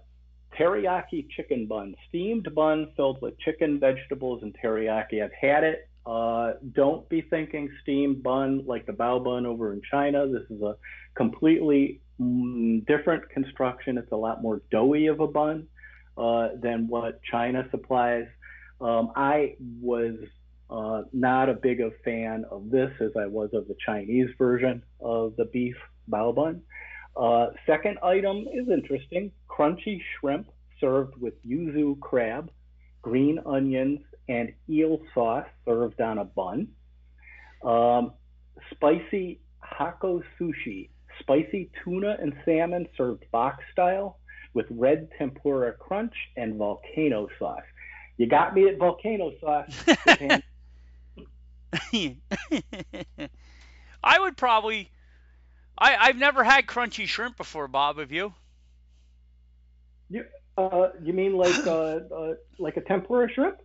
teriyaki 0.59 1.28
chicken 1.31 1.66
bun, 1.66 1.95
steamed 2.09 2.49
bun 2.55 2.93
filled 2.97 3.20
with 3.23 3.39
chicken, 3.39 3.78
vegetables, 3.78 4.43
and 4.43 4.57
teriyaki. 4.62 5.23
I've 5.23 5.32
had 5.39 5.65
it. 5.65 5.89
Uh, 6.06 6.52
don't 6.72 7.09
be 7.09 7.20
thinking 7.20 7.70
steamed 7.82 8.22
bun 8.22 8.64
like 8.66 8.86
the 8.86 8.93
bao 8.93 9.22
bun 9.22 9.47
over 9.47 9.72
in 9.72 9.82
China. 9.90 10.27
This 10.27 10.48
is 10.51 10.62
a 10.62 10.77
completely 11.14 12.01
mm, 12.20 12.85
different 12.86 13.28
construction. 13.31 13.98
It's 13.98 14.12
a 14.12 14.16
lot 14.16 14.43
more 14.43 14.62
doughy 14.70 15.06
of 15.09 15.20
a 15.20 15.27
bun 15.27 15.66
uh, 16.16 16.48
than 16.60 16.89
what 16.89 17.20
China 17.22 17.66
supplies. 17.70 18.27
Um, 18.81 19.12
I 19.14 19.56
was 19.81 20.16
uh, 20.70 21.02
not 21.12 21.48
a 21.48 21.55
big 21.55 21.81
fan 22.05 22.44
of 22.51 22.70
this 22.70 22.90
as 23.01 23.10
I 23.18 23.27
was 23.27 23.51
of 23.52 23.68
the 23.68 23.77
Chinese 23.85 24.28
version 24.39 24.82
of 25.01 25.35
the 25.36 25.44
beef 25.47 25.77
bao 26.10 26.35
bun. 26.35 26.62
Uh, 27.16 27.48
second 27.66 27.98
item 28.02 28.47
is 28.52 28.68
interesting 28.68 29.32
crunchy 29.48 30.01
shrimp 30.18 30.48
served 30.81 31.16
with 31.20 31.35
yuzu 31.47 31.98
crab, 32.01 32.51
green 33.02 33.39
onions, 33.47 34.01
and 34.28 34.52
eel 34.68 35.01
sauce 35.14 35.47
served 35.64 36.01
on 36.01 36.18
a 36.18 36.24
bun. 36.24 36.68
Um, 37.64 38.12
spicy 38.70 39.40
hako 39.60 40.22
sushi, 40.39 40.90
spicy 41.20 41.70
tuna 41.85 42.16
and 42.20 42.35
salmon 42.44 42.86
served 42.97 43.24
box 43.31 43.64
style 43.72 44.18
with 44.55 44.66
red 44.70 45.09
tempura 45.18 45.72
crunch 45.72 46.14
and 46.36 46.56
volcano 46.56 47.28
sauce. 47.39 47.62
You 48.16 48.27
got 48.27 48.55
me 48.55 48.68
at 48.68 48.78
volcano 48.78 49.32
sauce. 49.40 49.85
I 54.02 54.18
would 54.18 54.36
probably. 54.36 54.90
I, 55.78 55.97
I've 55.97 56.16
never 56.16 56.44
had 56.44 56.66
crunchy 56.66 57.06
shrimp 57.06 57.36
before, 57.36 57.68
Bob. 57.68 57.98
Have 57.98 58.12
you? 58.12 58.35
Uh, 60.61 60.91
you 61.03 61.12
mean 61.12 61.37
like 61.37 61.66
uh, 61.66 62.01
uh, 62.15 62.35
like 62.59 62.77
a 62.77 62.81
tempura 62.82 63.28
shrimp? 63.32 63.59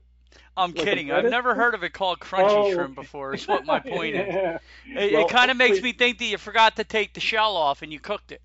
I'm 0.57 0.71
like 0.71 0.85
kidding. 0.85 1.11
I've 1.11 1.25
never 1.25 1.53
heard 1.55 1.75
of 1.75 1.83
it 1.83 1.93
called 1.93 2.19
crunchy 2.19 2.49
Oh, 2.49 2.71
shrimp 2.73 2.95
before. 2.95 3.33
Is 3.33 3.47
what 3.47 3.65
my 3.65 3.79
point 3.79 4.15
is. 4.15 4.59
It, 4.97 5.13
Well, 5.13 5.27
it 5.27 5.29
kind 5.29 5.51
of 5.51 5.57
makes 5.57 5.81
me 5.81 5.91
think 5.91 6.19
that 6.19 6.25
you 6.25 6.37
forgot 6.37 6.77
to 6.77 6.85
take 6.85 7.13
the 7.13 7.19
shell 7.19 7.57
off 7.57 7.81
and 7.81 7.91
you 7.91 7.99
cooked 7.99 8.31
it. 8.31 8.41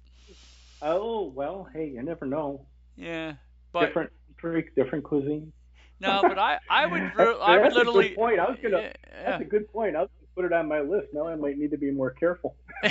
Oh 0.82 1.26
well, 1.26 1.68
hey, 1.72 1.88
you 1.88 2.02
never 2.02 2.26
know. 2.26 2.66
Yeah, 2.96 3.34
but 3.72 3.86
different, 3.86 4.10
different, 4.34 4.74
different 4.74 5.04
cuisine. 5.04 5.52
no, 6.00 6.22
but 6.26 6.38
I, 6.38 6.58
I 6.68 6.86
would, 6.86 7.02
I 7.18 7.58
would 7.58 7.62
that's 7.62 7.74
a 7.74 7.78
literally. 7.78 8.08
good 8.08 8.16
point. 8.16 8.40
I 8.40 8.50
was 8.50 8.58
gonna. 8.62 8.78
Yeah, 8.82 8.92
That's 9.24 9.42
a 9.42 9.44
good 9.44 9.72
point. 9.72 9.94
I 9.94 10.00
was 10.02 10.10
put 10.34 10.44
it 10.44 10.52
on 10.52 10.68
my 10.68 10.80
list. 10.80 11.08
Now 11.12 11.26
I 11.28 11.36
might 11.36 11.58
need 11.58 11.70
to 11.72 11.78
be 11.78 11.90
more 11.90 12.10
careful. 12.10 12.56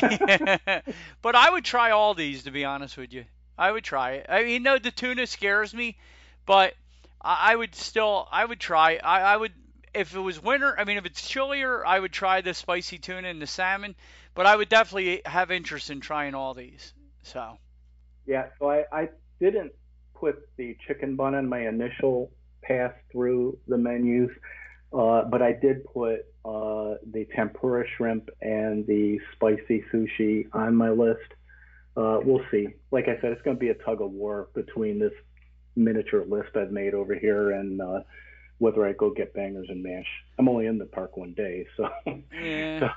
but 1.22 1.36
I 1.36 1.49
would 1.49 1.65
try 1.65 1.91
all 1.91 2.14
these 2.14 2.44
to 2.44 2.52
be 2.52 2.64
honest 2.65 2.98
with 2.98 3.11
you. 3.14 3.26
I 3.60 3.69
would 3.69 3.84
try 3.84 4.11
it. 4.14 4.26
I 4.30 4.44
mean, 4.44 4.64
no, 4.64 4.80
the 4.80 4.90
tuna 4.90 5.27
scares 5.27 5.73
me, 5.73 5.98
but 6.45 6.73
I, 7.22 7.52
I 7.52 7.56
would 7.57 7.76
still, 7.76 8.26
I 8.31 8.45
would 8.45 8.60
try. 8.60 8.99
I, 9.03 9.19
I 9.19 9.38
would, 9.38 9.52
if 9.94 10.15
it 10.15 10.19
was 10.19 10.41
winter. 10.41 10.73
I 10.80 10.86
mean, 10.86 10.98
if 10.98 11.06
it's 11.06 11.27
chillier, 11.27 11.86
I 11.86 11.99
would 11.99 12.14
try 12.14 12.40
the 12.40 12.53
spicy 12.53 12.99
tuna 12.99 13.27
and 13.27 13.41
the 13.41 13.48
salmon. 13.48 13.95
But 14.34 14.45
I 14.45 14.56
would 14.56 14.69
definitely 14.69 15.22
have 15.26 15.52
interest 15.52 15.90
in 15.90 15.99
trying 15.99 16.36
all 16.36 16.53
these. 16.53 16.94
So. 17.23 17.57
Yeah, 18.26 18.45
so 18.60 18.69
I, 18.69 18.86
I 18.94 19.10
didn't 19.41 19.73
put 20.15 20.38
the 20.56 20.77
chicken 20.88 21.18
bun 21.18 21.36
on 21.36 21.49
my 21.49 21.68
initial 21.68 22.31
pass 22.61 22.94
through 23.11 23.57
the 23.68 23.77
menus, 23.77 24.30
uh, 24.94 25.23
but 25.23 25.41
I 25.41 25.52
did 25.52 25.84
put 25.84 26.26
uh, 26.45 26.95
the 27.11 27.27
tempura 27.36 27.86
shrimp 27.98 28.30
and 28.41 28.88
the 28.88 29.19
spicy 29.34 29.84
sushi 29.91 30.48
on 30.53 30.76
my 30.76 30.91
list. 30.91 31.34
Uh, 31.99 32.19
we'll 32.23 32.45
see. 32.49 32.69
Like 32.91 33.09
I 33.09 33.19
said, 33.19 33.34
it's 33.34 33.41
going 33.41 33.57
to 33.57 33.59
be 33.59 33.69
a 33.69 33.73
tug 33.73 34.01
of 34.01 34.11
war 34.11 34.47
between 34.53 34.99
this 34.99 35.11
miniature 35.76 36.23
list 36.26 36.55
I've 36.55 36.71
made 36.71 36.93
over 36.93 37.13
here 37.13 37.51
and 37.51 37.81
uh, 37.81 38.01
whether 38.59 38.85
I 38.85 38.93
go 38.93 39.09
get 39.09 39.34
bangers 39.34 39.67
and 39.69 39.84
mash. 39.84 40.07
I'm 40.38 40.47
only 40.47 40.67
in 40.67 40.77
the 40.77 40.85
park 40.85 41.17
one 41.17 41.34
day, 41.34 41.67
so, 41.76 41.89
Yeah. 42.41 42.80
so 42.80 42.89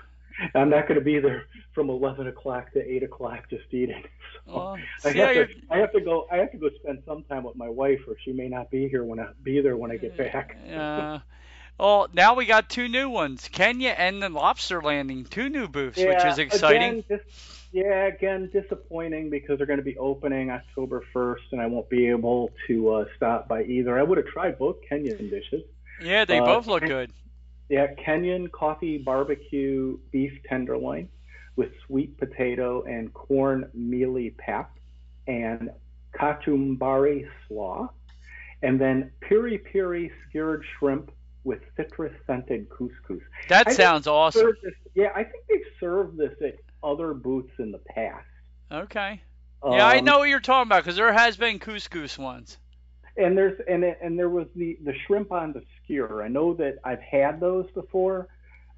I'm 0.54 0.70
not 0.70 0.86
going 0.86 0.98
to 0.98 1.04
be 1.04 1.18
there 1.18 1.46
from 1.74 1.90
11 1.90 2.28
o'clock 2.28 2.72
to 2.74 2.80
8 2.80 3.02
o'clock 3.02 3.50
just 3.50 3.64
eating. 3.72 4.04
So 4.46 4.56
Well, 4.56 4.78
I 5.04 5.08
have 5.10 5.34
to 5.34 5.48
I 5.70 5.78
have 5.78 5.92
to 5.92 6.00
go 6.00 6.26
I 6.28 6.38
have 6.38 6.50
to 6.50 6.58
go 6.58 6.68
spend 6.82 7.04
some 7.06 7.22
time 7.24 7.44
with 7.44 7.54
my 7.54 7.68
wife, 7.68 8.00
or 8.08 8.16
she 8.24 8.32
may 8.32 8.48
not 8.48 8.72
be 8.72 8.88
here 8.88 9.04
when 9.04 9.20
I 9.20 9.28
be 9.40 9.60
there 9.60 9.76
when 9.76 9.92
I 9.92 9.98
get 9.98 10.16
back. 10.16 10.56
Uh, 10.68 11.20
well, 11.78 12.08
now 12.12 12.34
we 12.34 12.46
got 12.46 12.68
two 12.68 12.88
new 12.88 13.08
ones, 13.08 13.48
Kenya 13.52 13.90
and 13.90 14.20
the 14.20 14.28
Lobster 14.30 14.82
Landing, 14.82 15.26
two 15.26 15.48
new 15.48 15.68
booths, 15.68 15.98
which 15.98 16.24
is 16.24 16.38
exciting. 16.40 17.04
Again, 17.04 17.04
dis- 17.08 17.61
yeah, 17.72 18.06
again, 18.06 18.50
disappointing 18.52 19.30
because 19.30 19.56
they're 19.56 19.66
going 19.66 19.78
to 19.78 19.84
be 19.84 19.96
opening 19.96 20.50
October 20.50 21.02
1st, 21.14 21.52
and 21.52 21.60
I 21.60 21.66
won't 21.66 21.88
be 21.88 22.08
able 22.08 22.50
to 22.66 22.90
uh, 22.90 23.04
stop 23.16 23.48
by 23.48 23.64
either. 23.64 23.98
I 23.98 24.02
would 24.02 24.18
have 24.18 24.26
tried 24.26 24.58
both 24.58 24.76
Kenyan 24.90 25.30
dishes. 25.30 25.62
yeah, 26.02 26.26
they 26.26 26.38
uh, 26.38 26.44
both 26.44 26.66
look 26.66 26.82
good. 26.82 27.10
Yeah, 27.70 27.86
Kenyan 27.94 28.52
coffee 28.52 28.98
barbecue 28.98 29.98
beef 30.10 30.32
tenderloin 30.46 31.08
with 31.56 31.70
sweet 31.86 32.18
potato 32.18 32.82
and 32.82 33.12
corn 33.14 33.70
mealie 33.76 34.36
pap 34.36 34.76
and 35.26 35.70
kachumbari 36.14 37.26
slaw, 37.48 37.88
and 38.62 38.78
then 38.78 39.10
piri 39.20 39.56
piri 39.56 40.12
skewered 40.28 40.62
shrimp 40.78 41.10
with 41.44 41.60
citrus 41.76 42.12
scented 42.26 42.68
couscous. 42.68 43.22
That 43.48 43.68
I 43.68 43.72
sounds 43.72 44.06
awesome. 44.06 44.52
This, 44.62 44.74
yeah, 44.94 45.08
I 45.14 45.24
think 45.24 45.44
they've 45.48 45.60
served 45.80 46.18
this 46.18 46.34
at 46.44 46.56
other 46.82 47.14
booths 47.14 47.52
in 47.58 47.72
the 47.72 47.78
past. 47.78 48.26
Okay. 48.70 49.20
Yeah, 49.64 49.86
I 49.86 49.98
Um, 49.98 50.04
know 50.04 50.18
what 50.18 50.28
you're 50.28 50.40
talking 50.40 50.68
about 50.68 50.82
because 50.82 50.96
there 50.96 51.12
has 51.12 51.36
been 51.36 51.58
couscous 51.58 52.18
ones. 52.18 52.58
And 53.16 53.36
there's 53.36 53.60
and 53.68 53.84
and 53.84 54.18
there 54.18 54.30
was 54.30 54.46
the 54.56 54.78
the 54.84 54.94
shrimp 55.06 55.30
on 55.32 55.52
the 55.52 55.62
skewer. 55.84 56.22
I 56.22 56.28
know 56.28 56.54
that 56.54 56.78
I've 56.82 57.02
had 57.02 57.40
those 57.40 57.70
before. 57.72 58.28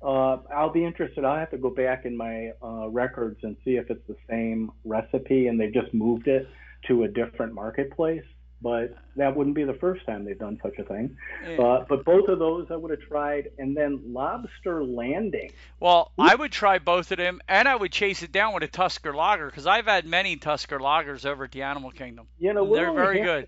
Uh, 0.02 0.38
I'll 0.54 0.72
be 0.72 0.84
interested. 0.84 1.24
I'll 1.24 1.38
have 1.38 1.50
to 1.52 1.56
go 1.56 1.70
back 1.70 2.04
in 2.04 2.16
my 2.16 2.50
uh, 2.62 2.88
records 2.88 3.38
and 3.44 3.56
see 3.64 3.76
if 3.76 3.90
it's 3.90 4.06
the 4.06 4.16
same 4.28 4.72
recipe 4.84 5.46
and 5.46 5.58
they 5.58 5.68
just 5.70 5.94
moved 5.94 6.26
it 6.28 6.46
to 6.88 7.04
a 7.04 7.08
different 7.08 7.54
marketplace. 7.54 8.24
But 8.62 8.96
that 9.16 9.36
wouldn't 9.36 9.56
be 9.56 9.64
the 9.64 9.74
first 9.74 10.06
time 10.06 10.24
they've 10.24 10.38
done 10.38 10.58
such 10.62 10.78
a 10.78 10.84
thing. 10.84 11.16
Yeah. 11.46 11.62
Uh, 11.62 11.84
but 11.86 12.04
both 12.04 12.28
of 12.28 12.38
those 12.38 12.66
I 12.70 12.76
would 12.76 12.90
have 12.90 13.00
tried. 13.00 13.50
And 13.58 13.76
then 13.76 14.00
Lobster 14.06 14.82
Landing. 14.82 15.52
Well, 15.80 16.12
I 16.18 16.34
would 16.34 16.52
try 16.52 16.78
both 16.78 17.10
of 17.12 17.18
them, 17.18 17.40
and 17.48 17.68
I 17.68 17.76
would 17.76 17.92
chase 17.92 18.22
it 18.22 18.32
down 18.32 18.54
with 18.54 18.62
a 18.62 18.68
Tusker 18.68 19.14
Lager 19.14 19.46
because 19.46 19.66
I've 19.66 19.86
had 19.86 20.06
many 20.06 20.36
Tusker 20.36 20.78
Lagers 20.78 21.26
over 21.26 21.44
at 21.44 21.52
the 21.52 21.62
Animal 21.62 21.90
Kingdom. 21.90 22.26
You 22.38 22.54
know, 22.54 22.74
They're 22.74 22.92
very 22.92 23.20
good. 23.20 23.46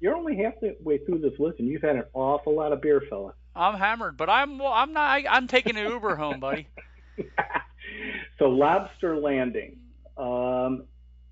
You're 0.00 0.14
only 0.14 0.36
halfway 0.36 0.98
through 0.98 1.18
this 1.18 1.38
list, 1.38 1.58
and 1.58 1.68
you've 1.68 1.82
had 1.82 1.96
an 1.96 2.04
awful 2.14 2.54
lot 2.54 2.72
of 2.72 2.82
beer, 2.82 3.02
fella. 3.08 3.32
I'm 3.54 3.78
hammered, 3.78 4.16
but 4.16 4.28
I'm 4.28 4.58
well, 4.58 4.72
I'm 4.72 4.92
not. 4.92 5.08
I, 5.08 5.24
I'm 5.28 5.48
taking 5.48 5.76
an 5.78 5.90
Uber 5.90 6.16
home, 6.16 6.40
buddy. 6.40 6.68
so 8.38 8.50
lobster 8.50 9.16
landing 9.16 9.78
um, 10.16 10.84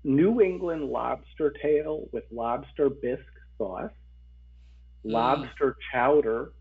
new 0.05 0.39
england 0.39 0.83
lobster 0.85 1.51
tail 1.61 2.07
with 2.13 2.23
lobster 2.31 2.89
bisque 2.89 3.23
sauce 3.57 3.91
Mm. 5.03 5.11
lobster 5.11 5.75
chowder 5.91 6.51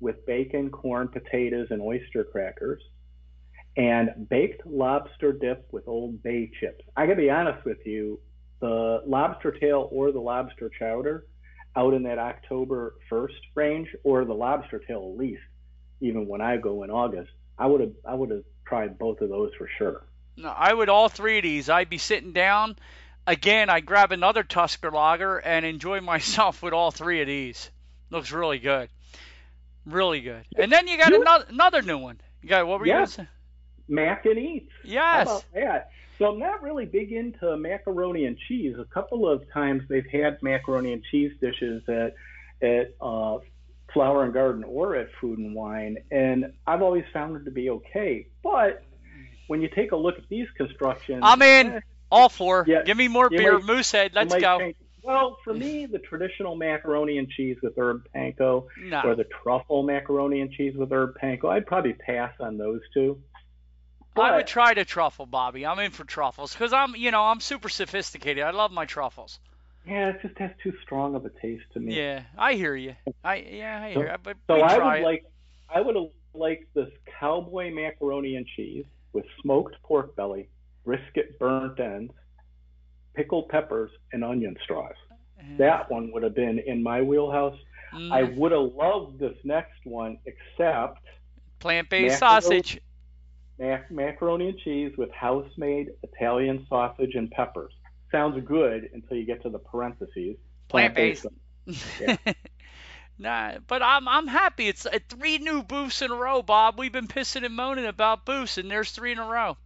with 0.00 0.24
bacon 0.26 0.68
corn 0.70 1.08
potatoes 1.08 1.68
and 1.70 1.80
oyster 1.80 2.22
crackers 2.24 2.80
and 3.76 4.28
baked 4.28 4.64
lobster 4.66 5.32
dip 5.32 5.66
with 5.72 5.86
old 5.88 6.20
bay 6.24 6.50
chips 6.60 6.84
i 6.96 7.06
gotta 7.06 7.16
be 7.16 7.30
honest 7.30 7.64
with 7.64 7.78
you 7.86 8.20
the 8.60 9.00
lobster 9.06 9.52
tail 9.52 9.88
or 9.92 10.10
the 10.12 10.18
lobster 10.20 10.68
chowder 10.78 11.26
out 11.76 11.94
in 11.94 12.02
that 12.02 12.18
october 12.18 12.94
1st 13.10 13.30
range 13.54 13.88
or 14.04 14.24
the 14.24 14.34
lobster 14.34 14.80
tail 14.86 15.10
at 15.12 15.18
least 15.18 15.42
even 16.00 16.26
when 16.26 16.40
i 16.40 16.56
go 16.56 16.82
in 16.82 16.90
august 16.90 17.30
i 17.58 17.66
would 17.66 17.80
have 17.80 17.92
i 18.08 18.14
would 18.14 18.30
have 18.30 18.44
tried 18.66 18.98
both 18.98 19.20
of 19.20 19.28
those 19.28 19.50
for 19.56 19.68
sure 19.78 20.04
I 20.44 20.72
would 20.72 20.88
all 20.88 21.08
three 21.08 21.38
of 21.38 21.42
these. 21.42 21.68
I'd 21.68 21.90
be 21.90 21.98
sitting 21.98 22.32
down. 22.32 22.76
Again, 23.26 23.68
I'd 23.70 23.84
grab 23.86 24.12
another 24.12 24.42
Tusker 24.42 24.90
Lager 24.90 25.38
and 25.38 25.66
enjoy 25.66 26.00
myself 26.02 26.62
with 26.62 26.72
all 26.72 26.90
three 26.90 27.20
of 27.20 27.26
these. 27.26 27.70
Looks 28.10 28.32
really 28.32 28.58
good. 28.58 28.88
Really 29.84 30.20
good. 30.20 30.44
And 30.56 30.70
then 30.70 30.86
you 30.88 30.98
got 30.98 31.10
You- 31.10 31.22
another 31.22 31.46
another 31.48 31.82
new 31.82 31.98
one. 31.98 32.20
You 32.42 32.48
got 32.48 32.66
what 32.66 32.80
were 32.80 32.86
you 32.86 32.92
Yeah. 32.92 33.06
gonna 33.16 33.28
mac 33.88 34.26
and 34.26 34.38
eats 34.38 34.70
How 34.84 34.88
Yes. 34.88 35.28
about 35.28 35.44
that? 35.54 35.90
So 36.18 36.26
I'm 36.26 36.38
not 36.38 36.62
really 36.62 36.84
big 36.84 37.12
into 37.12 37.56
macaroni 37.56 38.26
and 38.26 38.36
cheese. 38.48 38.76
A 38.78 38.84
couple 38.84 39.28
of 39.28 39.42
times 39.52 39.82
they've 39.88 40.06
had 40.10 40.42
macaroni 40.42 40.92
and 40.92 41.02
cheese 41.10 41.32
dishes 41.40 41.82
at 41.88 42.14
at 42.60 42.94
uh, 43.00 43.38
Flower 43.92 44.24
and 44.24 44.32
Garden 44.34 44.64
or 44.64 44.96
at 44.96 45.08
Food 45.20 45.38
and 45.38 45.54
Wine, 45.54 45.96
and 46.10 46.52
I've 46.66 46.82
always 46.82 47.04
found 47.12 47.36
it 47.36 47.44
to 47.44 47.50
be 47.50 47.70
okay. 47.70 48.26
But 48.42 48.82
when 49.48 49.60
you 49.60 49.68
take 49.68 49.90
a 49.92 49.96
look 49.96 50.16
at 50.18 50.28
these 50.28 50.46
constructions, 50.56 51.20
I'm 51.24 51.42
in. 51.42 51.66
eh, 51.72 51.80
All 52.10 52.28
four. 52.30 52.64
Yeah, 52.66 52.84
Give 52.84 52.96
me 52.96 53.08
more 53.08 53.28
beer. 53.28 53.58
might- 53.58 53.64
Moosehead, 53.64 54.14
let's 54.14 54.34
go. 54.34 54.58
change- 54.60 54.76
Well, 55.02 55.38
for 55.44 55.52
me, 55.54 55.86
the 55.86 55.98
traditional 55.98 56.54
macaroni 56.56 57.18
and 57.18 57.28
cheese 57.30 57.56
with 57.62 57.76
herb 57.78 58.06
panko 58.14 58.66
No. 58.78 59.02
or 59.04 59.14
the 59.14 59.24
truffle 59.24 59.82
macaroni 59.82 60.40
and 60.40 60.50
cheese 60.52 60.74
with 60.76 60.90
herb 60.92 61.18
panko, 61.22 61.50
I'd 61.50 61.66
probably 61.66 61.92
pass 61.94 62.32
on 62.40 62.56
those 62.58 62.80
two. 62.94 63.20
I 64.16 64.36
would 64.36 64.46
try 64.48 64.74
the 64.74 64.84
truffle, 64.84 65.26
Bobby. 65.26 65.64
I'm 65.64 65.78
in 65.78 65.92
for 65.92 66.02
truffles 66.04 66.52
because 66.52 66.72
I'm, 66.72 66.96
you 66.96 67.10
know, 67.12 67.22
I'm 67.24 67.40
super 67.40 67.68
sophisticated. 67.68 68.42
I 68.42 68.50
love 68.50 68.72
my 68.72 68.84
truffles. 68.84 69.38
Yeah, 69.86 70.08
it 70.10 70.20
just 70.22 70.36
has 70.38 70.50
too 70.62 70.72
strong 70.82 71.14
of 71.14 71.24
a 71.24 71.30
taste 71.30 71.64
to 71.74 71.80
me. 71.80 71.94
Yeah, 71.96 72.22
I 72.36 72.54
hear 72.54 72.74
you. 72.74 72.96
I 73.22 73.36
yeah, 73.36 73.80
I 73.82 73.94
So- 73.94 74.00
hear. 74.00 74.10
you. 74.10 74.16
But 74.22 74.36
So 74.48 74.60
I 74.60 74.78
would 74.78 75.00
it. 75.00 75.04
like 75.04 75.24
I 75.72 75.80
would 75.80 75.96
liked 76.34 76.74
this 76.74 76.90
cowboy 77.20 77.70
macaroni 77.70 78.34
and 78.36 78.46
cheese 78.46 78.84
with 79.12 79.24
smoked 79.42 79.76
pork 79.82 80.14
belly, 80.16 80.48
brisket 80.84 81.38
burnt 81.38 81.78
ends, 81.80 82.12
pickled 83.14 83.48
peppers, 83.48 83.90
and 84.12 84.24
onion 84.24 84.56
straws. 84.62 84.94
That 85.58 85.90
one 85.90 86.10
would 86.12 86.22
have 86.22 86.34
been 86.34 86.58
in 86.58 86.82
my 86.82 87.00
wheelhouse. 87.02 87.56
Mm, 87.94 88.12
I 88.12 88.22
would 88.24 88.52
have 88.52 88.72
loved 88.74 89.18
this 89.18 89.36
next 89.44 89.84
one, 89.84 90.18
except 90.26 90.98
plant-based 91.58 92.18
sausage. 92.18 92.80
mac- 93.58 93.90
macaroni 93.90 94.50
and 94.50 94.58
cheese 94.58 94.92
with 94.98 95.10
house-made 95.12 95.90
Italian 96.02 96.66
sausage 96.68 97.14
and 97.14 97.30
peppers. 97.30 97.72
Sounds 98.12 98.42
good 98.46 98.90
until 98.92 99.16
you 99.16 99.24
get 99.24 99.42
to 99.42 99.50
the 99.50 99.58
parentheses. 99.58 100.36
Plant-based. 100.68 101.26
Yeah. 102.00 102.16
Nah, 103.18 103.58
but 103.66 103.82
I'm 103.82 104.08
I'm 104.08 104.26
happy. 104.26 104.68
It's 104.68 104.86
uh, 104.86 104.98
three 105.08 105.38
new 105.38 105.62
booths 105.62 106.02
in 106.02 106.10
a 106.10 106.14
row, 106.14 106.42
Bob. 106.42 106.78
We've 106.78 106.92
been 106.92 107.08
pissing 107.08 107.44
and 107.44 107.54
moaning 107.54 107.86
about 107.86 108.24
booths, 108.24 108.58
and 108.58 108.70
there's 108.70 108.90
three 108.90 109.12
in 109.12 109.18
a 109.18 109.26
row. 109.26 109.56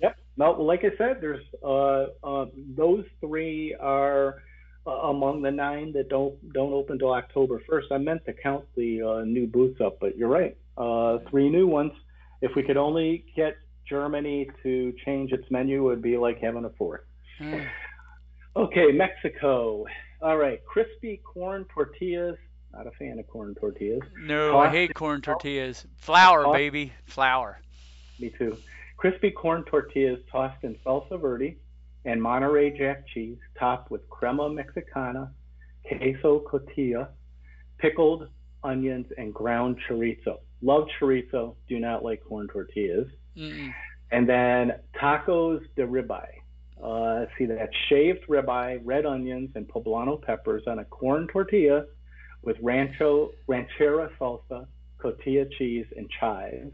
Yep. 0.00 0.16
No, 0.36 0.52
like 0.52 0.80
I 0.80 0.96
said, 0.98 1.18
there's 1.20 1.44
uh, 1.62 2.06
uh, 2.22 2.46
those 2.76 3.04
three 3.20 3.74
are 3.78 4.42
uh, 4.86 4.90
among 4.90 5.42
the 5.42 5.50
nine 5.50 5.92
that 5.92 6.08
don't 6.08 6.52
don't 6.52 6.72
open 6.72 6.98
till 6.98 7.12
October 7.12 7.62
1st. 7.70 7.92
I 7.92 7.98
meant 7.98 8.24
to 8.26 8.32
count 8.32 8.64
the 8.76 9.02
uh, 9.02 9.24
new 9.24 9.46
booths 9.46 9.80
up, 9.80 9.98
but 10.00 10.16
you're 10.16 10.28
right. 10.28 10.56
Uh, 10.76 11.18
three 11.30 11.48
new 11.48 11.66
ones. 11.66 11.92
If 12.42 12.52
we 12.56 12.62
could 12.62 12.76
only 12.76 13.24
get 13.36 13.56
Germany 13.88 14.50
to 14.62 14.92
change 15.04 15.32
its 15.32 15.50
menu, 15.50 15.78
it 15.78 15.84
would 15.84 16.02
be 16.02 16.16
like 16.16 16.40
having 16.40 16.64
a 16.64 16.70
fourth. 16.70 17.02
Mm. 17.40 17.66
Okay, 18.56 18.92
Mexico. 18.92 19.84
All 20.20 20.36
right, 20.36 20.64
crispy 20.64 21.20
corn 21.24 21.66
tortillas. 21.72 22.36
Not 22.74 22.86
a 22.88 22.90
fan 22.92 23.18
of 23.20 23.26
corn 23.28 23.54
tortillas. 23.54 24.02
No, 24.20 24.58
I 24.58 24.68
hate 24.68 24.94
corn 24.94 25.20
tortillas. 25.20 25.86
Flour, 25.96 26.52
baby, 26.52 26.92
flour. 27.04 27.60
Me 28.18 28.32
too. 28.36 28.56
Crispy 28.96 29.30
corn 29.30 29.64
tortillas 29.64 30.18
tossed 30.30 30.64
in 30.64 30.74
salsa 30.84 31.20
verde 31.20 31.56
and 32.04 32.20
Monterey 32.20 32.76
Jack 32.76 33.06
cheese, 33.12 33.38
topped 33.58 33.90
with 33.90 34.08
crema 34.08 34.48
mexicana, 34.48 35.30
queso 35.86 36.42
cotija, 36.50 37.08
pickled 37.78 38.28
onions, 38.64 39.06
and 39.18 39.32
ground 39.32 39.76
chorizo. 39.88 40.38
Love 40.60 40.88
chorizo. 41.00 41.54
Do 41.68 41.78
not 41.78 42.04
like 42.04 42.24
corn 42.24 42.48
tortillas. 42.48 43.06
Mm-mm. 43.36 43.72
And 44.10 44.28
then 44.28 44.72
tacos 45.00 45.60
de 45.76 45.86
ribeye. 45.86 46.40
Uh, 46.82 47.26
see 47.38 47.46
that 47.46 47.70
shaved 47.88 48.26
ribeye, 48.28 48.80
red 48.82 49.06
onions, 49.06 49.50
and 49.54 49.68
poblano 49.68 50.20
peppers 50.20 50.64
on 50.66 50.80
a 50.80 50.84
corn 50.86 51.28
tortilla 51.28 51.84
with 52.44 52.56
rancho 52.62 53.32
ranchera 53.48 54.10
salsa, 54.18 54.66
cotija 54.98 55.50
cheese, 55.58 55.86
and 55.96 56.08
chives. 56.20 56.72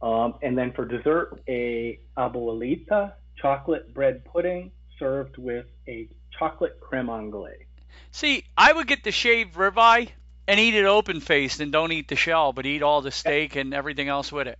Um, 0.00 0.34
and 0.42 0.58
then 0.58 0.72
for 0.72 0.84
dessert, 0.84 1.40
a 1.48 2.00
abuelita 2.16 3.12
chocolate 3.40 3.94
bread 3.94 4.24
pudding 4.24 4.72
served 4.98 5.38
with 5.38 5.66
a 5.88 6.08
chocolate 6.38 6.78
creme 6.80 7.08
anglaise. 7.08 7.66
See, 8.10 8.44
I 8.56 8.72
would 8.72 8.86
get 8.86 9.04
the 9.04 9.12
shaved 9.12 9.54
ribeye 9.54 10.10
And 10.48 10.58
eat 10.58 10.74
it 10.74 10.84
open 10.84 11.20
faced 11.20 11.60
and 11.60 11.70
don't 11.70 11.92
eat 11.92 12.08
the 12.08 12.16
shell, 12.16 12.52
but 12.52 12.66
eat 12.66 12.82
all 12.82 13.00
the 13.00 13.12
steak 13.12 13.54
and 13.56 13.72
everything 13.72 14.08
else 14.08 14.32
with 14.32 14.48
it. 14.48 14.58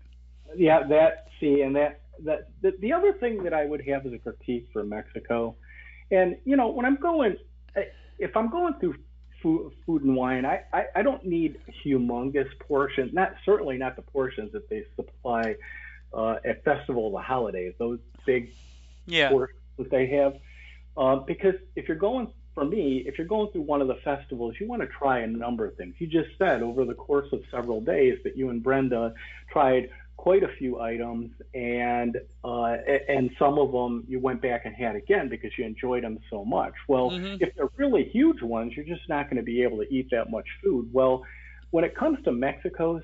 Yeah, 0.56 0.86
that 0.88 1.28
see, 1.40 1.62
and 1.62 1.74
that 1.76 2.02
that 2.24 2.50
the, 2.60 2.72
the 2.78 2.92
other 2.92 3.12
thing 3.14 3.42
that 3.42 3.52
I 3.52 3.64
would 3.64 3.86
have 3.88 4.06
as 4.06 4.12
a 4.12 4.18
critique 4.18 4.68
for 4.72 4.84
Mexico, 4.84 5.56
and 6.10 6.36
you 6.44 6.56
know, 6.56 6.68
when 6.68 6.86
I'm 6.86 6.96
going, 6.96 7.36
if 8.18 8.36
I'm 8.36 8.48
going 8.48 8.74
through 8.78 8.94
food, 9.42 9.72
food 9.84 10.02
and 10.04 10.16
wine, 10.16 10.46
I, 10.46 10.62
I, 10.72 10.86
I 10.96 11.02
don't 11.02 11.24
need 11.24 11.58
humongous 11.84 12.48
portions. 12.60 13.12
Not 13.12 13.34
certainly 13.44 13.76
not 13.76 13.96
the 13.96 14.02
portions 14.02 14.52
that 14.52 14.68
they 14.68 14.84
supply 14.96 15.56
uh, 16.14 16.36
at 16.44 16.64
Festival 16.64 17.10
the 17.10 17.18
Holidays. 17.18 17.74
Those 17.78 17.98
big 18.24 18.52
yeah. 19.06 19.30
portions 19.30 19.58
that 19.78 19.90
they 19.90 20.06
have, 20.08 20.36
um, 20.96 21.24
because 21.26 21.54
if 21.76 21.88
you're 21.88 21.96
going 21.96 22.32
for 22.54 22.64
me, 22.64 22.98
if 23.06 23.16
you're 23.16 23.26
going 23.26 23.50
through 23.50 23.62
one 23.62 23.80
of 23.80 23.88
the 23.88 23.96
festivals, 24.04 24.54
you 24.60 24.68
want 24.68 24.82
to 24.82 24.88
try 24.88 25.20
a 25.20 25.26
number 25.26 25.64
of 25.66 25.74
things. 25.76 25.94
You 25.98 26.06
just 26.06 26.30
said 26.38 26.62
over 26.62 26.84
the 26.84 26.94
course 26.94 27.32
of 27.32 27.42
several 27.50 27.80
days 27.80 28.18
that 28.24 28.36
you 28.36 28.50
and 28.50 28.62
Brenda 28.62 29.14
tried 29.50 29.88
quite 30.16 30.42
a 30.42 30.48
few 30.58 30.80
items, 30.80 31.30
and 31.54 32.16
uh, 32.44 32.76
and 33.08 33.30
some 33.38 33.58
of 33.58 33.72
them 33.72 34.04
you 34.06 34.20
went 34.20 34.40
back 34.40 34.62
and 34.64 34.74
had 34.74 34.94
again 34.94 35.28
because 35.28 35.50
you 35.58 35.64
enjoyed 35.64 36.04
them 36.04 36.18
so 36.30 36.44
much. 36.44 36.74
Well, 36.88 37.10
mm-hmm. 37.10 37.42
if 37.42 37.54
they're 37.56 37.70
really 37.76 38.04
huge 38.12 38.42
ones, 38.42 38.72
you're 38.76 38.86
just 38.86 39.08
not 39.08 39.24
going 39.24 39.38
to 39.38 39.42
be 39.42 39.62
able 39.62 39.78
to 39.78 39.92
eat 39.92 40.08
that 40.10 40.30
much 40.30 40.46
food. 40.62 40.88
Well, 40.92 41.24
when 41.70 41.84
it 41.84 41.96
comes 41.96 42.22
to 42.24 42.32
Mexico's, 42.32 43.02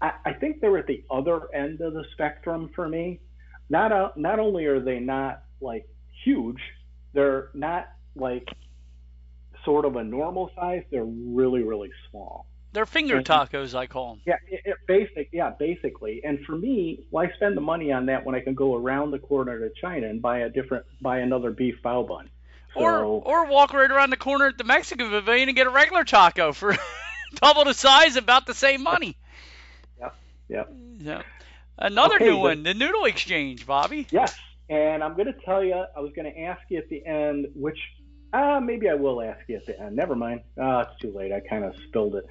I, 0.00 0.12
I 0.24 0.32
think 0.34 0.60
they're 0.60 0.78
at 0.78 0.86
the 0.86 1.02
other 1.10 1.52
end 1.54 1.80
of 1.80 1.94
the 1.94 2.04
spectrum 2.12 2.70
for 2.74 2.88
me. 2.88 3.20
Not 3.68 3.92
uh, 3.92 4.10
not 4.16 4.38
only 4.38 4.66
are 4.66 4.80
they 4.80 5.00
not 5.00 5.42
like 5.60 5.88
huge, 6.24 6.60
they're 7.14 7.50
not 7.54 7.88
like 8.14 8.48
sort 9.64 9.84
of 9.84 9.96
a 9.96 10.04
normal 10.04 10.50
size. 10.54 10.82
They're 10.90 11.04
really 11.04 11.62
really 11.62 11.90
small. 12.10 12.46
They're 12.72 12.86
finger 12.86 13.20
tacos, 13.20 13.74
I 13.74 13.86
call 13.86 14.10
them. 14.10 14.22
Yeah, 14.26 14.36
it, 14.48 14.60
it 14.64 14.76
basic. 14.86 15.30
Yeah, 15.32 15.50
basically. 15.58 16.22
And 16.24 16.38
for 16.44 16.56
me, 16.56 17.04
why 17.10 17.30
spend 17.32 17.56
the 17.56 17.60
money 17.60 17.90
on 17.90 18.06
that 18.06 18.24
when 18.24 18.34
I 18.34 18.40
can 18.40 18.54
go 18.54 18.76
around 18.76 19.10
the 19.10 19.18
corner 19.18 19.58
to 19.58 19.74
China 19.80 20.08
and 20.08 20.22
buy 20.22 20.38
a 20.38 20.48
different, 20.48 20.86
buy 21.00 21.18
another 21.18 21.50
beef 21.50 21.76
bao 21.84 22.06
bun? 22.06 22.30
So, 22.74 22.80
or 22.80 23.02
or 23.02 23.46
walk 23.46 23.72
right 23.72 23.90
around 23.90 24.10
the 24.10 24.16
corner 24.16 24.46
at 24.46 24.58
the 24.58 24.62
Mexican 24.62 25.10
pavilion 25.10 25.48
and 25.48 25.56
get 25.56 25.66
a 25.66 25.70
regular 25.70 26.04
taco 26.04 26.52
for 26.52 26.76
double 27.34 27.64
the 27.64 27.74
size, 27.74 28.14
about 28.14 28.46
the 28.46 28.54
same 28.54 28.82
money. 28.82 29.16
Yeah, 29.98 30.10
Yep. 30.48 30.72
Yeah. 30.98 31.22
Another 31.78 32.16
okay, 32.16 32.26
new 32.26 32.34
but, 32.34 32.40
one, 32.40 32.62
the 32.62 32.74
Noodle 32.74 33.06
Exchange, 33.06 33.66
Bobby. 33.66 34.06
Yes. 34.10 34.36
And 34.68 35.02
I'm 35.02 35.14
going 35.14 35.26
to 35.26 35.40
tell 35.44 35.64
you, 35.64 35.74
I 35.74 36.00
was 36.00 36.12
going 36.14 36.32
to 36.32 36.40
ask 36.42 36.60
you 36.68 36.78
at 36.78 36.88
the 36.88 37.04
end 37.04 37.48
which 37.54 37.78
uh, 38.32 38.60
maybe 38.60 38.88
I 38.88 38.94
will 38.94 39.22
ask 39.22 39.40
you 39.48 39.56
at 39.56 39.66
the 39.66 39.80
end. 39.80 39.96
Never 39.96 40.14
mind. 40.14 40.42
Oh, 40.56 40.80
it's 40.80 41.00
too 41.00 41.12
late. 41.12 41.32
I 41.32 41.40
kind 41.40 41.64
of 41.64 41.74
spilled 41.88 42.16
it. 42.16 42.26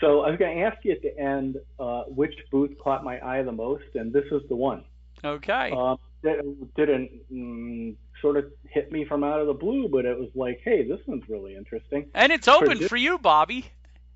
So 0.00 0.22
I 0.22 0.30
was 0.30 0.38
going 0.38 0.58
to 0.58 0.64
ask 0.64 0.84
you 0.84 0.92
at 0.92 1.02
the 1.02 1.16
end 1.18 1.56
uh, 1.78 2.02
which 2.04 2.34
booth 2.50 2.72
caught 2.82 3.04
my 3.04 3.20
eye 3.24 3.42
the 3.42 3.52
most, 3.52 3.94
and 3.94 4.12
this 4.12 4.24
is 4.30 4.42
the 4.48 4.56
one. 4.56 4.84
Okay. 5.24 5.72
Uh, 5.76 5.96
that 6.22 6.56
didn't 6.76 7.10
mm, 7.32 7.94
sort 8.20 8.36
of 8.36 8.46
hit 8.68 8.90
me 8.90 9.04
from 9.04 9.22
out 9.22 9.40
of 9.40 9.46
the 9.46 9.54
blue, 9.54 9.88
but 9.88 10.04
it 10.04 10.18
was 10.18 10.30
like, 10.34 10.60
hey, 10.64 10.86
this 10.86 11.00
one's 11.06 11.28
really 11.28 11.54
interesting. 11.56 12.08
And 12.14 12.32
it's 12.32 12.48
open 12.48 12.78
for, 12.78 12.88
for 12.88 12.96
you, 12.96 13.18
Bobby. 13.18 13.66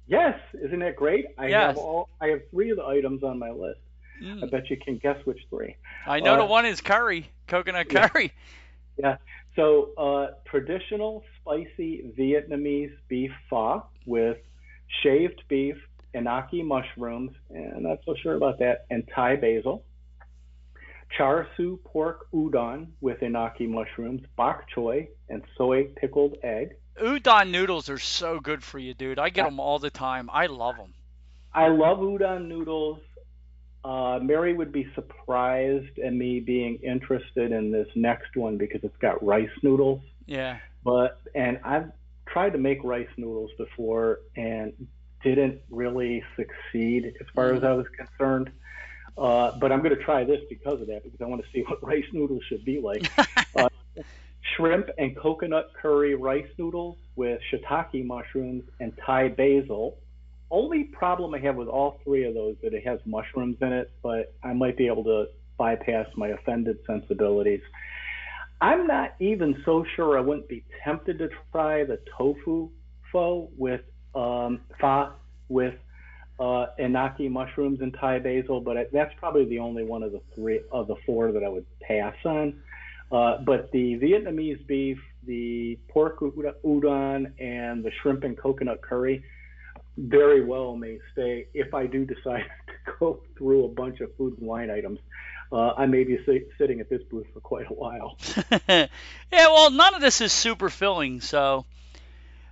Yes, 0.07 0.39
isn't 0.53 0.81
that 0.81 0.97
great? 0.97 1.27
I 1.39 1.49
yes. 1.49 1.69
have 1.69 1.79
all. 1.79 2.09
I 2.21 2.29
have 2.29 2.41
three 2.51 2.71
of 2.71 2.77
the 2.77 2.85
items 2.85 3.23
on 3.23 3.39
my 3.39 3.51
list. 3.51 3.81
Mm. 4.23 4.43
I 4.43 4.47
bet 4.47 4.69
you 4.69 4.77
can 4.77 4.99
guess 4.99 5.17
which 5.25 5.41
three. 5.49 5.77
I 6.07 6.21
know 6.21 6.35
uh, 6.35 6.39
the 6.39 6.45
one 6.45 6.67
is 6.67 6.81
curry, 6.81 7.31
coconut 7.47 7.89
curry. 7.89 8.33
Yeah. 8.99 9.07
yeah. 9.07 9.17
So 9.57 9.91
uh, 9.99 10.27
traditional 10.47 11.23
spicy 11.41 12.05
Vietnamese 12.19 12.93
beef 13.09 13.33
pho 13.51 13.85
with 14.07 14.39
shaved 15.03 15.43
beef, 15.49 15.77
enoki 16.15 16.65
mushrooms, 16.65 17.33
and 17.51 17.77
I'm 17.77 17.83
not 17.83 17.99
so 18.05 18.15
sure 18.23 18.35
about 18.35 18.59
that, 18.61 18.87
and 18.91 19.09
Thai 19.15 19.37
basil. 19.37 19.85
Char 21.17 21.47
siu 21.57 21.79
pork 21.85 22.27
udon 22.33 22.89
with 23.03 23.21
enoki 23.21 23.69
mushrooms, 23.69 24.23
bok 24.37 24.65
choy, 24.75 25.09
and 25.29 25.43
soy 25.57 25.89
pickled 25.97 26.37
egg. 26.43 26.75
Udon 26.99 27.51
noodles 27.51 27.91
are 27.91 27.99
so 27.99 28.41
good 28.41 28.63
for 28.63 28.79
you, 28.79 28.95
dude. 28.95 29.19
I 29.19 29.29
get 29.29 29.45
them 29.45 29.61
all 29.61 29.79
the 29.79 29.91
time. 29.91 30.31
I 30.33 30.47
love 30.47 30.77
them. 30.77 30.95
I 31.53 31.69
love 31.69 31.99
udon 31.99 32.49
noodles. 32.49 33.01
Uh, 33.85 34.21
Mary 34.23 34.53
would 34.53 34.71
be 34.71 34.89
surprised 34.95 35.99
at 35.99 36.13
me 36.13 36.41
being 36.41 36.77
interested 36.77 37.51
in 37.51 37.73
this 37.73 37.89
next 37.97 38.37
one 38.37 38.57
because 38.57 38.83
it's 38.85 38.97
got 38.99 39.25
rice 39.25 39.51
noodles. 39.63 40.01
Yeah. 40.27 40.59
But 40.85 41.21
and 41.35 41.59
I've 41.65 41.91
tried 42.27 42.51
to 42.51 42.59
make 42.59 42.83
rice 42.85 43.09
noodles 43.17 43.51
before 43.59 44.21
and 44.37 44.73
didn't 45.23 45.61
really 45.71 46.23
succeed 46.37 47.15
as 47.21 47.27
far 47.35 47.53
as 47.53 47.65
I 47.65 47.73
was 47.73 47.87
concerned. 47.97 48.51
Uh, 49.19 49.53
but 49.59 49.73
I'm 49.73 49.83
going 49.83 49.95
to 49.97 50.03
try 50.03 50.25
this 50.25 50.41
because 50.49 50.81
of 50.81 50.87
that 50.87 51.05
because 51.05 51.21
I 51.21 51.27
want 51.27 51.45
to 51.45 51.49
see 51.53 51.63
what 51.63 51.83
rice 51.87 52.07
noodles 52.13 52.43
should 52.49 52.65
be 52.65 52.81
like. 52.81 53.11
uh, 53.57 53.69
shrimp 54.57 54.91
and 54.99 55.17
coconut 55.17 55.73
curry 55.81 56.15
rice 56.15 56.49
noodles 56.59 56.97
with 57.17 57.41
shiitake 57.51 58.05
mushrooms 58.05 58.65
and 58.81 58.93
Thai 59.05 59.29
basil 59.29 59.99
only 60.53 60.85
problem 60.85 61.35
I 61.35 61.39
have 61.41 61.57
with 61.57 61.67
all 61.67 61.99
three 62.05 62.25
of 62.25 62.35
those 62.35 62.57
that 62.63 62.75
it 62.75 62.87
has 62.87 63.01
mushrooms 63.07 63.57
in 63.61 63.73
it, 63.73 63.91
but 64.03 64.35
I 64.45 64.53
might 64.53 64.77
be 64.77 64.87
able 64.87 65.03
to 65.05 65.25
bypass 65.59 66.07
my 66.17 66.29
offended 66.29 66.79
sensibilities. 66.87 67.63
I'm 68.61 68.87
not 68.87 69.15
even 69.19 69.61
so 69.65 69.85
sure 69.97 70.17
I 70.17 70.21
wouldn't 70.21 70.49
be 70.49 70.65
tempted 70.85 71.19
to 71.19 71.29
try 71.51 71.85
the 71.85 71.99
tofu 72.17 72.69
pho 73.11 73.49
with 73.57 73.81
um, 74.15 74.61
pho 74.81 75.13
with 75.49 75.75
uh, 76.39 76.67
enoki 76.79 77.31
mushrooms 77.31 77.81
and 77.81 77.97
Thai 77.99 78.19
basil, 78.19 78.61
but 78.61 78.77
I, 78.77 78.85
that's 78.93 79.13
probably 79.19 79.47
the 79.47 79.59
only 79.59 79.85
one 79.85 80.03
of 80.03 80.13
the 80.13 80.21
three 80.35 80.61
of 80.71 80.87
the 80.87 80.97
four 81.07 81.33
that 81.33 81.43
I 81.43 81.49
would 81.49 81.67
pass 81.81 82.15
on. 82.25 82.61
Uh, 83.11 83.39
but 83.45 83.71
the 83.73 83.99
Vietnamese 83.99 84.67
beef, 84.67 84.99
the 85.27 85.79
pork 85.89 86.21
udon, 86.21 87.33
and 87.41 87.85
the 87.85 87.91
shrimp 88.01 88.25
and 88.25 88.39
coconut 88.39 88.81
curry, 88.81 89.23
very 89.97 90.45
well 90.45 90.77
may 90.77 90.99
stay 91.13 91.47
if 91.55 91.75
I 91.75 91.87
do 91.87 92.05
decide 92.05 92.45
to 92.67 92.93
go 92.99 93.21
through 93.37 93.65
a 93.65 93.69
bunch 93.69 94.01
of 94.01 94.15
food 94.17 94.39
and 94.39 94.47
wine 94.47 94.71
items. 94.71 94.99
Uh, 95.51 95.75
I 95.77 95.85
may 95.85 96.05
be 96.05 96.19
sitting 96.57 96.81
at 96.81 96.89
this 96.89 97.03
booth 97.11 97.27
for 97.35 97.41
quite 97.41 97.71
a 97.71 97.75
while. 97.75 98.17
yeah, 98.69 98.89
well, 99.31 99.71
none 99.71 99.95
of 99.95 100.01
this 100.01 100.23
is 100.23 100.33
super 100.33 100.71
filling, 100.71 101.21
so 101.21 101.67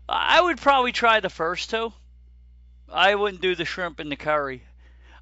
I 0.07 0.39
would 0.39 0.59
probably 0.59 0.93
try 0.93 1.21
the 1.21 1.31
first 1.31 1.71
two. 1.71 1.95
I 2.93 3.15
wouldn't 3.15 3.41
do 3.41 3.55
the 3.55 3.65
shrimp 3.65 4.01
and 4.01 4.13
the 4.13 4.17
curry. 4.17 4.63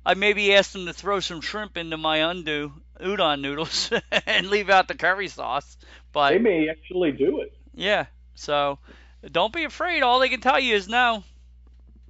I 0.04 0.14
maybe 0.14 0.54
ask 0.54 0.72
them 0.72 0.86
to 0.86 0.92
throw 0.92 1.20
some 1.20 1.40
shrimp 1.40 1.76
into 1.76 1.96
my 1.96 2.30
undo 2.30 2.72
udon 3.00 3.42
noodles 3.42 3.92
and 4.26 4.48
leave 4.48 4.70
out 4.70 4.88
the 4.88 4.96
curry 4.96 5.28
sauce. 5.28 5.76
But 6.12 6.30
they 6.30 6.38
may 6.38 6.68
actually 6.68 7.12
do 7.12 7.42
it. 7.42 7.52
Yeah, 7.74 8.06
so 8.34 8.78
don't 9.30 9.52
be 9.52 9.64
afraid. 9.64 10.02
All 10.02 10.18
they 10.18 10.30
can 10.30 10.40
tell 10.40 10.58
you 10.58 10.74
is 10.74 10.88
no. 10.88 11.22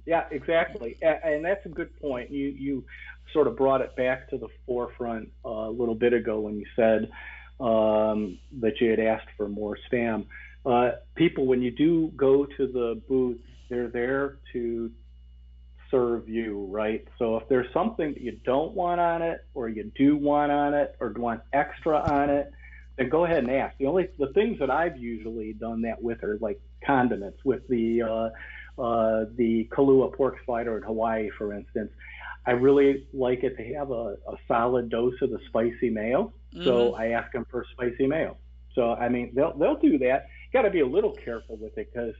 Yeah, 0.09 0.23
exactly, 0.31 0.97
and 1.03 1.45
that's 1.45 1.63
a 1.67 1.69
good 1.69 1.95
point. 2.01 2.31
You 2.31 2.47
you 2.47 2.83
sort 3.31 3.45
of 3.45 3.55
brought 3.55 3.81
it 3.81 3.95
back 3.95 4.27
to 4.31 4.39
the 4.39 4.47
forefront 4.65 5.29
a 5.45 5.69
little 5.69 5.93
bit 5.93 6.13
ago 6.13 6.39
when 6.39 6.57
you 6.57 6.65
said 6.75 7.11
um, 7.59 8.39
that 8.59 8.81
you 8.81 8.89
had 8.89 8.99
asked 8.99 9.27
for 9.37 9.47
more 9.47 9.77
spam. 9.87 10.25
Uh, 10.65 10.93
people, 11.13 11.45
when 11.45 11.61
you 11.61 11.69
do 11.69 12.11
go 12.15 12.47
to 12.57 12.65
the 12.65 12.99
booth, 13.07 13.37
they're 13.69 13.89
there 13.89 14.39
to 14.51 14.89
serve 15.91 16.27
you, 16.27 16.65
right? 16.71 17.07
So 17.19 17.37
if 17.37 17.47
there's 17.47 17.71
something 17.71 18.15
that 18.15 18.21
you 18.23 18.39
don't 18.43 18.73
want 18.73 18.99
on 18.99 19.21
it, 19.21 19.45
or 19.53 19.69
you 19.69 19.91
do 19.95 20.17
want 20.17 20.51
on 20.51 20.73
it, 20.73 20.95
or 20.99 21.13
want 21.15 21.41
extra 21.53 21.99
on 21.99 22.31
it, 22.31 22.51
then 22.97 23.09
go 23.09 23.25
ahead 23.25 23.43
and 23.43 23.51
ask. 23.51 23.77
The 23.77 23.85
only 23.85 24.07
the 24.17 24.33
things 24.33 24.57
that 24.57 24.71
I've 24.71 24.97
usually 24.97 25.53
done 25.53 25.83
that 25.83 26.01
with 26.01 26.23
are 26.23 26.39
like 26.41 26.59
condiments. 26.83 27.45
With 27.45 27.67
the 27.67 28.01
uh, 28.01 28.29
uh, 28.79 29.25
the 29.35 29.67
Kalua 29.71 30.13
pork 30.13 30.37
slider 30.45 30.77
in 30.77 30.83
Hawaii, 30.83 31.29
for 31.37 31.53
instance. 31.53 31.91
I 32.45 32.51
really 32.51 33.05
like 33.13 33.43
it 33.43 33.57
to 33.57 33.73
have 33.75 33.91
a, 33.91 34.15
a 34.27 34.37
solid 34.47 34.89
dose 34.89 35.21
of 35.21 35.29
the 35.29 35.39
spicy 35.47 35.89
mayo. 35.89 36.33
Mm-hmm. 36.53 36.63
So 36.63 36.95
I 36.95 37.09
ask 37.09 37.31
them 37.31 37.45
for 37.49 37.65
spicy 37.73 38.07
mayo. 38.07 38.37
So 38.73 38.93
I 38.93 39.09
mean, 39.09 39.31
they'll 39.35 39.55
they'll 39.57 39.79
do 39.79 39.97
that. 39.99 40.27
Got 40.53 40.63
to 40.63 40.71
be 40.71 40.79
a 40.79 40.87
little 40.87 41.11
careful 41.11 41.57
with 41.57 41.77
it 41.77 41.91
because 41.93 42.15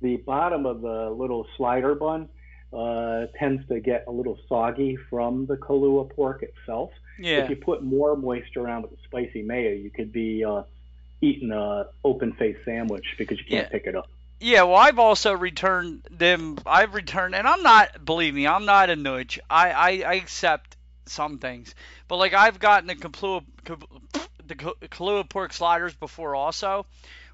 the 0.00 0.16
bottom 0.18 0.66
of 0.66 0.80
the 0.80 1.10
little 1.10 1.46
slider 1.56 1.94
bun 1.94 2.28
uh, 2.72 3.26
tends 3.38 3.66
to 3.68 3.80
get 3.80 4.04
a 4.06 4.10
little 4.10 4.38
soggy 4.48 4.96
from 5.10 5.46
the 5.46 5.56
Kalua 5.56 6.08
pork 6.14 6.42
itself. 6.42 6.90
Yeah. 7.18 7.38
If 7.38 7.50
you 7.50 7.56
put 7.56 7.82
more 7.82 8.16
moisture 8.16 8.68
on 8.68 8.82
with 8.82 8.92
the 8.92 8.98
spicy 9.04 9.42
mayo, 9.42 9.72
you 9.72 9.90
could 9.90 10.12
be 10.12 10.44
uh, 10.44 10.62
eating 11.20 11.50
a 11.50 11.86
open 12.04 12.32
face 12.34 12.56
sandwich 12.64 13.06
because 13.18 13.38
you 13.38 13.44
can't 13.44 13.66
yeah. 13.66 13.68
pick 13.68 13.86
it 13.86 13.94
up. 13.94 14.08
Yeah, 14.40 14.62
well, 14.64 14.76
I've 14.76 14.98
also 14.98 15.32
returned 15.32 16.06
them. 16.10 16.58
I've 16.66 16.94
returned, 16.94 17.34
and 17.34 17.46
I'm 17.46 17.62
not. 17.62 18.04
Believe 18.04 18.34
me, 18.34 18.46
I'm 18.46 18.64
not 18.64 18.90
a 18.90 18.96
nudge. 18.96 19.38
I 19.48 19.70
I, 19.70 19.88
I 20.06 20.14
accept 20.14 20.76
some 21.06 21.38
things, 21.38 21.74
but 22.08 22.16
like 22.16 22.34
I've 22.34 22.58
gotten 22.58 22.86
the 22.86 22.96
Kalua, 22.96 23.44
the 24.46 24.54
Kalua 24.54 25.28
pork 25.28 25.52
sliders 25.52 25.94
before 25.94 26.34
also, 26.34 26.86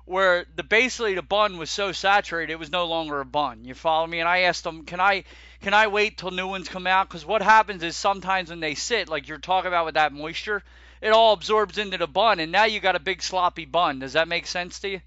where 0.04 0.46
the 0.56 0.62
basically 0.62 1.14
the 1.14 1.22
bun 1.22 1.58
was 1.58 1.70
so 1.70 1.92
saturated 1.92 2.52
it 2.52 2.58
was 2.58 2.70
no 2.70 2.86
longer 2.86 3.20
a 3.20 3.24
bun. 3.24 3.64
You 3.64 3.74
follow 3.74 4.06
me? 4.06 4.20
And 4.20 4.28
I 4.28 4.40
asked 4.40 4.64
them, 4.64 4.84
can 4.84 5.00
I 5.00 5.24
can 5.60 5.74
I 5.74 5.88
wait 5.88 6.18
till 6.18 6.30
new 6.30 6.46
ones 6.48 6.68
come 6.68 6.86
out? 6.86 7.08
Because 7.08 7.26
what 7.26 7.42
happens 7.42 7.82
is 7.82 7.96
sometimes 7.96 8.50
when 8.50 8.60
they 8.60 8.74
sit, 8.74 9.08
like 9.08 9.28
you're 9.28 9.38
talking 9.38 9.68
about 9.68 9.86
with 9.86 9.94
that 9.94 10.12
moisture, 10.12 10.62
it 11.00 11.10
all 11.10 11.32
absorbs 11.32 11.78
into 11.78 11.98
the 11.98 12.06
bun, 12.06 12.40
and 12.40 12.52
now 12.52 12.64
you 12.64 12.80
got 12.80 12.96
a 12.96 13.00
big 13.00 13.22
sloppy 13.22 13.64
bun. 13.64 13.98
Does 13.98 14.12
that 14.12 14.28
make 14.28 14.46
sense 14.46 14.80
to 14.80 14.88
you? 14.88 15.00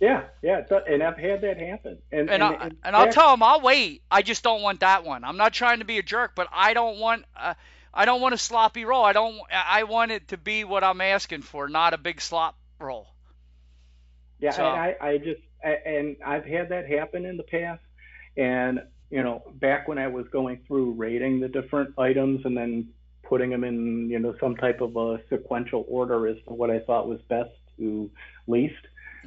Yeah, 0.00 0.24
yeah, 0.42 0.62
and 0.86 1.02
I've 1.02 1.18
had 1.18 1.40
that 1.40 1.58
happen. 1.58 1.98
And 2.12 2.30
and, 2.30 2.42
and, 2.42 2.44
I, 2.44 2.70
and 2.84 2.96
I'll 2.96 3.12
tell 3.12 3.32
them 3.32 3.42
I'll 3.42 3.60
wait. 3.60 4.02
I 4.10 4.22
just 4.22 4.44
don't 4.44 4.62
want 4.62 4.80
that 4.80 5.04
one. 5.04 5.24
I'm 5.24 5.36
not 5.36 5.52
trying 5.52 5.80
to 5.80 5.84
be 5.84 5.98
a 5.98 6.02
jerk, 6.02 6.32
but 6.36 6.46
I 6.52 6.72
don't 6.72 6.98
want 6.98 7.24
uh, 7.36 7.54
I 7.92 8.04
don't 8.04 8.20
want 8.20 8.34
a 8.34 8.38
sloppy 8.38 8.84
roll. 8.84 9.04
I 9.04 9.12
don't. 9.12 9.40
I 9.50 9.82
want 9.84 10.12
it 10.12 10.28
to 10.28 10.36
be 10.36 10.62
what 10.62 10.84
I'm 10.84 11.00
asking 11.00 11.42
for, 11.42 11.68
not 11.68 11.94
a 11.94 11.98
big 11.98 12.20
slop 12.20 12.56
roll. 12.78 13.08
Yeah, 14.38 14.52
so, 14.52 14.64
I, 14.64 14.94
I 15.00 15.18
just 15.18 15.40
and 15.64 16.16
I've 16.24 16.44
had 16.44 16.68
that 16.68 16.88
happen 16.88 17.24
in 17.24 17.36
the 17.36 17.42
past, 17.42 17.82
and 18.36 18.80
you 19.10 19.22
know, 19.22 19.42
back 19.54 19.88
when 19.88 19.98
I 19.98 20.06
was 20.06 20.26
going 20.28 20.60
through 20.66 20.92
rating 20.92 21.40
the 21.40 21.48
different 21.48 21.94
items 21.98 22.44
and 22.44 22.56
then 22.56 22.88
putting 23.22 23.50
them 23.50 23.64
in, 23.64 24.08
you 24.10 24.18
know, 24.18 24.34
some 24.40 24.56
type 24.56 24.80
of 24.80 24.96
a 24.96 25.20
sequential 25.28 25.84
order 25.88 26.26
as 26.26 26.36
to 26.46 26.54
what 26.54 26.70
I 26.70 26.80
thought 26.80 27.08
was 27.08 27.20
best 27.28 27.50
to 27.78 28.10
least. 28.46 28.74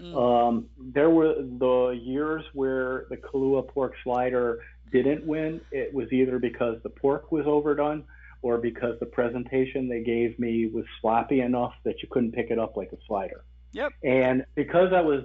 Mm. 0.01 0.15
Um, 0.15 0.65
there 0.77 1.09
were 1.09 1.35
the 1.35 1.99
years 2.01 2.43
where 2.53 3.05
the 3.09 3.17
Kalua 3.17 3.67
pork 3.67 3.93
slider 4.03 4.59
didn't 4.91 5.25
win. 5.25 5.61
It 5.71 5.93
was 5.93 6.11
either 6.11 6.39
because 6.39 6.77
the 6.83 6.89
pork 6.89 7.31
was 7.31 7.45
overdone 7.45 8.03
or 8.41 8.57
because 8.57 8.99
the 8.99 9.05
presentation 9.05 9.87
they 9.87 10.01
gave 10.01 10.37
me 10.39 10.65
was 10.67 10.85
sloppy 10.99 11.41
enough 11.41 11.73
that 11.83 12.01
you 12.01 12.09
couldn't 12.09 12.31
pick 12.31 12.49
it 12.49 12.57
up 12.57 12.75
like 12.75 12.91
a 12.91 12.97
slider. 13.07 13.43
Yep. 13.73 13.93
And 14.03 14.45
because 14.55 14.91
I 14.93 15.01
was 15.01 15.23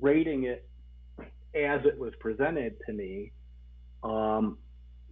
rating 0.00 0.44
it 0.44 0.66
as 1.54 1.84
it 1.84 1.98
was 1.98 2.12
presented 2.20 2.76
to 2.86 2.92
me, 2.92 3.32
um, 4.02 4.58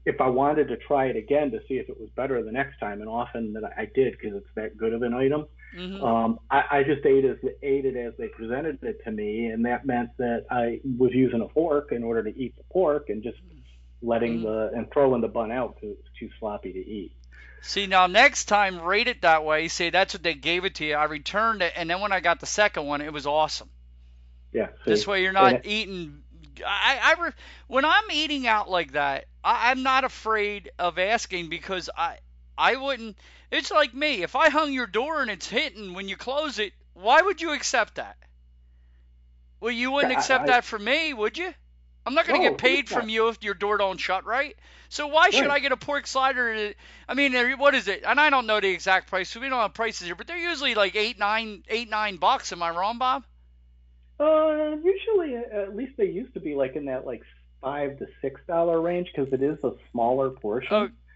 if 0.05 0.21
I 0.21 0.29
wanted 0.29 0.69
to 0.69 0.77
try 0.77 1.07
it 1.07 1.17
again 1.17 1.51
to 1.53 1.61
see 1.69 1.75
if 1.75 1.89
it 1.89 1.99
was 1.99 2.11
better 2.11 2.43
the 2.43 2.53
next 2.53 2.79
time, 2.79 3.01
and 3.01 3.09
often 3.09 3.53
that 3.55 3.65
I 3.77 3.89
did 3.95 4.17
because 4.19 4.37
it's 4.37 4.55
that 4.57 4.77
good 4.77 4.93
of 4.93 5.03
an 5.03 5.15
item, 5.15 5.47
mm-hmm. 5.77 6.03
um, 6.03 6.39
I, 6.51 6.63
I, 6.71 6.83
just 6.83 7.05
ate, 7.05 7.25
as, 7.25 7.37
ate 7.63 7.85
it 7.85 7.97
as 7.97 8.15
they 8.19 8.29
presented 8.29 8.83
it 8.83 9.03
to 9.05 9.11
me, 9.11 9.47
and 9.47 9.65
that 9.67 9.87
meant 9.87 10.11
that 10.19 10.47
I 10.51 10.81
was 10.99 11.11
using 11.13 11.41
a 11.41 11.49
fork 11.49 11.93
in 11.93 12.03
order 12.03 12.23
to 12.23 12.39
eat 12.39 12.57
the 12.57 12.65
pork 12.71 13.09
and 13.09 13.23
just 13.23 13.39
letting 14.03 14.39
mm-hmm. 14.39 14.45
the 14.45 14.71
and 14.75 14.91
throwing 14.93 15.21
the 15.21 15.29
bun 15.29 15.53
out 15.53 15.77
because 15.77 15.91
it 15.91 15.99
was 15.99 16.13
too 16.19 16.31
sloppy 16.39 16.73
to 16.73 16.79
eat. 16.79 17.13
See 17.63 17.87
now, 17.87 18.09
next 18.09 18.47
time 18.47 18.81
rate 18.81 19.07
it 19.07 19.23
that 19.23 19.45
way. 19.45 19.69
Say 19.69 19.91
that's 19.91 20.15
what 20.15 20.23
they 20.23 20.35
gave 20.35 20.65
it 20.65 20.77
to 20.77 20.85
you. 20.85 20.95
I 20.95 21.05
returned 21.05 21.63
it, 21.63 21.73
and 21.77 21.89
then 21.89 22.01
when 22.01 22.13
I 22.13 22.21
got 22.21 22.41
the 22.41 22.47
second 22.47 22.87
one, 22.87 23.01
it 23.01 23.13
was 23.13 23.27
awesome. 23.27 23.71
Yeah. 24.53 24.67
See, 24.85 24.91
this 24.91 25.07
way 25.07 25.23
you're 25.23 25.33
not 25.33 25.65
eating 25.65 26.23
I, 26.67 27.17
I 27.17 27.31
when 27.69 27.85
I'm 27.85 28.11
eating 28.13 28.47
out 28.47 28.71
like 28.71 28.93
that, 28.93 29.27
I, 29.43 29.71
I'm 29.71 29.83
not 29.83 30.05
afraid 30.05 30.71
of 30.79 30.99
asking 30.99 31.49
because 31.49 31.91
I 31.97 32.19
I 32.57 32.77
wouldn't. 32.77 33.17
It's 33.53 33.71
like 33.71 33.93
me. 33.93 34.23
If 34.23 34.35
I 34.35 34.49
hung 34.49 34.73
your 34.73 34.87
door 34.87 35.21
and 35.21 35.31
it's 35.31 35.47
hitting 35.47 35.93
when 35.93 36.09
you 36.09 36.17
close 36.17 36.59
it, 36.59 36.73
why 36.95 37.21
would 37.21 37.43
you 37.43 37.53
accept 37.53 37.97
that? 37.97 38.17
Well, 39.61 39.71
you 39.71 39.93
wouldn't 39.93 40.13
accept 40.13 40.45
I, 40.45 40.47
that 40.49 40.65
from 40.65 40.85
me, 40.85 41.13
would 41.13 41.37
you? 41.37 41.53
I'm 42.05 42.15
not 42.15 42.27
going 42.27 42.41
to 42.41 42.45
no, 42.45 42.51
get 42.51 42.59
paid 42.59 42.89
from 42.89 43.11
you 43.11 43.29
if 43.29 43.45
your 43.45 43.55
door 43.55 43.77
don't 43.77 44.01
shut 44.01 44.25
right. 44.25 44.57
So 44.89 45.07
why 45.07 45.25
right. 45.25 45.35
should 45.35 45.49
I 45.49 45.59
get 45.59 45.71
a 45.71 45.77
pork 45.77 46.07
slider? 46.07 46.73
I 47.07 47.15
mean, 47.15 47.35
what 47.59 47.75
is 47.75 47.89
it? 47.89 48.03
And 48.07 48.19
I 48.19 48.31
don't 48.31 48.47
know 48.47 48.59
the 48.59 48.71
exact 48.71 49.09
price. 49.09 49.29
So 49.29 49.39
we 49.39 49.51
don't 49.51 49.61
have 49.61 49.75
prices 49.75 50.07
here, 50.07 50.17
but 50.17 50.27
they're 50.27 50.37
usually 50.39 50.75
like 50.75 50.97
eight, 50.97 51.19
nine, 51.19 51.63
eight, 51.69 51.91
nine 51.91 52.17
bucks. 52.17 52.53
Am 52.53 52.63
I 52.63 52.71
wrong, 52.71 52.99
Bob? 52.99 53.25
Uh, 54.19 54.77
usually, 54.83 55.37
at 55.37 55.77
least 55.77 55.93
they 55.99 56.07
used 56.07 56.33
to 56.35 56.41
be 56.41 56.55
like 56.55 56.75
in 56.75 56.87
that 56.87 57.05
like 57.07 57.23
five 57.61 57.99
to 57.99 58.07
six 58.23 58.41
dollar 58.49 58.81
range 58.81 59.11
because 59.15 59.33
it 59.33 59.43
is 59.43 59.59
a 59.63 59.73
smaller 59.91 60.31
portion. 60.31 60.73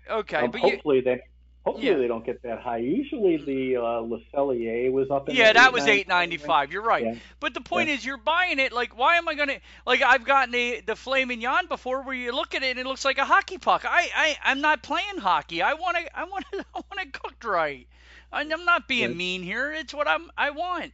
Oh, 0.08 0.18
okay, 0.18 0.36
um, 0.36 0.50
but 0.50 0.60
hopefully 0.60 0.96
you, 0.96 1.02
they 1.02 1.22
hopefully 1.66 1.88
yeah. 1.88 1.96
they 1.96 2.06
don't 2.06 2.24
get 2.24 2.42
that 2.42 2.60
high. 2.60 2.78
Usually 2.78 3.38
the 3.38 3.76
uh, 3.76 4.00
Le 4.00 4.20
Cellier 4.32 4.90
was 4.92 5.10
up 5.10 5.28
in 5.28 5.34
yeah, 5.34 5.52
that 5.52 5.72
was 5.72 5.86
eight 5.86 6.06
ninety 6.06 6.36
five. 6.36 6.72
You're 6.72 6.82
right. 6.82 7.04
Yeah. 7.04 7.14
But 7.40 7.54
the 7.54 7.60
point 7.60 7.88
yeah. 7.88 7.96
is, 7.96 8.04
you're 8.04 8.18
buying 8.18 8.60
it 8.60 8.72
like, 8.72 8.96
why 8.96 9.16
am 9.16 9.28
I 9.28 9.34
gonna 9.34 9.58
like? 9.84 10.00
I've 10.00 10.24
gotten 10.24 10.52
the 10.52 10.80
the 10.86 10.94
filet 10.94 11.24
mignon 11.24 11.66
before 11.66 12.02
where 12.02 12.14
you 12.14 12.32
look 12.32 12.54
at 12.54 12.62
it 12.62 12.70
and 12.70 12.78
it 12.78 12.86
looks 12.86 13.04
like 13.04 13.18
a 13.18 13.24
hockey 13.24 13.58
puck. 13.58 13.84
I 13.84 14.08
I 14.14 14.36
I'm 14.44 14.60
not 14.60 14.82
playing 14.82 15.18
hockey. 15.18 15.60
I 15.60 15.74
want 15.74 15.96
to 15.96 16.18
I 16.18 16.24
want 16.24 16.44
to 16.52 16.58
I 16.74 16.80
want 16.90 17.06
it 17.06 17.12
cooked 17.12 17.44
right. 17.44 17.86
I'm 18.32 18.48
not 18.48 18.88
being 18.88 19.16
mean 19.16 19.42
here. 19.42 19.72
It's 19.72 19.92
what 19.92 20.08
I'm 20.08 20.30
I 20.36 20.50
want. 20.50 20.92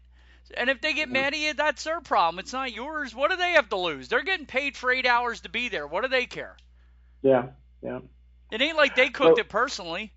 And 0.55 0.69
if 0.69 0.81
they 0.83 0.93
get 0.93 1.09
mad 1.09 1.33
at 1.33 1.39
you, 1.39 1.55
that's 1.55 1.85
their 1.85 2.01
problem. 2.01 2.39
It's 2.39 2.53
not 2.53 2.73
yours. 2.73 3.15
What 3.15 3.31
do 3.31 3.37
they 3.37 3.53
have 3.53 3.71
to 3.71 3.77
lose? 3.77 4.09
They're 4.09 4.23
getting 4.23 4.45
paid 4.45 4.77
for 4.77 4.91
eight 4.91 5.07
hours 5.07 5.41
to 5.43 5.49
be 5.49 5.71
there. 5.71 5.87
What 5.87 6.03
do 6.03 6.09
they 6.09 6.27
care? 6.27 6.57
Yeah, 7.23 7.51
yeah. 7.83 8.01
It 8.51 8.61
ain't 8.61 8.77
like 8.77 8.95
they 8.95 9.09
cooked 9.09 9.39
it 9.39 9.49
personally. 9.49 10.13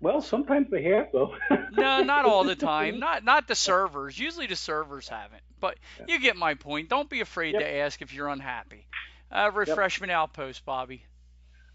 Well, 0.00 0.20
sometimes 0.20 0.68
they 0.70 0.82
have 0.84 1.08
though. 1.12 1.34
no, 1.72 2.02
not 2.02 2.24
all 2.26 2.44
the 2.44 2.56
time. 2.74 2.98
Not 2.98 3.24
not 3.24 3.48
the 3.48 3.54
servers. 3.54 4.18
Usually 4.18 4.46
the 4.46 4.56
servers 4.56 5.08
haven't. 5.08 5.42
But 5.60 5.78
you 6.06 6.20
get 6.20 6.36
my 6.36 6.54
point. 6.54 6.88
Don't 6.88 7.08
be 7.08 7.20
afraid 7.20 7.54
yep. 7.54 7.62
to 7.62 7.68
ask 7.68 8.02
if 8.02 8.12
you're 8.12 8.28
unhappy. 8.28 8.86
Uh, 9.30 9.50
refreshment 9.54 10.10
yep. 10.10 10.18
outpost, 10.18 10.64
Bobby. 10.64 11.04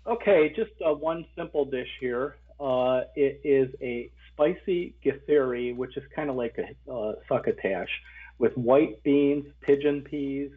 Okay, 0.05 0.53
just 0.55 0.71
uh, 0.85 0.93
one 0.93 1.25
simple 1.35 1.65
dish 1.65 1.89
here. 1.99 2.35
Uh, 2.59 3.01
it 3.15 3.41
is 3.43 3.73
a 3.81 4.11
spicy 4.31 4.95
githeri, 5.03 5.75
which 5.75 5.97
is 5.97 6.03
kind 6.15 6.29
of 6.29 6.35
like 6.35 6.57
a 6.57 6.91
uh, 6.91 7.13
succotash, 7.27 7.89
with 8.37 8.55
white 8.55 9.01
beans, 9.03 9.45
pigeon 9.61 10.01
peas, 10.01 10.51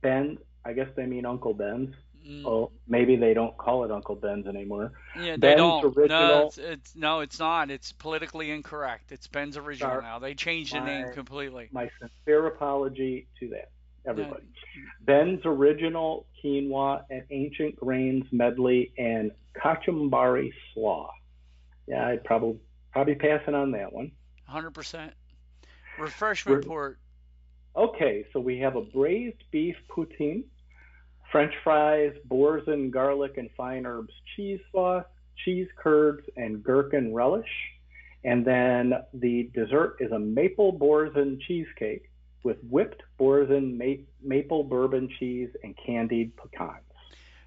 Ben. 0.00 0.38
I 0.64 0.72
guess 0.72 0.88
they 0.96 1.06
mean 1.06 1.26
Uncle 1.26 1.54
Ben's. 1.54 1.94
Mm. 2.26 2.46
Oh, 2.46 2.70
maybe 2.86 3.16
they 3.16 3.34
don't 3.34 3.56
call 3.56 3.84
it 3.84 3.90
Uncle 3.90 4.14
Ben's 4.14 4.46
anymore. 4.46 4.92
Yeah, 5.16 5.32
they 5.32 5.36
Ben's 5.38 5.56
don't. 5.56 5.84
Original, 5.84 6.08
no, 6.08 6.46
it's, 6.46 6.58
it's, 6.58 6.96
no, 6.96 7.20
it's 7.20 7.38
not. 7.38 7.70
It's 7.70 7.92
politically 7.92 8.50
incorrect. 8.50 9.10
It's 9.10 9.26
Ben's 9.26 9.56
original 9.56 10.00
now. 10.02 10.18
They 10.18 10.34
changed 10.34 10.74
the 10.74 10.80
my, 10.80 10.86
name 10.86 11.12
completely. 11.12 11.68
My 11.72 11.90
sincere 12.00 12.46
apology 12.46 13.26
to 13.40 13.48
that, 13.48 13.70
everybody. 14.06 14.44
Ben's 15.00 15.40
original 15.44 16.26
quinoa 16.42 17.02
and 17.10 17.22
ancient 17.30 17.76
grains 17.76 18.24
medley 18.30 18.92
and 18.98 19.32
kachumbari 19.60 20.52
slaw. 20.72 21.10
Yeah, 21.88 22.06
I'd 22.06 22.24
probably 22.24 22.58
probably 22.92 23.16
passing 23.16 23.54
on 23.54 23.72
that 23.72 23.92
one. 23.92 24.12
100%. 24.50 25.10
Refreshment 25.98 26.58
Re- 26.58 26.68
port. 26.68 26.98
Okay, 27.74 28.26
so 28.32 28.40
we 28.40 28.58
have 28.58 28.76
a 28.76 28.82
braised 28.82 29.42
beef 29.50 29.76
poutine, 29.90 30.44
French 31.32 31.54
fries, 31.64 32.12
boursin 32.26 32.90
garlic 32.90 33.38
and 33.38 33.48
fine 33.56 33.86
herbs 33.86 34.12
cheese 34.36 34.60
sauce, 34.70 35.06
cheese 35.44 35.68
curds, 35.82 36.22
and 36.36 36.62
gherkin 36.62 37.14
relish. 37.14 37.48
And 38.22 38.44
then 38.44 38.92
the 39.14 39.50
dessert 39.54 39.96
is 39.98 40.12
a 40.12 40.18
maple 40.18 40.72
boursin 40.72 41.40
cheesecake 41.48 42.10
with 42.44 42.58
whipped 42.68 43.02
boursin 43.18 43.78
ma- 43.78 44.04
maple 44.22 44.62
bourbon 44.62 45.08
cheese 45.18 45.48
and 45.64 45.74
candied 45.84 46.32
pecans. 46.36 46.84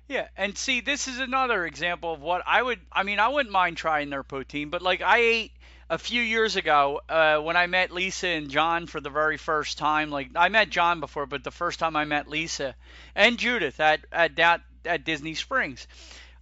Yeah, 0.08 0.28
and 0.38 0.58
see, 0.58 0.82
this 0.82 1.08
is 1.08 1.20
another 1.20 1.66
example 1.66 2.14
of 2.14 2.22
what 2.22 2.44
I 2.46 2.62
would. 2.62 2.80
I 2.92 3.04
mean, 3.04 3.20
I 3.20 3.28
wouldn't 3.28 3.52
mind 3.52 3.78
trying 3.78 4.10
their 4.10 4.24
poutine, 4.24 4.70
but 4.70 4.82
like 4.82 5.02
I 5.02 5.18
ate 5.18 5.52
a 5.90 5.98
few 5.98 6.22
years 6.22 6.56
ago 6.56 7.02
uh, 7.08 7.38
when 7.40 7.56
I 7.56 7.68
met 7.68 7.92
Lisa 7.92 8.28
and 8.28 8.50
John 8.50 8.88
for 8.88 9.00
the 9.00 9.10
very 9.10 9.38
first 9.38 9.78
time. 9.78 10.10
Like 10.10 10.30
I 10.36 10.50
met 10.50 10.70
John 10.70 11.00
before, 11.00 11.26
but 11.26 11.44
the 11.44 11.52
first 11.52 11.80
time 11.80 11.96
I 11.96 12.06
met 12.06 12.28
Lisa 12.28 12.76
and 13.16 13.38
Judith 13.38 13.80
at 13.80 14.02
at 14.12 14.38
at, 14.40 14.62
at 14.86 15.06
Disney 15.06 15.36
Springs. 15.36 15.88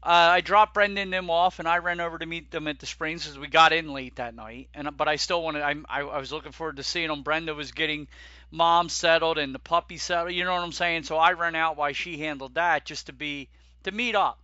Uh, 0.02 0.36
I 0.36 0.42
dropped 0.42 0.74
Brendan 0.74 1.04
and 1.04 1.14
them 1.14 1.30
off, 1.30 1.60
and 1.60 1.68
I 1.68 1.78
ran 1.78 2.02
over 2.02 2.18
to 2.18 2.26
meet 2.26 2.52
them 2.52 2.68
at 2.68 2.78
the 2.78 2.86
Springs 2.86 3.24
because 3.24 3.40
we 3.40 3.48
got 3.48 3.72
in 3.72 3.94
late 3.94 4.18
that 4.18 4.36
night. 4.36 4.68
And 4.74 4.90
but 4.98 5.08
I 5.08 5.16
still 5.16 5.42
wanted. 5.42 5.62
I, 5.62 5.76
I 5.88 6.02
I 6.02 6.18
was 6.18 6.32
looking 6.32 6.52
forward 6.52 6.78
to 6.78 6.84
seeing 6.84 7.08
them. 7.08 7.24
Brenda 7.24 7.54
was 7.54 7.72
getting 7.72 8.08
mom 8.52 8.90
settled 8.90 9.38
and 9.38 9.56
the 9.56 9.60
puppy 9.60 9.98
settled. 9.98 10.34
You 10.34 10.44
know 10.44 10.54
what 10.54 10.64
I'm 10.64 10.74
saying? 10.74 11.04
So 11.04 11.18
I 11.18 11.34
ran 11.34 11.56
out 11.56 11.78
while 11.78 11.94
she 11.94 12.18
handled 12.18 12.56
that 12.56 12.86
just 12.86 13.08
to 13.08 13.14
be 13.14 13.50
to 13.84 13.92
meet 13.92 14.16
up. 14.16 14.40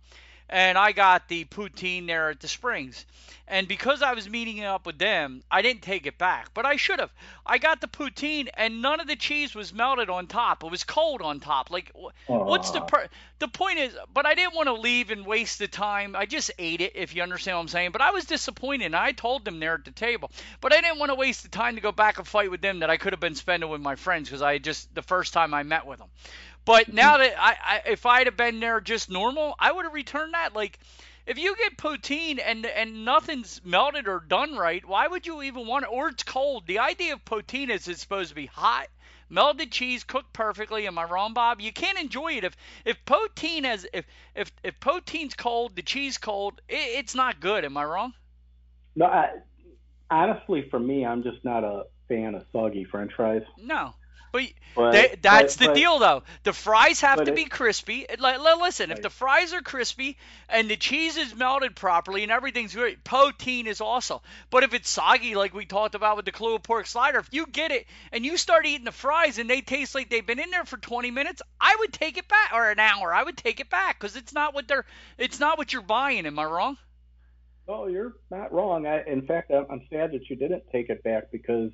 And 0.50 0.76
I 0.76 0.90
got 0.90 1.28
the 1.28 1.44
poutine 1.44 2.06
there 2.06 2.30
at 2.30 2.40
the 2.40 2.48
Springs. 2.48 3.06
And 3.46 3.66
because 3.66 4.00
I 4.00 4.14
was 4.14 4.28
meeting 4.28 4.62
up 4.62 4.86
with 4.86 4.98
them, 4.98 5.42
I 5.50 5.62
didn't 5.62 5.82
take 5.82 6.06
it 6.06 6.18
back, 6.18 6.54
but 6.54 6.66
I 6.66 6.76
should 6.76 7.00
have. 7.00 7.10
I 7.44 7.58
got 7.58 7.80
the 7.80 7.88
poutine, 7.88 8.48
and 8.54 8.80
none 8.80 9.00
of 9.00 9.08
the 9.08 9.16
cheese 9.16 9.56
was 9.56 9.72
melted 9.72 10.08
on 10.08 10.28
top. 10.28 10.62
It 10.62 10.70
was 10.70 10.84
cold 10.84 11.20
on 11.20 11.40
top. 11.40 11.68
Like, 11.68 11.90
what's 12.26 12.70
the 12.70 12.80
per- 12.80 13.08
the 13.40 13.48
point 13.48 13.80
is? 13.80 13.92
But 14.14 14.24
I 14.24 14.34
didn't 14.34 14.54
want 14.54 14.68
to 14.68 14.74
leave 14.74 15.10
and 15.10 15.26
waste 15.26 15.58
the 15.58 15.66
time. 15.66 16.14
I 16.14 16.26
just 16.26 16.52
ate 16.60 16.80
it, 16.80 16.92
if 16.94 17.16
you 17.16 17.22
understand 17.22 17.56
what 17.56 17.62
I'm 17.62 17.68
saying. 17.68 17.90
But 17.90 18.02
I 18.02 18.12
was 18.12 18.24
disappointed. 18.24 18.86
And 18.86 18.96
I 18.96 19.10
told 19.10 19.44
them 19.44 19.58
there 19.58 19.74
at 19.74 19.84
the 19.84 19.90
table, 19.90 20.30
but 20.60 20.72
I 20.72 20.80
didn't 20.80 21.00
want 21.00 21.10
to 21.10 21.16
waste 21.16 21.42
the 21.42 21.48
time 21.48 21.74
to 21.74 21.80
go 21.80 21.90
back 21.90 22.18
and 22.18 22.26
fight 22.26 22.52
with 22.52 22.60
them 22.60 22.80
that 22.80 22.90
I 22.90 22.98
could 22.98 23.12
have 23.12 23.20
been 23.20 23.34
spending 23.34 23.68
with 23.68 23.80
my 23.80 23.96
friends 23.96 24.28
because 24.28 24.42
I 24.42 24.58
just 24.58 24.94
the 24.94 25.02
first 25.02 25.32
time 25.32 25.54
I 25.54 25.64
met 25.64 25.86
with 25.86 25.98
them. 25.98 26.08
But 26.64 26.92
now 26.92 27.18
that 27.18 27.34
I, 27.38 27.56
I 27.64 27.82
if 27.90 28.06
I'd 28.06 28.26
have 28.26 28.36
been 28.36 28.60
there 28.60 28.80
just 28.80 29.10
normal, 29.10 29.54
I 29.58 29.72
would 29.72 29.84
have 29.84 29.94
returned 29.94 30.34
that. 30.34 30.54
Like 30.54 30.78
if 31.26 31.38
you 31.38 31.56
get 31.56 31.76
poutine 31.76 32.40
and 32.44 32.66
and 32.66 33.04
nothing's 33.04 33.60
melted 33.64 34.08
or 34.08 34.20
done 34.20 34.56
right, 34.56 34.84
why 34.84 35.06
would 35.06 35.26
you 35.26 35.42
even 35.42 35.66
want 35.66 35.84
it? 35.84 35.90
Or 35.90 36.08
it's 36.08 36.22
cold. 36.22 36.66
The 36.66 36.80
idea 36.80 37.14
of 37.14 37.24
poutine 37.24 37.70
is 37.70 37.88
it's 37.88 38.00
supposed 38.00 38.30
to 38.30 38.34
be 38.34 38.46
hot, 38.46 38.88
melted 39.28 39.72
cheese, 39.72 40.04
cooked 40.04 40.32
perfectly. 40.32 40.86
Am 40.86 40.98
I 40.98 41.04
wrong, 41.04 41.32
Bob? 41.34 41.60
You 41.60 41.72
can't 41.72 41.98
enjoy 41.98 42.34
it 42.34 42.44
if 42.44 42.56
if 42.84 43.04
poutine 43.04 43.64
has 43.64 43.86
if 43.92 44.04
if 44.34 44.52
if 44.62 44.78
poutine's 44.80 45.34
cold, 45.34 45.76
the 45.76 45.82
cheese 45.82 46.18
cold, 46.18 46.60
it, 46.68 46.98
it's 46.98 47.14
not 47.14 47.40
good. 47.40 47.64
Am 47.64 47.76
I 47.76 47.84
wrong? 47.84 48.12
No, 48.96 49.06
I, 49.06 49.30
honestly, 50.10 50.68
for 50.68 50.78
me, 50.78 51.06
I'm 51.06 51.22
just 51.22 51.44
not 51.44 51.64
a 51.64 51.84
fan 52.08 52.34
of 52.34 52.44
soggy 52.52 52.84
French 52.84 53.12
fries. 53.14 53.42
No. 53.56 53.94
But, 54.32 54.42
But- 54.76 54.92
they, 54.92 55.18
that's 55.20 55.56
but- 55.56 55.62
the 55.62 55.68
but- 55.68 55.74
deal, 55.74 55.98
though. 55.98 56.22
The 56.44 56.52
fries 56.52 57.00
have 57.00 57.24
to 57.24 57.32
it- 57.32 57.34
be 57.36 57.44
crispy. 57.44 58.06
Like, 58.18 58.38
li- 58.38 58.62
listen, 58.62 58.90
if 58.90 59.02
the 59.02 59.10
fries 59.10 59.52
are 59.52 59.62
crispy 59.62 60.16
and 60.48 60.68
the 60.70 60.76
cheese 60.76 61.16
is 61.16 61.34
melted 61.34 61.74
properly 61.74 62.22
and 62.22 62.30
everything's 62.30 62.74
great, 62.74 63.02
poutine 63.04 63.66
is 63.66 63.80
awesome. 63.80 64.20
But 64.50 64.62
if 64.62 64.72
it's 64.74 64.88
soggy, 64.88 65.34
like 65.34 65.54
we 65.54 65.66
talked 65.66 65.94
about 65.94 66.16
with 66.16 66.24
the 66.24 66.32
Kalua 66.32 66.62
pork 66.62 66.86
slider, 66.86 67.18
if 67.18 67.28
you 67.32 67.46
get 67.46 67.72
it 67.72 67.86
and 68.12 68.24
you 68.24 68.36
start 68.36 68.66
eating 68.66 68.84
the 68.84 68.92
fries 68.92 69.38
and 69.38 69.50
they 69.50 69.60
taste 69.60 69.94
like 69.94 70.08
they've 70.10 70.26
been 70.26 70.38
in 70.38 70.50
there 70.50 70.64
for 70.64 70.76
20 70.76 71.10
minutes, 71.10 71.42
I 71.60 71.74
would 71.80 71.92
take 71.92 72.16
it 72.16 72.28
back, 72.28 72.52
or 72.54 72.70
an 72.70 72.78
hour. 72.78 73.12
I 73.12 73.22
would 73.22 73.36
take 73.36 73.60
it 73.60 73.70
back 73.70 73.98
because 73.98 74.16
it's 74.16 74.32
not 74.32 74.54
what 74.54 74.68
they're, 74.68 74.86
it's 75.18 75.40
not 75.40 75.58
what 75.58 75.72
you're 75.72 75.82
buying. 75.82 76.26
Am 76.26 76.38
I 76.38 76.44
wrong? 76.44 76.76
Oh, 77.68 77.86
you're 77.86 78.14
not 78.30 78.52
wrong. 78.52 78.86
I, 78.86 79.04
in 79.06 79.22
fact, 79.26 79.50
I'm, 79.52 79.66
I'm 79.70 79.82
sad 79.90 80.12
that 80.12 80.28
you 80.28 80.36
didn't 80.36 80.64
take 80.72 80.90
it 80.90 81.02
back 81.04 81.30
because, 81.30 81.70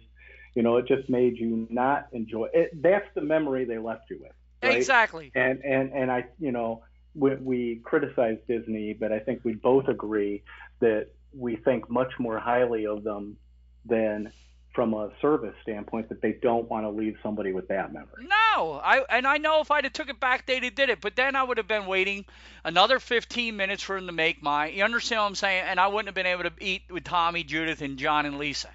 you 0.57 0.63
know, 0.63 0.79
it 0.79 0.89
just 0.89 1.09
made 1.09 1.37
you 1.37 1.69
not 1.71 2.09
enjoy 2.13 2.49
it. 2.53 2.83
That's 2.83 3.07
the 3.15 3.21
memory 3.21 3.67
they 3.67 3.79
left 3.79 4.11
you 4.11 4.19
with. 4.21 4.33
Right? 4.63 4.77
Exactly. 4.77 5.31
And 5.35 5.61
and 5.63 5.93
and 5.93 6.11
I, 6.11 6.25
you 6.41 6.51
know, 6.51 6.83
we, 7.15 7.35
we 7.37 7.81
criticize 7.85 8.39
Disney, 8.49 8.95
but 8.95 9.13
I 9.13 9.19
think 9.19 9.43
we 9.45 9.55
both 9.55 9.87
agree 9.87 10.43
that 10.81 11.09
we 11.37 11.57
think 11.57 11.91
much 11.91 12.13
more 12.19 12.39
highly 12.39 12.87
of 12.87 13.05
them 13.05 13.37
than 13.85 14.33
from 14.75 14.95
a 14.95 15.11
service 15.21 15.55
standpoint 15.63 16.09
that 16.09 16.23
they 16.23 16.39
don't 16.43 16.69
want 16.71 16.85
to 16.85 16.91
leave 16.91 17.17
somebody 17.23 17.53
with 17.53 17.69
that 17.69 17.93
memory. 17.93 18.27
No, 18.27 18.81
I 18.83 19.05
and 19.11 19.27
I 19.27 19.37
know 19.37 19.61
if 19.61 19.71
I'd 19.71 19.85
have 19.85 19.93
took 19.93 20.09
it 20.09 20.21
back, 20.21 20.47
they'd 20.47 20.65
have 20.65 20.75
did 20.75 20.89
it. 20.89 21.03
But 21.03 21.17
then 21.17 21.37
I 21.37 21.43
would 21.43 21.59
have 21.59 21.69
been 21.69 21.87
waiting 21.87 22.25
another 22.65 22.99
15 22.99 23.55
minutes 23.55 23.83
for 23.83 23.99
him 23.99 24.07
to 24.07 24.13
make 24.13 24.43
my. 24.43 24.69
You 24.69 24.85
understand 24.85 25.21
what 25.21 25.27
I'm 25.27 25.35
saying? 25.35 25.65
And 25.67 25.79
I 25.79 25.89
wouldn't 25.89 26.09
have 26.09 26.15
been 26.15 26.25
able 26.25 26.45
to 26.45 26.53
eat 26.61 26.85
with 26.91 27.05
Tommy, 27.05 27.45
Judith, 27.45 27.83
and 27.83 27.99
John 27.99 28.25
and 28.25 28.39
Lisa. 28.39 28.71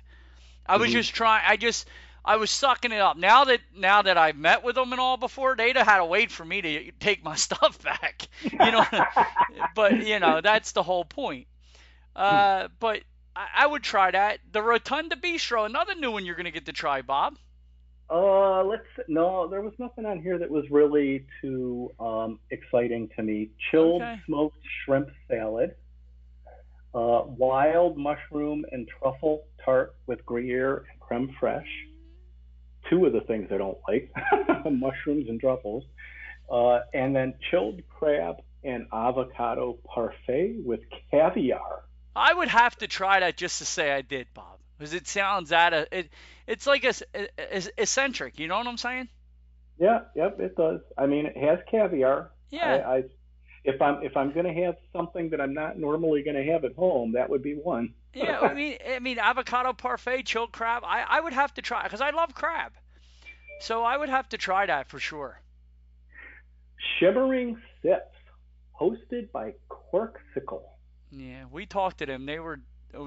I 0.65 0.77
was 0.77 0.91
Mhm. 0.91 0.91
just 0.91 1.13
trying. 1.13 1.43
I 1.47 1.57
just 1.57 1.87
I 2.25 2.37
was 2.37 2.49
sucking 2.51 2.91
it 2.91 2.99
up. 3.01 3.17
Now 3.17 3.45
that 3.45 3.61
now 3.75 4.01
that 4.03 4.17
I've 4.17 4.37
met 4.37 4.63
with 4.63 4.75
them 4.75 4.91
and 4.91 5.01
all 5.01 5.17
before, 5.17 5.55
they'd 5.55 5.75
have 5.75 5.87
had 5.87 5.97
to 5.97 6.05
wait 6.05 6.31
for 6.31 6.45
me 6.45 6.61
to 6.61 6.91
take 6.99 7.23
my 7.23 7.35
stuff 7.47 7.81
back. 7.83 8.27
You 8.59 8.71
know, 8.71 8.85
but 9.73 10.01
you 10.01 10.19
know 10.19 10.41
that's 10.41 10.71
the 10.71 10.83
whole 10.83 11.05
point. 11.05 11.47
Uh, 12.15 12.67
but 12.79 13.01
I, 13.35 13.47
I 13.57 13.67
would 13.67 13.83
try 13.83 14.11
that. 14.11 14.39
The 14.51 14.61
Rotunda 14.61 15.15
Bistro, 15.15 15.65
another 15.65 15.95
new 15.95 16.11
one 16.11 16.25
you're 16.25 16.35
gonna 16.35 16.51
get 16.51 16.65
to 16.65 16.73
try, 16.73 17.01
Bob. 17.01 17.37
Uh, 18.09 18.63
let's 18.63 18.85
no. 19.07 19.47
There 19.49 19.61
was 19.61 19.73
nothing 19.79 20.05
on 20.05 20.21
here 20.21 20.37
that 20.37 20.49
was 20.49 20.65
really 20.69 21.25
too 21.41 21.91
um, 21.99 22.39
exciting 22.51 23.09
to 23.15 23.23
me. 23.23 23.51
Chilled 23.71 24.07
Okay. 24.07 24.21
smoked 24.25 24.59
shrimp 24.83 25.09
salad, 25.29 25.75
uh, 26.93 27.23
wild 27.25 27.97
mushroom 27.97 28.65
and 28.71 28.87
truffle 28.99 29.45
tart 29.63 29.95
with 30.07 30.25
Gruyere 30.25 30.85
and 30.91 30.99
creme 30.99 31.35
fraiche. 31.41 31.63
Two 32.89 33.05
of 33.05 33.13
the 33.13 33.21
things 33.21 33.49
I 33.51 33.57
don't 33.57 33.77
like: 33.87 34.11
mushrooms 34.71 35.29
and 35.29 35.39
truffles, 35.39 35.83
uh, 36.51 36.79
and 36.93 37.15
then 37.15 37.35
chilled 37.49 37.81
crab 37.87 38.37
and 38.63 38.87
avocado 38.91 39.77
parfait 39.85 40.57
with 40.63 40.81
caviar. 41.09 41.83
I 42.15 42.33
would 42.33 42.49
have 42.49 42.75
to 42.77 42.87
try 42.87 43.21
that 43.21 43.37
just 43.37 43.59
to 43.59 43.65
say 43.65 43.91
I 43.91 44.01
did, 44.01 44.27
Bob, 44.33 44.59
because 44.77 44.93
it 44.93 45.07
sounds 45.07 45.49
that 45.49 45.73
uh, 45.73 45.85
it 45.91 46.09
it's 46.47 46.67
like 46.67 46.83
a, 46.83 46.93
a, 47.15 47.63
eccentric. 47.77 48.39
You 48.39 48.47
know 48.47 48.57
what 48.57 48.67
I'm 48.67 48.77
saying? 48.77 49.07
Yeah, 49.79 50.01
yep, 50.15 50.39
it 50.39 50.55
does. 50.55 50.81
I 50.97 51.05
mean, 51.05 51.27
it 51.27 51.37
has 51.37 51.59
caviar. 51.69 52.31
Yeah. 52.49 52.83
I, 52.85 52.95
I 52.97 53.03
if 53.63 53.81
I'm 53.81 54.03
if 54.03 54.15
I'm 54.17 54.31
going 54.33 54.45
to 54.45 54.63
have 54.63 54.75
something 54.93 55.29
that 55.29 55.41
I'm 55.41 55.53
not 55.53 55.77
normally 55.77 56.23
going 56.23 56.35
to 56.35 56.51
have 56.51 56.65
at 56.65 56.73
home, 56.75 57.13
that 57.13 57.29
would 57.29 57.43
be 57.43 57.53
one. 57.53 57.93
yeah. 58.13 58.39
I 58.39 58.53
mean, 58.53 58.77
I 58.95 58.99
mean, 58.99 59.19
avocado 59.19 59.73
parfait, 59.73 60.23
chilled 60.23 60.51
crab. 60.51 60.83
I 60.85 61.03
I 61.07 61.19
would 61.21 61.33
have 61.33 61.53
to 61.55 61.61
try 61.61 61.83
because 61.83 62.01
I 62.01 62.09
love 62.11 62.33
crab, 62.33 62.73
so 63.59 63.83
I 63.83 63.95
would 63.97 64.09
have 64.09 64.27
to 64.29 64.37
try 64.37 64.65
that 64.65 64.89
for 64.89 64.99
sure. 64.99 65.39
Shimmering 66.99 67.61
Sips, 67.81 68.15
hosted 68.79 69.31
by 69.31 69.53
Corksicle. 69.69 70.63
Yeah, 71.11 71.45
we 71.51 71.65
talked 71.65 71.99
to 71.99 72.05
them. 72.05 72.25
They 72.25 72.39
were 72.39 72.59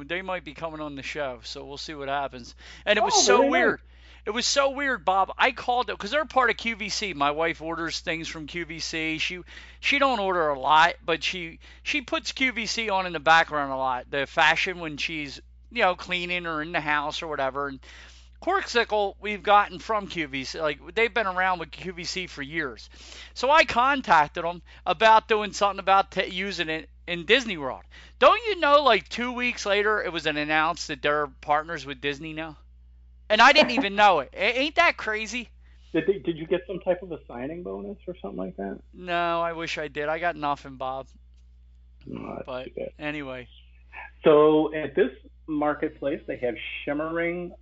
they 0.07 0.23
might 0.23 0.45
be 0.45 0.55
coming 0.55 0.81
on 0.81 0.97
the 0.97 1.03
show, 1.03 1.41
so 1.43 1.65
we'll 1.65 1.77
see 1.79 1.95
what 1.95 2.09
happens. 2.09 2.55
And 2.87 2.99
it 2.99 3.03
oh, 3.03 3.07
was 3.07 3.15
Oh, 3.17 3.21
so 3.21 3.37
very 3.39 3.43
nice. 3.51 3.53
weird. 3.53 3.81
It 4.27 4.31
was 4.31 4.47
so 4.47 4.71
weird, 4.71 5.05
Bob. 5.05 5.33
I 5.37 5.53
called 5.53 5.91
it 5.91 5.99
because 5.99 6.11
they're 6.11 6.25
part 6.25 6.49
of 6.49 6.57
QVC. 6.57 7.15
My 7.15 7.31
wife 7.31 7.61
orders 7.61 8.01
things 8.01 8.27
from 8.27 8.47
QVC. 8.47 9.21
She 9.21 9.41
she 9.81 9.99
don't 9.99 10.19
order 10.19 10.49
a 10.49 10.59
lot, 10.59 10.95
but 11.05 11.23
she 11.23 11.59
she 11.83 12.01
puts 12.01 12.33
QVC 12.33 12.91
on 12.91 13.07
in 13.07 13.13
the 13.13 13.21
background 13.21 13.71
a 13.71 13.77
lot. 13.77 14.11
The 14.11 14.27
fashion 14.27 14.81
when 14.81 14.97
she's 14.97 15.41
you 15.71 15.83
know 15.83 15.95
cleaning 15.95 16.47
or 16.47 16.63
in 16.63 16.73
the 16.73 16.81
house 16.81 17.23
or 17.23 17.27
whatever. 17.27 17.69
And 17.69 17.81
Corksicle 18.43 19.15
we've 19.21 19.43
gotten 19.43 19.79
from 19.79 20.09
QVC. 20.09 20.59
Like 20.61 20.95
they've 20.95 21.13
been 21.13 21.27
around 21.27 21.59
with 21.59 21.71
QVC 21.71 22.29
for 22.29 22.41
years. 22.41 22.89
So 23.35 23.51
I 23.51 23.65
contacted 23.65 24.45
them 24.45 24.63
about 24.87 25.29
doing 25.29 25.53
something 25.53 25.81
about 25.81 26.11
t- 26.11 26.29
using 26.29 26.71
it 26.71 26.89
in 27.07 27.27
Disney 27.27 27.59
World. 27.59 27.83
Don't 28.19 28.41
you 28.47 28.59
know? 28.59 28.83
Like 28.83 29.09
two 29.09 29.33
weeks 29.33 29.67
later, 29.67 30.03
it 30.03 30.13
was 30.13 30.25
an 30.25 30.39
announced 30.39 30.89
that 30.89 31.03
they're 31.03 31.27
partners 31.27 31.85
with 31.85 32.01
Disney 32.01 32.33
now, 32.33 32.57
and 33.35 33.43
I 33.43 33.51
didn't 33.51 33.73
even 33.73 33.97
know 33.97 34.21
it. 34.21 34.31
Ain't 34.33 34.77
that 34.77 34.97
crazy? 34.97 35.49
Did 35.93 36.05
they, 36.07 36.19
did 36.21 36.39
you 36.39 36.47
get 36.47 36.61
some 36.69 36.79
type 36.79 37.03
of 37.03 37.11
a 37.11 37.19
signing 37.27 37.65
bonus 37.65 37.99
or 38.07 38.15
something 38.23 38.39
like 38.39 38.57
that? 38.59 38.79
No, 38.93 39.43
I 39.43 39.53
wish 39.53 39.77
I 39.77 39.89
did. 39.89 40.09
I 40.09 40.21
got 40.21 40.37
nothing, 40.37 40.77
Bob. 40.77 41.09
No, 42.07 42.41
But 42.47 42.69
anyway, 42.97 43.49
So 44.23 44.73
at 44.73 44.95
this 44.95 45.11
marketplace, 45.49 46.21
they 46.29 46.37
have 46.37 46.55
shimmering 46.85 47.53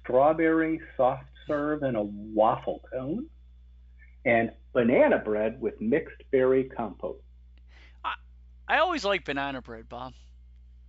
strawberry 0.00 0.80
soft 0.96 1.22
serve 1.46 1.84
in 1.84 1.94
a 1.94 2.02
waffle 2.02 2.80
cone, 2.92 3.26
and 4.24 4.50
banana 4.72 5.18
bread 5.18 5.60
with 5.60 5.80
mixed 5.80 6.16
berry 6.32 6.64
compote. 6.76 7.22
I 8.66 8.78
always 8.78 9.04
like 9.04 9.24
banana 9.24 9.62
bread, 9.62 9.88
Bob. 9.88 10.14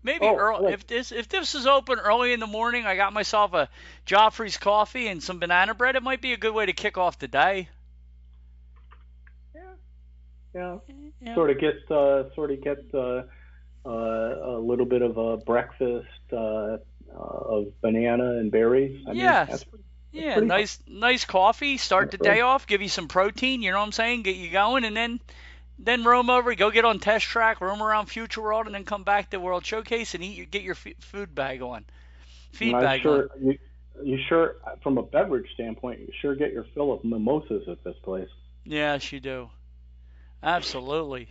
Maybe 0.05 0.27
Oh, 0.27 0.35
early, 0.37 0.73
if 0.73 0.87
this 0.87 1.11
if 1.11 1.27
this 1.29 1.55
is 1.55 1.65
open 1.67 1.99
early 1.99 2.31
in 2.33 2.39
the 2.39 2.47
morning, 2.47 2.85
I 2.85 2.95
got 2.95 3.11
myself 3.13 3.53
a 3.53 3.69
Joffrey's 4.05 4.57
coffee 4.57 5.07
and 5.07 5.21
some 5.21 5.39
banana 5.39 5.73
bread. 5.73 5.95
It 5.95 6.03
might 6.03 6.21
be 6.21 6.33
a 6.33 6.37
good 6.37 6.53
way 6.53 6.67
to 6.67 6.73
kick 6.73 6.97
off 6.97 7.19
the 7.19 7.27
day. 7.27 7.69
Yeah, 10.53 10.77
Yeah. 11.21 11.33
sort 11.35 11.49
of 11.51 11.59
get 11.59 11.75
uh, 11.91 12.33
sort 12.35 12.51
of 12.51 12.61
get 12.63 12.79
uh, 12.93 13.23
uh, 13.85 13.89
a 13.89 14.59
little 14.59 14.85
bit 14.85 15.01
of 15.01 15.17
a 15.17 15.37
breakfast 15.37 16.07
uh, 16.31 16.37
uh, 16.37 16.77
of 17.13 17.81
banana 17.81 18.37
and 18.37 18.51
berries. 18.51 19.03
I 19.07 19.13
mean, 19.13 19.19
Yeah. 19.19 19.45
that's 19.45 19.65
Yeah, 20.11 20.39
nice 20.39 20.79
nice 20.87 21.25
coffee. 21.25 21.77
Start 21.77 22.11
the 22.11 22.17
That's 22.17 22.23
day 22.35 22.41
off. 22.41 22.67
Give 22.67 22.81
you 22.81 22.89
some 22.89 23.07
protein. 23.07 23.61
You 23.61 23.71
know 23.71 23.79
what 23.79 23.85
I'm 23.85 23.91
saying? 23.91 24.23
Get 24.23 24.37
you 24.37 24.49
going, 24.51 24.85
and 24.85 24.95
then 24.95 25.19
then 25.77 26.03
roam 26.03 26.29
over. 26.29 26.53
Go 26.55 26.71
get 26.71 26.85
on 26.85 26.99
test 26.99 27.25
track. 27.25 27.61
Roam 27.61 27.81
around 27.81 28.07
Future 28.07 28.41
World, 28.41 28.65
and 28.65 28.75
then 28.75 28.83
come 28.85 29.03
back 29.03 29.29
to 29.31 29.39
World 29.39 29.65
Showcase 29.65 30.13
and 30.15 30.23
eat. 30.23 30.37
Your, 30.37 30.45
get 30.45 30.61
your 30.63 30.75
f- 30.75 30.93
food 30.99 31.33
bag 31.35 31.61
on. 31.61 31.85
Feed 32.51 32.73
I'm 32.73 32.81
bag 32.81 33.01
sure 33.01 33.29
on. 33.35 33.45
you, 33.47 33.57
you 34.03 34.19
sure 34.29 34.55
from 34.81 34.97
a 34.97 35.03
beverage 35.03 35.47
standpoint, 35.53 35.99
you 35.99 36.09
sure 36.21 36.35
get 36.35 36.53
your 36.53 36.65
fill 36.73 36.93
of 36.93 37.03
mimosas 37.03 37.67
at 37.67 37.83
this 37.83 37.95
place. 38.03 38.29
Yes, 38.63 39.11
you 39.11 39.19
do. 39.19 39.49
Absolutely. 40.41 41.27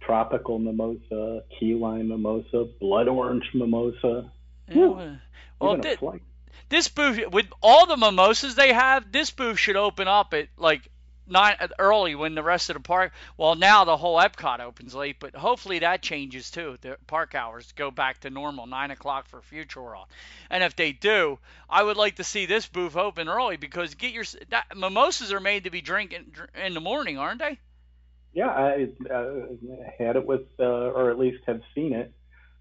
Tropical 0.00 0.58
mimosa, 0.58 1.42
key 1.58 1.74
lime 1.74 2.08
mimosa, 2.08 2.66
blood 2.80 3.08
orange 3.08 3.44
mimosa. 3.54 4.30
Yeah, 4.68 4.74
Whew. 4.74 4.90
well, 4.92 5.18
well, 5.60 5.72
even 5.78 5.86
a 5.86 5.96
flight. 5.96 6.22
this 6.68 6.88
booth 6.88 7.20
with 7.32 7.46
all 7.62 7.86
the 7.86 7.96
mimosas 7.96 8.54
they 8.54 8.72
have, 8.72 9.10
this 9.10 9.30
booth 9.30 9.58
should 9.58 9.76
open 9.76 10.06
up 10.08 10.32
at 10.34 10.48
like 10.56 10.88
nine 11.26 11.56
early 11.78 12.14
when 12.14 12.34
the 12.34 12.42
rest 12.42 12.70
of 12.70 12.74
the 12.74 12.80
park. 12.80 13.12
Well, 13.36 13.54
now 13.54 13.84
the 13.84 13.96
whole 13.96 14.18
Epcot 14.18 14.60
opens 14.60 14.94
late, 14.94 15.16
but 15.18 15.34
hopefully 15.34 15.80
that 15.80 16.02
changes 16.02 16.50
too. 16.50 16.76
The 16.80 16.98
park 17.06 17.34
hours 17.34 17.72
go 17.72 17.90
back 17.90 18.20
to 18.20 18.30
normal, 18.30 18.66
nine 18.66 18.90
o'clock 18.90 19.28
for 19.28 19.42
Future 19.42 19.82
World. 19.82 20.06
And 20.50 20.62
if 20.62 20.76
they 20.76 20.92
do, 20.92 21.38
I 21.68 21.82
would 21.82 21.96
like 21.96 22.16
to 22.16 22.24
see 22.24 22.46
this 22.46 22.66
booth 22.66 22.96
open 22.96 23.28
early 23.28 23.56
because 23.56 23.94
get 23.94 24.12
your 24.12 24.24
that, 24.50 24.76
mimosas 24.76 25.32
are 25.32 25.40
made 25.40 25.64
to 25.64 25.70
be 25.70 25.80
drinking 25.80 26.34
in 26.54 26.74
the 26.74 26.80
morning, 26.80 27.18
aren't 27.18 27.40
they? 27.40 27.58
Yeah, 28.32 28.48
I 28.48 28.88
uh, 29.10 29.46
had 29.98 30.16
it 30.16 30.26
with, 30.26 30.42
uh, 30.58 30.62
or 30.62 31.10
at 31.10 31.18
least 31.18 31.42
have 31.46 31.62
seen 31.74 31.94
it 31.94 32.12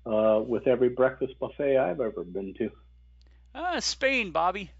uh, 0.05 0.41
with 0.45 0.67
every 0.67 0.89
breakfast 0.89 1.37
buffet 1.39 1.77
I've 1.77 1.99
ever 1.99 2.23
been 2.23 2.53
to. 2.59 2.71
Ah, 3.53 3.79
Spain, 3.79 4.31
Bobby. 4.31 4.71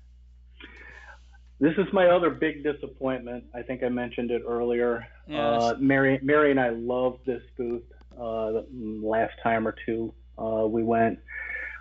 This 1.60 1.74
is 1.78 1.86
my 1.94 2.08
other 2.08 2.30
big 2.30 2.64
disappointment. 2.64 3.46
I 3.54 3.62
think 3.62 3.84
I 3.84 3.90
mentioned 3.90 4.32
it 4.32 4.44
earlier. 4.48 5.06
Yes. 5.28 5.64
Uh, 5.64 5.76
Mary, 5.80 6.20
Mary 6.22 6.52
and 6.52 6.60
I 6.60 6.70
loved 6.70 7.26
this 7.26 7.42
booth. 7.58 7.84
uh, 8.20 8.62
last 8.72 9.34
time 9.44 9.68
or 9.68 9.76
two 9.86 10.14
uh, 10.38 10.66
we 10.68 10.84
went. 10.84 11.20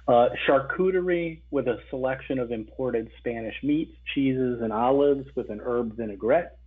Uh, 0.07 0.29
charcuterie 0.47 1.41
with 1.51 1.67
a 1.67 1.79
selection 1.89 2.39
of 2.39 2.53
imported 2.53 3.11
Spanish 3.19 3.55
meats, 3.63 3.97
cheeses, 4.15 4.61
and 4.61 4.73
olives 4.73 5.27
with 5.35 5.49
an 5.51 5.61
herb 5.65 5.97
vinaigrette. 5.97 6.59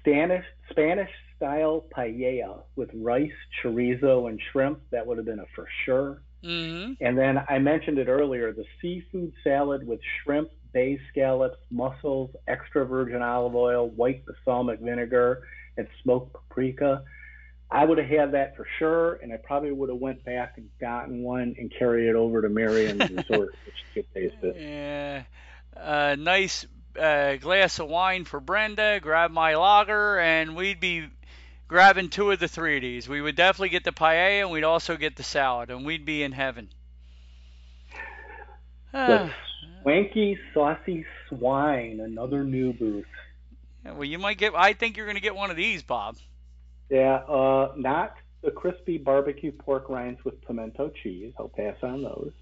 Spanish 0.00 0.44
Spanish 0.70 1.08
style 1.36 1.86
paella 1.96 2.62
with 2.76 2.90
rice, 2.94 3.30
chorizo, 3.62 4.28
and 4.28 4.40
shrimp. 4.52 4.80
That 4.90 5.06
would 5.06 5.16
have 5.16 5.26
been 5.26 5.38
a 5.38 5.46
for 5.54 5.66
sure. 5.84 6.22
Mm-hmm. 6.44 6.92
And 7.00 7.16
then 7.16 7.38
I 7.48 7.58
mentioned 7.58 7.98
it 7.98 8.08
earlier 8.08 8.52
the 8.52 8.64
seafood 8.80 9.32
salad 9.42 9.86
with 9.86 10.00
shrimp, 10.22 10.50
bay 10.76 11.00
scallops, 11.08 11.56
mussels, 11.70 12.30
extra 12.46 12.84
virgin 12.84 13.22
olive 13.22 13.54
oil, 13.54 13.88
white 13.88 14.22
balsamic 14.26 14.78
vinegar, 14.78 15.42
and 15.78 15.88
smoked 16.02 16.34
paprika. 16.34 17.02
I 17.70 17.86
would 17.86 17.96
have 17.96 18.06
had 18.06 18.32
that 18.32 18.56
for 18.56 18.66
sure, 18.78 19.14
and 19.14 19.32
I 19.32 19.38
probably 19.38 19.72
would 19.72 19.88
have 19.88 19.98
went 19.98 20.22
back 20.22 20.58
and 20.58 20.68
gotten 20.78 21.22
one 21.22 21.54
and 21.58 21.72
carried 21.78 22.10
it 22.10 22.14
over 22.14 22.42
to 22.42 22.50
Marion's 22.50 23.08
Resort, 23.16 23.54
which 23.64 23.74
could 23.94 24.04
taste 24.12 24.36
it. 24.42 24.56
Yeah. 24.60 25.22
Uh, 25.74 26.14
nice 26.18 26.66
uh, 27.00 27.36
glass 27.36 27.78
of 27.78 27.88
wine 27.88 28.26
for 28.26 28.38
Brenda. 28.38 29.00
Grab 29.00 29.30
my 29.30 29.54
lager, 29.54 30.18
and 30.18 30.56
we'd 30.56 30.78
be 30.78 31.06
grabbing 31.68 32.10
two 32.10 32.30
of 32.32 32.38
the 32.38 32.48
three 32.48 32.76
of 32.76 32.82
these. 32.82 33.08
We 33.08 33.22
would 33.22 33.34
definitely 33.34 33.70
get 33.70 33.84
the 33.84 33.92
paella, 33.92 34.42
and 34.42 34.50
we'd 34.50 34.62
also 34.62 34.98
get 34.98 35.16
the 35.16 35.22
salad, 35.22 35.70
and 35.70 35.86
we'd 35.86 36.04
be 36.04 36.22
in 36.22 36.32
heaven. 36.32 36.68
The 38.92 39.30
Swanky 39.86 40.36
Saucy 40.52 41.06
Swine, 41.28 42.00
another 42.02 42.42
new 42.42 42.72
booth. 42.72 43.06
well, 43.84 44.02
you 44.02 44.18
might 44.18 44.36
get. 44.36 44.52
I 44.52 44.72
think 44.72 44.96
you're 44.96 45.06
going 45.06 45.14
to 45.14 45.22
get 45.22 45.36
one 45.36 45.48
of 45.48 45.56
these, 45.56 45.84
Bob. 45.84 46.16
Yeah, 46.90 47.18
uh, 47.28 47.72
not 47.76 48.14
the 48.42 48.50
crispy 48.50 48.98
barbecue 48.98 49.52
pork 49.52 49.88
rinds 49.88 50.18
with 50.24 50.42
pimento 50.42 50.90
cheese. 51.04 51.32
I'll 51.38 51.52
pass 51.56 51.76
on 51.84 52.02
those. 52.02 52.32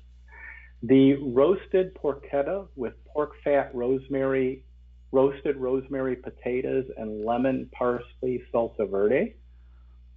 The 0.85 1.17
roasted 1.17 1.95
porchetta 1.97 2.67
with 2.77 2.95
pork 3.05 3.33
fat, 3.45 3.75
rosemary, 3.75 4.65
roasted 5.13 5.59
rosemary 5.59 6.17
potatoes, 6.17 6.87
and 6.97 7.27
lemon 7.27 7.69
parsley 7.73 8.43
salsa 8.55 8.91
verde. 8.91 9.35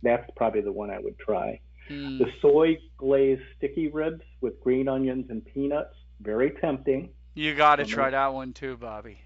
That's 0.01 0.29
probably 0.37 0.61
the 0.61 0.71
one 0.71 0.89
I 0.89 0.99
would 0.99 1.19
try. 1.19 1.59
Mm. 1.89 2.19
The 2.19 2.27
soy 2.41 2.77
glazed 2.97 3.41
sticky 3.57 3.89
ribs 3.89 4.23
with 4.39 4.61
green 4.61 4.87
onions 4.87 5.25
and 5.29 5.43
peanuts. 5.43 5.93
Very 6.21 6.51
tempting. 6.61 7.09
You 7.37 7.53
got 7.53 7.75
to 7.75 7.85
try 7.85 8.09
that 8.09 8.33
one 8.33 8.53
too, 8.53 8.77
Bobby. 8.77 9.21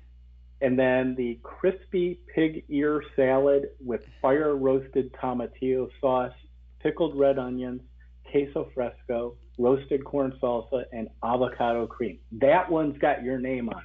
And 0.59 0.77
then 0.77 1.15
the 1.15 1.39
crispy 1.43 2.19
pig 2.35 2.65
ear 2.67 3.01
salad 3.15 3.69
with 3.79 4.01
fire 4.21 4.53
roasted 4.53 5.13
tomatillo 5.13 5.89
sauce, 6.01 6.33
pickled 6.81 7.17
red 7.17 7.39
onions, 7.39 7.81
queso 8.29 8.69
fresco, 8.73 9.37
roasted 9.57 10.03
corn 10.03 10.37
salsa, 10.43 10.83
and 10.91 11.07
avocado 11.23 11.87
cream. 11.87 12.19
That 12.33 12.69
one's 12.69 12.97
got 12.97 13.23
your 13.23 13.39
name 13.39 13.69
on. 13.69 13.83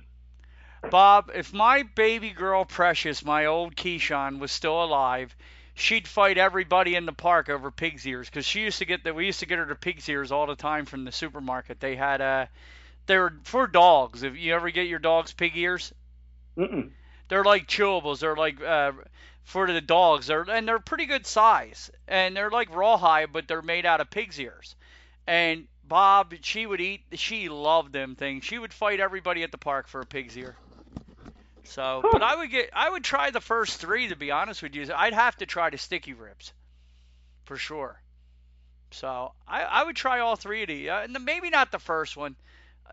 Bob, 0.91 1.31
if 1.33 1.55
my 1.55 1.85
baby 1.95 2.31
girl 2.31 2.65
Precious, 2.65 3.25
my 3.25 3.47
old 3.47 3.77
Keyshawn, 3.77 4.41
was 4.41 4.51
still 4.51 4.83
alive, 4.83 5.37
she'd 5.75 6.09
fight 6.09 6.37
everybody 6.37 6.97
in 6.97 7.07
the 7.07 7.13
park 7.13 7.49
over 7.49 7.71
pig's 7.71 8.05
ears 8.05 8.29
because 8.29 8.45
she 8.45 8.63
used 8.63 8.79
to 8.79 8.87
get 8.87 9.05
the 9.05 9.15
we 9.15 9.27
used 9.27 9.39
to 9.39 9.47
get 9.47 9.59
her 9.59 9.67
the 9.67 9.77
pig's 9.77 10.09
ears 10.09 10.33
all 10.33 10.49
the 10.49 10.57
time 10.57 10.85
from 10.85 11.05
the 11.05 11.13
supermarket. 11.13 11.79
They 11.79 11.95
had 11.95 12.21
uh 12.21 12.47
they 13.07 13.19
were 13.19 13.33
for 13.45 13.67
dogs. 13.67 14.23
If 14.23 14.37
you 14.37 14.55
ever 14.55 14.71
get 14.71 14.89
your 14.89 14.99
dog's 14.99 15.33
pig 15.33 15.57
ears, 15.57 15.93
Mm-mm. 16.57 16.91
they're 17.29 17.45
like 17.45 17.67
chewables. 17.67 18.21
They're 18.21 18.37
like 18.37 18.61
uh, 18.63 18.93
for 19.45 19.67
the 19.67 19.81
dogs. 19.81 20.27
They're 20.27 20.43
and 20.43 20.67
they're 20.67 20.79
pretty 20.79 21.07
good 21.07 21.27
size. 21.27 21.91
And 22.09 22.37
they're 22.37 22.51
like 22.51 22.75
rawhide, 22.75 23.33
but 23.33 23.49
they're 23.49 23.63
made 23.63 23.87
out 23.87 24.01
of 24.01 24.11
pig's 24.11 24.39
ears. 24.41 24.75
And 25.27 25.67
Bob, 25.85 26.35
she 26.43 26.67
would 26.67 26.81
eat. 26.81 27.03
She 27.13 27.49
loved 27.49 27.93
them 27.93 28.17
things. 28.17 28.45
She 28.45 28.59
would 28.59 28.73
fight 28.73 29.01
everybody 29.01 29.43
at 29.43 29.53
the 29.53 29.59
park 29.59 29.89
for 29.89 30.01
a 30.01 30.07
pig's 30.07 30.37
ear. 30.37 30.57
So, 31.65 32.01
but 32.13 32.23
I 32.23 32.37
would 32.37 32.51
get. 32.51 32.71
I 32.73 32.89
would 32.89 33.05
try 33.05 33.31
the 33.31 33.41
first 33.41 33.81
three 33.81 34.09
to 34.09 34.17
be 34.17 34.31
honest 34.31 34.63
with 34.63 34.75
you. 34.75 34.87
I'd 34.95 35.15
have 35.15 35.37
to 35.39 35.47
try 35.47 35.71
the 35.71 35.79
sticky 35.79 36.15
ribs, 36.15 36.53
for 37.45 37.57
sure. 37.57 38.01
So 38.93 39.33
I, 39.49 39.63
I 39.63 39.85
would 39.85 39.97
try 39.97 40.21
all 40.21 40.37
three 40.37 40.63
of 40.63 40.69
these. 40.69 40.89
Uh, 40.89 41.07
maybe 41.21 41.51
not 41.51 41.73
the 41.73 41.81
first 41.81 42.17
one 42.17 42.37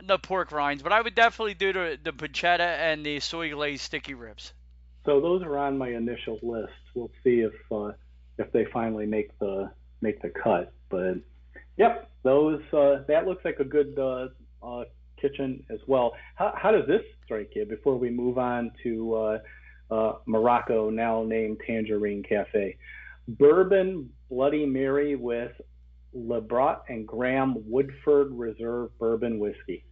the 0.02 0.18
pork 0.18 0.52
rinds, 0.52 0.84
but 0.84 0.92
I 0.92 1.02
would 1.02 1.16
definitely 1.16 1.54
do 1.54 1.74
the 1.74 2.00
the 2.04 2.12
pancetta 2.12 2.60
and 2.60 3.06
the 3.06 3.20
soy 3.20 3.52
glazed 3.52 3.84
sticky 3.84 4.14
ribs. 4.14 4.54
So 5.06 5.20
those 5.20 5.44
are 5.44 5.58
on 5.58 5.78
my 5.78 5.90
initial 5.90 6.40
list. 6.42 6.74
We'll 6.96 7.12
see 7.24 7.42
if 7.42 7.54
uh, 7.72 7.92
if 8.38 8.52
they 8.52 8.66
finally 8.72 9.06
make 9.06 9.38
the 9.40 9.72
make 10.02 10.22
the 10.22 10.30
cut. 10.30 10.74
But 10.90 11.18
yep, 11.78 12.10
those 12.24 12.62
uh, 12.74 13.04
that 13.08 13.26
looks 13.28 13.44
like 13.46 13.60
a 13.60 13.66
good 13.66 13.98
uh, 13.98 14.28
uh, 14.66 14.86
kitchen 15.20 15.64
as 15.70 15.80
well. 15.88 16.14
How, 16.36 16.54
how 16.56 16.72
does 16.72 16.88
this 16.88 17.02
strike 17.26 17.52
you 17.56 17.66
before 17.66 17.98
we 17.98 18.10
move 18.10 18.38
on 18.38 18.72
to 18.84 19.16
uh, 19.16 19.40
uh, 19.92 20.14
Morocco, 20.26 20.90
now 20.90 21.24
named 21.24 21.62
Tangerine 21.66 22.24
Cafe? 22.24 22.78
Bourbon 23.28 24.10
Bloody 24.30 24.66
Mary 24.66 25.16
with 25.16 25.54
Labrot 26.16 26.82
and 26.90 27.08
Graham 27.08 27.56
Woodford 27.70 28.32
Reserve 28.32 28.98
Bourbon 29.00 29.40
Whiskey. 29.40 29.86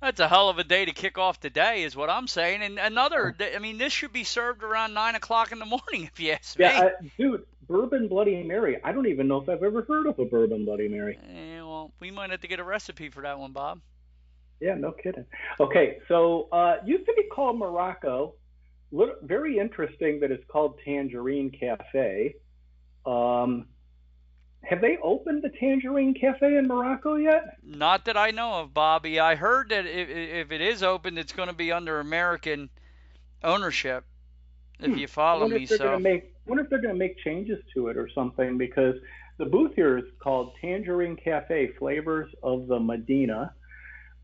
That's 0.00 0.20
a 0.20 0.28
hell 0.28 0.48
of 0.48 0.58
a 0.58 0.64
day 0.64 0.84
to 0.84 0.92
kick 0.92 1.18
off 1.18 1.40
the 1.40 1.50
day, 1.50 1.82
is 1.82 1.96
what 1.96 2.08
I'm 2.08 2.28
saying. 2.28 2.62
And 2.62 2.78
another, 2.78 3.34
I 3.54 3.58
mean, 3.58 3.78
this 3.78 3.92
should 3.92 4.12
be 4.12 4.22
served 4.22 4.62
around 4.62 4.94
nine 4.94 5.16
o'clock 5.16 5.50
in 5.50 5.58
the 5.58 5.64
morning, 5.66 6.04
if 6.04 6.20
you 6.20 6.32
ask 6.32 6.58
me. 6.58 6.64
Yeah, 6.64 6.90
I, 7.02 7.10
dude, 7.18 7.44
Bourbon 7.68 8.06
Bloody 8.06 8.42
Mary. 8.44 8.78
I 8.84 8.92
don't 8.92 9.06
even 9.06 9.26
know 9.26 9.40
if 9.40 9.48
I've 9.48 9.62
ever 9.62 9.82
heard 9.82 10.06
of 10.06 10.18
a 10.18 10.24
Bourbon 10.24 10.64
Bloody 10.64 10.88
Mary. 10.88 11.18
Eh, 11.28 11.60
well, 11.60 11.92
we 12.00 12.10
might 12.10 12.30
have 12.30 12.40
to 12.40 12.48
get 12.48 12.60
a 12.60 12.64
recipe 12.64 13.08
for 13.08 13.22
that 13.22 13.38
one, 13.38 13.52
Bob. 13.52 13.80
Yeah, 14.60 14.74
no 14.74 14.92
kidding. 14.92 15.24
Okay, 15.60 15.98
so 16.08 16.48
uh, 16.52 16.76
used 16.84 17.06
to 17.06 17.12
be 17.14 17.24
called 17.32 17.58
Morocco. 17.58 18.34
Very 19.22 19.58
interesting 19.58 20.20
that 20.20 20.30
it's 20.30 20.44
called 20.48 20.80
Tangerine 20.84 21.50
Cafe. 21.50 22.34
Um, 23.04 23.66
have 24.68 24.80
they 24.80 24.98
opened 25.02 25.42
the 25.42 25.48
Tangerine 25.48 26.14
Cafe 26.14 26.56
in 26.56 26.66
Morocco 26.66 27.14
yet? 27.16 27.56
Not 27.62 28.04
that 28.04 28.16
I 28.16 28.30
know 28.30 28.54
of, 28.60 28.74
Bobby. 28.74 29.18
I 29.18 29.34
heard 29.34 29.70
that 29.70 29.86
if, 29.86 30.08
if 30.08 30.52
it 30.52 30.60
is 30.60 30.82
open, 30.82 31.16
it's 31.18 31.32
going 31.32 31.48
to 31.48 31.54
be 31.54 31.72
under 31.72 32.00
American 32.00 32.68
ownership. 33.42 34.04
If 34.80 34.92
Hmm. 34.92 34.98
you 34.98 35.06
follow 35.08 35.48
me, 35.48 35.66
so 35.66 35.98
make. 35.98 36.32
Wonder 36.46 36.64
if 36.64 36.70
they're 36.70 36.80
going 36.80 36.94
to 36.94 36.98
make 36.98 37.18
changes 37.18 37.58
to 37.74 37.88
it 37.88 37.96
or 37.96 38.08
something 38.14 38.56
because 38.56 38.94
the 39.38 39.44
booth 39.44 39.72
here 39.74 39.98
is 39.98 40.04
called 40.18 40.52
Tangerine 40.60 41.16
Cafe 41.16 41.72
Flavors 41.78 42.32
of 42.42 42.68
the 42.68 42.78
Medina. 42.80 43.52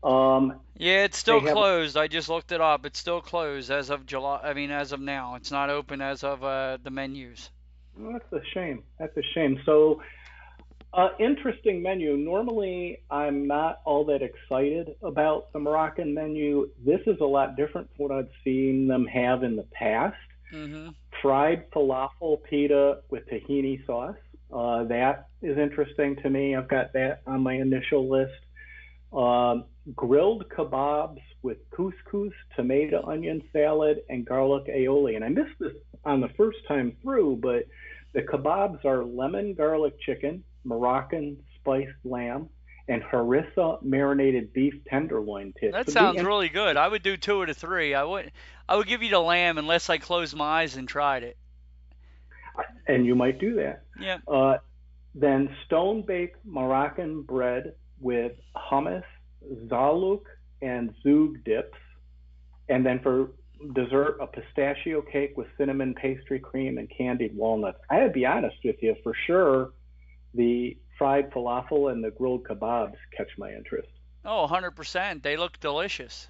Um, 0.03 0.59
yeah, 0.77 1.03
it's 1.03 1.17
still 1.17 1.39
They 1.39 1.47
have- 1.47 1.55
closed. 1.55 1.97
I 1.97 2.07
just 2.07 2.29
looked 2.29 2.51
it 2.51 2.61
up. 2.61 2.85
It's 2.85 2.99
still 2.99 3.21
closed 3.21 3.69
as 3.71 3.89
of 3.89 4.05
July. 4.05 4.39
I 4.43 4.53
mean, 4.53 4.71
as 4.71 4.91
of 4.91 4.99
now, 5.01 5.35
it's 5.35 5.51
not 5.51 5.69
open 5.69 6.01
as 6.01 6.23
of 6.23 6.43
uh, 6.43 6.77
the 6.83 6.89
menus. 6.91 7.49
Well, 7.97 8.13
that's 8.13 8.31
a 8.33 8.45
shame. 8.53 8.83
That's 8.99 9.15
a 9.17 9.23
shame. 9.33 9.59
So, 9.65 10.01
uh, 10.95 11.09
interesting 11.19 11.81
menu. 11.81 12.15
Normally, 12.15 12.99
I'm 13.11 13.47
not 13.47 13.81
all 13.85 14.05
that 14.05 14.21
excited 14.21 14.95
about 15.03 15.51
the 15.51 15.59
Moroccan 15.59 16.13
menu. 16.13 16.69
This 16.85 17.01
is 17.05 17.17
a 17.19 17.25
lot 17.25 17.57
different 17.57 17.89
from 17.95 18.07
what 18.07 18.11
I've 18.11 18.29
seen 18.43 18.87
them 18.87 19.05
have 19.07 19.43
in 19.43 19.55
the 19.55 19.67
past. 19.73 20.15
hmm 20.51 20.89
Fried 21.21 21.69
falafel 21.71 22.43
pita 22.43 22.99
with 23.09 23.23
tahini 23.27 23.85
sauce. 23.85 24.15
Uh, 24.53 24.83
that 24.85 25.27
is 25.41 25.57
interesting 25.57 26.15
to 26.17 26.29
me. 26.29 26.55
I've 26.55 26.67
got 26.67 26.93
that 26.93 27.21
on 27.25 27.41
my 27.41 27.53
initial 27.53 28.09
list. 28.09 28.33
Um, 29.11 29.65
grilled 29.95 30.45
kebabs 30.49 31.21
with 31.41 31.57
couscous, 31.71 32.33
tomato 32.55 33.05
onion 33.09 33.41
salad, 33.51 34.01
and 34.09 34.25
garlic 34.25 34.67
aioli. 34.67 35.15
And 35.15 35.25
I 35.25 35.29
missed 35.29 35.57
this 35.59 35.73
on 36.05 36.21
the 36.21 36.29
first 36.37 36.59
time 36.67 36.95
through, 37.01 37.39
but 37.41 37.65
the 38.13 38.21
kebabs 38.21 38.85
are 38.85 39.03
lemon 39.03 39.55
garlic 39.55 39.99
chicken, 40.01 40.43
Moroccan 40.65 41.37
spiced 41.59 41.91
lamb, 42.03 42.49
and 42.87 43.01
harissa 43.03 43.81
marinated 43.81 44.53
beef 44.53 44.73
tenderloin 44.87 45.53
tips. 45.59 45.73
That 45.73 45.87
So 45.87 45.93
sounds 45.93 46.17
the- 46.19 46.25
really 46.25 46.49
good. 46.49 46.77
I 46.77 46.87
would 46.87 47.01
do 47.03 47.17
two 47.17 47.41
out 47.41 47.49
of 47.49 47.57
three. 47.57 47.93
I 47.93 48.03
would. 48.03 48.31
I 48.69 48.75
would 48.75 48.87
give 48.87 49.01
you 49.01 49.09
the 49.09 49.19
lamb 49.19 49.57
unless 49.57 49.89
I 49.89 49.97
closed 49.97 50.35
my 50.35 50.45
eyes 50.61 50.75
and 50.75 50.87
tried 50.87 51.23
it. 51.23 51.37
And 52.87 53.05
you 53.05 53.15
might 53.15 53.39
do 53.39 53.55
that. 53.55 53.83
Yeah. 53.99 54.19
Uh, 54.27 54.57
then 55.13 55.55
stone 55.65 56.03
baked 56.03 56.45
Moroccan 56.45 57.23
bread 57.23 57.73
with 57.99 58.33
hummus, 58.55 59.03
zalouk, 59.67 60.21
and 60.61 60.93
zoug 61.03 61.43
dips. 61.43 61.77
And 62.69 62.85
then 62.85 62.99
for 62.99 63.31
dessert, 63.73 64.17
a 64.21 64.27
pistachio 64.27 65.01
cake 65.01 65.35
with 65.37 65.47
cinnamon 65.57 65.93
pastry 65.95 66.39
cream 66.39 66.77
and 66.77 66.89
candied 66.89 67.35
walnuts. 67.35 67.79
I 67.89 67.97
gotta 67.99 68.09
be 68.11 68.25
honest 68.25 68.57
with 68.63 68.81
you, 68.81 68.95
for 69.03 69.13
sure, 69.25 69.71
the 70.35 70.77
fried 70.97 71.31
falafel 71.31 71.91
and 71.91 72.03
the 72.03 72.11
grilled 72.11 72.43
kebabs 72.43 72.97
catch 73.15 73.37
my 73.37 73.51
interest. 73.51 73.89
Oh, 74.23 74.47
100%. 74.49 75.21
They 75.21 75.37
look 75.37 75.59
delicious. 75.59 76.27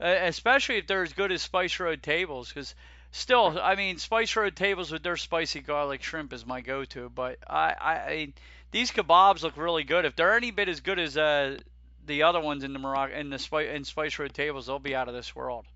Uh, 0.00 0.06
especially 0.22 0.78
if 0.78 0.86
they're 0.86 1.02
as 1.02 1.12
good 1.12 1.32
as 1.32 1.40
Spice 1.42 1.78
Road 1.78 2.02
tables, 2.02 2.48
because 2.48 2.74
still, 3.12 3.58
I 3.62 3.76
mean, 3.76 3.98
Spice 3.98 4.34
Road 4.36 4.56
tables 4.56 4.90
with 4.90 5.02
their 5.02 5.16
spicy 5.16 5.60
garlic 5.60 6.02
shrimp 6.02 6.32
is 6.32 6.44
my 6.44 6.60
go-to. 6.60 7.08
But 7.08 7.38
I, 7.48 7.74
I, 7.80 7.94
I 7.94 8.32
these 8.72 8.90
kebabs 8.90 9.42
look 9.42 9.56
really 9.56 9.84
good. 9.84 10.04
If 10.04 10.16
they're 10.16 10.36
any 10.36 10.50
bit 10.50 10.68
as 10.68 10.80
good 10.80 10.98
as 10.98 11.16
uh, 11.16 11.58
the 12.06 12.24
other 12.24 12.40
ones 12.40 12.64
in 12.64 12.72
the 12.72 12.80
Morocco 12.80 13.14
in 13.14 13.30
the 13.30 13.38
Spice 13.38 13.68
in 13.72 13.84
Spice 13.84 14.18
Road 14.18 14.34
tables, 14.34 14.66
they'll 14.66 14.80
be 14.80 14.96
out 14.96 15.08
of 15.08 15.14
this 15.14 15.34
world. 15.34 15.66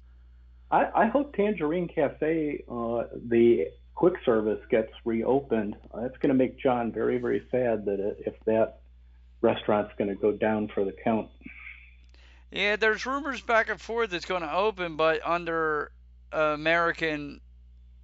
I, 0.70 0.88
I 0.94 1.06
hope 1.06 1.34
Tangerine 1.34 1.88
Cafe, 1.88 2.64
uh, 2.68 3.04
the 3.14 3.68
quick 3.98 4.14
service, 4.24 4.60
gets 4.70 4.92
reopened. 5.04 5.74
that's 5.92 6.16
going 6.18 6.28
to 6.28 6.34
make 6.34 6.56
John 6.56 6.92
very, 6.92 7.18
very 7.18 7.42
sad 7.50 7.84
that 7.86 7.98
it, 7.98 8.22
if 8.26 8.34
that 8.44 8.78
restaurant's 9.40 9.90
going 9.98 10.06
to 10.08 10.14
go 10.14 10.30
down 10.30 10.68
for 10.72 10.84
the 10.84 10.92
count. 10.92 11.28
Yeah, 12.52 12.76
there's 12.76 13.04
rumors 13.06 13.40
back 13.40 13.68
and 13.68 13.80
forth 13.80 14.12
it's 14.12 14.24
going 14.24 14.42
to 14.42 14.54
open, 14.54 14.94
but 14.94 15.20
under 15.26 15.90
uh, 16.32 16.38
American 16.38 17.40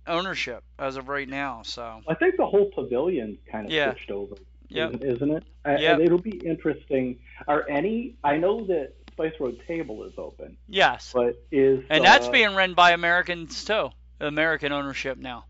ownership 0.05 0.65
as 0.81 0.97
of 0.97 1.09
right 1.09 1.29
now. 1.29 1.63
So 1.63 2.01
I 2.09 2.15
think 2.15 2.39
the 2.39 2.47
whole 2.47 2.73
pavilion 2.75 3.39
kind 3.51 3.67
of 3.67 3.73
Yeah. 3.73 3.93
switched 3.93 4.11
over. 4.11 4.35
Yep. 4.71 5.05
isn't, 5.05 5.31
it? 5.31 5.45
Yep. 5.65 6.01
It'll 6.01 6.19
be 6.19 6.39
interesting. 6.45 7.21
Are 7.47 7.65
any? 7.69 8.17
I 8.25 8.37
know 8.37 8.67
that 8.67 8.95
Spice 9.13 9.35
Road 9.39 9.63
Table 9.69 10.03
is 10.03 10.15
open, 10.19 10.57
yes, 10.69 11.13
but 11.15 11.41
is 11.53 11.85
and 11.89 12.05
that's 12.05 12.27
uh, 12.27 12.33
being 12.33 12.53
run 12.57 12.75
by 12.75 12.91
Americans 12.91 13.65
too. 13.65 13.91
American 14.19 14.73
ownership 14.73 15.19
now. 15.19 15.45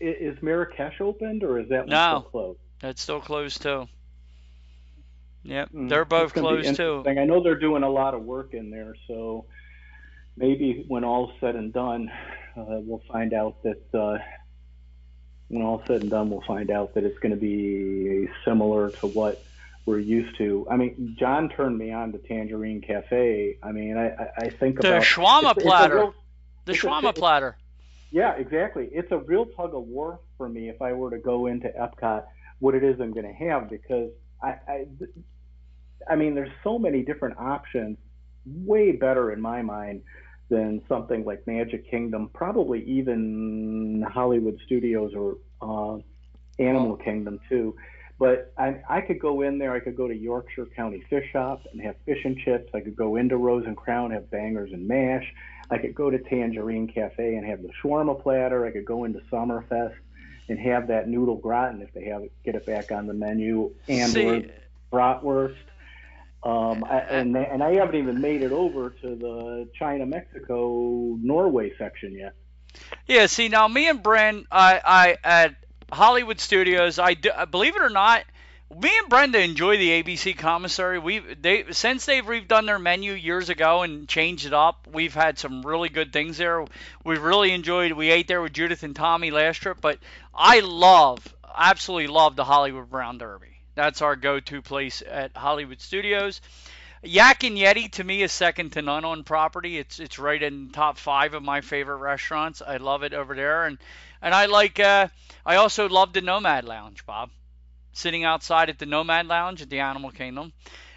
Is 0.00 0.40
Marrakesh 0.42 1.00
opened 1.00 1.42
or 1.42 1.58
is 1.58 1.68
that 1.68 1.80
one 1.80 1.88
No. 1.90 2.08
still 2.20 2.30
closed? 2.30 2.58
That's 2.80 3.02
still 3.02 3.20
closed 3.20 3.62
too. 3.62 3.88
Yep, 5.42 5.70
Mm, 5.72 5.88
they're 5.88 6.04
both 6.04 6.34
closed 6.34 6.76
too. 6.76 7.02
I 7.06 7.12
know 7.24 7.42
they're 7.42 7.54
doing 7.58 7.82
a 7.82 7.88
lot 7.88 8.14
of 8.14 8.22
work 8.22 8.52
in 8.52 8.70
there, 8.70 8.94
so 9.06 9.46
maybe 10.36 10.84
when 10.88 11.02
all's 11.02 11.32
said 11.40 11.56
and 11.56 11.72
done, 11.72 12.10
uh, 12.56 12.64
we'll 12.80 13.02
find 13.10 13.32
out 13.32 13.62
that 13.62 13.94
uh, 13.94 14.18
when 15.48 15.62
all's 15.62 15.82
said 15.86 16.02
and 16.02 16.10
done, 16.10 16.28
we'll 16.30 16.42
find 16.46 16.70
out 16.70 16.94
that 16.94 17.04
it's 17.04 17.18
going 17.20 17.34
to 17.34 17.40
be 17.40 18.28
similar 18.44 18.90
to 18.90 19.06
what 19.06 19.42
we're 19.86 19.98
used 19.98 20.36
to. 20.36 20.66
I 20.70 20.76
mean, 20.76 21.16
John 21.18 21.48
turned 21.48 21.78
me 21.78 21.90
on 21.90 22.12
to 22.12 22.18
Tangerine 22.18 22.82
Cafe. 22.82 23.56
I 23.62 23.72
mean, 23.72 23.96
I, 23.96 24.10
I, 24.10 24.28
I 24.42 24.48
think 24.50 24.80
The 24.80 24.88
about 24.88 25.02
shawarma 25.02 25.38
it's- 25.38 25.56
it's 25.56 25.64
platter. 25.64 25.96
real- 25.96 26.14
The 26.66 26.72
shawarma 26.74 27.14
platter. 27.14 27.56
Yeah, 28.10 28.34
exactly. 28.36 28.88
It's 28.92 29.10
a 29.12 29.18
real 29.18 29.46
tug 29.46 29.74
of 29.74 29.84
war 29.84 30.20
for 30.36 30.48
me 30.48 30.68
if 30.68 30.82
I 30.82 30.92
were 30.92 31.10
to 31.10 31.18
go 31.18 31.46
into 31.46 31.68
Epcot, 31.68 32.24
what 32.58 32.74
it 32.74 32.84
is 32.84 33.00
I'm 33.00 33.12
going 33.12 33.26
to 33.26 33.44
have 33.44 33.70
because 33.70 34.10
I, 34.42 34.54
I, 34.68 34.86
I 36.08 36.16
mean, 36.16 36.34
there's 36.34 36.50
so 36.64 36.78
many 36.78 37.02
different 37.02 37.38
options, 37.38 37.98
way 38.46 38.92
better 38.92 39.32
in 39.32 39.40
my 39.40 39.62
mind 39.62 40.02
than 40.48 40.82
something 40.88 41.24
like 41.24 41.46
Magic 41.46 41.88
Kingdom, 41.88 42.30
probably 42.34 42.82
even 42.84 44.04
Hollywood 44.12 44.58
Studios 44.66 45.12
or 45.14 45.36
uh, 45.62 45.98
Animal 46.58 46.96
Kingdom 46.96 47.38
too. 47.48 47.76
But 48.18 48.52
I, 48.58 48.82
I 48.88 49.00
could 49.00 49.18
go 49.18 49.42
in 49.42 49.58
there. 49.58 49.72
I 49.72 49.80
could 49.80 49.96
go 49.96 50.06
to 50.06 50.14
Yorkshire 50.14 50.66
County 50.76 51.02
Fish 51.08 51.24
Shop 51.32 51.62
and 51.72 51.80
have 51.80 51.94
fish 52.04 52.18
and 52.24 52.36
chips. 52.44 52.68
I 52.74 52.80
could 52.80 52.96
go 52.96 53.16
into 53.16 53.38
Rose 53.38 53.64
and 53.66 53.76
Crown, 53.76 54.10
have 54.10 54.30
bangers 54.30 54.70
and 54.72 54.86
mash. 54.86 55.24
I 55.70 55.78
could 55.78 55.94
go 55.94 56.10
to 56.10 56.18
Tangerine 56.18 56.88
Cafe 56.88 57.36
and 57.36 57.46
have 57.46 57.62
the 57.62 57.70
shawarma 57.82 58.20
platter. 58.20 58.66
I 58.66 58.70
could 58.72 58.84
go 58.84 59.04
into 59.04 59.20
Sommerfest 59.30 59.94
and 60.48 60.58
have 60.58 60.88
that 60.88 61.08
noodle 61.08 61.36
gratin 61.36 61.80
if 61.80 61.92
they 61.94 62.06
have 62.06 62.22
it, 62.22 62.32
get 62.44 62.56
it 62.56 62.66
back 62.66 62.90
on 62.90 63.06
the 63.06 63.14
menu, 63.14 63.72
and 63.88 64.16
or 64.16 64.42
bratwurst. 64.92 65.54
Um, 66.42 66.84
I, 66.84 66.98
and 67.00 67.36
and 67.36 67.62
I 67.62 67.74
haven't 67.74 67.96
even 67.96 68.20
made 68.20 68.42
it 68.42 68.50
over 68.50 68.90
to 68.90 69.14
the 69.14 69.68
China, 69.78 70.06
Mexico, 70.06 71.16
Norway 71.22 71.72
section 71.78 72.14
yet. 72.14 72.34
Yeah, 73.06 73.26
see 73.26 73.48
now 73.48 73.68
me 73.68 73.88
and 73.88 74.02
Bren, 74.02 74.44
I, 74.50 74.80
I 74.84 75.16
at 75.22 75.56
Hollywood 75.92 76.40
Studios, 76.40 76.98
I 76.98 77.14
do, 77.14 77.30
believe 77.50 77.76
it 77.76 77.82
or 77.82 77.90
not, 77.90 78.24
me 78.78 78.90
and 78.98 79.08
Brenda 79.08 79.40
enjoy 79.40 79.76
the 79.76 80.02
ABC 80.02 80.36
commissary. 80.38 80.98
We 80.98 81.18
they 81.18 81.64
since 81.72 82.04
they've 82.06 82.24
redone 82.24 82.66
their 82.66 82.78
menu 82.78 83.12
years 83.12 83.48
ago 83.48 83.82
and 83.82 84.08
changed 84.08 84.46
it 84.46 84.52
up. 84.52 84.86
We've 84.92 85.14
had 85.14 85.38
some 85.38 85.62
really 85.62 85.88
good 85.88 86.12
things 86.12 86.38
there. 86.38 86.64
We've 87.04 87.22
really 87.22 87.52
enjoyed. 87.52 87.92
We 87.92 88.10
ate 88.10 88.28
there 88.28 88.40
with 88.40 88.52
Judith 88.52 88.84
and 88.84 88.94
Tommy 88.94 89.32
last 89.32 89.56
trip, 89.58 89.78
but 89.80 89.98
I 90.32 90.60
love, 90.60 91.34
absolutely 91.54 92.06
love 92.06 92.36
the 92.36 92.44
Hollywood 92.44 92.88
Brown 92.88 93.18
Derby. 93.18 93.60
That's 93.74 94.02
our 94.02 94.14
go-to 94.14 94.62
place 94.62 95.02
at 95.08 95.36
Hollywood 95.36 95.80
Studios. 95.80 96.40
Yak 97.02 97.44
and 97.44 97.56
Yeti 97.56 97.90
to 97.92 98.04
me 98.04 98.22
is 98.22 98.30
second 98.30 98.74
to 98.74 98.82
none 98.82 99.04
on 99.04 99.24
property. 99.24 99.78
It's 99.78 99.98
it's 99.98 100.18
right 100.18 100.40
in 100.40 100.70
top 100.70 100.96
five 100.96 101.34
of 101.34 101.42
my 101.42 101.60
favorite 101.60 101.96
restaurants. 101.96 102.62
I 102.64 102.76
love 102.76 103.02
it 103.02 103.14
over 103.14 103.34
there, 103.34 103.64
and 103.64 103.78
and 104.22 104.32
I 104.32 104.46
like. 104.46 104.78
Uh, 104.78 105.08
I 105.44 105.56
also 105.56 105.88
love 105.88 106.12
the 106.12 106.20
Nomad 106.20 106.64
Lounge, 106.64 107.04
Bob. 107.04 107.30
Sitting 107.92 108.24
outside 108.24 108.70
at 108.70 108.78
the 108.78 108.86
Nomad 108.86 109.26
Lounge 109.26 109.62
at 109.62 109.70
the 109.70 109.80
Animal 109.80 110.10
Kingdom, 110.10 110.52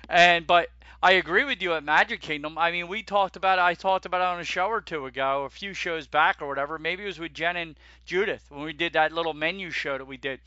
and 0.09 0.45
but 0.45 0.69
I 1.01 1.13
agree 1.13 1.43
with 1.43 1.61
you 1.61 1.73
at 1.73 1.83
Magic 1.83 2.21
Kingdom. 2.21 2.57
I 2.57 2.71
mean, 2.71 2.87
we 2.87 3.03
talked 3.03 3.35
about 3.35 3.59
it. 3.59 3.63
I 3.63 3.73
talked 3.73 4.05
about 4.05 4.21
it 4.21 4.27
on 4.27 4.39
a 4.39 4.45
show 4.45 4.67
or 4.67 4.79
two 4.79 5.05
ago, 5.05 5.43
a 5.43 5.49
few 5.49 5.73
shows 5.73 6.07
back 6.07 6.41
or 6.41 6.47
whatever. 6.47 6.79
Maybe 6.79 7.03
it 7.03 7.07
was 7.07 7.19
with 7.19 7.33
Jen 7.33 7.57
and 7.57 7.75
Judith 8.05 8.45
when 8.49 8.63
we 8.63 8.71
did 8.71 8.93
that 8.93 9.11
little 9.11 9.33
menu 9.33 9.69
show 9.69 9.97
that 9.97 10.05
we 10.05 10.15
did. 10.15 10.39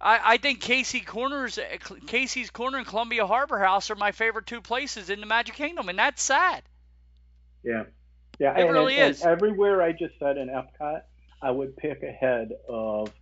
I, 0.00 0.20
I 0.34 0.36
think 0.38 0.60
Casey 0.60 1.00
Corners, 1.00 1.56
uh, 1.56 1.76
Casey's 2.08 2.50
Corner 2.50 2.78
and 2.78 2.86
Columbia 2.86 3.26
Harbor 3.26 3.60
House 3.60 3.90
are 3.90 3.94
my 3.94 4.10
favorite 4.10 4.46
two 4.46 4.60
places 4.60 5.08
in 5.08 5.20
the 5.20 5.26
Magic 5.26 5.54
Kingdom, 5.54 5.88
and 5.88 5.98
that's 5.98 6.20
sad. 6.20 6.64
Yeah, 7.62 7.84
yeah, 8.40 8.58
It 8.58 8.62
and, 8.62 8.72
really 8.72 8.98
and 8.98 9.12
is. 9.12 9.22
everywhere 9.22 9.80
I 9.82 9.92
just 9.92 10.18
said 10.18 10.36
in 10.36 10.48
Epcot, 10.48 11.02
I 11.40 11.50
would 11.52 11.76
pick 11.76 12.02
ahead 12.02 12.50
of 12.68 13.12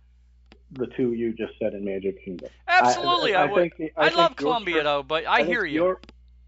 the 0.73 0.87
two 0.97 1.13
you 1.13 1.33
just 1.33 1.53
said 1.61 1.73
in 1.73 1.83
Magic 1.83 2.23
Kingdom. 2.23 2.49
Absolutely, 2.67 3.35
I, 3.35 3.45
would. 3.45 3.73
think- 3.77 3.91
I, 3.97 4.05
think 4.07 4.17
love 4.17 4.29
Yorkshire- 4.31 4.35
Columbia 4.43 4.83
though, 4.83 5.03
but 5.03 5.25
I, 5.27 5.43
hear 5.43 5.65
you. 5.65 5.75
York- 5.83 6.05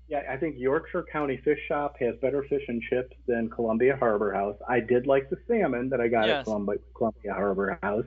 yeah, 0.10 0.22
I 0.30 0.38
think 0.38 0.56
Yorkshire 0.58 1.06
County 1.12 1.38
Fish 1.44 1.60
Shop 1.68 1.96
has 2.00 2.16
better 2.22 2.44
fish 2.50 2.64
and 2.68 2.82
chips 2.90 3.16
than 3.28 3.50
Columbia 3.50 3.96
Harbor 3.98 4.34
House. 4.34 4.58
I 4.68 4.80
did 4.82 5.08
like 5.08 5.30
the 5.30 5.38
salmon 5.48 5.90
that 5.90 6.02
I 6.02 6.08
got 6.08 6.28
Yes. 6.28 6.40
at 6.40 6.44
Columbia, 6.46 6.76
Columbia 6.96 7.34
Harbor 7.34 7.80
House. 7.82 8.06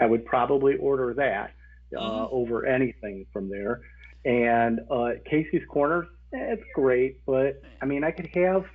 I 0.00 0.06
would 0.06 0.24
probably 0.26 0.76
order 0.76 1.14
that 1.14 1.52
uh, 1.96 2.00
Mhm. 2.00 2.28
over 2.32 2.66
anything 2.66 3.24
from 3.32 3.48
there. 3.48 3.80
And 4.24 4.80
uh, 4.90 5.12
Casey's 5.24 5.62
Corners, 5.70 6.06
eh, 6.34 6.52
it's 6.52 6.62
great, 6.74 7.24
but 7.24 7.62
I 7.80 7.86
mean, 7.86 8.04
I 8.04 8.10
could 8.10 8.26
have 8.34 8.66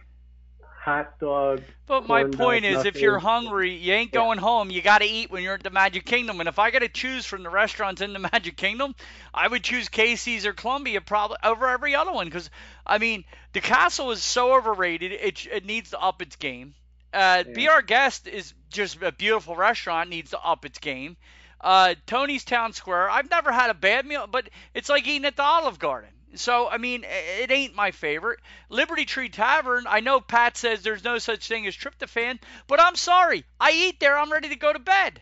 hot 0.83 1.19
dog. 1.19 1.63
But 1.87 2.07
my 2.07 2.23
point 2.25 2.65
is, 2.65 2.85
if 2.85 2.99
you're 2.99 3.19
hungry, 3.19 3.75
you 3.75 3.93
ain't 3.93 4.13
Yeah. 4.13 4.19
going 4.19 4.37
home. 4.39 4.69
You 4.69 4.81
got 4.81 4.99
to 4.99 5.05
eat 5.05 5.31
when 5.31 5.43
you're 5.43 5.53
at 5.55 5.63
the 5.63 5.69
Magic 5.69 6.05
Kingdom. 6.05 6.39
And 6.39 6.49
if 6.49 6.59
I 6.59 6.71
got 6.71 6.79
to 6.79 6.89
choose 6.89 7.25
from 7.25 7.43
the 7.43 7.49
restaurants 7.49 8.01
in 8.01 8.13
the 8.13 8.19
Magic 8.33 8.57
Kingdom, 8.57 8.95
I 9.33 9.47
would 9.47 9.63
choose 9.63 9.89
Casey's 9.89 10.45
or 10.45 10.53
Columbia 10.53 11.01
probably 11.01 11.37
over 11.43 11.67
every 11.69 11.95
other 11.95 12.11
one. 12.11 12.27
Because 12.27 12.49
I 12.85 12.97
mean, 12.97 13.23
the 13.53 13.61
castle 13.61 14.11
is 14.11 14.23
so 14.23 14.55
overrated. 14.55 15.11
It 15.13 15.45
it 15.47 15.65
needs 15.65 15.91
to 15.91 15.99
up 16.01 16.21
its 16.21 16.35
game. 16.35 16.75
Uh, 17.13 17.43
Yeah. 17.47 17.53
Be 17.53 17.67
Our 17.69 17.81
Guest 17.81 18.27
is 18.27 18.53
just 18.69 19.01
a 19.01 19.11
beautiful 19.11 19.55
restaurant. 19.55 20.09
Needs 20.09 20.31
to 20.31 20.39
up 20.39 20.65
its 20.65 20.79
game. 20.79 21.15
Uh, 21.61 21.95
Tony's 22.07 22.43
Town 22.43 22.73
Square. 22.73 23.09
I've 23.09 23.29
never 23.29 23.51
had 23.51 23.69
a 23.69 23.73
bad 23.73 24.05
meal, 24.05 24.27
but 24.27 24.49
it's 24.73 24.89
like 24.89 25.07
eating 25.07 25.25
at 25.25 25.37
the 25.37 25.43
Olive 25.43 25.79
Garden. 25.79 26.09
So 26.35 26.67
I 26.69 26.77
mean, 26.77 27.05
it 27.07 27.51
ain't 27.51 27.75
my 27.75 27.91
favorite. 27.91 28.39
Liberty 28.69 29.05
Tree 29.05 29.29
Tavern. 29.29 29.85
I 29.87 29.99
know 29.99 30.19
Pat 30.19 30.57
says 30.57 30.81
there's 30.81 31.03
no 31.03 31.17
such 31.17 31.47
thing 31.47 31.67
as 31.67 31.75
tryptophan, 31.75 32.39
but 32.67 32.81
I'm 32.81 32.95
sorry. 32.95 33.45
I 33.59 33.71
eat 33.71 33.99
there. 33.99 34.17
I'm 34.17 34.31
ready 34.31 34.49
to 34.49 34.55
go 34.55 34.73
to 34.73 34.79
bed. 34.79 35.21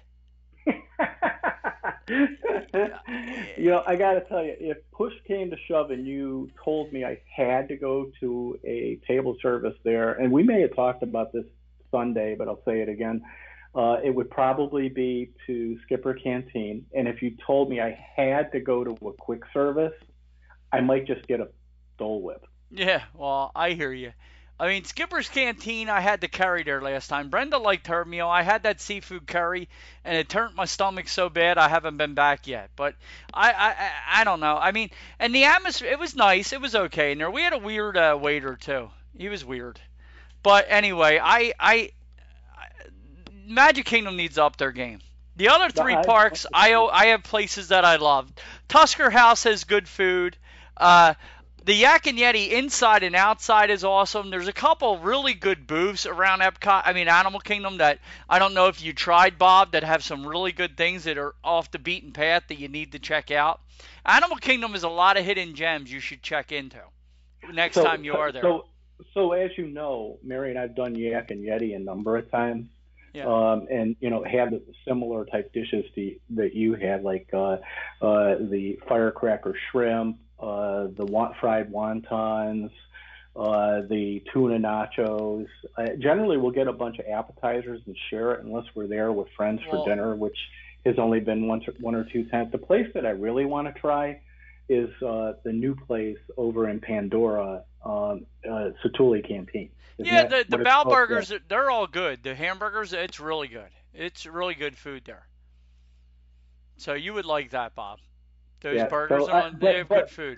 you 3.57 3.69
know, 3.69 3.83
I 3.85 3.95
got 3.95 4.13
to 4.13 4.21
tell 4.27 4.43
you, 4.43 4.55
if 4.59 4.77
push 4.91 5.13
came 5.27 5.49
to 5.49 5.57
shove 5.67 5.91
and 5.91 6.05
you 6.05 6.49
told 6.63 6.91
me 6.93 7.03
I 7.03 7.19
had 7.35 7.67
to 7.69 7.75
go 7.77 8.11
to 8.19 8.59
a 8.63 8.99
table 9.07 9.37
service 9.41 9.75
there, 9.83 10.13
and 10.13 10.31
we 10.31 10.43
may 10.43 10.61
have 10.61 10.75
talked 10.75 11.03
about 11.03 11.33
this 11.33 11.45
Sunday, 11.89 12.35
but 12.37 12.47
I'll 12.47 12.61
say 12.65 12.81
it 12.81 12.89
again. 12.89 13.21
Uh, 13.73 13.97
it 14.03 14.13
would 14.13 14.29
probably 14.29 14.89
be 14.89 15.31
to 15.47 15.79
Skipper 15.83 16.13
Canteen. 16.13 16.85
And 16.93 17.07
if 17.07 17.21
you 17.21 17.37
told 17.45 17.69
me 17.69 17.79
I 17.79 17.97
had 18.15 18.51
to 18.51 18.59
go 18.59 18.83
to 18.83 18.91
a 19.07 19.13
quick 19.13 19.43
service, 19.53 19.93
I 20.71 20.81
might 20.81 21.05
just 21.05 21.27
get 21.27 21.39
a 21.39 21.49
Dole 21.97 22.21
Whip. 22.21 22.45
Yeah, 22.71 23.03
well, 23.13 23.51
I 23.55 23.71
hear 23.71 23.91
you. 23.91 24.13
I 24.59 24.67
mean, 24.67 24.83
Skipper's 24.83 25.27
Canteen, 25.27 25.89
I 25.89 26.01
had 26.01 26.21
the 26.21 26.27
curry 26.27 26.61
there 26.61 26.81
last 26.81 27.07
time. 27.07 27.29
Brenda 27.29 27.57
liked 27.57 27.87
her 27.87 28.05
meal. 28.05 28.27
I 28.27 28.43
had 28.43 28.63
that 28.63 28.79
seafood 28.79 29.25
curry, 29.25 29.67
and 30.05 30.15
it 30.15 30.29
turned 30.29 30.53
my 30.55 30.65
stomach 30.65 31.07
so 31.07 31.29
bad 31.29 31.57
I 31.57 31.67
haven't 31.67 31.97
been 31.97 32.13
back 32.13 32.45
yet. 32.45 32.69
But 32.75 32.93
I, 33.33 33.51
I, 33.51 34.19
I- 34.21 34.23
don't 34.23 34.39
know. 34.39 34.55
I 34.55 34.71
mean, 34.71 34.91
and 35.19 35.33
the 35.33 35.45
atmosphere, 35.45 35.91
it 35.91 35.97
was 35.97 36.15
nice. 36.15 36.53
It 36.53 36.61
was 36.61 36.75
okay 36.75 37.11
in 37.11 37.17
there. 37.17 37.31
We 37.31 37.41
had 37.41 37.53
a 37.53 37.57
weird 37.57 37.97
uh, 37.97 38.17
waiter 38.21 38.55
too. 38.55 38.89
He 39.17 39.29
was 39.29 39.43
weird. 39.43 39.81
But 40.43 40.67
anyway, 40.69 41.19
I, 41.21 41.53
I, 41.59 41.91
I- 42.55 42.69
Magic 43.47 43.85
Kingdom 43.85 44.15
needs 44.15 44.37
up 44.37 44.57
their 44.57 44.71
game. 44.71 44.99
The 45.37 45.47
other 45.49 45.69
three 45.69 45.95
I- 45.95 46.03
parks, 46.03 46.45
I, 46.53 46.75
I 46.75 47.07
have 47.07 47.23
places 47.23 47.69
that 47.69 47.83
I 47.83 47.95
love. 47.95 48.31
Tusker 48.69 49.09
House 49.09 49.43
has 49.45 49.63
good 49.63 49.87
food. 49.89 50.37
Uh, 50.81 51.13
the 51.63 51.75
Yak 51.75 52.07
and 52.07 52.17
Yeti 52.17 52.49
inside 52.49 53.03
and 53.03 53.15
outside 53.15 53.69
is 53.69 53.83
awesome. 53.83 54.31
There's 54.31 54.47
a 54.47 54.53
couple 54.53 54.97
really 54.97 55.35
good 55.35 55.67
booths 55.67 56.07
around 56.07 56.39
Epcot. 56.39 56.81
I 56.85 56.93
mean 56.93 57.07
Animal 57.07 57.39
Kingdom 57.39 57.77
that 57.77 57.99
I 58.27 58.39
don't 58.39 58.55
know 58.55 58.67
if 58.67 58.83
you 58.83 58.93
tried, 58.93 59.37
Bob, 59.37 59.73
that 59.73 59.83
have 59.83 60.03
some 60.03 60.25
really 60.25 60.51
good 60.51 60.75
things 60.75 61.03
that 61.03 61.19
are 61.19 61.35
off 61.43 61.69
the 61.69 61.77
beaten 61.77 62.11
path 62.13 62.43
that 62.47 62.57
you 62.59 62.67
need 62.67 62.93
to 62.93 62.99
check 62.99 63.29
out. 63.29 63.61
Animal 64.05 64.37
Kingdom 64.37 64.73
is 64.73 64.81
a 64.81 64.89
lot 64.89 65.17
of 65.17 65.23
hidden 65.23 65.53
gems 65.53 65.91
you 65.91 65.99
should 65.99 66.23
check 66.23 66.51
into 66.51 66.79
next 67.53 67.75
So- 67.75 67.83
time 67.83 68.03
you 68.03 68.15
are 68.15 68.31
there. 68.31 68.41
So, 68.41 68.65
so 69.13 69.33
as 69.33 69.51
you 69.55 69.67
know, 69.67 70.17
Mary 70.23 70.49
and 70.49 70.57
I've 70.59 70.75
done 70.75 70.95
Yak 70.95 71.29
and 71.29 71.43
Yeti 71.43 71.75
a 71.75 71.79
number 71.79 72.17
of 72.17 72.29
times. 72.31 72.69
Yeah. 73.13 73.25
Um, 73.25 73.67
and 73.69 73.97
you 73.99 74.09
know, 74.09 74.23
had 74.23 74.61
similar 74.87 75.25
type 75.25 75.51
dishes 75.51 75.83
to, 75.95 76.15
that 76.31 76.55
you 76.55 76.75
had, 76.75 77.03
like 77.03 77.27
uh, 77.33 77.57
uh, 78.01 78.37
the 78.39 78.79
firecracker 78.87 79.53
shrimp, 79.69 80.17
uh, 80.41 80.87
the 80.95 81.05
wa- 81.05 81.33
fried 81.39 81.71
wontons, 81.71 82.71
uh, 83.35 83.81
the 83.89 84.23
tuna 84.33 84.57
nachos. 84.57 85.47
Uh, 85.77 85.87
generally, 85.99 86.37
we'll 86.37 86.51
get 86.51 86.67
a 86.67 86.73
bunch 86.73 86.99
of 86.99 87.05
appetizers 87.05 87.81
and 87.85 87.95
share 88.09 88.33
it, 88.33 88.43
unless 88.43 88.65
we're 88.75 88.87
there 88.87 89.11
with 89.11 89.27
friends 89.37 89.61
for 89.69 89.77
Well- 89.77 89.85
dinner, 89.85 90.15
which 90.15 90.37
has 90.85 90.97
only 90.97 91.19
been 91.19 91.47
once, 91.47 91.67
or, 91.67 91.73
one 91.79 91.95
or 91.95 92.03
two 92.03 92.25
times. 92.25 92.51
The 92.51 92.57
place 92.57 92.87
that 92.95 93.05
I 93.05 93.11
really 93.11 93.45
want 93.45 93.73
to 93.73 93.79
try 93.79 94.19
is 94.67 94.89
uh, 95.03 95.33
the 95.43 95.51
new 95.53 95.75
place 95.75 96.17
over 96.37 96.69
in 96.69 96.79
Pandora, 96.79 97.63
um, 97.85 98.25
uh, 98.49 98.71
Satu'li 98.83 99.25
Canteen. 99.27 99.69
Isn't 99.97 100.11
yeah, 100.11 100.25
the 100.25 100.45
the 100.47 100.57
Bao 100.57 100.89
burgers 100.89 101.31
they're 101.47 101.69
all 101.69 101.85
good. 101.85 102.23
The 102.23 102.33
hamburgers, 102.33 102.93
it's 102.93 103.19
really 103.19 103.47
good. 103.47 103.69
It's 103.93 104.25
really 104.25 104.55
good 104.55 104.75
food 104.77 105.03
there. 105.05 105.27
So 106.77 106.93
you 106.93 107.13
would 107.13 107.25
like 107.25 107.51
that, 107.51 107.75
Bob. 107.75 107.99
Those 108.61 108.77
Yeah, 108.77 108.87
burgers 108.87 109.25
so 109.25 109.31
are 109.31 109.35
I- 109.35 109.41
on, 109.47 109.51
but- 109.53 109.59
they 109.61 109.77
have 109.77 109.89
good 109.89 110.09
food. 110.09 110.37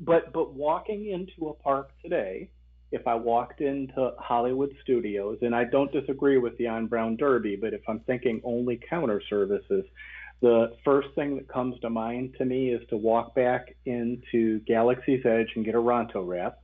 But 0.00 0.32
but 0.32 0.54
walking 0.54 1.06
into 1.10 1.48
a 1.50 1.54
park 1.54 1.92
today, 2.02 2.50
if 2.90 3.06
I 3.06 3.14
walked 3.14 3.60
into 3.60 4.12
Hollywood 4.18 4.74
Studios, 4.82 5.38
and 5.42 5.54
I 5.54 5.64
don't 5.64 5.92
disagree 5.92 6.36
with 6.38 6.56
the 6.58 6.66
on 6.66 6.88
Brown 6.88 7.16
Derby, 7.16 7.54
but 7.56 7.72
if 7.72 7.80
I'm 7.88 8.00
thinking 8.00 8.40
only 8.44 8.76
counter 8.90 9.22
services, 9.30 9.84
the 10.40 10.76
first 10.84 11.08
thing 11.14 11.36
that 11.36 11.46
comes 11.48 11.78
to 11.80 11.90
mind 11.90 12.34
to 12.38 12.44
me 12.44 12.70
is 12.70 12.86
to 12.88 12.96
walk 12.96 13.36
back 13.36 13.76
into 13.84 14.58
Galaxy's 14.60 15.24
Edge 15.24 15.52
and 15.54 15.64
get 15.64 15.76
a 15.76 15.80
Ronto 15.80 16.26
wrap. 16.26 16.58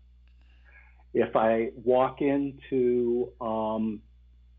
If 1.14 1.34
I 1.36 1.70
walk 1.84 2.20
into 2.22 3.32
um, 3.40 4.02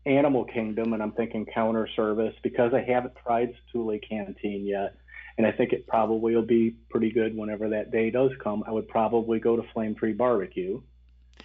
Animal 0.06 0.44
Kingdom 0.44 0.94
and 0.94 1.02
I'm 1.02 1.12
thinking 1.12 1.44
counter 1.46 1.86
service, 1.94 2.34
because 2.42 2.72
I 2.74 2.80
haven't 2.80 3.14
tried 3.22 3.54
Satu'li 3.74 4.00
Canteen 4.06 4.64
yet, 4.66 4.94
and 5.38 5.46
I 5.46 5.52
think 5.52 5.72
it 5.72 5.86
probably 5.86 6.34
will 6.34 6.42
be 6.42 6.76
pretty 6.90 7.10
good 7.10 7.36
whenever 7.36 7.70
that 7.70 7.90
day 7.90 8.10
does 8.10 8.30
come. 8.42 8.64
I 8.66 8.70
would 8.70 8.88
probably 8.88 9.38
go 9.40 9.56
to 9.56 9.62
Flame 9.72 9.94
Tree 9.94 10.12
Barbecue, 10.12 10.80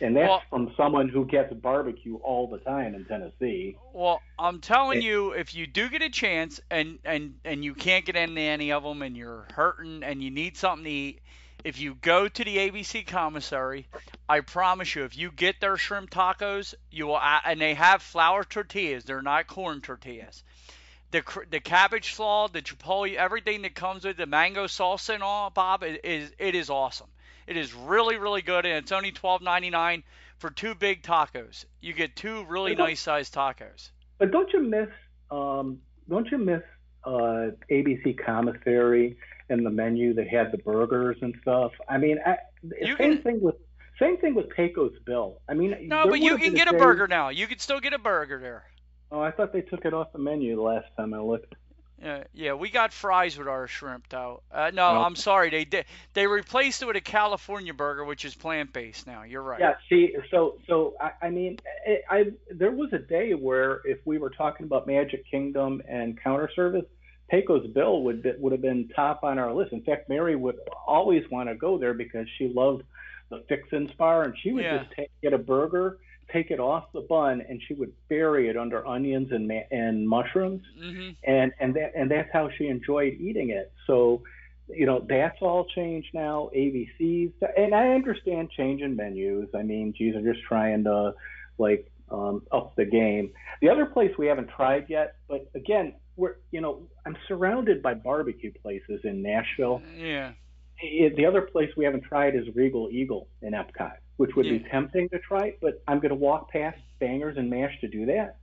and 0.02 0.16
that's 0.16 0.30
Well- 0.30 0.44
from 0.50 0.74
someone 0.76 1.10
who 1.10 1.26
gets 1.26 1.54
barbecue 1.54 2.16
all 2.18 2.48
the 2.48 2.60
time 2.60 2.96
in 2.96 3.06
Tennessee. 3.06 3.78
Well, 3.94 4.22
I'm 4.38 4.60
telling 4.60 5.00
It- 5.00 5.06
you, 5.06 5.32
if 5.32 5.56
you 5.56 5.68
do 5.68 5.90
get 5.90 6.02
a 6.02 6.10
chance 6.10 6.60
and 6.70 7.00
and 7.06 7.40
and 7.46 7.64
you 7.64 7.74
can't 7.74 8.06
get 8.06 8.16
into 8.16 8.42
any 8.42 8.72
of 8.72 8.84
them 8.84 9.02
and 9.02 9.16
you're 9.16 9.48
hurting 9.54 10.04
and 10.04 10.22
you 10.22 10.30
need 10.30 10.58
something 10.58 10.84
to 10.84 10.90
eat, 10.90 11.20
if 11.64 11.80
you 11.80 11.96
go 11.96 12.28
to 12.28 12.44
the 12.44 12.58
ABC 12.58 13.04
commissary, 13.04 13.88
I 14.30 14.42
promise 14.42 14.96
you, 14.96 15.04
if 15.06 15.18
you 15.18 15.32
get 15.32 15.60
their 15.60 15.78
shrimp 15.78 16.12
tacos, 16.12 16.76
you 16.92 17.08
will 17.08 17.20
and 17.20 17.60
they 17.60 17.74
have 17.74 18.02
flour 18.02 18.44
tortillas. 18.44 19.06
They're 19.06 19.22
not 19.22 19.48
corn 19.48 19.82
tortillas. 19.82 20.44
The 21.12 21.24
the 21.50 21.60
cabbage 21.60 22.14
slaw, 22.14 22.48
the 22.48 22.62
chipotle, 22.62 23.16
everything 23.16 23.62
that 23.62 23.76
comes 23.76 24.04
with 24.04 24.18
the 24.18 24.26
mango 24.26 24.66
salsa 24.66 25.14
and 25.14 25.24
all, 25.24 25.50
Bob, 25.50 25.84
it 25.84 26.02
is 26.04 26.32
it 26.38 26.54
is 26.54 26.70
awesome. 26.70 27.08
It 27.48 27.56
is 27.56 27.74
really 27.74 28.18
really 28.18 28.42
good, 28.42 28.66
and 28.66 28.76
it's 28.76 28.92
only 28.92 29.12
twelve 29.12 29.42
ninety 29.42 29.70
nine 29.70 30.04
for 30.38 30.50
two 30.50 30.76
big 30.76 31.04
tacos. 31.04 31.66
You 31.82 31.94
get 31.94 32.16
two 32.16 32.46
really 32.46 32.76
nice 32.76 33.00
sized 33.00 33.34
tacos. 33.34 33.90
But 34.18 34.32
don't 34.32 34.52
you 34.52 34.64
miss? 34.64 34.90
Um, 35.32 35.80
don't 36.10 36.30
you 36.32 36.38
miss 36.38 36.62
uh, 37.04 37.52
ABC 37.72 38.18
commissary 38.24 39.18
and 39.50 39.66
the 39.66 39.70
menu 39.70 40.14
that 40.16 40.28
had 40.28 40.52
the 40.52 40.58
burgers 40.58 41.18
and 41.22 41.36
stuff? 41.42 41.72
I 41.88 41.98
mean, 41.98 42.18
I, 42.26 42.38
same 42.82 42.98
can- 42.98 43.22
thing 43.22 43.42
with 43.42 43.56
same 44.00 44.18
thing 44.18 44.36
with 44.36 44.50
Pecos 44.50 44.94
Bill. 45.06 45.42
I 45.50 45.54
mean, 45.54 45.88
No, 45.88 46.08
but 46.08 46.20
you 46.20 46.38
can 46.38 46.54
get 46.54 46.68
a 46.68 46.74
burger 46.74 47.08
now. 47.08 47.30
You 47.30 47.48
can 47.48 47.60
still 47.60 47.80
get 47.80 47.94
a 47.94 47.98
burger 47.98 48.40
there. 48.40 48.64
Oh, 49.12 49.22
I 49.22 49.32
thought 49.32 49.54
they 49.54 49.62
took 49.62 49.86
it 49.86 49.94
off 49.94 50.12
the 50.12 50.20
menu 50.20 50.56
the 50.56 50.62
last 50.62 50.88
time 50.98 51.14
I 51.14 51.20
looked. 51.20 51.56
Yeah, 52.04 52.26
yeah, 52.34 52.54
we 52.54 52.70
got 52.70 52.94
fries 52.94 53.40
with 53.40 53.48
our 53.48 53.68
shrimp 53.68 54.08
though. 54.10 54.44
Uh, 54.52 54.70
no, 54.72 54.86
Oh. 54.86 55.02
I'm 55.02 55.16
sorry, 55.16 55.50
they 55.50 55.66
did. 55.66 55.86
They 56.14 56.28
replaced 56.28 56.84
it 56.84 56.86
with 56.86 56.96
a 56.96 57.02
California 57.02 57.74
burger, 57.74 58.06
which 58.06 58.24
is 58.24 58.36
plant 58.36 58.72
based 58.72 59.08
now. 59.08 59.24
You're 59.24 59.42
right. 59.42 59.60
Yeah, 59.60 59.74
see, 59.90 60.16
so 60.30 60.60
so 60.68 60.94
I, 61.02 61.12
I 61.24 61.30
mean, 61.32 61.58
I, 61.88 62.02
I 62.20 62.26
there 62.52 62.70
was 62.70 62.94
a 62.94 63.00
day 63.00 63.34
where 63.34 63.82
if 63.86 63.98
we 64.06 64.20
were 64.20 64.30
talking 64.30 64.68
about 64.68 64.86
Magic 64.86 65.26
Kingdom 65.30 65.82
and 65.88 66.22
counter 66.22 66.52
service, 66.56 66.86
Pecos 67.32 67.66
Bill 67.74 68.04
would 68.04 68.22
be, 68.22 68.34
would 68.38 68.52
have 68.52 68.62
been 68.62 68.90
top 68.96 69.24
on 69.24 69.40
our 69.40 69.52
list. 69.52 69.74
In 69.74 69.82
fact, 69.82 70.08
Mary 70.08 70.36
would 70.36 70.58
always 70.86 71.24
want 71.32 71.50
to 71.50 71.56
go 71.56 71.80
there 71.80 71.96
because 71.96 72.28
she 72.38 72.48
loved 72.50 72.84
the 73.30 73.44
Fixins 73.50 73.92
Bar, 73.94 74.22
and 74.24 74.38
she 74.38 74.52
would 74.52 74.64
Yeah. 74.64 74.84
just 74.84 74.92
take, 74.92 75.10
get 75.24 75.34
a 75.34 75.38
burger, 75.40 75.98
take 76.32 76.52
it 76.52 76.60
off 76.60 76.92
the 76.94 77.02
bun, 77.02 77.42
and 77.48 77.62
she 77.68 77.74
would 77.74 77.94
bury 78.10 78.50
it 78.50 78.58
under 78.58 78.86
onions 78.86 79.32
and 79.32 79.48
ma- 79.48 79.68
and 79.72 80.08
mushrooms 80.08 80.62
hmm 80.80 81.10
and 81.24 81.52
and 81.60 81.76
that 81.76 81.92
and 81.96 82.12
that's 82.12 82.30
how 82.34 82.50
she 82.58 82.68
enjoyed 82.68 83.14
eating 83.20 83.50
it. 83.50 83.72
So, 83.86 84.24
you 84.68 84.86
know, 84.86 85.06
that's 85.08 85.38
all 85.42 85.66
changed 85.76 86.10
now. 86.14 86.50
ABCs, 86.56 87.34
and 87.56 87.74
I 87.74 87.90
understand 87.90 88.50
changing 88.52 88.96
menus. 88.96 89.50
I 89.56 89.64
mean, 89.64 89.94
geez, 89.98 90.16
i'm 90.16 90.24
just 90.24 90.44
trying 90.44 90.84
to 90.84 91.14
like 91.58 91.90
um, 92.10 92.44
up 92.52 92.76
the 92.76 92.86
game. 92.86 93.32
The 93.62 93.70
other 93.70 93.86
place 93.86 94.12
we 94.18 94.28
haven't 94.28 94.50
tried 94.50 94.86
yet, 94.90 95.16
but 95.28 95.50
again, 95.56 95.94
we're 96.16 96.36
you 96.52 96.62
know, 96.62 96.88
I'm 97.06 97.18
surrounded 97.28 97.82
by 97.82 97.94
barbecue 97.94 98.52
places 98.62 99.02
in 99.04 99.22
Nashville. 99.22 99.82
Yeah. 99.96 100.32
It, 100.80 101.16
the 101.16 101.26
other 101.26 101.42
place 101.42 101.70
we 101.76 101.86
haven't 101.86 102.04
tried 102.04 102.36
is 102.36 102.44
Regal 102.54 102.90
Eagle 102.92 103.28
in 103.42 103.54
Epcot, 103.54 103.98
which 104.18 104.36
would 104.36 104.44
be 104.50 104.60
tempting 104.60 105.10
to 105.10 105.20
try, 105.20 105.54
but 105.62 105.82
I'm 105.88 106.00
going 106.00 106.10
to 106.10 106.16
walk 106.16 106.52
past 106.52 106.78
Bangers 107.00 107.38
and 107.38 107.50
Mash 107.50 107.80
to 107.82 107.88
do 107.88 108.08
that. 108.08 108.38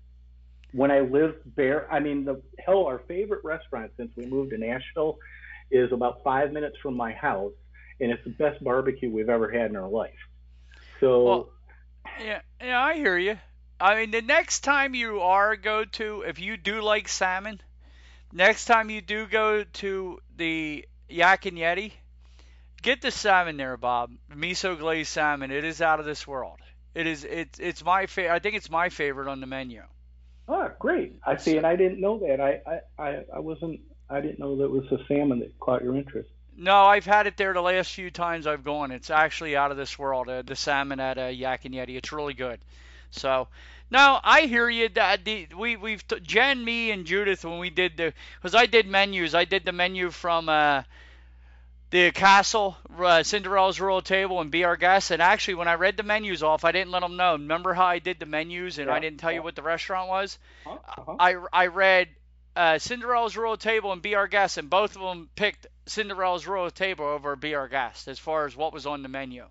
When 0.73 0.91
I 0.91 1.01
live 1.01 1.37
there, 1.57 1.93
I 1.93 2.01
mean, 2.01 2.25
the 2.25 2.41
hell, 2.65 2.87
our 2.87 3.01
favorite 3.07 3.45
restaurant 3.45 3.93
since 3.97 4.11
we 4.17 4.27
moved 4.27 4.51
to 4.51 4.59
Nashville 4.59 5.19
is 5.71 5.93
about 5.93 6.23
five 6.23 6.53
minutes 6.53 6.77
from 6.83 6.97
my 6.97 7.13
house, 7.13 7.53
and 8.01 8.11
it's 8.11 8.23
the 8.25 8.31
best 8.31 8.63
barbecue 8.63 9.11
we've 9.11 9.29
ever 9.29 9.51
had 9.51 9.71
in 9.71 9.77
our 9.77 9.89
life. 9.89 10.13
So, 11.01 11.25
Well, 11.25 11.49
Yeah, 12.21 12.41
yeah, 12.61 12.81
I 12.81 12.95
hear 12.95 13.19
you. 13.19 13.39
I 13.81 13.97
mean, 13.97 14.11
the 14.13 14.23
next 14.23 14.61
time 14.61 14.95
you 14.95 15.21
are 15.21 15.57
go 15.57 15.85
to, 15.85 16.23
if 16.23 16.39
you 16.39 16.57
do 16.57 16.81
like 16.81 17.09
salmon, 17.09 17.61
next 18.33 18.67
time 18.67 18.91
you 18.91 19.01
do 19.01 19.27
go 19.27 19.65
to 19.65 20.21
the 20.37 20.87
Yak 21.09 21.47
and 21.47 21.59
Yeti, 21.59 21.93
get 22.85 23.01
the 23.01 23.11
salmon 23.11 23.57
there, 23.57 23.77
Bob. 23.77 24.13
Miso 24.33 24.79
glazed 24.79 25.09
salmon. 25.11 25.51
It 25.51 25.65
is 25.65 25.83
out 25.83 25.99
of 25.99 26.07
this 26.07 26.27
world. 26.27 26.61
It 26.95 27.09
is. 27.09 27.25
It's. 27.25 27.59
It's 27.59 27.85
my 27.85 28.07
favorite. 28.07 28.35
I 28.35 28.39
think 28.39 28.55
it's 28.55 28.71
my 28.71 28.89
favorite 28.91 29.29
on 29.29 29.41
the 29.41 29.49
menu. 29.49 29.83
oh, 30.49 30.71
great! 30.79 31.19
I 31.27 31.37
see, 31.37 31.57
and 31.57 31.67
I 31.67 31.75
didn't 31.75 32.01
know 32.01 32.19
that. 32.21 32.41
I, 32.41 32.61
I, 32.67 33.03
I, 33.03 33.25
I 33.37 33.39
wasn't. 33.41 33.81
I 34.09 34.21
didn't 34.21 34.39
know 34.39 34.57
that 34.59 34.65
it 34.65 34.71
was 34.71 34.85
the 34.91 35.01
salmon 35.09 35.41
that 35.41 35.59
caught 35.59 35.83
your 35.83 35.97
interest. 35.97 36.29
No, 36.57 36.85
I've 36.85 37.07
had 37.07 37.27
it 37.27 37.37
there 37.37 37.53
the 37.53 37.61
last 37.61 37.93
few 37.93 38.13
times 38.13 38.47
I've 38.47 38.63
gone. 38.63 38.93
It's 38.93 39.11
actually 39.11 39.57
out 39.57 39.73
of 39.73 39.77
this 39.77 39.99
world. 39.99 40.29
Uh, 40.29 40.43
the 40.43 40.55
salmon 40.55 41.01
at 41.01 41.19
uh, 41.19 41.25
Yak 41.25 41.65
and 41.65 41.75
Yeti. 41.75 41.97
It's 41.97 42.13
really 42.13 42.35
good. 42.35 42.61
So, 43.11 43.49
no, 43.91 44.21
I 44.23 44.43
hear 44.43 44.69
you. 44.69 44.89
That 44.91 45.25
the, 45.25 45.49
we 45.59 45.77
we've 45.77 46.07
t- 46.07 46.21
Jen, 46.21 46.65
me, 46.65 46.93
and 46.93 47.07
Judith 47.07 47.45
when 47.45 47.59
we 47.59 47.71
did 47.71 47.97
the 47.97 48.13
because 48.37 48.55
I 48.55 48.67
did 48.67 48.87
menus. 48.87 49.35
I 49.35 49.47
did 49.47 49.65
the 49.65 49.73
menu 49.73 50.11
from 50.11 50.49
uh, 50.49 50.83
the 51.91 52.11
castle, 52.11 52.77
uh, 52.99 53.23
Cinderella's 53.23 53.81
Royal 53.81 54.03
Table, 54.03 54.41
and 54.41 54.51
Be 54.51 54.65
Our 54.65 54.77
Guest. 54.77 55.11
And 55.11 55.23
actually, 55.23 55.55
when 55.55 55.69
I 55.69 55.75
read 55.75 55.97
the 55.97 56.03
menus 56.03 56.43
off, 56.43 56.65
I 56.65 56.73
didn't 56.73 56.91
let 56.91 57.01
them 57.01 57.17
know. 57.17 57.33
Remember 57.33 57.73
how 57.75 57.87
I 57.87 57.99
did 57.99 58.19
the 58.19 58.27
menus 58.27 58.79
and 58.79 58.91
I 58.91 58.99
didn't 58.99 59.21
tell 59.21 59.33
you 59.33 59.43
what 59.43 59.55
the 59.55 59.63
restaurant 59.63 60.09
was? 60.09 60.39
Uh-huh. 60.67 61.17
I, 61.19 61.37
I 61.53 61.67
read 61.67 62.09
uh, 62.57 62.79
Cinderella's 62.79 63.37
Royal 63.37 63.57
Table 63.57 63.93
and 63.93 64.03
Be 64.03 64.15
Our 64.15 64.29
Guest, 64.29 64.59
and 64.59 64.71
both 64.71 64.97
of 64.97 65.03
them 65.03 65.29
picked 65.35 65.67
Cinderella's 65.87 66.47
Royal 66.47 66.71
Table 66.71 67.05
over 67.05 67.37
Be 67.37 67.55
Our 67.55 67.69
Guest 67.69 68.09
as 68.09 68.19
far 68.19 68.47
as 68.47 68.57
what 68.57 68.73
was 68.73 68.87
on 68.87 69.03
the 69.03 69.09
menu. 69.09 69.47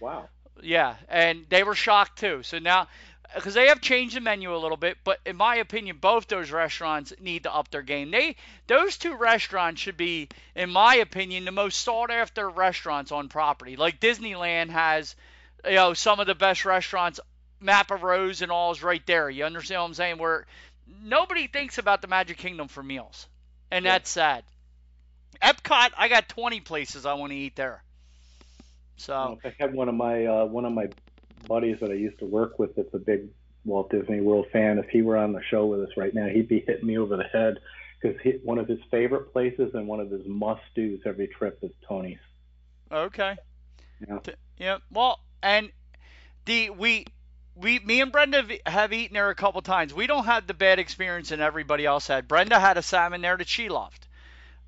Wow. 0.00 0.28
Yeah, 0.62 0.96
and 1.08 1.44
they 1.50 1.62
were 1.64 1.74
shocked 1.74 2.18
too. 2.18 2.42
So 2.42 2.58
now, 2.58 2.88
because 3.34 3.54
they 3.54 3.66
have 3.68 3.80
changed 3.80 4.16
the 4.16 4.20
menu 4.20 4.54
a 4.54 4.58
little 4.58 4.76
bit, 4.76 4.98
but 5.04 5.20
in 5.26 5.36
my 5.36 5.56
opinion, 5.56 5.98
both 5.98 6.26
those 6.28 6.50
restaurants 6.50 7.12
need 7.20 7.44
to 7.44 7.54
up 7.54 7.70
their 7.70 7.82
game. 7.82 8.10
They 8.10 8.36
those 8.66 8.96
two 8.96 9.14
restaurants 9.14 9.80
should 9.80 9.96
be, 9.96 10.28
in 10.54 10.70
my 10.70 10.96
opinion, 10.96 11.44
the 11.44 11.52
most 11.52 11.80
sought 11.80 12.10
after 12.10 12.48
restaurants 12.48 13.12
on 13.12 13.28
property. 13.28 13.76
Like 13.76 14.00
Disneyland 14.00 14.70
has, 14.70 15.16
you 15.64 15.72
know, 15.72 15.94
some 15.94 16.20
of 16.20 16.26
the 16.26 16.34
best 16.34 16.64
restaurants. 16.64 17.20
Napa 17.60 17.96
Rose 17.96 18.42
and 18.42 18.52
all 18.52 18.70
is 18.72 18.82
right 18.82 19.04
there. 19.06 19.30
You 19.30 19.44
understand 19.44 19.80
what 19.80 19.88
I'm 19.88 19.94
saying? 19.94 20.18
Where 20.18 20.46
nobody 21.02 21.46
thinks 21.46 21.78
about 21.78 22.02
the 22.02 22.08
Magic 22.08 22.36
Kingdom 22.38 22.68
for 22.68 22.82
meals, 22.82 23.26
and 23.70 23.84
Yeah. 23.84 23.92
that's 23.92 24.10
sad. 24.10 24.44
Epcot, 25.42 25.92
I 25.96 26.08
got 26.08 26.28
20 26.28 26.60
places 26.60 27.06
I 27.06 27.14
want 27.14 27.32
to 27.32 27.36
eat 27.38 27.56
there. 27.56 27.82
So 28.96 29.38
I 29.44 29.52
had 29.58 29.74
one 29.74 29.88
of 29.88 29.94
my 29.94 30.26
uh, 30.26 30.44
one 30.46 30.64
of 30.64 30.72
my 30.72 30.88
buddies 31.46 31.78
that 31.80 31.90
I 31.90 31.94
used 31.94 32.18
to 32.20 32.26
work 32.26 32.58
with 32.58 32.76
that's 32.76 32.92
a 32.94 32.98
big 32.98 33.28
Walt 33.64 33.90
Disney 33.90 34.20
World 34.20 34.46
fan. 34.52 34.78
If 34.78 34.88
he 34.88 35.02
were 35.02 35.16
on 35.16 35.32
the 35.32 35.42
show 35.50 35.66
with 35.66 35.80
us 35.80 35.96
right 35.96 36.14
now, 36.14 36.26
he'd 36.26 36.48
be 36.48 36.64
hitting 36.66 36.86
me 36.86 36.98
over 36.98 37.16
the 37.16 37.24
head 37.24 37.58
because 38.00 38.16
one 38.44 38.58
of 38.58 38.68
his 38.68 38.78
favorite 38.90 39.32
places 39.32 39.74
and 39.74 39.86
one 39.86 40.00
of 40.00 40.10
his 40.10 40.26
must 40.26 40.62
dos 40.74 41.00
every 41.04 41.28
trip 41.28 41.58
is 41.62 41.72
Tony's. 41.88 42.18
Okay. 42.90 43.36
Yeah. 44.06 44.18
Yeah. 44.58 44.78
Well, 44.90 45.20
and 45.42 45.70
the 46.44 46.70
we 46.70 47.06
we 47.54 47.78
me 47.78 48.00
and 48.00 48.12
Brenda 48.12 48.44
have 48.66 48.92
eaten 48.92 49.14
there 49.14 49.30
a 49.30 49.34
couple 49.34 49.62
times. 49.62 49.92
We 49.92 50.06
don't 50.06 50.24
have 50.24 50.46
the 50.46 50.54
bad 50.54 50.78
experience 50.78 51.30
that 51.30 51.40
everybody 51.40 51.86
else 51.86 52.06
had. 52.06 52.28
Brenda 52.28 52.60
had 52.60 52.76
a 52.76 52.82
salmon 52.82 53.22
there 53.22 53.36
that 53.36 53.48
she 53.48 53.68
loved. 53.68 54.05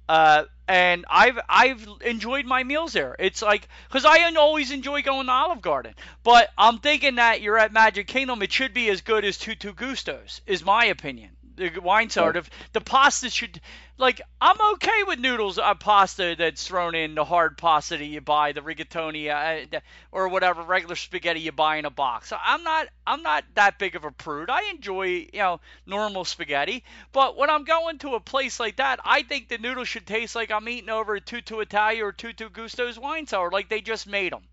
Uh, 0.08 0.44
and 0.66 1.04
I've 1.10 1.38
I've 1.48 1.86
enjoyed 2.02 2.46
my 2.46 2.62
meals 2.62 2.92
there. 2.92 3.16
It's 3.18 3.42
like 3.42 3.68
because 3.88 4.04
I 4.04 4.30
always 4.34 4.70
enjoy 4.70 5.02
going 5.02 5.26
to 5.26 5.32
Olive 5.32 5.62
Garden, 5.62 5.94
but 6.22 6.50
I'm 6.56 6.78
thinking 6.78 7.16
that 7.16 7.40
you're 7.40 7.58
at 7.58 7.72
Magic 7.72 8.06
Kingdom. 8.06 8.42
It 8.42 8.52
should 8.52 8.74
be 8.74 8.88
as 8.90 9.00
good 9.00 9.24
as 9.24 9.38
Tutto 9.38 9.72
Gusto's, 9.72 10.40
is 10.46 10.64
my 10.64 10.86
opinion 10.86 11.30
the 11.58 11.80
wine 11.80 12.08
cellar. 12.10 12.32
The, 12.32 12.44
the 12.72 12.80
pasta 12.80 13.28
should 13.30 13.60
like 13.98 14.20
I'm 14.40 14.56
okay 14.74 15.02
with 15.06 15.18
noodles 15.18 15.58
uh, 15.58 15.74
pasta 15.74 16.36
that's 16.38 16.66
thrown 16.66 16.94
in 16.94 17.14
the 17.14 17.24
hard 17.24 17.58
pasta 17.58 17.96
that 17.96 18.04
you 18.04 18.20
buy, 18.20 18.52
the 18.52 18.60
rigatoni 18.60 19.28
uh, 19.28 19.80
or 20.12 20.28
whatever 20.28 20.62
regular 20.62 20.94
spaghetti 20.96 21.40
you 21.40 21.52
buy 21.52 21.76
in 21.76 21.84
a 21.84 21.90
box. 21.90 22.28
So 22.28 22.36
I'm 22.40 22.62
not 22.62 22.88
I'm 23.06 23.22
not 23.22 23.44
that 23.54 23.78
big 23.78 23.96
of 23.96 24.04
a 24.04 24.10
prude. 24.10 24.50
I 24.50 24.70
enjoy 24.70 25.06
you 25.06 25.28
know 25.34 25.60
normal 25.84 26.24
spaghetti, 26.24 26.84
but 27.12 27.36
when 27.36 27.50
I'm 27.50 27.64
going 27.64 27.98
to 27.98 28.14
a 28.14 28.20
place 28.20 28.60
like 28.60 28.76
that, 28.76 29.00
I 29.04 29.22
think 29.22 29.48
the 29.48 29.58
noodles 29.58 29.88
should 29.88 30.06
taste 30.06 30.36
like 30.36 30.50
I'm 30.50 30.68
eating 30.68 30.90
over 30.90 31.14
a 31.14 31.20
Tutto 31.20 31.60
Italia 31.60 32.04
or 32.04 32.12
Tutto 32.12 32.48
Gusto's 32.48 32.98
wine 32.98 33.26
sour, 33.26 33.50
like 33.50 33.68
they 33.68 33.80
just 33.80 34.06
made 34.06 34.32
them. 34.32 34.44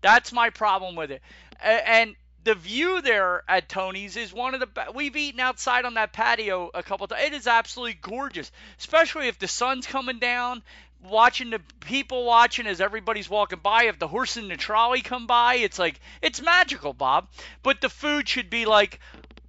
That's 0.00 0.32
my 0.32 0.50
problem 0.50 0.96
with 0.96 1.10
it. 1.10 1.22
And 1.60 2.16
the 2.46 2.54
view 2.54 3.02
there 3.02 3.42
at 3.48 3.68
Tony's 3.68 4.16
is 4.16 4.32
one 4.32 4.54
of 4.54 4.60
the 4.60 4.66
best. 4.66 4.94
We've 4.94 5.16
eaten 5.16 5.40
outside 5.40 5.84
on 5.84 5.94
that 5.94 6.12
patio 6.12 6.70
a 6.72 6.82
couple 6.82 7.08
times. 7.08 7.24
It 7.24 7.32
is 7.34 7.48
absolutely 7.48 7.98
gorgeous, 8.00 8.52
especially 8.78 9.26
if 9.26 9.38
the 9.40 9.48
sun's 9.48 9.86
coming 9.86 10.20
down. 10.20 10.62
Watching 11.02 11.50
the 11.50 11.60
people 11.80 12.24
watching 12.24 12.68
as 12.68 12.80
everybody's 12.80 13.28
walking 13.28 13.58
by. 13.62 13.84
If 13.84 13.98
the 13.98 14.06
horse 14.06 14.36
and 14.36 14.48
the 14.48 14.56
trolley 14.56 15.02
come 15.02 15.26
by, 15.26 15.56
it's 15.56 15.78
like 15.78 16.00
it's 16.22 16.40
magical, 16.40 16.92
Bob. 16.92 17.28
But 17.64 17.80
the 17.80 17.88
food 17.88 18.28
should 18.28 18.48
be 18.48 18.64
like, 18.64 19.00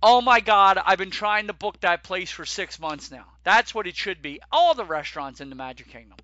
oh 0.02 0.19
my 0.19 0.40
God, 0.40 0.80
I've 0.84 0.98
been 0.98 1.11
trying 1.11 1.48
to 1.48 1.53
book 1.53 1.80
that 1.82 2.03
place 2.03 2.32
for 2.32 2.45
six 2.45 2.80
months 2.80 3.11
now. 3.11 3.26
That's 3.44 3.76
what 3.76 3.86
it 3.86 3.95
should 3.95 4.24
be. 4.24 4.41
All 4.52 4.74
the 4.74 4.86
restaurants 4.86 5.40
in 5.40 5.49
the 5.49 5.56
Magic 5.56 5.90
Kingdom. 5.90 6.18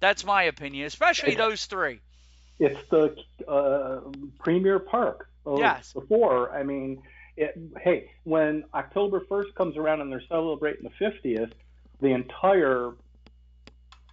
That's 0.00 0.24
my 0.24 0.44
opinion, 0.44 0.86
especially 0.86 1.36
those 1.36 1.66
three. 1.66 2.00
It's 2.58 2.80
the 2.90 3.16
uh, 3.46 4.00
premier 4.40 4.80
park 4.80 5.27
yes. 5.56 5.92
before. 5.92 6.52
I 6.52 6.62
mean, 6.62 7.02
it, 7.36 7.58
hey, 7.80 8.10
when 8.24 8.64
October 8.74 9.20
1st 9.20 9.54
comes 9.54 9.76
around 9.76 10.00
and 10.00 10.10
they're 10.10 10.22
celebrating 10.28 10.82
the 10.82 11.04
50th, 11.04 11.52
the 12.00 12.08
entire 12.08 12.92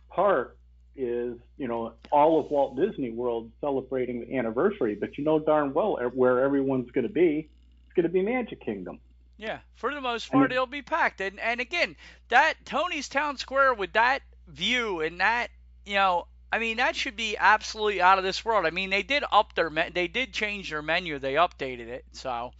park 0.09 0.57
is, 0.95 1.37
you 1.57 1.67
know, 1.67 1.93
all 2.11 2.39
of 2.39 2.49
Walt 2.49 2.77
Disney 2.77 3.09
World 3.11 3.51
celebrating 3.59 4.21
the 4.21 4.37
anniversary. 4.37 4.95
But 4.95 5.17
you 5.17 5.23
know 5.23 5.39
darn 5.39 5.73
well 5.73 5.97
where 6.13 6.41
everyone's 6.41 6.91
going 6.91 7.07
to 7.07 7.13
be. 7.13 7.49
It's 7.85 7.93
going 7.95 8.03
to 8.03 8.09
be 8.09 8.21
Magic 8.21 8.63
Kingdom. 8.63 8.99
Yeah, 9.37 9.59
for 9.75 9.93
the 9.93 9.99
most 9.99 10.31
part, 10.31 10.51
it'll 10.53 10.65
be 10.65 10.81
packed. 10.81 11.19
And 11.19 11.39
and 11.41 11.59
again, 11.59 11.97
that 12.29 12.53
Tony's 12.63 13.09
Town 13.09 13.37
Square 13.37 13.73
with 13.73 13.91
that 13.93 14.21
view 14.47 15.01
and 15.01 15.19
that, 15.19 15.49
you 15.85 15.95
know, 15.95 16.27
I 16.51 16.59
mean, 16.59 16.77
that 16.77 16.95
should 16.95 17.15
be 17.15 17.35
absolutely 17.37 18.01
out 18.01 18.17
of 18.17 18.23
this 18.23 18.45
world. 18.45 18.65
I 18.65 18.69
mean, 18.69 18.89
they 18.89 19.03
did 19.03 19.23
up 19.31 19.55
their 19.55 19.69
me- 19.69 19.89
they 19.93 20.07
did 20.07 20.33
change 20.33 20.69
their 20.69 20.81
menu. 20.81 21.19
They 21.19 21.33
updated 21.33 21.87
it. 21.87 22.05
So, 22.13 22.53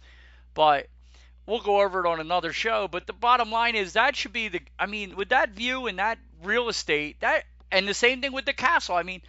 but 0.54 0.88
we'll 1.46 1.60
go 1.60 1.80
over 1.80 2.04
it 2.04 2.08
on 2.08 2.20
another 2.20 2.52
show. 2.52 2.88
But 2.88 3.06
the 3.06 3.12
bottom 3.12 3.50
line 3.50 3.74
is 3.74 3.94
that 3.94 4.16
should 4.16 4.32
be 4.32 4.48
the. 4.48 4.60
I 4.78 4.86
mean, 4.86 5.16
with 5.16 5.30
that 5.30 5.50
view 5.50 5.86
and 5.86 5.98
that 5.98 6.18
real 6.42 6.68
estate, 6.68 7.20
that 7.20 7.44
and 7.70 7.88
the 7.88 7.94
same 7.94 8.20
thing 8.20 8.32
with 8.32 8.44
the 8.44 8.52
castle. 8.52 8.96
I 8.96 9.02
mean, 9.02 9.22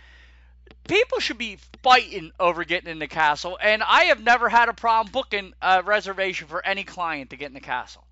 people 0.88 1.20
should 1.20 1.38
be 1.38 1.60
fighting 1.84 2.32
over 2.40 2.64
getting 2.64 2.90
in 2.90 3.00
the 3.00 3.08
castle, 3.08 3.58
and 3.62 3.84
I 3.84 4.06
have 4.06 4.22
never 4.22 4.50
had 4.50 4.70
a 4.70 4.74
problem 4.74 5.12
booking 5.12 5.54
a 5.62 5.84
reservation 5.84 6.48
for 6.48 6.66
any 6.66 6.84
client 6.84 7.30
to 7.30 7.38
get 7.38 7.48
in 7.48 7.54
the 7.54 7.60
castle. 7.60 8.06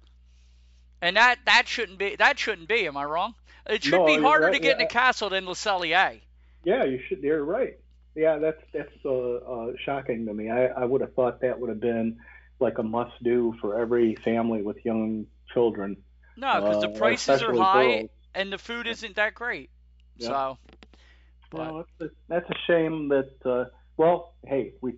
And 1.02 1.18
that 1.18 1.40
that 1.46 1.68
shouldn't 1.68 1.98
be 1.98 2.16
that 2.16 2.40
shouldn't 2.40 2.68
be. 2.68 2.88
Am 2.88 2.98
I 2.98 3.04
wrong? 3.04 3.36
It 3.68 3.84
should 3.84 3.94
no, 3.94 4.06
be 4.06 4.18
harder 4.18 4.46
right. 4.46 4.54
to 4.54 4.60
get 4.60 4.68
yeah. 4.68 4.74
in 4.74 4.78
the 4.80 4.94
castle 4.94 5.30
than 5.30 5.46
Le 5.46 5.54
Cellier. 5.54 6.22
Yeah, 6.66 6.84
you 6.84 7.00
should. 7.08 7.22
You're 7.22 7.46
right. 7.46 7.80
Yeah, 8.16 8.38
that's 8.40 8.62
that's 8.74 8.92
uh, 9.06 9.12
uh, 9.12 9.74
shocking 9.86 10.26
to 10.26 10.34
me. 10.34 10.50
I, 10.50 10.68
I 10.68 10.86
would 10.86 11.02
have 11.02 11.14
thought 11.14 11.42
that 11.42 11.60
would 11.60 11.70
have 11.70 11.80
been 11.80 12.18
like 12.60 12.78
a 12.78 12.84
must 12.84 13.22
do 13.24 13.54
for 13.62 13.80
every 13.80 14.16
family 14.16 14.62
with 14.62 14.78
young 14.84 15.28
children. 15.54 15.98
No, 16.38 16.62
because 16.62 16.84
uh, 16.84 16.88
the 16.88 17.00
prices 17.00 17.42
are 17.42 17.54
high 17.56 17.84
girls. 17.84 18.10
and 18.34 18.52
the 18.52 18.58
food 18.58 18.88
isn't 18.88 19.16
that 19.16 19.36
great. 19.36 19.70
Yeah. 20.18 20.28
So, 20.28 20.58
well, 21.52 21.86
that's 22.00 22.12
a, 22.12 22.16
that's 22.28 22.50
a 22.50 22.56
shame 22.68 23.10
that. 23.10 23.32
Uh, 23.46 23.66
well, 23.98 24.34
hey, 24.46 24.74
we 24.82 24.96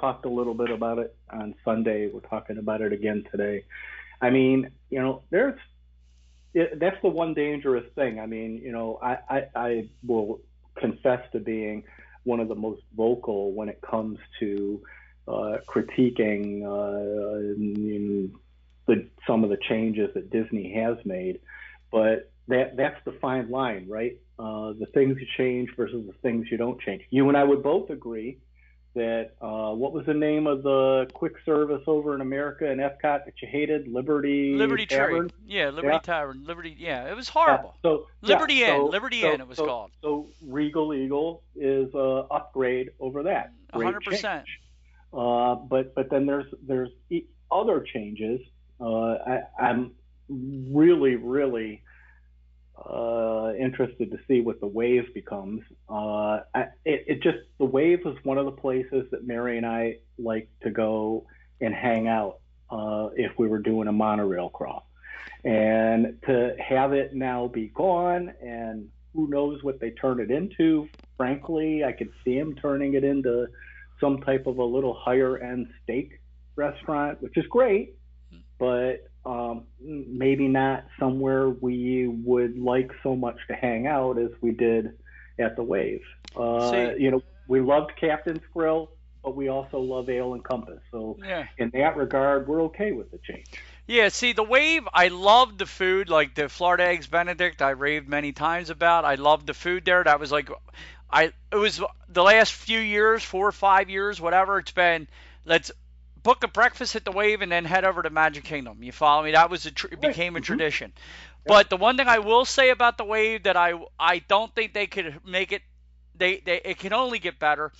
talked 0.00 0.26
a 0.26 0.28
little 0.28 0.54
bit 0.54 0.70
about 0.70 0.98
it 0.98 1.14
on 1.30 1.54
Sunday. 1.64 2.08
We're 2.12 2.20
talking 2.20 2.58
about 2.58 2.80
it 2.80 2.92
again 2.92 3.24
today. 3.30 3.64
I 4.20 4.30
mean, 4.30 4.70
you 4.90 5.00
know, 5.00 5.22
there's 5.30 5.58
it, 6.54 6.78
that's 6.78 7.00
the 7.02 7.08
one 7.08 7.34
dangerous 7.34 7.84
thing. 7.94 8.20
I 8.20 8.26
mean, 8.26 8.58
you 8.58 8.72
know, 8.72 8.98
I, 9.02 9.18
I, 9.28 9.42
I 9.54 9.88
will 10.06 10.40
confess 10.76 11.20
to 11.32 11.40
being 11.40 11.84
one 12.24 12.40
of 12.40 12.48
the 12.48 12.54
most 12.54 12.82
vocal 12.96 13.52
when 13.52 13.68
it 13.68 13.80
comes 13.82 14.18
to 14.40 14.82
uh, 15.28 15.56
critiquing 15.68 16.62
uh, 16.64 17.54
the, 18.86 19.08
some 19.26 19.44
of 19.44 19.50
the 19.50 19.58
changes 19.68 20.10
that 20.14 20.30
Disney 20.30 20.72
has 20.74 20.96
made. 21.04 21.40
But 21.90 22.30
that 22.48 22.76
that's 22.76 23.02
the 23.04 23.12
fine 23.20 23.50
line, 23.50 23.86
right? 23.88 24.18
Uh, 24.38 24.72
the 24.78 24.86
things 24.92 25.16
you 25.20 25.26
change 25.36 25.70
versus 25.76 26.06
the 26.06 26.12
things 26.22 26.46
you 26.50 26.56
don't 26.56 26.80
change. 26.80 27.02
You 27.10 27.28
and 27.28 27.36
I 27.36 27.44
would 27.44 27.62
both 27.62 27.90
agree 27.90 28.38
that 28.94 29.32
uh, 29.40 29.72
what 29.74 29.92
was 29.92 30.06
the 30.06 30.14
name 30.14 30.46
of 30.46 30.62
the 30.62 31.06
quick 31.14 31.34
service 31.44 31.82
over 31.86 32.14
in 32.14 32.20
America 32.20 32.70
in 32.70 32.78
Epcot 32.78 33.24
that 33.24 33.34
you 33.42 33.48
hated? 33.50 33.88
Liberty 33.88 34.54
Liberty 34.56 34.86
Tavern. 34.86 35.28
Tree. 35.28 35.38
Yeah, 35.46 35.70
Liberty 35.70 35.88
Yeah. 35.94 35.98
Tavern. 35.98 36.44
Liberty. 36.44 36.76
Yeah, 36.78 37.10
it 37.10 37.16
was 37.16 37.28
horrible. 37.28 37.74
Yeah, 37.84 37.90
so 37.90 38.06
Liberty 38.22 38.54
yeah, 38.54 38.74
Inn. 38.76 38.80
so- 38.80 38.86
Liberty 38.86 39.20
so- 39.22 39.32
Inn 39.32 39.40
it 39.40 39.48
was 39.48 39.56
so- 39.58 39.66
called. 39.66 39.90
So 40.02 40.28
Regal 40.40 40.94
Eagle 40.94 41.42
is 41.56 41.92
a 41.94 42.26
upgrade 42.30 42.90
over 43.00 43.24
that. 43.24 43.52
A 43.72 43.78
hundred 43.82 44.04
percent. 44.04 44.44
Uh, 45.12 45.54
but 45.56 45.94
but 45.94 46.10
then 46.10 46.26
there's 46.26 46.46
there's 46.66 46.90
other 47.50 47.80
changes. 47.92 48.40
Uh, 48.80 49.14
I, 49.14 49.40
I'm 49.60 49.92
really 50.30 51.16
really 51.16 51.82
uh, 52.76 53.52
interested 53.58 54.10
to 54.10 54.18
see 54.26 54.40
what 54.40 54.60
the 54.60 54.66
wave 54.66 55.12
becomes. 55.14 55.62
Uh, 55.88 56.40
I, 56.54 56.62
it, 56.84 57.04
it 57.06 57.22
just 57.22 57.38
the 57.58 57.64
wave 57.64 58.00
is 58.06 58.16
one 58.24 58.38
of 58.38 58.46
the 58.46 58.52
places 58.52 59.06
that 59.10 59.26
Mary 59.26 59.56
and 59.56 59.66
I 59.66 59.98
like 60.18 60.48
to 60.62 60.70
go 60.70 61.26
and 61.60 61.74
hang 61.74 62.08
out 62.08 62.40
uh, 62.70 63.10
if 63.14 63.32
we 63.38 63.48
were 63.48 63.60
doing 63.60 63.88
a 63.88 63.92
monorail 63.92 64.48
crawl. 64.48 64.88
And 65.44 66.18
to 66.26 66.56
have 66.58 66.92
it 66.92 67.14
now 67.14 67.48
be 67.48 67.68
gone, 67.68 68.32
and 68.40 68.88
who 69.14 69.28
knows 69.28 69.62
what 69.62 69.78
they 69.78 69.90
turn 69.90 70.20
it 70.20 70.30
into. 70.30 70.88
Frankly, 71.16 71.84
I 71.84 71.92
could 71.92 72.10
see 72.24 72.38
them 72.38 72.54
turning 72.56 72.94
it 72.94 73.04
into 73.04 73.46
some 74.00 74.20
type 74.22 74.46
of 74.46 74.58
a 74.58 74.64
little 74.64 74.94
higher 74.94 75.38
end 75.38 75.68
steak 75.82 76.20
restaurant, 76.56 77.22
which 77.22 77.36
is 77.36 77.44
great, 77.46 77.94
but 78.58 79.08
um, 79.26 79.64
maybe 79.80 80.48
not 80.48 80.84
somewhere 80.98 81.48
we 81.48 82.06
would 82.06 82.58
like 82.58 82.90
so 83.02 83.16
much 83.16 83.36
to 83.48 83.54
hang 83.54 83.86
out 83.86 84.18
as 84.18 84.30
we 84.40 84.52
did 84.52 84.98
at 85.38 85.56
the 85.56 85.62
Wave. 85.62 86.02
Uh, 86.36 86.70
See- 86.70 87.02
you 87.02 87.10
know, 87.10 87.22
we 87.48 87.60
loved 87.60 87.92
Captain's 88.00 88.42
Grill, 88.52 88.90
but 89.22 89.34
we 89.36 89.48
also 89.48 89.78
love 89.80 90.08
Ale 90.08 90.34
and 90.34 90.44
Compass. 90.44 90.80
So 90.90 91.18
Yeah. 91.24 91.46
in 91.58 91.70
that 91.70 91.96
regard, 91.96 92.46
we're 92.48 92.62
okay 92.64 92.92
with 92.92 93.10
the 93.10 93.18
change. 93.18 93.46
Yeah, 93.86 94.08
see 94.08 94.32
the 94.32 94.42
wave. 94.42 94.88
I 94.94 95.08
loved 95.08 95.58
the 95.58 95.66
food, 95.66 96.08
like 96.08 96.34
the 96.34 96.48
Florida 96.48 96.84
eggs 96.84 97.06
Benedict. 97.06 97.60
I 97.60 97.70
raved 97.70 98.08
many 98.08 98.32
times 98.32 98.70
about. 98.70 99.04
I 99.04 99.16
loved 99.16 99.46
the 99.46 99.52
food 99.54 99.84
there. 99.84 100.02
That 100.02 100.20
was 100.20 100.32
like, 100.32 100.48
I 101.10 101.32
it 101.52 101.56
was 101.56 101.82
the 102.08 102.22
last 102.22 102.52
few 102.52 102.78
years, 102.80 103.22
four 103.22 103.46
or 103.46 103.52
five 103.52 103.90
years, 103.90 104.20
whatever. 104.20 104.58
It's 104.58 104.72
been. 104.72 105.06
Let's 105.44 105.70
book 106.24 106.42
a 106.42 106.48
breakfast 106.48 106.96
at 106.96 107.04
the 107.04 107.12
wave 107.12 107.40
and 107.42 107.52
then 107.52 107.64
head 107.64 107.84
over 107.84 108.02
to 108.02 108.10
Magic 108.10 108.42
Kingdom. 108.42 108.82
You 108.82 108.90
follow 108.90 109.22
me? 109.22 109.32
That 109.32 109.50
was 109.50 109.66
a 109.66 109.70
tr- 109.70 109.94
became 109.96 110.34
a 110.34 110.40
Mhm. 110.40 110.44
tradition. 110.44 110.92
But 111.46 111.70
the 111.70 111.76
one 111.76 111.96
thing 111.96 112.08
I 112.08 112.18
will 112.18 112.44
say 112.46 112.70
about 112.70 112.98
the 112.98 113.04
wave 113.04 113.44
that 113.44 113.56
I 113.56 113.74
I 113.98 114.18
don't 114.18 114.52
think 114.52 114.72
they 114.74 114.88
could 114.88 115.24
make 115.24 115.52
it. 115.52 115.62
They, 116.16 116.38
they 116.38 116.60
it 116.64 116.78
can 116.78 116.92
only 116.92 117.18
get 117.20 117.38
better. 117.38 117.70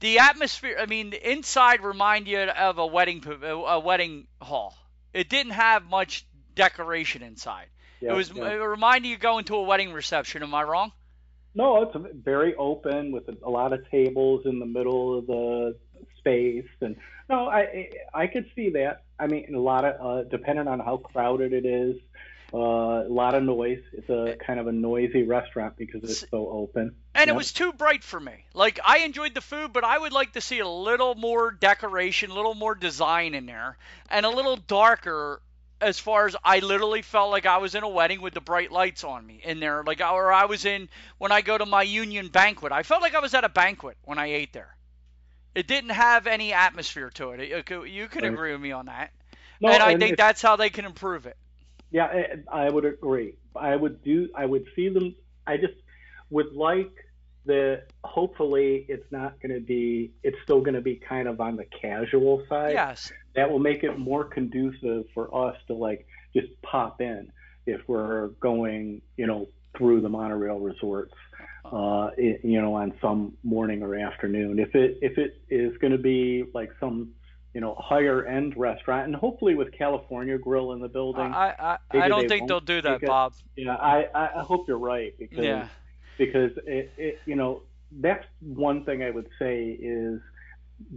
The 0.00 0.20
atmosphere. 0.20 0.76
I 0.78 0.86
mean, 0.86 1.10
the 1.10 1.32
inside 1.32 1.80
remind 1.80 2.28
you 2.28 2.38
of 2.38 2.78
a 2.78 2.86
wedding 2.86 3.24
a 3.42 3.80
wedding 3.80 4.28
hall. 4.40 4.76
It 5.12 5.28
didn't 5.28 5.52
have 5.52 5.88
much 5.88 6.26
decoration 6.54 7.22
inside. 7.22 7.68
Yeah, 8.00 8.12
it 8.12 8.16
was 8.16 8.30
yeah. 8.30 8.50
it 8.50 8.56
reminded 8.56 9.08
you 9.08 9.16
going 9.16 9.46
to 9.46 9.56
a 9.56 9.62
wedding 9.62 9.92
reception. 9.92 10.42
Am 10.42 10.54
I 10.54 10.62
wrong? 10.64 10.92
No, 11.54 11.82
it's 11.82 11.96
very 12.22 12.54
open 12.56 13.10
with 13.10 13.28
a 13.42 13.50
lot 13.50 13.72
of 13.72 13.90
tables 13.90 14.42
in 14.44 14.58
the 14.60 14.66
middle 14.66 15.18
of 15.18 15.26
the 15.26 15.76
space, 16.18 16.68
and 16.82 16.96
no, 17.28 17.48
I 17.48 17.90
I 18.14 18.26
could 18.26 18.50
see 18.54 18.70
that. 18.70 19.02
I 19.18 19.26
mean, 19.26 19.54
a 19.54 19.60
lot 19.60 19.84
of 19.84 20.06
uh, 20.06 20.28
depending 20.28 20.68
on 20.68 20.80
how 20.80 20.98
crowded 20.98 21.52
it 21.52 21.66
is, 21.66 21.96
uh, 22.52 22.58
a 22.58 23.08
lot 23.08 23.34
of 23.34 23.42
noise. 23.42 23.82
It's 23.92 24.08
a 24.08 24.36
kind 24.44 24.58
of 24.58 24.66
a 24.66 24.72
noisy 24.72 25.24
restaurant 25.24 25.76
because 25.76 26.02
it's 26.04 26.24
so 26.30 26.48
open. 26.48 26.94
And 27.14 27.28
yep. 27.28 27.34
it 27.34 27.36
was 27.36 27.52
too 27.52 27.72
bright 27.72 28.02
for 28.02 28.18
me. 28.18 28.44
Like 28.54 28.80
I 28.84 28.98
enjoyed 28.98 29.34
the 29.34 29.40
food, 29.40 29.72
but 29.72 29.84
I 29.84 29.98
would 29.98 30.12
like 30.12 30.32
to 30.32 30.40
see 30.40 30.60
a 30.60 30.68
little 30.68 31.14
more 31.14 31.50
decoration, 31.50 32.30
a 32.30 32.34
little 32.34 32.54
more 32.54 32.74
design 32.74 33.34
in 33.34 33.46
there, 33.46 33.76
and 34.10 34.24
a 34.24 34.30
little 34.30 34.56
darker 34.56 35.42
as 35.80 35.98
far 35.98 36.26
as 36.26 36.34
I 36.42 36.58
literally 36.58 37.02
felt 37.02 37.30
like 37.30 37.46
I 37.46 37.58
was 37.58 37.74
in 37.74 37.84
a 37.84 37.88
wedding 37.88 38.20
with 38.20 38.34
the 38.34 38.40
bright 38.40 38.72
lights 38.72 39.04
on 39.04 39.26
me 39.26 39.40
in 39.44 39.60
there, 39.60 39.84
like 39.84 40.00
or 40.00 40.32
I 40.32 40.46
was 40.46 40.64
in 40.64 40.88
when 41.18 41.32
I 41.32 41.42
go 41.42 41.56
to 41.58 41.66
my 41.66 41.82
union 41.82 42.28
banquet. 42.28 42.72
I 42.72 42.82
felt 42.82 43.02
like 43.02 43.14
I 43.14 43.20
was 43.20 43.34
at 43.34 43.44
a 43.44 43.48
banquet 43.48 43.96
when 44.04 44.18
I 44.18 44.26
ate 44.28 44.52
there. 44.52 44.74
It 45.54 45.66
didn't 45.66 45.90
have 45.90 46.26
any 46.26 46.52
atmosphere 46.52 47.10
to 47.14 47.30
it. 47.30 47.66
You 47.88 48.08
can 48.08 48.24
agree 48.24 48.52
with 48.52 48.60
me 48.60 48.72
on 48.72 48.86
that, 48.86 49.12
no, 49.60 49.70
and 49.70 49.82
I 49.82 49.92
and 49.92 50.00
think 50.00 50.16
that's 50.16 50.42
how 50.42 50.56
they 50.56 50.70
can 50.70 50.84
improve 50.84 51.26
it. 51.26 51.36
Yeah, 51.90 52.36
I 52.52 52.68
would 52.68 52.84
agree. 52.84 53.34
I 53.56 53.74
would 53.74 54.02
do. 54.04 54.28
I 54.34 54.44
would 54.44 54.66
see 54.76 54.88
them. 54.88 55.14
I 55.46 55.56
just 55.56 55.74
would 56.30 56.52
like 56.52 56.92
the. 57.44 57.82
Hopefully, 58.04 58.84
it's 58.88 59.10
not 59.10 59.40
going 59.40 59.54
to 59.54 59.60
be. 59.60 60.12
It's 60.22 60.36
still 60.44 60.60
going 60.60 60.74
to 60.74 60.80
be 60.80 60.96
kind 60.96 61.26
of 61.26 61.40
on 61.40 61.56
the 61.56 61.64
casual 61.64 62.44
side. 62.48 62.72
Yes 62.72 63.10
that 63.38 63.48
will 63.48 63.60
make 63.60 63.84
it 63.84 63.96
more 63.96 64.24
conducive 64.24 65.04
for 65.14 65.48
us 65.48 65.56
to 65.68 65.72
like 65.72 66.08
just 66.34 66.48
pop 66.62 67.00
in 67.00 67.30
if 67.66 67.80
we're 67.86 68.28
going, 68.40 69.00
you 69.16 69.28
know, 69.28 69.46
through 69.76 70.00
the 70.00 70.08
monorail 70.08 70.58
resorts, 70.58 71.14
uh, 71.72 72.10
it, 72.16 72.40
you 72.44 72.60
know, 72.60 72.74
on 72.74 72.94
some 73.00 73.36
morning 73.42 73.82
or 73.82 73.94
afternoon. 73.94 74.58
If 74.58 74.74
it 74.74 74.98
if 75.02 75.18
it 75.18 75.40
is 75.48 75.76
going 75.78 75.92
to 75.92 75.98
be 75.98 76.44
like 76.54 76.70
some 76.80 77.10
you 77.54 77.60
know 77.60 77.74
higher 77.78 78.26
end 78.26 78.54
restaurant 78.56 79.06
and 79.06 79.16
hopefully 79.16 79.54
with 79.54 79.72
california 79.72 80.36
grill 80.36 80.72
in 80.72 80.80
the 80.80 80.86
building 80.86 81.22
i 81.22 81.54
i, 81.58 81.78
I 81.92 82.06
don't 82.06 82.20
they 82.20 82.28
think 82.28 82.46
they'll 82.46 82.60
do 82.60 82.82
that 82.82 83.00
bob 83.00 83.32
yeah 83.56 83.74
i 83.74 84.06
i 84.14 84.42
hope 84.42 84.68
you're 84.68 84.78
right 84.78 85.14
because 85.18 85.44
yeah. 85.44 85.68
because 86.18 86.50
it, 86.66 86.92
it 86.98 87.18
you 87.24 87.36
know 87.36 87.62
that's 88.00 88.24
one 88.40 88.84
thing 88.84 89.02
i 89.02 89.10
would 89.10 89.30
say 89.38 89.70
is 89.70 90.20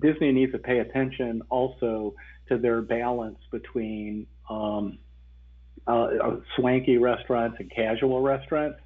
disney 0.02 0.34
needs 0.34 0.52
to 0.52 0.60
pay 0.60 0.80
attention 0.80 1.42
also 1.50 2.14
to 2.50 2.58
their 2.58 2.82
balance 2.82 3.40
between 3.50 4.28
um, 4.50 5.00
uh, 5.88 6.08
swanky 6.56 6.98
restaurants 6.98 7.58
and 7.60 7.72
casual 7.72 8.22
restaurants. 8.22 8.80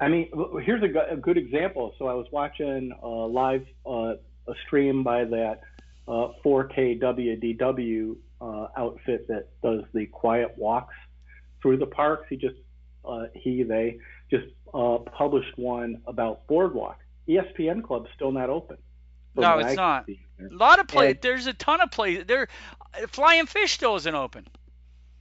I 0.00 0.08
mean, 0.08 0.30
here's 0.64 0.82
a, 0.82 1.14
a 1.14 1.16
good 1.16 1.38
example. 1.38 1.94
So 1.98 2.06
I 2.06 2.14
was 2.14 2.26
watching 2.30 2.92
a 3.02 3.06
live 3.06 3.64
uh, 3.86 4.14
a 4.48 4.54
stream 4.66 5.02
by 5.02 5.24
that 5.24 5.60
uh, 6.06 6.28
4K 6.44 7.00
WDW 7.00 8.16
uh, 8.40 8.68
outfit 8.76 9.26
that 9.28 9.48
does 9.62 9.82
the 9.94 10.06
quiet 10.06 10.54
walks 10.56 10.94
through 11.62 11.78
the 11.78 11.86
parks. 11.86 12.26
He 12.28 12.36
just 12.36 12.56
uh, 13.04 13.26
he 13.34 13.62
they 13.62 13.98
just 14.30 14.46
published 14.72 15.56
one 15.56 16.02
about 16.06 16.46
Boardwalk. 16.46 16.98
ESPN 17.28 17.82
Club's 17.82 18.10
still 18.14 18.32
not 18.32 18.50
open. 18.50 18.76
No, 19.34 19.58
it's 19.58 19.76
not. 19.76 20.08
A 20.08 20.54
lot 20.54 20.78
of 20.78 20.88
play. 20.88 21.10
And, 21.10 21.18
there's 21.20 21.46
a 21.46 21.52
ton 21.52 21.80
of 21.80 21.90
play. 21.90 22.22
There, 22.22 22.48
Flying 23.08 23.46
Fish 23.46 23.72
still 23.72 23.96
isn't 23.96 24.14
open. 24.14 24.46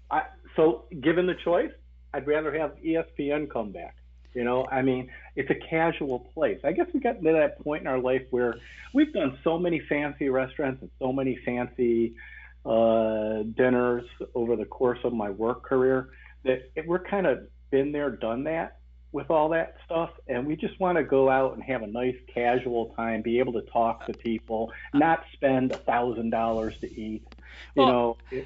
I, 0.10 0.24
so, 0.56 0.86
given 1.02 1.26
the 1.26 1.36
choice, 1.44 1.72
I'd 2.14 2.28
rather 2.28 2.58
have 2.58 2.76
ESPN 2.78 3.50
come 3.50 3.72
back. 3.72 3.96
You 4.36 4.44
know, 4.44 4.68
I 4.70 4.82
mean, 4.82 5.10
it's 5.36 5.50
a 5.50 5.56
casual 5.56 6.20
place. 6.20 6.60
I 6.64 6.74
guess 6.74 6.88
we 6.94 7.00
got 7.00 7.24
to 7.24 7.34
that 7.34 7.64
point 7.64 7.82
in 7.82 7.88
our 7.88 8.00
life 8.00 8.24
where 8.30 8.56
we've 8.94 9.14
done 9.14 9.40
so 9.44 9.58
many 9.58 9.80
fancy 9.80 10.30
restaurants 10.30 10.82
and 10.82 10.92
so 11.00 11.14
many 11.14 11.38
fancy 11.46 12.16
uh, 12.66 13.44
dinners 13.56 14.04
over 14.34 14.56
the 14.56 14.66
course 14.66 15.00
of 15.04 15.14
my 15.14 15.30
work 15.30 15.64
career 15.64 16.10
that 16.44 16.70
it, 16.76 16.86
we're 16.86 17.00
kind 17.00 17.26
of 17.26 17.48
been 17.72 17.92
there, 17.92 18.12
done 18.12 18.44
that 18.44 18.80
with 19.12 19.30
all 19.32 19.50
that 19.50 19.78
stuff, 19.86 20.10
and 20.28 20.46
we 20.46 20.58
just 20.58 20.78
want 20.78 20.98
to 20.98 21.04
go 21.04 21.30
out 21.30 21.54
and 21.54 21.64
have 21.64 21.84
a 21.84 21.88
nice 21.88 22.18
casual 22.34 22.94
time, 22.98 23.22
be 23.22 23.40
able 23.40 23.54
to 23.54 23.62
talk 23.62 24.06
to 24.06 24.14
people, 24.14 24.74
not 24.94 25.24
spend 25.32 25.72
a 25.72 25.78
thousand 25.78 26.32
dollars 26.32 26.78
to 26.80 27.00
eat. 27.00 27.24
You 27.76 27.84
well, 27.84 28.18
know, 28.32 28.44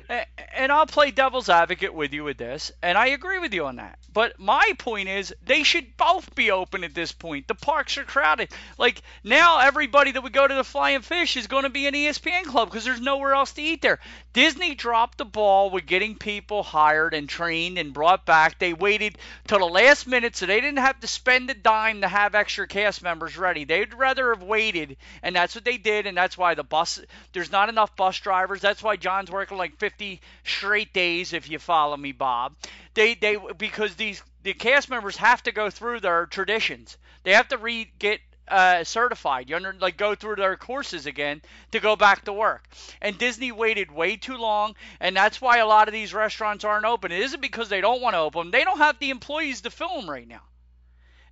and 0.56 0.72
I'll 0.72 0.86
play 0.86 1.12
devil's 1.12 1.50
advocate 1.50 1.94
with 1.94 2.14
you 2.14 2.24
with 2.24 2.38
this, 2.38 2.72
and 2.82 2.98
I 2.98 3.08
agree 3.08 3.40
with 3.40 3.54
you 3.54 3.66
on 3.66 3.76
that. 3.78 4.00
But 4.12 4.40
my 4.40 4.74
point 4.80 5.08
is, 5.08 5.34
they 5.44 5.64
should 5.64 5.96
both 5.96 6.34
be 6.34 6.52
open 6.52 6.84
at 6.84 6.96
this 6.96 7.12
point. 7.12 7.48
The 7.48 7.56
parks 7.56 7.98
are 7.98 8.04
crowded. 8.04 8.50
Like 8.78 9.02
now, 9.24 9.60
everybody 9.60 10.12
that 10.12 10.22
would 10.24 10.34
go 10.34 10.48
to 10.48 10.54
the 10.54 10.64
Flying 10.64 11.02
Fish 11.02 11.38
is 11.38 11.48
going 11.48 11.64
to 11.64 11.70
be 11.70 11.86
an 11.88 11.94
ESPN 11.94 12.44
club 12.46 12.70
because 12.70 12.86
there's 12.86 13.02
nowhere 13.02 13.34
else 13.34 13.54
to 13.54 13.62
eat 13.62 13.82
there. 13.82 14.00
Disney 14.34 14.76
dropped 14.76 15.18
the 15.18 15.26
ball 15.26 15.70
with 15.70 15.86
getting 15.86 16.16
people 16.16 16.64
hired 16.64 17.14
and 17.14 17.30
trained 17.30 17.78
and 17.78 17.94
brought 17.94 18.26
back. 18.26 18.58
They 18.58 18.74
waited 18.74 19.18
till 19.48 19.60
the 19.60 19.66
last 19.66 20.08
minute 20.08 20.36
so 20.36 20.46
they 20.46 20.62
didn't 20.62 20.80
have 20.80 21.00
to 21.02 21.08
spend 21.08 21.50
a 21.50 21.54
dime 21.54 22.02
to 22.02 22.08
have 22.08 22.36
extra 22.36 22.68
cast 22.68 23.04
members 23.04 23.38
ready. 23.38 23.64
They'd 23.64 23.94
rather 23.94 24.34
have 24.34 24.44
waited, 24.44 24.98
and 25.22 25.36
that's 25.36 25.56
what 25.56 25.66
they 25.66 25.78
did, 25.78 26.08
and 26.08 26.18
that's 26.18 26.38
why 26.38 26.56
the 26.56 26.64
bus 26.64 27.00
there's 27.34 27.52
not 27.52 27.70
enough 27.70 27.96
bus 27.96 28.20
drivers. 28.20 28.62
That's 28.62 28.82
why 28.82 28.96
John's 29.00 29.32
working 29.32 29.58
like 29.58 29.78
50 29.78 30.22
straight 30.44 30.94
days, 30.94 31.34
if 31.34 31.50
you 31.50 31.60
follow 31.60 31.98
me, 31.98 32.12
Bob. 32.12 32.56
They 32.94 33.16
they 33.16 33.38
because 33.58 33.96
these 33.96 34.24
the 34.44 34.54
cast 34.54 34.90
members 34.90 35.18
have 35.18 35.44
to 35.44 35.52
go 35.52 35.70
through 35.70 36.00
their 36.00 36.26
traditions. 36.26 36.98
They 37.24 37.34
have 37.34 37.48
to 37.50 37.58
re 37.58 37.92
get 38.00 38.22
uh, 38.48 38.84
certified. 38.84 39.50
You 39.50 39.56
under 39.56 39.74
like 39.74 39.98
go 39.98 40.16
through 40.16 40.38
their 40.38 40.58
courses 40.58 41.06
again 41.06 41.42
to 41.72 41.80
go 41.80 41.96
back 41.96 42.26
to 42.26 42.34
work. 42.34 42.68
And 43.02 43.18
Disney 43.18 43.52
waited 43.52 43.92
way 43.92 44.16
too 44.18 44.38
long, 44.38 44.76
and 45.00 45.16
that's 45.16 45.42
why 45.42 45.58
a 45.58 45.68
lot 45.68 45.88
of 45.88 45.94
these 45.94 46.14
restaurants 46.14 46.64
aren't 46.64 46.86
open. 46.86 47.12
It 47.12 47.22
isn't 47.22 47.42
because 47.42 47.70
they 47.70 47.82
don't 47.82 48.02
want 48.02 48.16
to 48.16 48.20
open; 48.20 48.52
they 48.52 48.64
don't 48.64 48.80
have 48.80 49.00
the 49.00 49.12
employees 49.12 49.62
to 49.62 49.70
fill 49.70 49.96
them 50.02 50.10
right 50.10 50.28
now, 50.28 50.44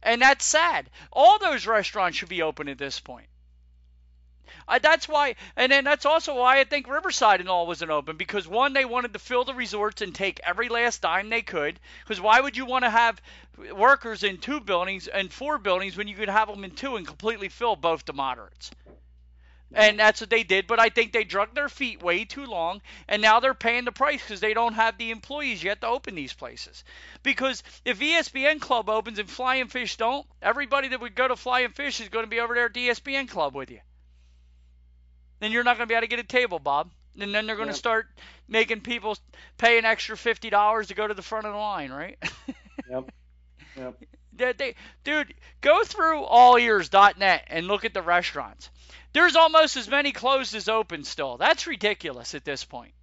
and 0.03 0.22
that's 0.22 0.45
sad. 0.45 0.89
All 1.11 1.39
those 1.39 1.65
restaurants 1.68 2.18
should 2.18 2.30
be 2.30 2.41
open 2.41 2.69
at 2.69 2.77
this 2.77 2.99
point. 2.99 3.27
I, 4.69 4.80
that's 4.80 5.07
why, 5.07 5.35
and 5.56 5.72
then 5.72 5.85
that's 5.85 6.06
also 6.06 6.35
why 6.35 6.60
I 6.60 6.65
think 6.65 6.89
Riverside 6.89 7.39
and 7.39 7.48
all 7.48 7.68
wasn't 7.68 7.89
open 7.89 8.18
because 8.18 8.49
one, 8.49 8.73
they 8.73 8.84
wanted 8.84 9.14
to 9.14 9.19
fill 9.19 9.45
the 9.45 9.53
resorts 9.53 10.02
and 10.02 10.14
take 10.14 10.41
every 10.44 10.68
last 10.68 11.02
dime 11.02 11.30
they 11.30 11.41
could. 11.41 11.80
Because 12.03 12.19
why 12.19 12.41
would 12.41 12.57
you 12.57 12.65
want 12.65 12.84
to 12.84 12.89
have 12.89 13.22
workers 13.72 14.23
in 14.23 14.39
two 14.39 14.60
buildings 14.60 15.07
and 15.07 15.31
four 15.31 15.57
buildings 15.57 15.95
when 15.95 16.10
you 16.10 16.15
could 16.15 16.27
have 16.27 16.49
them 16.49 16.65
in 16.65 16.72
two 16.72 16.98
and 16.98 17.07
completely 17.07 17.48
fill 17.48 17.77
both 17.77 18.03
the 18.03 18.11
moderates? 18.11 18.69
And 19.73 19.99
that's 19.99 20.19
what 20.19 20.30
they 20.30 20.44
did, 20.44 20.68
but 20.68 20.81
I 20.81 20.89
think 20.89 21.14
they 21.14 21.23
drug 21.23 21.53
their 21.53 21.69
feet 21.69 22.02
way 22.02 22.26
too 22.26 22.45
long, 22.45 22.81
and 23.07 23.22
now 23.22 23.39
they're 23.39 23.53
paying 23.53 23.85
the 23.85 23.91
price 23.94 24.22
because 24.22 24.39
they 24.41 24.53
don't 24.53 24.73
have 24.73 24.98
the 24.98 25.11
employees 25.11 25.64
yet 25.64 25.81
to 25.81 25.88
open 25.88 26.15
these 26.15 26.34
places. 26.34 26.84
Because 27.23 27.64
if 27.85 27.99
ESPN 27.99 28.60
Club 28.60 28.89
opens 28.89 29.19
and 29.19 29.30
Flying 29.30 29.68
Fish 29.68 29.95
don't, 29.95 30.26
everybody 30.41 30.89
that 30.89 30.99
would 30.99 31.15
go 31.15 31.27
to 31.27 31.35
Flying 31.38 31.72
Fish 31.72 32.02
is 32.02 32.10
going 32.10 32.23
to 32.23 32.30
be 32.30 32.39
over 32.39 32.53
there 32.53 32.65
at 32.65 32.73
the 32.73 32.89
ESPN 32.89 33.30
Club 33.30 33.56
with 33.56 33.72
you 33.72 33.80
then 35.39 35.51
you're 35.51 35.64
not 35.64 35.77
going 35.77 35.88
to 35.88 35.91
be 35.91 35.95
able 35.95 36.01
to 36.01 36.07
get 36.07 36.19
a 36.19 36.23
table, 36.23 36.59
Bob. 36.59 36.91
And 37.19 37.34
then 37.34 37.47
they're 37.47 37.55
going 37.55 37.68
to 37.68 37.73
yep. 37.73 37.80
start 37.80 38.07
making 38.47 38.81
people 38.81 39.18
pay 39.57 39.80
an 39.80 39.85
extra 39.85 40.15
fifty 40.15 40.49
dollars 40.51 40.88
to 40.88 40.93
go 40.93 41.07
to 41.07 41.14
the 41.14 41.23
front 41.23 41.47
of 41.47 41.53
the 41.53 41.57
line, 41.57 41.91
right? 41.91 42.18
yep. 42.89 43.11
Yep. 43.76 44.03
They, 44.34 44.53
they, 44.53 44.76
dude, 45.03 45.34
go 45.61 45.84
through 45.84 46.22
allears.net 46.26 47.45
and 47.47 47.68
look 47.68 47.85
at 47.85 47.93
the 47.93 48.03
restaurants. 48.03 48.69
There's 49.14 49.35
almost 49.35 49.77
as 49.77 49.89
many 49.89 50.11
closed 50.11 50.53
as 50.53 50.69
open 50.69 51.03
still. 51.03 51.38
That's 51.38 51.65
ridiculous 51.65 52.35
at 52.35 52.45
this 52.45 52.64
point. 52.64 52.93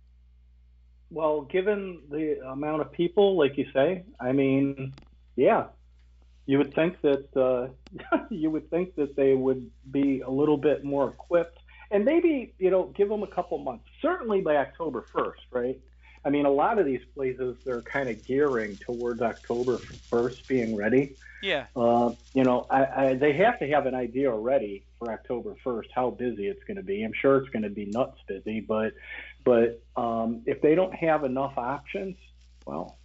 Well, 1.11 1.43
given 1.43 2.02
the 2.11 2.40
amount 2.47 2.82
of 2.82 2.93
people, 2.93 3.36
like 3.36 3.59
you 3.59 3.66
say, 3.73 4.05
I 4.20 4.32
mean, 4.32 4.94
yeah, 5.36 5.66
you 6.47 6.59
would 6.59 6.74
think 6.74 7.01
that 7.02 7.36
uh, 7.36 8.19
you 8.31 8.51
would 8.51 8.70
think 8.70 8.94
that 8.97 9.16
they 9.16 9.35
would 9.35 9.70
be 9.90 10.20
a 10.20 10.31
little 10.31 10.56
bit 10.56 10.85
more 10.85 11.09
equipped 11.09 11.59
and 11.90 12.05
maybe 12.05 12.55
you 12.59 12.70
know 12.70 12.93
give 12.97 13.09
them 13.09 13.23
a 13.23 13.27
couple 13.27 13.59
months. 13.59 13.85
Certainly 14.01 14.43
by 14.43 14.56
October 14.56 15.05
first, 15.12 15.43
right? 15.51 15.78
I 16.24 16.31
mean, 16.31 16.47
a 16.47 16.51
lot 16.51 16.78
of 16.78 16.86
these 16.86 17.02
places 17.15 17.56
they're 17.65 17.82
kind 17.82 18.09
of 18.09 18.24
gearing 18.24 18.77
towards 18.77 19.20
October 19.20 19.78
first 19.78 20.48
being 20.48 20.74
ready. 20.74 21.16
Yeah. 21.43 21.66
Uh, 21.77 22.12
you 22.32 22.44
know, 22.44 22.66
I, 22.70 22.85
I, 22.85 23.15
they 23.15 23.35
have 23.35 23.59
to 23.59 23.69
have 23.69 23.85
an 23.85 23.94
idea 23.94 24.32
already 24.32 24.85
for 24.98 25.12
October 25.12 25.55
first 25.62 25.90
how 25.94 26.11
busy 26.11 26.48
it's 26.48 26.65
going 26.65 26.78
to 26.78 26.82
be. 26.82 27.05
I'm 27.05 27.12
sure 27.12 27.36
it's 27.36 27.51
going 27.51 27.65
to 27.65 27.70
be 27.70 27.85
nuts 27.86 28.19
busy, 28.27 28.61
but 28.61 28.94
but 29.44 29.82
um, 29.97 30.43
if 30.47 30.62
they 30.62 30.74
don't 30.74 30.94
have 30.94 31.24
enough 31.24 31.59
options, 31.59 32.16
well, 32.65 32.97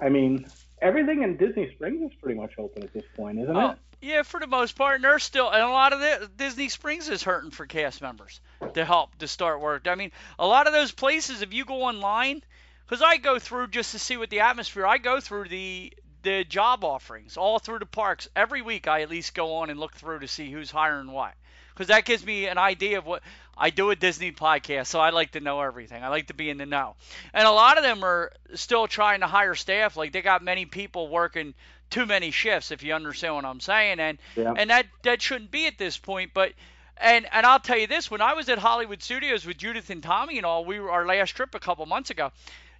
I 0.00 0.08
mean, 0.08 0.46
everything 0.80 1.22
in 1.22 1.36
Disney 1.36 1.70
Springs 1.74 2.10
is 2.10 2.18
pretty 2.20 2.38
much 2.38 2.54
open 2.58 2.82
at 2.82 2.92
this 2.92 3.04
point, 3.16 3.38
isn't 3.38 3.56
oh, 3.56 3.70
it? 3.70 3.78
Yeah, 4.02 4.24
for 4.24 4.40
the 4.40 4.48
most 4.48 4.74
part, 4.74 4.96
and 4.96 5.04
they're 5.04 5.20
still, 5.20 5.48
and 5.48 5.62
a 5.62 5.68
lot 5.68 5.92
of 5.92 6.00
the 6.00 6.28
Disney 6.36 6.68
Springs 6.68 7.08
is 7.08 7.22
hurting 7.22 7.52
for 7.52 7.66
cast 7.66 8.02
members 8.02 8.40
to 8.74 8.84
help 8.84 9.16
to 9.18 9.28
start 9.28 9.60
work. 9.60 9.86
I 9.86 9.94
mean, 9.94 10.10
a 10.40 10.46
lot 10.46 10.66
of 10.66 10.72
those 10.72 10.90
places, 10.90 11.40
if 11.40 11.54
you 11.54 11.64
go 11.64 11.82
online, 11.84 12.42
because 12.84 13.00
I 13.00 13.18
go 13.18 13.38
through 13.38 13.68
just 13.68 13.92
to 13.92 14.00
see 14.00 14.16
what 14.16 14.28
the 14.28 14.40
atmosphere, 14.40 14.86
I 14.86 14.98
go 14.98 15.20
through 15.20 15.48
the 15.48 15.92
the 16.22 16.44
job 16.44 16.84
offerings 16.84 17.36
all 17.36 17.58
through 17.58 17.80
the 17.80 17.86
parks. 17.86 18.28
Every 18.34 18.62
week, 18.62 18.86
I 18.88 19.02
at 19.02 19.10
least 19.10 19.34
go 19.34 19.54
on 19.56 19.70
and 19.70 19.78
look 19.78 19.94
through 19.94 20.20
to 20.20 20.28
see 20.28 20.50
who's 20.50 20.70
hiring 20.70 21.10
what, 21.10 21.34
because 21.72 21.88
that 21.88 22.04
gives 22.04 22.24
me 22.26 22.46
an 22.46 22.58
idea 22.58 22.98
of 22.98 23.06
what 23.06 23.22
I 23.56 23.70
do 23.70 23.90
a 23.90 23.96
Disney 23.96 24.32
podcast. 24.32 24.86
So 24.88 24.98
I 24.98 25.10
like 25.10 25.32
to 25.32 25.40
know 25.40 25.60
everything. 25.60 26.02
I 26.02 26.08
like 26.08 26.26
to 26.26 26.34
be 26.34 26.50
in 26.50 26.58
the 26.58 26.66
know, 26.66 26.96
and 27.32 27.46
a 27.46 27.52
lot 27.52 27.78
of 27.78 27.84
them 27.84 28.04
are 28.04 28.32
still 28.54 28.88
trying 28.88 29.20
to 29.20 29.28
hire 29.28 29.54
staff. 29.54 29.96
Like 29.96 30.12
they 30.12 30.22
got 30.22 30.42
many 30.42 30.64
people 30.66 31.08
working 31.08 31.54
too 31.92 32.06
many 32.06 32.30
shifts, 32.32 32.70
if 32.72 32.82
you 32.82 32.94
understand 32.94 33.36
what 33.36 33.44
I'm 33.44 33.60
saying, 33.60 34.00
and 34.00 34.18
Yeah. 34.36 34.54
and 34.56 34.70
that 34.70 34.86
that 35.02 35.22
shouldn't 35.22 35.50
be 35.52 35.66
at 35.66 35.78
this 35.78 35.96
point, 35.98 36.32
but. 36.34 36.52
And 36.98 37.26
and 37.32 37.46
I'll 37.46 37.58
tell 37.58 37.78
you 37.78 37.86
this: 37.88 38.10
when 38.10 38.20
I 38.20 38.34
was 38.34 38.48
at 38.48 38.58
Hollywood 38.58 39.02
Studios 39.02 39.46
with 39.46 39.56
Judith 39.56 39.90
and 39.90 40.02
Tommy 40.02 40.36
and 40.36 40.46
all, 40.46 40.64
we 40.64 40.78
were 40.78 40.90
our 40.90 41.06
last 41.06 41.30
trip 41.30 41.54
a 41.54 41.58
couple 41.58 41.84
months 41.86 42.10
ago. 42.10 42.30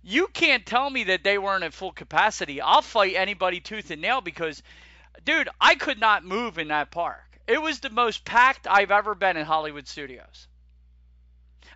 You 0.02 0.28
can't 0.28 0.64
tell 0.66 0.89
me 0.90 1.05
that 1.05 1.24
they 1.24 1.39
weren't 1.39 1.64
at 1.64 1.72
full 1.72 1.93
capacity. 1.93 2.60
I'll 2.60 2.82
fight 2.82 3.14
anybody 3.16 3.59
tooth 3.60 3.90
and 3.90 4.02
nail 4.02 4.20
because, 4.20 4.62
dude, 5.24 5.48
I 5.60 5.74
could 5.76 5.98
not 5.98 6.24
move 6.24 6.59
in 6.59 6.68
that 6.68 6.90
park. 6.90 7.24
It 7.48 7.60
was 7.60 7.80
the 7.80 7.90
most 7.90 8.24
packed 8.24 8.66
I've 8.68 8.90
ever 8.90 9.14
been 9.14 9.36
in 9.36 9.47
Hollywood 9.47 9.89
Studios. 9.89 10.47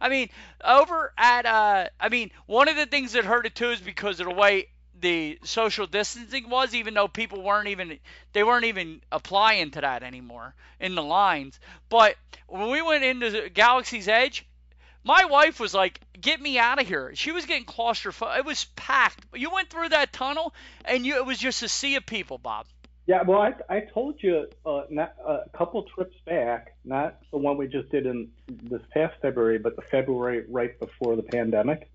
I 0.01 0.09
mean, 0.09 0.29
over 0.63 1.13
at 1.17 1.47
uh, 1.47 1.89
I 1.99 2.09
mean, 2.11 2.31
one 2.47 2.69
of 2.69 2.77
the 2.77 2.87
things 2.87 3.13
that 3.13 3.25
hurt 3.25 3.47
it 3.47 3.55
too 3.55 3.71
is 3.71 3.81
because 3.81 4.21
of 4.21 4.27
the 4.27 4.35
way 4.35 4.69
the 5.01 5.39
social 5.45 5.87
distancing 5.87 6.49
was, 6.49 6.75
even 6.75 6.95
though 6.95 7.09
people 7.09 7.43
weren't 7.43 7.69
even 7.69 7.99
they 8.33 8.43
weren't 8.43 8.65
even 8.65 9.01
applying 9.13 9.71
to 9.73 9.81
that 9.81 10.03
anymore 10.03 10.55
in 10.81 10.95
the 10.95 11.03
lines. 11.03 11.59
But 11.89 12.17
when 12.47 12.71
we 12.71 12.83
went 12.83 13.05
into 13.05 13.51
Galaxy's 13.51 14.09
Edge, 14.09 14.47
my 15.05 15.25
wife 15.25 15.61
was 15.61 15.75
like, 15.75 16.01
"Get 16.21 16.41
me 16.41 16.59
out 16.59 16.81
of 16.81 16.87
here." 16.87 17.13
She 17.15 17.33
was 17.33 17.47
getting 17.47 17.65
claustrophobic. 17.65 18.39
It 18.39 18.45
was 18.45 18.65
packed. 18.77 19.25
You 19.35 19.51
went 19.51 19.71
through 19.71 19.91
that 19.91 20.13
tunnel, 20.13 20.55
and 20.85 21.05
you 21.05 21.17
it 21.17 21.27
was 21.27 21.39
just 21.39 21.63
a 21.63 21.69
sea 21.69 21.97
of 21.97 22.07
people, 22.07 22.39
Bob. 22.39 22.67
Yeah, 23.07 23.23
well, 23.23 23.41
I, 23.41 23.55
I 23.69 23.81
told 23.95 24.21
you 24.21 24.49
uh, 24.65 24.83
not, 24.91 25.15
a 25.25 25.49
couple 25.57 25.85
trips 25.85 26.17
back, 26.25 26.75
not 26.85 27.19
the 27.31 27.39
one 27.39 27.57
we 27.57 27.69
just 27.69 27.89
did 27.91 28.05
in 28.05 28.31
this 28.49 28.83
past 28.93 29.15
February, 29.23 29.59
but 29.59 29.77
the 29.77 29.83
February 29.83 30.45
right 30.49 30.77
before 30.81 31.15
the 31.15 31.23
pandemic. 31.23 31.89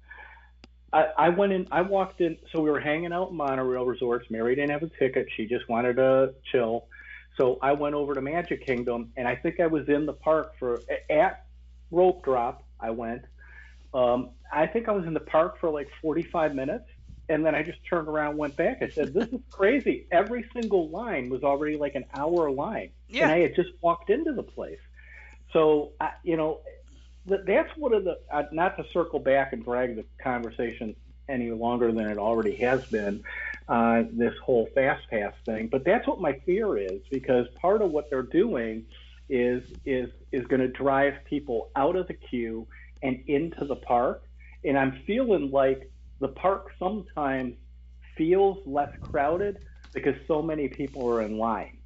I, 0.93 1.05
I 1.17 1.29
went 1.29 1.53
in, 1.53 1.67
I 1.71 1.81
walked 1.81 2.21
in, 2.21 2.37
so 2.51 2.61
we 2.61 2.69
were 2.69 2.79
hanging 2.79 3.13
out 3.13 3.29
in 3.31 3.37
Monorail 3.37 3.85
Resorts. 3.85 4.29
Mary 4.29 4.55
didn't 4.55 4.71
have 4.71 4.83
a 4.83 4.89
ticket; 4.99 5.27
she 5.35 5.45
just 5.45 5.67
wanted 5.69 5.95
to 5.97 6.33
chill. 6.51 6.87
So 7.37 7.57
I 7.61 7.73
went 7.73 7.95
over 7.95 8.13
to 8.13 8.21
Magic 8.21 8.65
Kingdom, 8.65 9.11
and 9.15 9.27
I 9.27 9.35
think 9.35 9.59
I 9.59 9.67
was 9.67 9.87
in 9.87 10.05
the 10.05 10.13
park 10.13 10.53
for 10.59 10.81
at 11.09 11.45
rope 11.91 12.23
drop. 12.23 12.63
I 12.79 12.89
went. 12.91 13.23
Um, 13.93 14.31
I 14.51 14.67
think 14.67 14.89
I 14.89 14.91
was 14.91 15.05
in 15.05 15.13
the 15.13 15.19
park 15.21 15.59
for 15.59 15.69
like 15.69 15.89
45 16.01 16.55
minutes, 16.55 16.85
and 17.29 17.45
then 17.45 17.55
I 17.55 17.63
just 17.63 17.79
turned 17.89 18.07
around 18.09 18.37
went 18.37 18.57
back. 18.57 18.81
I 18.81 18.89
said, 18.89 19.13
"This 19.13 19.29
is 19.29 19.39
crazy." 19.49 20.07
Every 20.11 20.45
single 20.53 20.89
line 20.89 21.29
was 21.29 21.43
already 21.43 21.77
like 21.77 21.95
an 21.95 22.05
hour 22.13 22.51
line, 22.51 22.91
Yeah. 23.07 23.23
and 23.23 23.31
I 23.31 23.39
had 23.39 23.55
just 23.55 23.69
walked 23.81 24.09
into 24.09 24.33
the 24.33 24.43
place. 24.43 24.79
So, 25.53 25.91
I, 25.99 26.11
you 26.23 26.37
know, 26.37 26.61
that's 27.25 27.69
one 27.77 27.93
of 27.93 28.03
the 28.03 28.17
uh, 28.31 28.43
not 28.51 28.77
to 28.77 28.83
circle 28.93 29.19
back 29.19 29.53
and 29.53 29.63
drag 29.63 29.95
the 29.95 30.05
conversation 30.23 30.95
any 31.29 31.51
longer 31.51 31.91
than 31.91 32.07
it 32.07 32.17
already 32.17 32.55
has 32.57 32.81
been. 32.91 33.23
Uh, 33.67 34.03
this 34.11 34.33
whole 34.43 34.67
fast 34.75 35.01
pass 35.09 35.33
thing, 35.45 35.69
but 35.71 35.85
that's 35.85 36.05
what 36.05 36.19
my 36.19 36.33
fear 36.45 36.77
is 36.77 36.99
because 37.09 37.45
part 37.61 37.81
of 37.81 37.91
what 37.91 38.09
they're 38.09 38.23
doing 38.23 38.83
is 39.29 39.63
is 39.85 40.09
is 40.31 40.45
going 40.47 40.59
to 40.59 40.67
drive 40.67 41.13
people 41.29 41.69
out 41.77 41.95
of 41.95 42.07
the 42.07 42.13
queue 42.13 42.67
and 43.01 43.23
into 43.27 43.63
the 43.65 43.77
park, 43.77 44.23
and 44.65 44.77
I'm 44.77 45.01
feeling 45.07 45.51
like 45.51 45.89
the 46.19 46.29
park 46.29 46.67
sometimes 46.77 47.55
feels 48.17 48.57
less 48.65 48.91
crowded 49.01 49.59
because 49.93 50.15
so 50.27 50.41
many 50.41 50.67
people 50.67 51.07
are 51.07 51.21
in 51.21 51.37
line. 51.37 51.77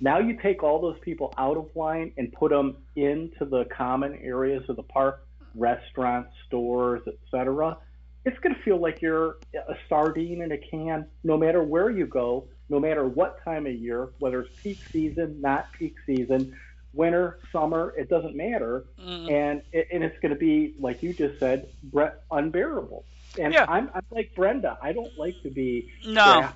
Now 0.00 0.18
you 0.18 0.38
take 0.40 0.62
all 0.62 0.80
those 0.80 0.98
people 1.00 1.32
out 1.36 1.56
of 1.56 1.74
line 1.76 2.12
and 2.16 2.32
put 2.32 2.50
them 2.50 2.76
into 2.96 3.44
the 3.44 3.64
common 3.66 4.18
areas 4.22 4.68
of 4.68 4.76
the 4.76 4.82
park, 4.82 5.26
restaurants, 5.54 6.30
stores, 6.46 7.02
etc. 7.06 7.76
It's 8.24 8.38
going 8.40 8.54
to 8.54 8.62
feel 8.62 8.78
like 8.78 9.02
you're 9.02 9.36
a 9.54 9.74
sardine 9.88 10.42
in 10.42 10.52
a 10.52 10.58
can 10.58 11.06
no 11.24 11.36
matter 11.36 11.62
where 11.62 11.90
you 11.90 12.06
go, 12.06 12.46
no 12.68 12.78
matter 12.80 13.06
what 13.06 13.42
time 13.44 13.66
of 13.66 13.74
year, 13.74 14.10
whether 14.18 14.40
it's 14.42 14.60
peak 14.62 14.78
season, 14.92 15.40
not 15.40 15.72
peak 15.72 15.96
season, 16.06 16.56
winter, 16.92 17.38
summer, 17.52 17.94
it 17.96 18.08
doesn't 18.08 18.36
matter. 18.36 18.84
Mm. 18.98 19.30
And 19.30 19.62
it, 19.72 19.88
and 19.92 20.02
it's 20.04 20.18
going 20.20 20.32
to 20.32 20.38
be 20.38 20.74
like 20.78 21.02
you 21.02 21.12
just 21.12 21.38
said, 21.38 21.68
unbearable. 22.30 23.04
And 23.38 23.52
Yeah. 23.52 23.66
I'm, 23.68 23.90
I'm 23.94 24.02
like 24.10 24.34
Brenda. 24.34 24.78
I 24.82 24.92
don't 24.92 25.16
like 25.18 25.40
to 25.42 25.50
be 25.50 25.90
No. 26.06 26.48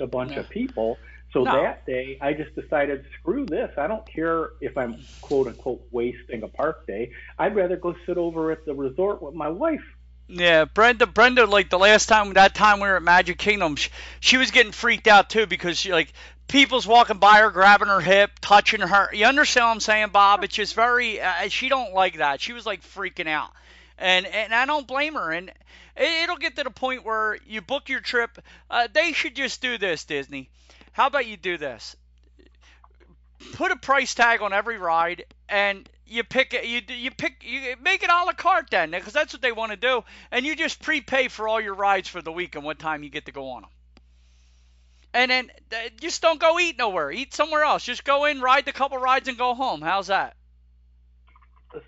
a 0.00 0.06
bunch 0.06 0.32
No. 0.32 0.40
of 0.40 0.48
people. 0.48 0.98
So 1.32 1.44
No. 1.44 1.62
that 1.62 1.86
day, 1.86 2.18
I 2.20 2.32
just 2.32 2.54
decided, 2.56 3.04
screw 3.20 3.46
this. 3.46 3.70
I 3.78 3.86
don't 3.86 4.04
care 4.06 4.50
if 4.60 4.76
I'm 4.76 5.04
quote 5.20 5.46
unquote 5.46 5.86
wasting 5.90 6.42
a 6.42 6.48
park 6.48 6.86
day. 6.86 7.12
I'd 7.38 7.54
rather 7.54 7.76
go 7.76 7.94
sit 8.04 8.18
over 8.18 8.50
at 8.50 8.64
the 8.64 8.74
resort 8.74 9.22
with 9.22 9.34
my 9.34 9.48
wife. 9.48 9.84
Yeah, 10.26 10.64
Brenda. 10.64 11.06
Brenda, 11.06 11.46
like 11.46 11.70
the 11.70 11.78
last 11.78 12.06
time, 12.06 12.32
that 12.34 12.54
time 12.54 12.78
we 12.78 12.88
were 12.88 12.96
at 12.96 13.02
Magic 13.02 13.36
Kingdom, 13.38 13.74
she, 13.76 13.90
she 14.20 14.36
was 14.36 14.52
getting 14.52 14.72
freaked 14.72 15.08
out 15.08 15.28
too 15.28 15.46
because 15.46 15.78
she 15.78 15.92
like 15.92 16.12
people's 16.46 16.86
walking 16.86 17.18
by 17.18 17.40
her, 17.40 17.50
grabbing 17.50 17.88
her 17.88 18.00
hip, 18.00 18.32
touching 18.40 18.80
her. 18.80 19.10
You 19.12 19.26
understand 19.26 19.66
what 19.66 19.72
I'm 19.72 19.80
saying, 19.80 20.08
Bob? 20.12 20.44
It's 20.44 20.54
just 20.54 20.74
very. 20.74 21.20
Uh, 21.20 21.48
she 21.48 21.68
don't 21.68 21.94
like 21.94 22.18
that. 22.18 22.40
She 22.40 22.52
was 22.52 22.64
like 22.64 22.82
freaking 22.82 23.26
out, 23.26 23.50
and 23.98 24.24
and 24.26 24.54
I 24.54 24.66
don't 24.66 24.86
blame 24.86 25.14
her. 25.14 25.32
And 25.32 25.48
it, 25.48 26.22
it'll 26.24 26.36
get 26.36 26.56
to 26.56 26.64
the 26.64 26.70
point 26.70 27.04
where 27.04 27.36
you 27.46 27.60
book 27.60 27.88
your 27.88 28.00
trip. 28.00 28.38
Uh, 28.70 28.86
they 28.92 29.12
should 29.12 29.34
just 29.34 29.60
do 29.60 29.78
this, 29.78 30.04
Disney. 30.04 30.48
How 31.00 31.06
about 31.06 31.26
you 31.26 31.38
do 31.38 31.56
this? 31.56 31.96
Put 33.54 33.72
a 33.72 33.76
price 33.76 34.14
tag 34.14 34.42
on 34.42 34.52
every 34.52 34.76
ride, 34.76 35.24
and 35.48 35.88
you 36.06 36.24
pick 36.24 36.52
it. 36.52 36.66
You 36.66 36.82
you 36.94 37.10
pick 37.10 37.42
you 37.42 37.74
make 37.80 38.02
it 38.02 38.10
a 38.10 38.24
la 38.26 38.34
carte 38.34 38.68
then, 38.70 38.90
because 38.90 39.14
that's 39.14 39.32
what 39.32 39.40
they 39.40 39.50
want 39.50 39.70
to 39.70 39.78
do. 39.78 40.04
And 40.30 40.44
you 40.44 40.54
just 40.54 40.82
prepay 40.82 41.28
for 41.28 41.48
all 41.48 41.58
your 41.58 41.72
rides 41.72 42.06
for 42.06 42.20
the 42.20 42.30
week 42.30 42.54
and 42.54 42.64
what 42.64 42.78
time 42.78 43.02
you 43.02 43.08
get 43.08 43.24
to 43.24 43.32
go 43.32 43.48
on 43.52 43.62
them. 43.62 43.70
And 45.14 45.30
then 45.30 45.50
uh, 45.72 45.76
just 45.98 46.20
don't 46.20 46.38
go 46.38 46.60
eat 46.60 46.76
nowhere. 46.76 47.10
Eat 47.10 47.32
somewhere 47.32 47.64
else. 47.64 47.82
Just 47.82 48.04
go 48.04 48.26
in, 48.26 48.42
ride 48.42 48.66
the 48.66 48.72
couple 48.72 48.98
rides, 48.98 49.26
and 49.26 49.38
go 49.38 49.54
home. 49.54 49.80
How's 49.80 50.08
that? 50.08 50.36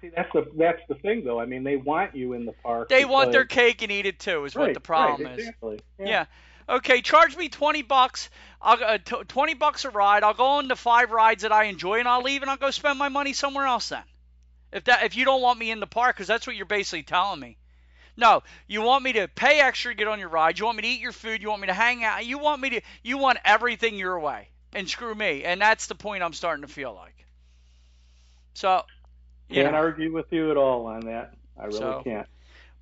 See, 0.01 0.09
that's 0.09 0.33
the 0.33 0.51
that's 0.57 0.81
the 0.89 0.95
thing, 0.95 1.23
though. 1.23 1.39
I 1.39 1.45
mean, 1.45 1.65
they 1.65 1.77
want 1.77 2.17
you 2.17 2.33
in 2.33 2.47
the 2.47 2.53
park. 2.63 2.89
They 2.89 3.05
want 3.05 3.31
their 3.31 3.45
cake 3.45 3.83
and 3.83 3.93
eat 3.93 4.07
it 4.07 4.19
too. 4.19 4.47
Is 4.47 4.55
what 4.55 4.73
the 4.73 4.81
problem 4.81 5.27
right, 5.27 5.39
is. 5.39 5.49
Exactly. 5.49 5.81
Yeah. 5.99 6.25
Okay, 6.69 7.03
charge 7.03 7.37
me 7.37 7.49
twenty 7.49 7.83
bucks. 7.83 8.31
I'll 8.63 8.77
go- 8.77 8.85
uh, 8.85 8.99
t- 8.99 9.25
twenty 9.29 9.55
bucks 9.55 9.85
a 9.85 9.91
ride. 9.91 10.23
I'll 10.23 10.35
go 10.35 10.47
on 10.47 10.69
the 10.69 10.77
five 10.77 11.11
rides 11.11 11.43
that 11.43 11.53
I 11.53 11.65
enjoy, 11.65 11.99
and 11.99 12.09
I'll 12.09 12.23
leave, 12.23 12.43
and 12.43 12.51
I'll 12.51 12.57
go 12.57 12.71
spend 12.71 12.99
my 12.99 13.09
money 13.09 13.33
somewhere 13.33 13.67
else 13.67 13.89
then. 13.89 14.05
If 14.73 14.85
that 14.85 15.05
if 15.05 15.17
you 15.17 15.25
don't 15.25 15.43
want 15.43 15.59
me 15.59 15.71
in 15.71 15.81
the 15.81 15.87
park, 15.87 16.17
because 16.17 16.29
that's 16.29 16.47
what 16.47 16.57
you're 16.57 16.67
basically 16.67 17.03
telling 17.03 17.41
me. 17.41 17.59
No, 18.17 18.43
you 18.67 18.83
want 18.83 19.03
me 19.03 19.15
to 19.15 19.27
pay 19.29 19.61
extra 19.61 19.93
to 19.93 19.97
get 19.97 20.07
on 20.07 20.19
your 20.19 20.29
ride. 20.29 20.59
You 20.59 20.67
want 20.67 20.77
me 20.77 20.83
to 20.83 20.89
eat 20.89 21.01
your 21.01 21.13
food. 21.13 21.43
You 21.43 21.49
want 21.49 21.63
me 21.63 21.67
to 21.69 21.75
hang 21.75 22.05
out. 22.05 22.25
You 22.25 22.39
want 22.39 22.61
me 22.61 22.71
to. 22.71 22.81
You 23.03 23.19
want 23.19 23.39
everything 23.45 23.97
your 23.97 24.21
way, 24.21 24.49
and 24.75 24.89
screw 24.89 25.15
me. 25.15 25.45
And 25.45 25.61
that's 25.61 25.87
the 25.87 25.95
point 25.95 26.23
I'm 26.23 26.33
starting 26.35 26.63
to 26.63 26.73
feel 26.73 26.95
like. 26.95 27.27
So, 28.55 28.83
Can't 29.51 29.73
know. 29.73 29.79
argue 29.79 30.13
with 30.13 30.31
you 30.31 30.51
at 30.51 30.57
all 30.57 30.87
on 30.87 31.07
that. 31.07 31.35
I 31.59 31.65
really 31.67 31.79
So- 31.79 32.03
can't. 32.05 32.29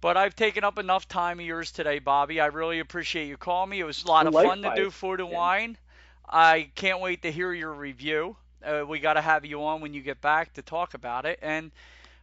But 0.01 0.17
I've 0.17 0.35
taken 0.35 0.65
up 0.65 0.79
enough 0.79 1.09
time 1.09 1.41
of 1.41 1.47
yours 1.47 1.73
today, 1.73 1.99
Bobby. 1.99 2.41
I 2.41 2.47
really 2.47 2.81
appreciate 2.81 3.27
you 3.27 3.37
calling 3.37 3.71
me. 3.71 3.81
It 3.81 3.85
was 3.85 4.03
a 4.05 4.09
lot 4.09 4.27
of 4.27 4.33
fun 4.33 4.63
to 4.63 4.73
do 4.75 4.91
food 4.91 5.21
and 5.21 5.29
Ken. 5.29 5.39
wine. 5.39 5.79
I 6.29 6.71
can't 6.75 7.01
wait 7.01 7.23
to 7.23 7.33
hear 7.33 7.53
your 7.53 7.73
review. 7.73 8.37
Uh, 8.65 8.85
we 8.87 8.99
got 8.99 9.15
to 9.15 9.21
have 9.21 9.45
you 9.45 9.63
on 9.65 9.81
when 9.81 9.93
you 9.93 10.01
get 10.01 10.21
back 10.21 10.55
to 10.55 10.63
talk 10.63 10.95
about 10.95 11.27
it, 11.27 11.39
and 11.43 11.71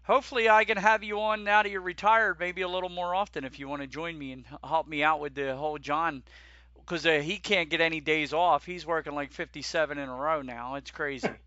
hopefully 0.03 0.49
I 0.49 0.63
can 0.65 0.77
have 0.77 1.03
you 1.03 1.19
on 1.19 1.43
now 1.43 1.63
that 1.63 1.69
you're 1.69 1.81
retired, 1.81 2.39
maybe 2.39 2.61
a 2.61 2.67
little 2.67 2.89
more 2.89 3.13
often 3.13 3.43
if 3.43 3.59
you 3.59 3.67
want 3.67 3.81
to 3.81 3.87
join 3.87 4.17
me 4.17 4.31
and 4.31 4.45
help 4.63 4.87
me 4.87 5.03
out 5.03 5.19
with 5.19 5.33
the 5.33 5.55
whole 5.55 5.77
John, 5.77 6.23
because 6.75 7.05
uh, 7.05 7.19
he 7.19 7.37
can't 7.37 7.69
get 7.69 7.81
any 7.81 7.99
days 7.99 8.33
off. 8.33 8.65
He's 8.65 8.85
working 8.85 9.13
like 9.13 9.31
57 9.31 9.97
in 9.97 10.09
a 10.09 10.15
row 10.15 10.41
now. 10.41 10.75
It's 10.75 10.91
crazy. 10.91 11.29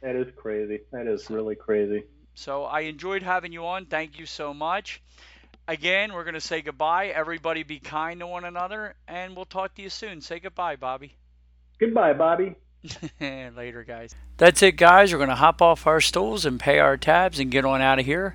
That 0.00 0.14
is 0.14 0.28
crazy. 0.36 0.78
That 0.92 1.08
is 1.08 1.28
really 1.28 1.56
crazy. 1.56 2.04
So 2.34 2.62
I 2.62 2.82
enjoyed 2.82 3.24
having 3.24 3.52
you 3.52 3.66
on. 3.66 3.86
Thank 3.86 4.16
you 4.16 4.26
so 4.26 4.54
much. 4.54 5.02
Again, 5.68 6.14
we're 6.14 6.24
going 6.24 6.32
to 6.32 6.40
say 6.40 6.62
goodbye. 6.62 7.08
Everybody 7.08 7.62
be 7.62 7.78
kind 7.78 8.20
to 8.20 8.26
one 8.26 8.46
another, 8.46 8.94
and 9.06 9.36
we'll 9.36 9.44
talk 9.44 9.74
to 9.74 9.82
you 9.82 9.90
soon. 9.90 10.22
Say 10.22 10.40
goodbye, 10.40 10.76
Bobby. 10.76 11.14
Goodbye, 11.78 12.14
Bobby. 12.14 12.54
Later, 13.20 13.84
guys. 13.84 14.14
That's 14.38 14.62
it, 14.62 14.72
guys. 14.78 15.12
We're 15.12 15.18
going 15.18 15.28
to 15.28 15.34
hop 15.34 15.60
off 15.60 15.86
our 15.86 16.00
stools 16.00 16.46
and 16.46 16.58
pay 16.58 16.78
our 16.78 16.96
tabs 16.96 17.38
and 17.38 17.50
get 17.50 17.66
on 17.66 17.82
out 17.82 17.98
of 17.98 18.06
here. 18.06 18.34